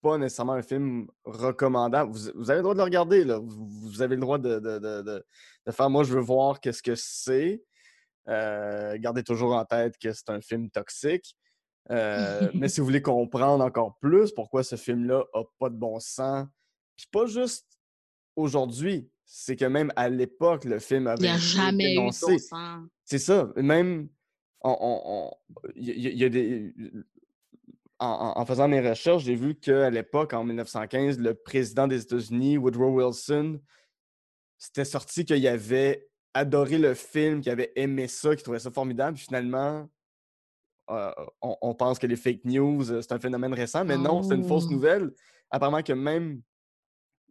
pas 0.03 0.19
nécessairement 0.19 0.53
un 0.53 0.63
film 0.63 1.09
recommandable, 1.25 2.13
vous, 2.13 2.31
vous 2.37 2.51
avez 2.51 2.59
le 2.59 2.63
droit 2.63 2.75
de 2.75 2.79
le 2.79 2.85
regarder. 2.85 3.25
Là. 3.25 3.39
Vous, 3.39 3.67
vous 3.67 4.03
avez 4.03 4.15
le 4.15 4.21
droit 4.21 4.39
de, 4.39 4.61
de- 4.61 4.79
de- 4.79 5.03
de- 5.67 5.73
faire 5.73 5.91
moi, 5.91 6.05
je 6.05 6.15
veux 6.15 6.21
voir 6.21 6.61
qu'est-ce 6.61 6.83
que 6.83 6.95
c'est. 6.95 7.65
Euh, 8.29 8.97
gardez 9.01 9.25
toujours 9.25 9.55
en 9.57 9.65
tête 9.65 9.99
que 9.99 10.13
c'est 10.13 10.31
un 10.31 10.41
film 10.41 10.71
toxique. 10.71 11.37
Euh, 11.91 12.49
mais 12.55 12.69
si 12.69 12.79
vous 12.79 12.87
voulez 12.87 13.03
comprendre 13.03 13.65
encore 13.65 13.99
plus 13.99 14.31
pourquoi 14.31 14.63
ce 14.63 14.77
film-là 14.77 15.25
a 15.35 15.43
pas 15.59 15.71
de 15.71 15.75
bon 15.77 15.99
sens, 15.99 16.47
puis 16.97 17.09
pas 17.11 17.27
juste 17.27 17.67
aujourd'hui, 18.37 19.09
c'est 19.25 19.57
que 19.57 19.65
même 19.65 19.93
à 19.97 20.09
l'époque, 20.09 20.65
le 20.65 20.79
film 20.79 21.13
Il 21.19 21.23
n'y 21.23 21.29
avait 21.29 21.29
a 21.29 21.37
été 21.37 21.45
jamais 21.45 21.95
eu. 21.95 22.11
C'est 23.05 23.19
ça. 23.19 23.53
Même, 23.57 24.09
on- 24.63 24.77
on- 24.81 25.03
on- 25.05 25.31
il 25.77 25.85
y, 26.01 26.07
a- 26.07 26.11
il 26.11 26.19
y 26.19 26.25
a 26.25 26.29
des. 26.29 26.75
En, 28.05 28.45
faisant 28.47 28.67
mes 28.67 28.81
recherches, 28.81 29.23
j'ai 29.23 29.37
vu 29.37 29.55
qu'à 29.55 29.89
l'époque, 29.89 30.33
en 30.33 30.43
1915, 30.43 31.21
le 31.21 31.35
président 31.35 31.87
des 31.87 32.03
États-Unis, 32.03 32.59
Woodrow 32.59 32.91
Wilson, 33.01 33.61
c'était 34.59 34.85
sorti 34.85 35.25
qu'il 35.25 35.47
avait 35.47 36.09
adoré 36.35 36.79
le 36.79 36.95
film, 36.95 37.41
qu'il 37.41 37.53
avait 37.53 37.73
aimé 37.77 38.09
ça, 38.09 38.35
qu'il 38.35 38.43
trouvait 38.43 38.59
ça 38.59 38.73
formidable. 38.73 39.17
Puis 39.17 39.27
finalement, 39.27 39.89
euh, 40.91 41.13
on, 41.43 41.57
on 41.63 41.75
pense 41.77 42.01
que 42.01 42.09
les 42.09 42.17
fake 42.17 42.45
news, 42.45 42.91
euh, 42.91 43.03
c'est 43.03 43.13
un 43.13 43.21
phénomène 43.21 43.55
récent, 43.55 43.85
mais 43.85 43.97
non, 43.97 44.25
c'est 44.25 44.35
une 44.35 44.49
fausse 44.49 44.65
Oh. 44.67 44.73
nouvelle. 44.73 45.13
Apparemment 45.51 45.83
que 45.85 45.93
même 45.93 46.43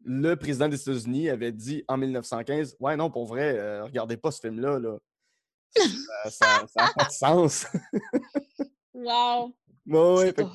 le 0.04 0.36
président 0.36 0.68
des 0.68 0.82
États-Unis 0.82 1.30
avait 1.30 1.52
dit 1.52 1.84
en 1.88 1.98
1915 1.98 2.78
Ouais, 2.80 2.96
non, 2.96 3.10
pour 3.10 3.26
vrai, 3.26 3.58
euh, 3.58 3.84
regardez 3.84 4.18
pas 4.18 4.32
ce 4.32 4.40
film-là. 4.40 4.80
Là. 4.80 4.98
Ça 6.30 6.66
n'a 6.76 6.94
pas 6.96 7.06
de 7.06 7.12
sens. 7.12 7.68
Wow. 8.94 9.56
Ouais, 9.88 10.34
fait. 10.34 10.46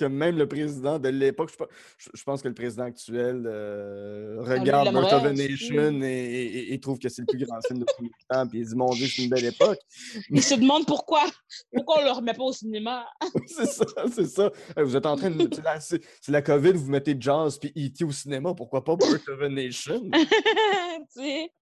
Que 0.00 0.04
même 0.06 0.36
le 0.38 0.48
président 0.48 0.98
de 0.98 1.08
l'époque, 1.08 1.50
je, 1.98 2.08
je- 2.14 2.22
pense 2.24 2.42
que 2.42 2.48
le 2.48 2.54
président 2.54 2.84
actuel 2.84 3.44
euh, 3.46 4.36
regarde 4.40 4.92
Birth 4.92 5.12
of 5.12 5.24
a. 5.24 5.32
Nation 5.32 6.02
et, 6.02 6.06
et- 6.08 6.72
et 6.74 6.80
trouve 6.80 6.98
que 6.98 7.08
c'est 7.08 7.22
le 7.22 7.26
plus 7.26 7.44
grand 7.44 7.58
film 7.66 7.80
de 7.80 7.84
tous 7.84 8.02
les 8.04 8.10
temps, 8.28 8.46
puis 8.46 8.60
il 8.60 8.66
dit 8.66 8.74
Mon 8.74 8.90
Dieu, 8.92 9.06
c'est 9.06 9.22
une 9.22 9.28
belle 9.30 9.44
époque. 9.44 9.78
Il 10.30 10.42
se 10.42 10.54
demande 10.54 10.86
pourquoi, 10.86 11.24
pourquoi 11.72 12.00
on 12.00 12.04
le 12.04 12.10
remet 12.12 12.34
pas 12.34 12.42
au 12.44 12.52
cinéma. 12.52 13.06
c'est 13.46 13.66
ça, 13.66 13.84
c'est 14.12 14.26
ça. 14.26 14.50
Vous 14.76 14.96
êtes 14.96 15.06
en 15.06 15.16
train 15.16 15.30
de. 15.30 15.48
C'est 15.54 15.62
la, 15.64 15.80
c'est- 15.80 16.00
c'est 16.20 16.32
la 16.32 16.42
COVID, 16.42 16.72
vous 16.72 16.90
mettez 16.90 17.16
Jazz 17.18 17.58
puis 17.58 17.72
E.T. 17.76 18.04
au 18.04 18.12
cinéma, 18.12 18.54
pourquoi 18.54 18.82
pas 18.84 18.96
Birth 18.96 19.28
of 19.28 19.40
a 19.42 19.48
Nation? 19.48 20.10
tu 21.14 21.22
sais. 21.22 21.52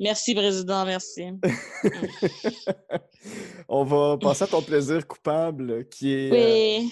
Merci, 0.00 0.34
président, 0.34 0.84
merci. 0.84 1.24
On 3.68 3.84
va 3.84 4.16
passer 4.18 4.44
à 4.44 4.46
ton 4.46 4.62
plaisir 4.62 5.06
coupable 5.06 5.86
qui 5.88 6.12
est. 6.12 6.32
euh. 6.32 6.82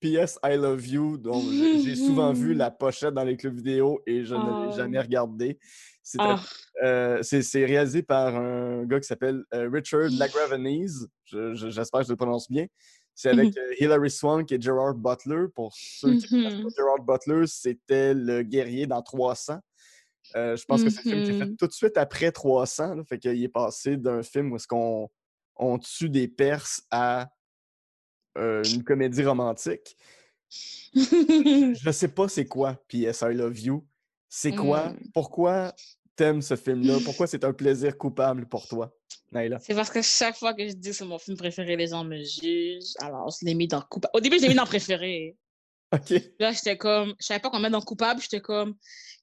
PS 0.00 0.38
I 0.44 0.56
Love 0.56 0.86
You, 0.86 1.16
dont 1.16 1.40
j'ai 1.82 1.96
souvent 1.96 2.30
vu 2.34 2.52
la 2.52 2.70
pochette 2.70 3.14
dans 3.14 3.24
les 3.24 3.38
clubs 3.38 3.56
vidéo 3.56 4.02
et 4.06 4.22
je 4.26 4.34
ne 4.34 4.66
l'ai 4.66 4.72
Oh. 4.72 4.76
jamais 4.76 5.00
regardé. 5.00 5.58
C'est 6.02 6.18
Ah, 6.20 6.38
euh, 6.82 7.22
c'est- 7.22 7.64
réalisé 7.64 8.02
par 8.02 8.36
un 8.36 8.84
gars 8.84 9.00
qui 9.00 9.06
s'appelle 9.06 9.42
euh, 9.54 9.66
Richard 9.72 10.10
Lagravenese. 10.18 11.08
Je- 11.24 11.54
je- 11.54 11.70
J'espère 11.70 12.00
que 12.00 12.06
je 12.06 12.12
le 12.12 12.16
prononce 12.16 12.50
bien. 12.50 12.66
C'est 13.14 13.30
avec 13.30 13.56
euh, 13.56 13.72
Hilary 13.80 14.10
Swank 14.10 14.52
et 14.52 14.60
Gerard 14.60 14.94
Butler. 14.94 15.46
Pour 15.54 15.72
ceux 15.74 16.18
qui 16.18 16.34
ne 16.34 16.42
connaissent 16.42 16.58
pas 16.60 16.64
Mhm. 16.64 16.70
Gerard 16.76 17.02
Butler, 17.02 17.46
c'était 17.46 18.12
le 18.12 18.42
guerrier 18.42 18.86
dans 18.86 19.00
300. 19.00 19.58
Euh, 20.36 20.56
je 20.56 20.64
pense 20.64 20.82
que 20.82 20.90
c'est 20.90 21.00
un 21.00 21.02
film 21.02 21.22
qui 21.24 21.30
est 21.30 21.38
fait 21.38 21.46
Mhm. 21.46 21.56
tout 21.56 21.66
de 21.68 21.72
suite 21.72 21.96
après 21.96 22.32
300. 22.32 22.94
Là, 22.96 23.04
fait 23.04 23.18
qu'il 23.18 23.42
est 23.42 23.48
passé 23.48 23.96
d'un 23.96 24.22
film 24.22 24.52
où 24.52 24.56
est-ce 24.56 24.66
qu'on 24.66 25.08
on 25.56 25.78
tue 25.78 26.08
des 26.08 26.26
Perses 26.28 26.82
à 26.90 27.30
euh, 28.36 28.62
une 28.64 28.82
comédie 28.82 29.24
romantique. 29.24 29.96
Je 30.94 31.90
sais 31.92 32.08
pas 32.08 32.28
c'est 32.28 32.46
quoi 32.46 32.76
P.S. 32.88 33.22
I 33.22 33.34
Love 33.34 33.58
You. 33.60 33.86
C'est 34.28 34.52
quoi? 34.52 34.88
Mm. 34.90 34.98
Pourquoi 35.12 35.72
t'aimes 36.16 36.42
ce 36.42 36.56
film-là? 36.56 36.98
Pourquoi 37.04 37.26
c'est 37.26 37.44
un 37.44 37.52
plaisir 37.52 37.96
coupable 37.96 38.46
pour 38.48 38.66
toi, 38.66 38.92
Naila? 39.32 39.58
C'est 39.60 39.74
parce 39.74 39.90
que 39.90 40.02
chaque 40.02 40.36
fois 40.36 40.54
que 40.54 40.66
je 40.66 40.72
dis 40.74 40.90
que 40.90 40.94
c'est 40.96 41.04
mon 41.04 41.18
film 41.18 41.36
préféré, 41.36 41.76
les 41.76 41.88
gens 41.88 42.04
me 42.04 42.16
jugent. 42.22 42.94
Alors, 42.98 43.30
je 43.30 43.44
l'ai 43.46 43.54
mis 43.54 43.68
dans 43.68 43.80
coupable. 43.82 44.10
Au 44.14 44.20
début, 44.20 44.36
je 44.38 44.42
l'ai 44.42 44.48
mis 44.48 44.54
dans 44.54 44.66
préféré. 44.66 45.36
OK. 45.94 46.22
Là, 46.38 46.52
j'étais 46.52 46.76
comme, 46.76 47.14
je 47.20 47.26
savais 47.26 47.40
pas 47.40 47.50
qu'on 47.50 47.60
met 47.60 47.70
dans 47.70 47.80
coupable, 47.82 48.20
j'étais 48.20 48.40
comme, 48.40 48.76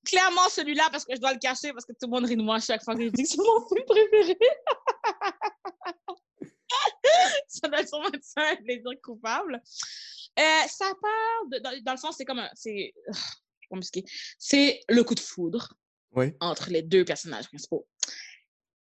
clairement 0.05 0.49
celui-là 0.49 0.89
parce 0.91 1.05
que 1.05 1.15
je 1.15 1.19
dois 1.21 1.33
le 1.33 1.39
cacher 1.39 1.71
parce 1.73 1.85
que 1.85 1.91
tout 1.93 2.07
le 2.07 2.09
monde 2.09 2.25
rit 2.25 2.35
de 2.35 2.41
moi 2.41 2.55
à 2.55 2.59
chaque 2.59 2.83
fois 2.83 2.95
que 2.95 3.03
je 3.03 3.09
dis 3.09 3.23
que 3.23 3.29
c'est 3.29 3.37
mon 3.37 3.67
film 3.67 3.85
préféré. 3.85 4.37
ça 7.47 7.67
doit 7.67 7.85
sûrement 7.85 8.09
être 8.13 8.23
ça, 8.23 8.41
un 8.51 8.55
plaisir 8.57 8.91
coupable. 9.03 9.61
Euh, 10.39 10.67
ça 10.69 10.91
part, 11.01 11.47
de- 11.51 11.59
dans, 11.59 11.83
dans 11.83 11.91
le 11.91 11.97
fond, 11.97 12.11
c'est 12.11 12.25
comme 12.25 12.39
un, 12.39 12.49
c'est, 12.55 12.93
m'expliquer. 13.71 14.09
c'est 14.39 14.81
le 14.89 15.03
coup 15.03 15.15
de 15.15 15.19
foudre 15.19 15.73
Oui. 16.13 16.33
entre 16.39 16.69
les 16.69 16.81
deux 16.81 17.05
personnages 17.05 17.47
principaux. 17.47 17.87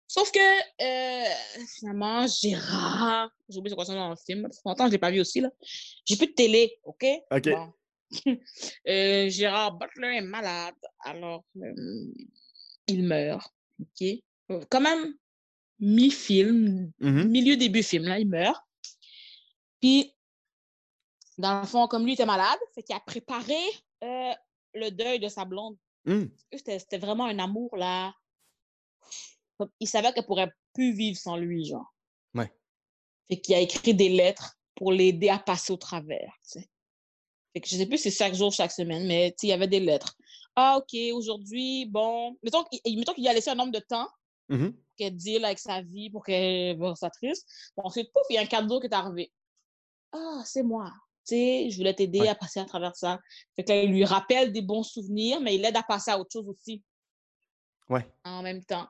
Sauf 0.06 0.30
que, 0.32 0.38
euh, 0.38 1.34
finalement, 1.78 2.26
Gérard, 2.26 3.30
j'ai 3.48 3.58
oublié 3.58 3.76
son 3.84 3.92
nom 3.92 3.98
dans 4.00 4.10
le 4.10 4.16
film, 4.16 4.48
ça 4.50 4.60
fait 4.62 4.68
longtemps 4.68 4.84
que 4.84 4.90
je 4.90 4.92
l'ai 4.92 4.98
pas 4.98 5.10
vu 5.10 5.20
aussi, 5.20 5.40
là. 5.40 5.50
J'ai 6.06 6.16
plus 6.16 6.28
de 6.28 6.32
télé, 6.32 6.78
OK? 6.84 7.04
OK. 7.30 7.48
Bon. 7.50 7.72
Euh, 8.88 9.28
Gérard 9.28 9.76
Butler 9.76 10.16
est 10.16 10.20
malade, 10.22 10.74
alors 11.00 11.44
euh, 11.56 12.12
il 12.86 13.02
meurt, 13.04 13.52
OK? 13.80 14.08
Euh, 14.50 14.64
Quand 14.70 14.80
même, 14.80 15.14
mi-film, 15.78 16.90
Mhm. 17.00 17.28
milieu 17.28 17.56
début 17.56 17.82
film, 17.82 18.04
là, 18.04 18.18
il 18.18 18.28
meurt. 18.28 18.60
Puis, 19.80 20.14
dans 21.36 21.60
le 21.60 21.66
fond, 21.66 21.86
comme 21.86 22.04
lui 22.04 22.14
était 22.14 22.26
malade, 22.26 22.58
fait 22.74 22.82
qu'il 22.82 22.96
a 22.96 23.00
préparé 23.00 23.54
euh, 24.02 24.32
le 24.74 24.90
deuil 24.90 25.20
de 25.20 25.28
sa 25.28 25.44
blonde. 25.44 25.76
Mm. 26.04 26.24
C'était 26.52 26.98
vraiment 26.98 27.26
un 27.26 27.38
amour, 27.38 27.76
là. 27.76 28.14
Il 29.80 29.88
savait 29.88 30.12
qu'elle 30.12 30.26
pourrait 30.26 30.52
plus 30.72 30.92
vivre 30.94 31.18
sans 31.18 31.36
lui, 31.36 31.64
genre. 31.66 31.94
Ouais. 32.34 32.50
Fait 33.28 33.40
qu'il 33.40 33.54
a 33.54 33.60
écrit 33.60 33.94
des 33.94 34.08
lettres 34.08 34.58
pour 34.74 34.92
l'aider 34.92 35.28
à 35.28 35.38
passer 35.38 35.72
au 35.72 35.76
travers, 35.76 36.32
tu 36.44 36.60
sais. 36.60 36.68
Fait 37.52 37.60
que 37.60 37.68
je 37.68 37.76
sais 37.76 37.86
plus 37.86 37.98
si 37.98 38.10
c'est 38.10 38.16
chaque 38.18 38.34
jour, 38.34 38.52
chaque 38.52 38.72
semaine, 38.72 39.06
mais 39.06 39.34
il 39.42 39.48
y 39.48 39.52
avait 39.52 39.68
des 39.68 39.80
lettres. 39.80 40.14
Ah, 40.54 40.78
OK, 40.78 40.96
aujourd'hui, 41.14 41.86
bon. 41.86 42.36
Mettons, 42.42 42.64
qu'il- 42.64 42.98
mettons 42.98 43.14
qu'il 43.14 43.26
a 43.28 43.32
laissé 43.32 43.50
un 43.50 43.54
nombre 43.54 43.72
de 43.72 43.78
temps 43.78 44.08
Mhm. 44.48 44.72
pour 44.72 44.82
qu'elle 44.96 45.16
deal 45.16 45.44
avec 45.44 45.58
sa 45.58 45.82
vie, 45.82 46.10
pour 46.10 46.24
qu'elle 46.24 46.78
sa 46.96 47.10
triste. 47.10 47.46
Bon, 47.76 47.84
ensuite, 47.84 48.12
pouf, 48.12 48.22
il 48.30 48.34
y 48.34 48.38
a 48.38 48.42
un 48.42 48.46
cadeau 48.46 48.80
qui 48.80 48.86
est 48.86 48.94
arrivé. 48.94 49.32
Ah, 50.12 50.42
c'est 50.44 50.62
moi. 50.62 50.92
Tu 51.26 51.34
sais, 51.34 51.70
je 51.70 51.76
voulais 51.76 51.94
t'aider 51.94 52.20
Ouais. 52.20 52.28
à 52.28 52.34
passer 52.34 52.58
à 52.60 52.64
travers 52.64 52.96
ça. 52.96 53.20
Fait 53.54 53.62
que 53.64 53.70
là, 53.70 53.82
il 53.82 53.90
lui 53.90 54.04
rappelle 54.04 54.52
des 54.52 54.62
bons 54.62 54.82
souvenirs, 54.82 55.40
mais 55.40 55.54
il 55.54 55.60
l'aide 55.60 55.76
à 55.76 55.82
passer 55.82 56.10
à 56.10 56.18
autre 56.18 56.30
chose 56.32 56.48
aussi 56.48 56.82
Ouais. 57.88 58.06
en 58.24 58.42
même 58.42 58.64
temps. 58.64 58.88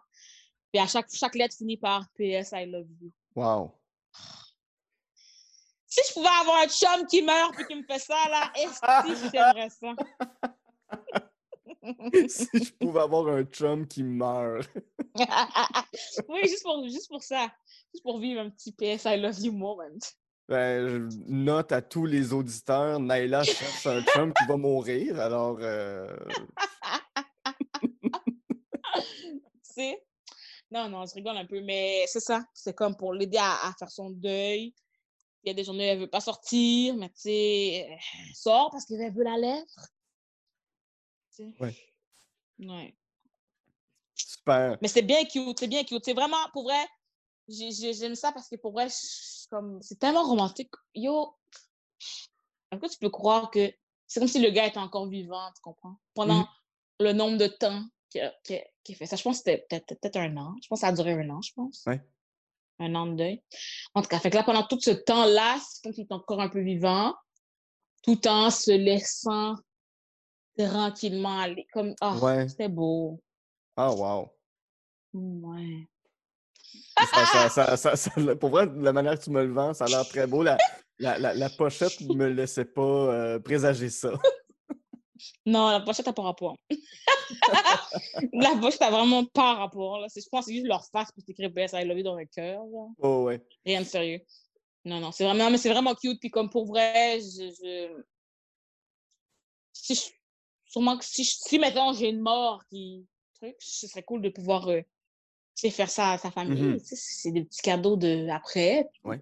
Puis 0.73 0.81
à 0.81 0.87
chaque, 0.87 1.13
chaque 1.13 1.35
lettre 1.35 1.57
finit 1.57 1.77
par 1.77 2.07
PS, 2.15 2.53
I 2.53 2.67
love 2.67 2.87
you. 3.01 3.11
Wow. 3.35 3.73
Si 5.89 6.01
je 6.07 6.12
pouvais 6.12 6.28
avoir 6.43 6.59
un 6.62 6.68
chum 6.68 7.07
qui 7.07 7.22
meurt 7.22 7.55
puis 7.55 7.64
qui 7.66 7.74
me 7.74 7.82
fait 7.82 7.99
ça, 7.99 8.14
là, 8.28 8.53
est-ce 8.57 8.78
que 8.80 9.30
j'aimerais 9.32 9.70
ça? 9.70 9.95
si 12.28 12.64
je 12.64 12.72
pouvais 12.74 13.01
avoir 13.01 13.28
un 13.28 13.43
chum 13.45 13.89
qui 13.89 14.03
meurt. 14.03 14.68
oui, 16.28 16.41
juste 16.43 16.62
pour, 16.62 16.84
juste 16.84 17.09
pour 17.09 17.22
ça. 17.22 17.51
Juste 17.95 18.03
pour 18.03 18.18
vivre 18.18 18.43
un 18.43 18.51
petit 18.51 18.72
PS, 18.72 19.07
I 19.07 19.16
love 19.16 19.41
you 19.41 19.51
moment. 19.51 19.99
Ben, 20.47 20.86
je 20.86 21.16
note 21.26 21.72
à 21.72 21.80
tous 21.80 22.05
les 22.05 22.34
auditeurs, 22.34 23.01
Naila 23.01 23.43
cherche 23.45 23.86
un 23.86 24.03
chum 24.03 24.34
qui 24.34 24.45
va 24.47 24.57
mourir. 24.59 25.18
Alors, 25.18 25.57
euh? 25.61 26.07
Non, 30.70 30.89
non, 30.91 31.07
je 31.07 31.14
rigole 31.14 31.39
un 31.39 31.47
peu, 31.47 31.62
mais 31.62 32.05
c'est 32.09 32.20
ça. 32.20 32.45
C'est 32.53 32.74
comme 32.74 32.95
pour 32.95 33.14
l'aider 33.14 33.39
à, 33.39 33.68
à 33.68 33.72
faire 33.78 33.91
son 33.91 34.11
deuil. 34.11 34.74
Il 35.45 35.49
y 35.49 35.51
a 35.51 35.55
des 35.55 35.64
journées 35.64 35.89
où 35.89 35.93
elle 35.93 35.99
veut 36.01 36.11
pas 36.11 36.20
sortir, 36.20 36.97
mais 36.97 37.09
tu 37.11 37.20
sais, 37.20 37.70
elle 37.91 38.34
sort 38.34 38.70
parce 38.70 38.84
qu'elle 38.84 39.12
veut 39.14 39.24
la 39.24 39.36
lettre. 39.39 39.89
Tu 41.34 41.45
sais? 41.45 41.55
Ouais. 41.61 41.76
Ouais. 42.59 42.95
super. 44.14 44.76
Mais 44.82 44.89
c'est 44.89 45.03
bien 45.03 45.24
cute, 45.24 45.59
c'est 45.59 45.68
bien 45.68 45.84
cute. 45.84 46.05
C'est 46.05 46.12
vraiment, 46.14 46.36
pour 46.53 46.64
vrai, 46.64 46.84
j'ai- 47.47 47.70
j'ai- 47.70 47.95
j'aime 47.95 48.14
ça 48.16 48.32
parce 48.32 48.49
que 48.49 48.57
pour 48.57 48.72
vrai, 48.72 48.89
comme 49.51 49.80
c'est 49.80 49.99
tellement 49.99 50.24
romantique. 50.24 50.72
Yo, 50.95 51.34
est-ce 52.72 52.80
que 52.80 52.86
tu 52.93 52.99
peux 52.99 53.11
croire 53.11 53.51
que 53.51 53.72
c'est 54.07 54.20
comme 54.20 54.28
si 54.28 54.41
le 54.41 54.51
gars 54.51 54.66
était 54.66 54.78
encore 54.78 55.09
vivant, 55.09 55.51
tu 55.55 55.61
comprends? 55.62 55.97
Pendant 56.14 56.41
Mhm. 56.41 56.47
le 57.01 57.12
nombre 57.12 57.39
de 57.39 57.47
temps 57.47 57.84
qu'il 58.11 58.22
a, 58.22 58.28
a 58.28 58.95
fait 58.95 59.07
ça. 59.07 59.16
Je 59.16 59.22
pense 59.22 59.39
que 59.43 59.51
c'était 59.51 59.66
peut-être 59.68 59.86
peut-être 60.01 60.16
un 60.16 60.36
an. 60.36 60.55
Je 60.62 60.68
pense 60.68 60.80
que 60.80 60.86
ça 60.86 60.89
a 60.89 60.93
duré 60.93 61.12
un 61.12 61.30
an, 61.30 61.41
je 61.43 61.53
pense. 61.55 61.84
Ouais. 61.86 62.01
Un 62.81 62.95
an 62.95 63.07
de 63.07 63.16
deuil. 63.16 63.43
En 63.95 64.03
tout 64.03 64.09
cas, 64.09 64.18
fait 64.20 64.31
que 64.31 64.37
là, 64.37 64.43
pendant 64.45 64.62
tout 64.62 64.79
ce 64.81 64.91
temps-là, 64.91 65.59
c'est 65.61 65.83
comme 65.83 65.93
s'il 65.93 66.05
était 66.05 66.14
encore 66.14 66.41
un 66.41 66.49
peu 66.49 66.61
vivant, 66.61 67.14
tout 68.03 68.26
en 68.29 68.51
se 68.51 68.70
laissant 68.70 69.57
tranquillement 70.57 71.41
aller. 71.41 71.66
Comme, 71.72 71.95
ah, 72.01 72.16
Ouais. 72.18 72.49
c'était 72.49 72.68
beau. 72.68 73.20
Ah, 73.76 73.93
wow. 73.93 74.31
Ouais. 75.14 75.87
Ça, 77.14 77.26
ça, 77.26 77.49
ça, 77.49 77.76
ça- 77.76 77.97
ça- 77.97 78.37
pour 78.37 78.51
vrai, 78.51 78.68
la 78.76 78.93
manière 78.93 79.18
que 79.18 79.24
tu 79.24 79.31
me 79.31 79.45
le 79.45 79.53
vends, 79.53 79.72
ça 79.74 79.85
a 79.85 79.89
l'air 79.89 80.07
très 80.09 80.26
beau. 80.26 80.43
La, 80.43 80.57
la, 80.99 81.18
la, 81.18 81.35
la 81.35 81.49
pochette 81.49 82.01
ne 82.01 82.14
me 82.14 82.26
laissait 82.29 82.64
pas 82.64 82.83
euh, 82.83 83.39
présager 83.39 83.89
ça. 83.89 84.11
Non, 85.47 85.71
la 85.71 85.81
pochette 85.81 86.07
n'a 86.07 86.12
pas 86.12 86.23
rapport. 86.23 86.57
la 88.33 88.57
pochette 88.61 88.81
n'a 88.81 88.91
vraiment 88.91 89.25
pas 89.25 89.55
rapport. 89.55 89.99
Là. 90.01 90.07
Je 90.14 90.21
pense 90.31 90.45
que 90.47 90.51
c'est 90.51 90.55
juste 90.57 90.66
leur 90.66 90.85
face 90.87 91.11
pour 91.12 91.25
t'écrire 91.25 91.51
PS 91.53 91.73
I 91.75 91.85
love 91.85 91.99
you 91.99 92.05
dans 92.05 92.14
le 92.16 92.27
cœur. 92.27 92.62
Oh, 92.99 93.25
ouais. 93.25 93.41
Rien 93.64 93.81
de 93.83 93.87
sérieux. 93.87 94.21
Non, 94.85 95.01
non, 95.01 95.12
c'est 95.12 95.25
vraiment, 95.25 95.51
mais 95.51 95.59
c'est 95.59 95.71
vraiment 95.71 95.95
cute. 95.95 96.21
Puis 96.21 96.31
comme 96.31 96.51
pour 96.51 96.66
vrai, 96.66 97.21
je, 97.21 97.51
je- 97.62 98.03
si 99.73 99.95
je- 99.95 100.71
sûrement 100.71 100.97
que 100.99 101.05
si, 101.05 101.25
je- 101.25 101.37
si 101.37 101.59
maintenant 101.59 101.93
j'ai 101.93 102.09
une 102.09 102.21
mort 102.21 102.62
qui 102.71 103.07
truc, 103.35 103.57
ce 103.59 103.87
serait 103.87 104.03
cool 104.03 104.23
de 104.23 104.29
pouvoir 104.31 104.69
euh, 104.69 104.81
faire 105.71 105.91
ça 105.91 106.12
à 106.12 106.19
sa 106.19 106.31
famille. 106.31 106.61
Mhm. 106.62 106.79
Sais, 106.79 106.97
C'est 106.97 107.33
des 107.33 107.45
petits 107.45 107.62
cadeaux 107.62 107.97
de 107.97 108.29
après. 108.31 108.89
Ouais. 109.05 109.21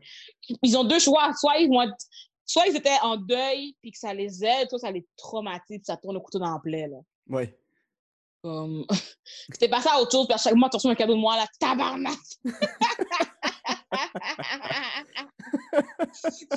Ils 0.62 0.76
ont 0.76 0.84
deux 0.84 0.98
choix. 1.00 1.32
Soit 1.34 1.58
ils 1.58 1.68
vont 1.68 1.82
être- 1.82 2.06
soit 2.46 2.66
ils 2.68 2.76
étaient 2.76 2.98
en 3.02 3.16
deuil 3.16 3.76
puis 3.82 3.90
que 3.90 3.98
ça 3.98 4.14
les 4.14 4.44
aide, 4.44 4.68
soit 4.68 4.78
ça 4.78 4.90
les 4.90 5.06
traumatise 5.16 5.78
puis 5.78 5.84
ça 5.84 5.96
tourne 5.96 6.14
le 6.14 6.20
couteau 6.20 6.38
dans 6.38 6.52
la 6.52 6.60
plaie. 6.60 6.88
Là. 6.88 6.98
Ouais. 7.28 7.58
Comme... 8.42 8.86
T'es 9.58 9.68
passé 9.68 9.88
à 9.90 10.00
autre 10.00 10.12
chose, 10.12 10.26
puis 10.26 10.34
à 10.34 10.38
chaque 10.38 10.54
mois, 10.54 10.70
tu 10.70 10.76
reçois 10.76 10.92
un 10.92 10.94
cadeau 10.94 11.14
de 11.14 11.20
moi, 11.20 11.36
là, 11.36 11.46
tabarnak! 11.58 12.18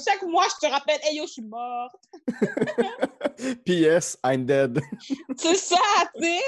chaque 0.06 0.24
mois, 0.24 0.48
je 0.50 0.68
te 0.68 0.72
rappelle, 0.72 1.00
hey 1.04 1.18
yo, 1.18 1.26
je 1.26 1.34
suis 1.34 1.42
morte. 1.42 1.96
P.S. 3.66 4.18
I'm 4.24 4.46
dead. 4.46 4.80
C'est 5.38 5.56
ça, 5.56 5.78
tu 6.16 6.24
sais! 6.24 6.42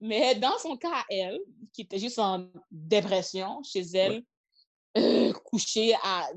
Mais 0.00 0.34
dans 0.34 0.58
son 0.58 0.76
cas, 0.76 1.04
elle, 1.08 1.38
qui 1.72 1.82
était 1.82 1.98
juste 1.98 2.18
en 2.18 2.48
dépression 2.70 3.62
chez 3.62 3.82
elle, 3.94 4.22
euh, 4.96 5.32
couchée 5.32 5.94
à 6.02 6.28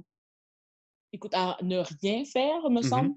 écoute, 1.14 1.34
à 1.34 1.57
ne 1.62 1.80
rien 2.01 2.24
faire, 2.26 2.70
me 2.70 2.82
Mhm. 2.82 2.89
semble. 2.89 3.16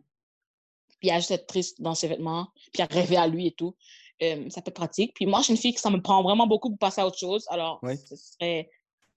Puis 1.01 1.11
à 1.11 1.19
juste 1.19 1.33
être 1.33 1.47
triste 1.47 1.81
dans 1.81 1.95
ses 1.95 2.09
vêtements, 2.09 2.49
puis 2.73 2.83
à 2.83 2.87
rêver 2.87 3.17
à 3.17 3.27
lui 3.27 3.49
et 3.49 3.53
tout. 3.53 3.75
Euh, 4.23 4.49
ça 4.51 4.63
peut 4.63 4.69
être 4.69 4.77
pratique. 4.77 5.15
Puis 5.15 5.27
moi, 5.27 5.41
je 5.41 5.45
suis 5.45 5.53
une 5.55 5.59
fille 5.59 5.75
que 5.75 5.81
ça 5.81 5.91
me 5.91 6.01
prend 6.01 6.23
vraiment 6.23 6.47
beaucoup 6.47 6.69
pour 6.71 6.79
passer 6.79 7.01
à 7.01 7.07
autre 7.07 7.19
chose. 7.19 7.45
Alors, 7.49 7.81
ce 7.97 8.15
serait. 8.17 8.71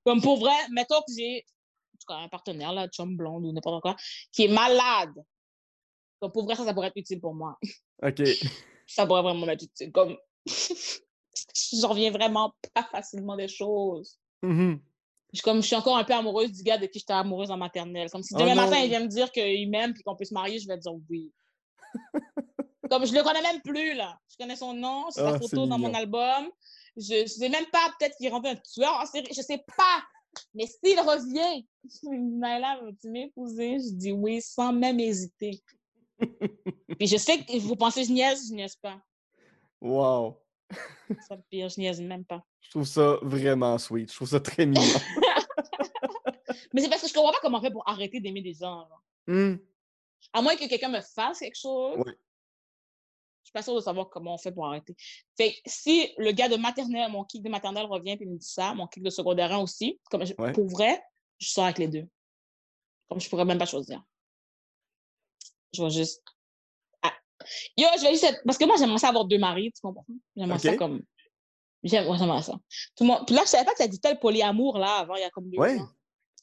Comme 0.04 0.22
pour 0.22 0.38
vrai, 0.38 0.54
mettons 0.72 1.00
que 1.02 1.14
j'ai 1.16 1.46
un 2.10 2.28
partenaire, 2.28 2.74
là, 2.74 2.88
chum 2.88 3.16
blonde 3.16 3.46
ou 3.46 3.52
n'importe 3.52 3.82
quoi, 3.82 3.96
qui 4.32 4.46
est 4.46 4.48
malade. 4.48 5.14
Comme 6.20 6.32
pour 6.32 6.46
vrai, 6.46 6.56
ça, 6.56 6.66
ça 6.66 6.74
pourrait 6.74 6.88
être 6.88 6.98
utile 6.98 7.20
pour 7.20 7.36
moi. 7.36 7.58
OK. 8.04 8.22
Ça 8.88 9.06
pourrait 9.08 9.24
vraiment 9.24 9.48
être 9.48 9.64
utile. 9.64 9.92
Comme. 9.92 10.16
J'en 11.74 11.90
reviens 11.90 12.12
vraiment 12.12 12.54
pas 12.74 12.84
facilement 12.84 13.36
des 13.36 13.48
choses. 13.48 14.20
Mhm. 14.44 14.80
Je, 15.36 15.42
comme, 15.42 15.62
je 15.62 15.68
suis 15.68 15.76
encore 15.76 15.98
un 15.98 16.04
peu 16.04 16.14
amoureuse 16.14 16.52
du 16.52 16.64
gars 16.64 16.78
de 16.78 16.86
qui 16.86 17.00
j'étais 17.00 17.14
amoureuse 17.14 17.52
en 17.52 17.58
maternelle. 17.58 18.10
Comme 18.10 18.24
si 18.24 18.34
Oh 18.36 18.40
demain 18.40 18.56
matin, 18.56 18.78
il 18.78 18.90
vient 18.90 19.02
me 19.02 19.08
dire 19.08 19.32
qu'il 19.32 19.70
m'aime 19.70 19.94
puis 19.94 20.04
qu'on 20.04 20.16
peut 20.16 20.26
se 20.26 20.34
marier, 20.34 20.60
je 20.60 20.68
vais 20.68 20.78
dire 20.78 20.94
oui. 21.10 21.32
comme 22.90 23.06
je 23.06 23.14
le 23.14 23.22
connais 23.24 23.42
même 23.42 23.62
plus, 23.62 23.94
là. 23.96 24.18
Je 24.30 24.38
connais 24.38 24.56
son 24.56 24.74
nom, 24.74 25.06
c'est 25.10 25.22
Ah, 25.22 25.32
sa 25.32 25.40
c'est 25.40 25.50
photo 25.50 25.68
dans 25.68 25.78
mon 25.78 25.94
album. 25.94 26.50
Je 26.98 27.24
ne 27.24 27.28
sais 27.28 27.50
même 27.50 27.66
pas, 27.72 27.94
peut-être 28.00 28.16
qu'il 28.16 28.28
est 28.28 28.30
rendu 28.30 28.48
un 28.48 28.56
tueur 28.56 28.94
en 28.94 29.06
série. 29.06 29.28
Je 29.36 29.42
sais 29.42 29.64
pas. 29.78 30.04
Mais 30.54 30.68
s'il 30.68 31.00
revient, 31.00 31.66
Naila, 32.04 32.80
veux-tu 32.84 33.10
m'épouser? 33.10 33.78
Je 33.80 33.94
dis 33.94 34.12
oui 34.12 34.42
sans 34.42 34.72
même 34.72 35.00
hésiter. 35.00 35.62
puis 36.98 37.08
je 37.08 37.18
sais 37.18 37.44
que 37.44 37.58
vous 37.60 37.76
pensez 37.76 38.02
que 38.02 38.08
je 38.08 38.14
niaise, 38.14 38.48
je 38.50 38.54
niaise 38.54 38.76
pas. 38.76 39.02
Wow. 39.82 40.38
C'est 41.28 41.36
le 41.36 41.42
pire, 41.50 41.70
je 41.70 41.80
niaise 41.80 42.02
même 42.02 42.26
pas. 42.26 42.42
Je 42.62 42.70
trouve 42.72 42.86
ça 42.86 43.18
vraiment 43.22 43.78
sweet. 43.78 44.10
Je 44.10 44.16
trouve 44.16 44.30
ça 44.30 44.40
très 44.40 44.66
mignon. 44.66 44.82
Mais 46.74 46.82
c'est 46.82 46.90
parce 46.90 47.02
que 47.02 47.08
je 47.08 47.14
comprends 47.14 47.32
pas 47.32 47.40
comment 47.42 47.58
on 47.60 47.62
fait 47.62 47.72
pour 47.72 47.88
arrêter 47.88 48.20
d'aimer 48.20 48.42
des 48.42 48.54
gens. 48.54 48.88
Hmm. 49.28 49.56
À 50.34 50.42
moins 50.42 50.56
que 50.56 50.68
quelqu'un 50.68 50.90
me 50.90 51.02
fasse 51.02 51.40
quelque 51.40 51.58
chose. 51.58 51.98
Ouais. 51.98 52.14
Je 53.44 53.50
suis 53.50 53.54
pas 53.54 53.62
sûre 53.62 53.76
de 53.76 53.80
savoir 53.82 54.10
comment 54.10 54.34
on 54.34 54.38
fait 54.40 54.52
pour 54.52 54.66
arrêter. 54.66 54.96
Fait 55.38 55.52
que 55.54 55.58
si 55.68 56.12
le 56.18 56.32
gars 56.32 56.50
de 56.50 56.56
maternelle, 56.56 57.12
mon 57.12 57.24
kick 57.24 57.44
de 57.44 57.50
maternelle 57.50 57.86
revient 57.86 58.18
et 58.20 58.26
me 58.26 58.38
dit 58.38 58.48
ça, 58.48 58.74
mon 58.74 58.88
kick 58.88 59.04
de 59.04 59.10
secondaire 59.12 59.52
1 59.54 59.60
aussi, 59.60 60.00
comme 60.10 60.26
je- 60.26 60.34
Ouais. 60.40 60.52
pour 60.52 60.68
vrai, 60.68 61.02
je 61.40 61.50
sors 61.50 61.66
avec 61.66 61.78
les 61.78 61.88
deux. 61.88 62.08
Comme 63.08 63.20
je 63.22 63.30
pourrais 63.30 63.46
même 63.46 63.60
pas 63.60 63.68
choisir. 63.68 64.02
Je 65.74 65.84
vais 65.84 65.90
juste. 65.92 66.24
Ah. 67.04 67.14
Yo, 67.78 67.88
je 67.98 68.02
vais 68.02 68.12
juste 68.12 68.24
être... 68.24 68.42
Parce 68.46 68.58
que 68.58 68.66
moi, 68.66 68.78
j'aimerais 68.80 68.98
ça 68.98 69.10
avoir 69.10 69.26
deux 69.26 69.38
maris, 69.38 69.72
tu 69.74 69.82
comprends? 69.82 70.06
J'aimerais 70.36 70.60
ça 70.60 70.76
comme. 70.76 71.04
J'aime- 71.84 72.08
ouais, 72.08 72.18
ça. 72.42 72.54
Tout 72.96 73.04
le 73.04 73.08
monde... 73.08 73.28
Puis 73.28 73.36
là, 73.36 73.44
je 73.44 73.50
savais 73.50 73.66
pas 73.66 73.74
que 73.74 73.78
ça 73.78 73.88
dit 73.88 74.00
tel 74.00 74.18
polyamour, 74.20 74.80
là, 74.80 74.96
avant, 75.00 75.16
il 75.16 75.22
y 75.22 75.24
a 75.24 75.30
comme 75.30 75.50
deux 75.52 75.58
Ouais. 75.60 75.78
ans. 75.80 75.88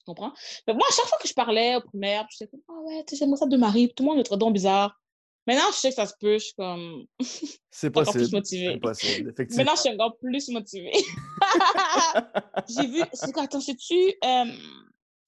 Tu 0.04 0.06
comprends? 0.06 0.32
Mais 0.66 0.74
moi, 0.74 0.82
à 0.88 0.92
chaque 0.94 1.06
fois 1.06 1.18
que 1.20 1.28
je 1.28 1.34
parlais 1.34 1.76
au 1.76 1.80
primaire, 1.80 2.26
je 2.30 2.44
disais 2.44 2.50
ah 2.68 2.72
ouais, 2.84 3.04
tu 3.06 3.14
sais, 3.14 3.20
j'aimerais 3.24 3.36
ça 3.38 3.46
maris. 3.46 3.86
Puis 3.86 3.94
Tout 3.94 4.02
le 4.02 4.08
monde 4.08 4.18
me 4.18 4.22
trouvait 4.24 4.38
donc 4.38 4.52
bizarre. 4.54 4.98
Maintenant, 5.46 5.70
je 5.72 5.76
sais 5.76 5.88
que 5.90 5.94
ça 5.96 6.06
se 6.06 6.14
peut, 6.20 6.34
je 6.34 6.44
suis 6.44 6.54
comme. 6.54 7.04
C'est 7.70 7.88
Encore 7.96 8.12
plus 8.12 8.30
possible. 8.30 8.36
motivée. 8.36 8.78
Possible, 8.80 9.30
effectivement. 9.30 9.64
Maintenant, 9.64 9.76
je 9.76 9.80
suis 9.80 9.90
encore 9.90 10.16
plus 10.18 10.48
motivée. 10.48 10.92
j'ai 12.68 12.86
vu. 12.86 13.02
C'est 13.12 13.32
quoi, 13.32 13.44
attends, 13.44 13.60
sais-tu. 13.60 13.94
euh, 14.24 14.44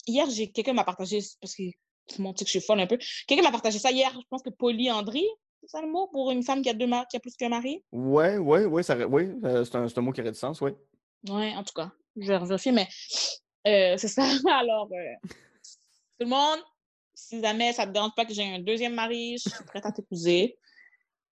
hier, 0.07 0.29
j'ai 0.31 0.51
quelqu'un 0.51 0.73
m'a 0.73 0.85
partagé, 0.85 1.21
parce 1.41 1.55
que 1.55 1.63
tout 2.09 2.17
le 2.19 2.25
monde 2.25 2.39
sait 2.39 2.45
que 2.45 2.51
je 2.51 2.59
suis 2.59 2.67
folle 2.67 2.81
un 2.81 2.87
peu. 2.87 2.99
Quelqu'un 3.27 3.43
m'a 3.43 3.51
partagé 3.53 3.79
ça 3.79 3.91
hier, 3.91 4.11
je 4.13 4.27
pense 4.29 4.43
que 4.43 4.51
polyandrie, 4.51 5.27
c'est 5.61 5.69
ça 5.71 5.81
le 5.81 5.89
mot 5.89 6.09
pour 6.09 6.31
une 6.31 6.43
femme 6.43 6.63
qui 6.63 6.69
a, 6.69 6.75
deux 6.75 6.87
ma- 6.87 7.07
qui 7.07 7.17
a 7.17 7.21
plus 7.21 7.35
qu'un 7.37 7.49
mari? 7.49 7.83
Ouais, 7.93 8.37
ouais, 8.39 8.67
ouais, 8.67 8.83
ça, 8.83 8.97
ouais, 8.97 9.35
euh, 9.45 9.65
c'est 9.65 9.77
un, 9.77 9.89
c'est 9.89 9.99
un 9.99 10.03
mot 10.03 10.13
qui 10.13 10.21
aurait 10.21 10.33
du 10.33 10.39
sens, 10.39 10.61
oui. 10.61 10.73
Ouais, 11.29 11.55
en 11.57 11.65
tout 11.65 11.73
cas, 11.75 11.91
je 12.17 12.27
vais 12.33 12.39
vérifier, 12.39 12.73
mais 12.73 12.87
euh, 13.67 13.97
c'est 13.97 14.09
ça. 14.09 14.23
Alors, 14.61 14.89
euh, 14.93 15.29
tout 15.29 16.21
le 16.21 16.27
monde, 16.27 16.61
si 17.15 17.41
jamais 17.41 17.73
ça 17.73 17.87
te 17.87 17.93
dérange 17.93 18.15
pas 18.17 18.25
que 18.25 18.35
j'ai 18.35 18.45
un 18.45 18.59
deuxième 18.61 18.95
mari, 18.95 19.37
je 19.39 19.51
suis 19.51 19.65
prête 19.65 19.87
à 19.87 19.93
t'épouser. 19.93 20.57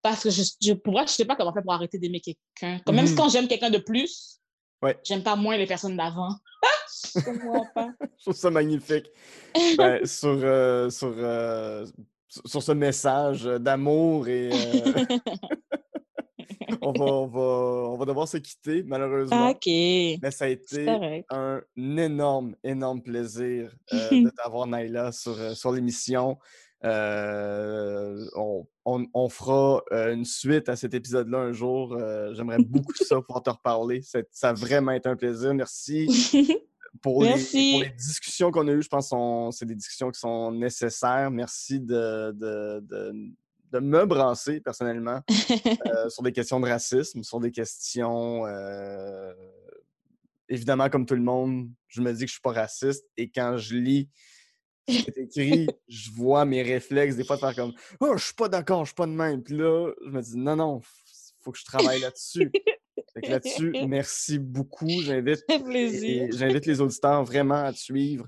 Parce 0.03 0.23
que 0.25 0.31
je, 0.31 0.43
je, 0.61 0.73
pour 0.73 0.95
vrai, 0.95 1.07
je 1.07 1.13
sais 1.13 1.25
pas 1.25 1.37
comment 1.37 1.53
faire 1.53 1.63
pour 1.63 1.73
arrêter 1.75 1.97
d'aimer 1.99 2.21
quelqu'un. 2.21 2.81
Même 2.93 3.07
Mhm. 3.09 3.15
quand 3.15 3.29
j'aime 3.29 3.47
quelqu'un 3.47 3.71
de 3.71 3.79
plus, 3.79 4.41
Ouais. 4.83 4.99
j'aime 5.05 5.23
pas 5.23 5.37
moins 5.37 5.57
les 5.57 5.67
personnes 5.67 5.97
d'avant. 5.97 6.35
je 7.15 7.21
comprends 7.25 7.67
pas. 7.73 7.89
Je 8.19 8.23
trouve 8.25 8.35
ça 8.35 8.51
magnifique. 8.51 9.07
Ben, 9.79 10.05
sur, 10.07 10.29
euh, 10.43 10.91
sur, 10.91 12.63
ce 12.63 12.73
message 12.73 13.45
d'amour 13.45 14.27
et 14.27 14.51
on, 16.81 16.93
va, 16.93 17.05
on, 17.05 17.27
va, 17.27 17.41
on 17.91 17.97
va 17.97 18.05
devoir 18.05 18.27
se 18.29 18.37
quitter, 18.39 18.83
malheureusement. 18.85 19.51
ok, 19.51 19.67
Mais 19.67 20.31
ça 20.31 20.47
a 20.47 20.49
été 20.49 20.89
un 21.31 21.61
énorme, 21.77 22.55
énorme 22.65 23.03
plaisir 23.03 23.75
euh, 23.93 24.09
de 24.11 24.31
t'avoir, 24.31 24.67
Naila, 24.67 25.13
sur, 25.13 25.39
euh, 25.39 25.55
sur 25.55 25.73
l'émission. 25.73 26.39
Euh, 26.85 28.25
on, 28.35 28.67
on- 28.85 29.07
on 29.15 29.29
fera 29.29 29.83
une 29.93 30.25
suite 30.25 30.69
à 30.69 30.77
cet 30.77 30.95
épisode-là 30.95 31.39
un 31.39 31.53
jour. 31.53 31.95
Euh, 31.95 32.35
J'aimerais 32.35 32.59
beaucoup 32.59 32.93
ça 32.95 33.21
pouvoir 33.27 33.43
te 33.43 33.51
reparler. 33.51 34.03
Ça 34.03 34.49
a 34.49 34.53
vraiment 34.53 34.93
été 34.93 35.09
un 35.09 35.17
plaisir. 35.17 35.55
Merci 35.55 36.07
pour, 37.03 37.23
les, 37.23 37.31
Merci. 37.31 37.73
pour 37.75 37.83
les 37.83 37.91
discussions 37.91 38.51
qu'on 38.51 38.67
a 38.67 38.73
eues. 38.73 38.83
Je 38.83 38.89
pense 38.89 39.11
que 39.11 39.17
c'est 39.57 39.67
des 39.67 39.77
discussions 39.77 40.11
qui 40.11 40.19
sont 40.19 40.51
nécessaires. 40.53 41.31
Merci 41.31 41.79
de, 41.81 42.33
de, 42.33 42.81
de, 42.81 43.15
de 43.73 43.79
me 43.81 44.05
brasser 44.05 44.61
personnellement 44.61 45.21
euh, 45.87 46.09
sur 46.09 46.23
des 46.23 46.33
questions 46.33 46.61
de 46.61 46.69
racisme, 46.69 47.23
sur 47.23 47.41
des 47.41 47.51
questions. 47.51 48.47
euh, 48.47 49.33
évidemment, 50.49 50.91
comme 50.91 51.07
tout 51.07 51.15
le 51.15 51.23
monde, 51.23 51.71
je 51.89 52.03
me 52.03 52.13
dis 52.13 52.21
que 52.21 52.29
je 52.29 52.33
suis 52.33 52.43
pas 52.43 52.53
raciste 52.53 53.07
et 53.17 53.31
quand 53.31 53.57
je 53.57 53.77
lis 53.77 54.11
ce 54.89 54.99
qui 54.99 55.11
est 55.11 55.19
écrit, 55.19 55.69
je 55.89 56.11
vois 56.11 56.45
mes 56.45 56.63
réflexes 56.63 57.17
des 57.17 57.25
fois 57.25 57.37
de 57.37 57.41
faire 57.41 57.55
comme 57.55 57.73
Oh, 58.01 58.17
je 58.17 58.25
suis 58.25 58.35
pas 58.35 58.49
d'accord, 58.49 58.85
je 58.85 58.91
suis 58.91 58.95
pas 58.95 59.07
de 59.07 59.13
même. 59.13 59.43
Puis 59.43 59.57
là, 59.57 59.93
je 60.05 60.11
me 60.11 60.21
dis 60.21 60.37
non, 60.37 60.57
non, 60.57 60.81
faut 61.41 61.53
que 61.53 61.59
je 61.59 61.65
travaille 61.65 62.01
là-dessus. 62.01 62.53
Là-dessus, 63.17 63.73
merci 63.89 64.39
beaucoup. 64.39 64.89
J'invite 65.03 65.45
j'invite 65.49 66.67
les 66.67 66.81
auditeurs 66.81 67.25
vraiment 67.25 67.65
à 67.65 67.73
te 67.73 67.79
suivre 67.79 68.27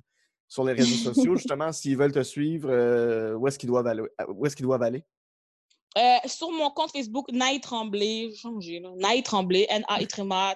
sur 0.49 0.65
les 0.65 0.73
réseaux 0.73 1.13
sociaux. 1.13 1.37
Justement, 1.37 1.73
s'ils 1.73 1.97
veulent 1.97 2.13
te 2.13 2.23
suivre, 2.23 2.71
euh, 2.71 3.35
où 3.35 3.49
est-ce 3.49 3.59
qu'ils 3.59 3.69
doivent 3.69 3.87
aller? 3.87 4.03
Où 4.29 4.47
est-ce 4.47 4.57
qu'ils 4.57 4.67
doivent 4.67 4.83
aller? 4.83 5.05
Euh, 5.97 6.17
sur 6.27 6.51
mon 6.51 6.71
compte 6.71 6.91
Facebook, 6.91 7.31
Naï 7.31 7.61
Tremblay, 7.61 8.31
là. 8.43 8.91
Naï 8.97 9.23
Tremblay, 9.23 9.67
N-A-I 9.69 10.09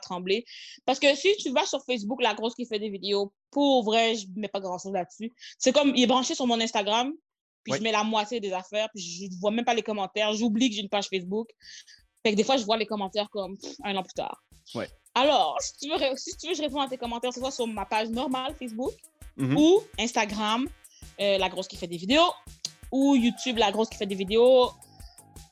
Tremblay. 0.02 0.44
Parce 0.84 0.98
que 0.98 1.14
si 1.14 1.36
tu 1.36 1.50
vas 1.52 1.64
sur 1.64 1.80
Facebook, 1.84 2.20
la 2.20 2.34
grosse 2.34 2.54
qui 2.56 2.66
fait 2.66 2.80
des 2.80 2.90
vidéos, 2.90 3.32
pour 3.52 3.84
vrai, 3.84 4.16
je 4.16 4.26
mets 4.34 4.48
pas 4.48 4.58
grand-chose 4.58 4.92
là-dessus. 4.92 5.32
C'est 5.58 5.72
comme, 5.72 5.92
il 5.94 6.02
est 6.02 6.06
branché 6.08 6.34
sur 6.34 6.46
mon 6.46 6.60
Instagram, 6.60 7.12
puis 7.62 7.74
je 7.74 7.82
mets 7.82 7.92
la 7.92 8.02
moitié 8.02 8.40
des 8.40 8.52
affaires, 8.52 8.88
puis 8.92 9.00
je 9.02 9.24
ne 9.26 9.40
vois 9.40 9.52
même 9.52 9.64
pas 9.64 9.74
les 9.74 9.82
commentaires. 9.82 10.32
J'oublie 10.32 10.70
que 10.70 10.74
j'ai 10.74 10.82
une 10.82 10.88
page 10.88 11.06
Facebook. 11.08 11.48
Fait 12.24 12.32
que 12.32 12.36
des 12.36 12.42
fois, 12.44 12.56
je 12.56 12.64
vois 12.64 12.76
les 12.76 12.86
commentaires 12.86 13.30
comme 13.30 13.56
pff, 13.56 13.76
un 13.84 13.94
an 13.96 14.02
plus 14.02 14.14
tard. 14.14 14.42
Ouais. 14.74 14.88
Alors, 15.14 15.56
si 15.60 15.72
tu, 15.76 15.88
veux, 15.88 16.16
si 16.16 16.36
tu 16.36 16.48
veux, 16.48 16.54
je 16.54 16.62
réponds 16.62 16.80
à 16.80 16.88
tes 16.88 16.98
commentaires, 16.98 17.32
soit 17.32 17.52
sur 17.52 17.66
ma 17.68 17.84
page 17.86 18.08
normale 18.08 18.56
Facebook, 18.58 18.92
Mhm. 19.36 19.56
ou 19.56 19.80
Instagram, 20.00 20.68
euh, 21.20 21.38
la 21.38 21.48
grosse 21.48 21.68
qui 21.68 21.76
fait 21.76 21.86
des 21.86 21.96
vidéos, 21.96 22.32
ou 22.90 23.14
YouTube, 23.14 23.56
la 23.58 23.70
grosse 23.70 23.88
qui 23.88 23.96
fait 23.96 24.06
des 24.06 24.16
vidéos. 24.16 24.70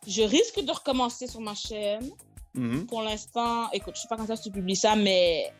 Je 0.06 0.22
risque 0.22 0.60
de 0.60 0.70
recommencer 0.72 1.26
sur 1.26 1.40
ma 1.40 1.54
chaîne. 1.54 2.10
Mhm. 2.54 2.86
Pour 2.86 3.02
l'instant, 3.02 3.70
écoute, 3.72 3.94
je 3.96 4.02
sais 4.02 4.08
pas 4.08 4.16
quand 4.16 4.26
que 4.26 4.42
tu 4.42 4.50
publies 4.50 4.76
ça, 4.76 4.96
mais 4.96 5.52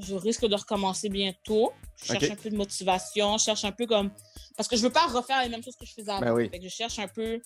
je 0.00 0.14
risque 0.14 0.46
de 0.46 0.54
recommencer 0.54 1.08
bientôt. 1.08 1.72
Je 1.96 2.06
cherche 2.12 2.30
un 2.30 2.36
peu 2.36 2.50
de 2.50 2.56
motivation, 2.56 3.38
je 3.38 3.44
cherche 3.44 3.64
un 3.64 3.72
peu 3.72 3.86
comme... 3.86 4.10
Parce 4.56 4.68
que 4.68 4.76
je 4.76 4.82
veux 4.82 4.90
pas 4.90 5.06
refaire 5.06 5.42
les 5.42 5.48
mêmes 5.48 5.62
choses 5.62 5.76
que 5.76 5.84
je 5.86 5.92
faisais 5.92 6.10
avant. 6.10 6.20
Ben 6.20 6.32
oui. 6.32 6.48
Fait 6.48 6.58
que 6.58 6.64
je 6.64 6.74
cherche 6.74 6.98
un 6.98 7.08
peu 7.08 7.40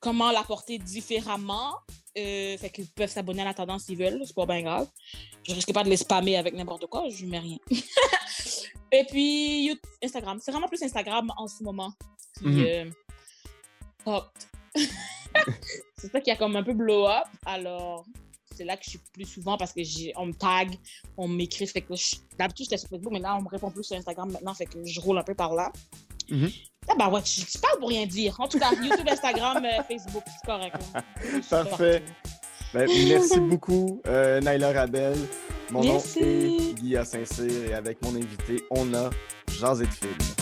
comment 0.00 0.30
l'apporter 0.30 0.78
différemment. 0.78 1.74
Euh, 2.16 2.56
fait 2.58 2.70
qu'ils 2.70 2.88
peuvent 2.88 3.10
s'abonner 3.10 3.42
à 3.42 3.46
la 3.46 3.54
tendance 3.54 3.84
s'ils 3.84 3.98
veulent, 3.98 4.20
c'est 4.24 4.34
pas 4.34 4.46
bien 4.46 4.62
grave. 4.62 4.88
Je 5.46 5.54
risque 5.54 5.72
pas 5.72 5.84
de 5.84 5.88
les 5.88 5.96
spammer 5.96 6.36
avec 6.36 6.54
n'importe 6.54 6.86
quoi, 6.86 7.08
je 7.08 7.24
mets 7.26 7.38
rien. 7.38 7.58
Et 8.92 9.04
puis, 9.04 9.66
You- 9.66 9.76
Instagram. 10.02 10.38
C'est 10.42 10.50
vraiment 10.50 10.68
plus 10.68 10.82
Instagram 10.82 11.30
en 11.36 11.46
ce 11.46 11.62
moment. 11.62 11.92
qui, 12.38 12.64
euh, 12.66 12.90
pop. 14.04 14.30
c'est 15.96 16.10
ça 16.10 16.20
qui 16.20 16.30
a 16.30 16.36
comme 16.36 16.56
un 16.56 16.62
peu 16.62 16.72
blow 16.74 17.06
up. 17.06 17.26
Alors, 17.46 18.04
c'est 18.54 18.64
là 18.64 18.76
que 18.76 18.84
je 18.84 18.90
suis 18.90 19.00
plus 19.12 19.24
souvent 19.24 19.56
parce 19.56 19.72
que 19.72 19.82
j'ai, 19.82 20.12
on 20.16 20.26
me 20.26 20.32
tag, 20.32 20.74
on 21.16 21.28
m'écrit. 21.28 21.66
Fait 21.66 21.80
que 21.80 21.94
d'habitude, 22.38 22.66
j'étais 22.66 22.78
sur 22.78 22.88
Facebook, 22.88 23.12
mais 23.12 23.20
là, 23.20 23.36
on 23.36 23.42
me 23.42 23.48
répond 23.48 23.70
plus 23.70 23.84
sur 23.84 23.96
Instagram 23.96 24.30
maintenant. 24.32 24.54
Fait 24.54 24.66
que 24.66 24.84
je 24.84 25.00
roule 25.00 25.18
un 25.18 25.22
peu 25.22 25.34
par 25.34 25.54
là. 25.54 25.72
Mhm. 26.28 26.50
Ah 26.90 26.94
bah 26.98 27.08
ouais, 27.08 27.20
je, 27.24 27.40
je 27.40 27.58
parle 27.58 27.78
pour 27.78 27.88
rien 27.88 28.06
dire. 28.06 28.34
En 28.38 28.48
tout 28.48 28.58
cas, 28.58 28.72
YouTube, 28.72 29.06
Instagram, 29.08 29.64
euh, 29.64 29.82
Facebook, 29.82 30.24
c'est 30.26 30.46
correct. 30.46 30.76
suis 31.22 31.42
Parfait. 31.50 32.02
Ben, 32.74 32.86
merci 32.86 33.40
beaucoup, 33.40 34.02
euh, 34.06 34.40
Naila 34.40 34.72
Rabel. 34.72 35.16
Mon 35.70 35.82
Merci. 35.82 36.20
nom 36.20 36.26
est 36.26 36.74
Guy 36.74 36.96
Saint-Cyr 37.04 37.70
et 37.70 37.74
avec 37.74 38.02
mon 38.02 38.14
invité, 38.14 38.64
on 38.70 38.92
a 38.94 39.10
Jazz 39.58 39.82
et 39.82 39.86
film. 39.86 40.37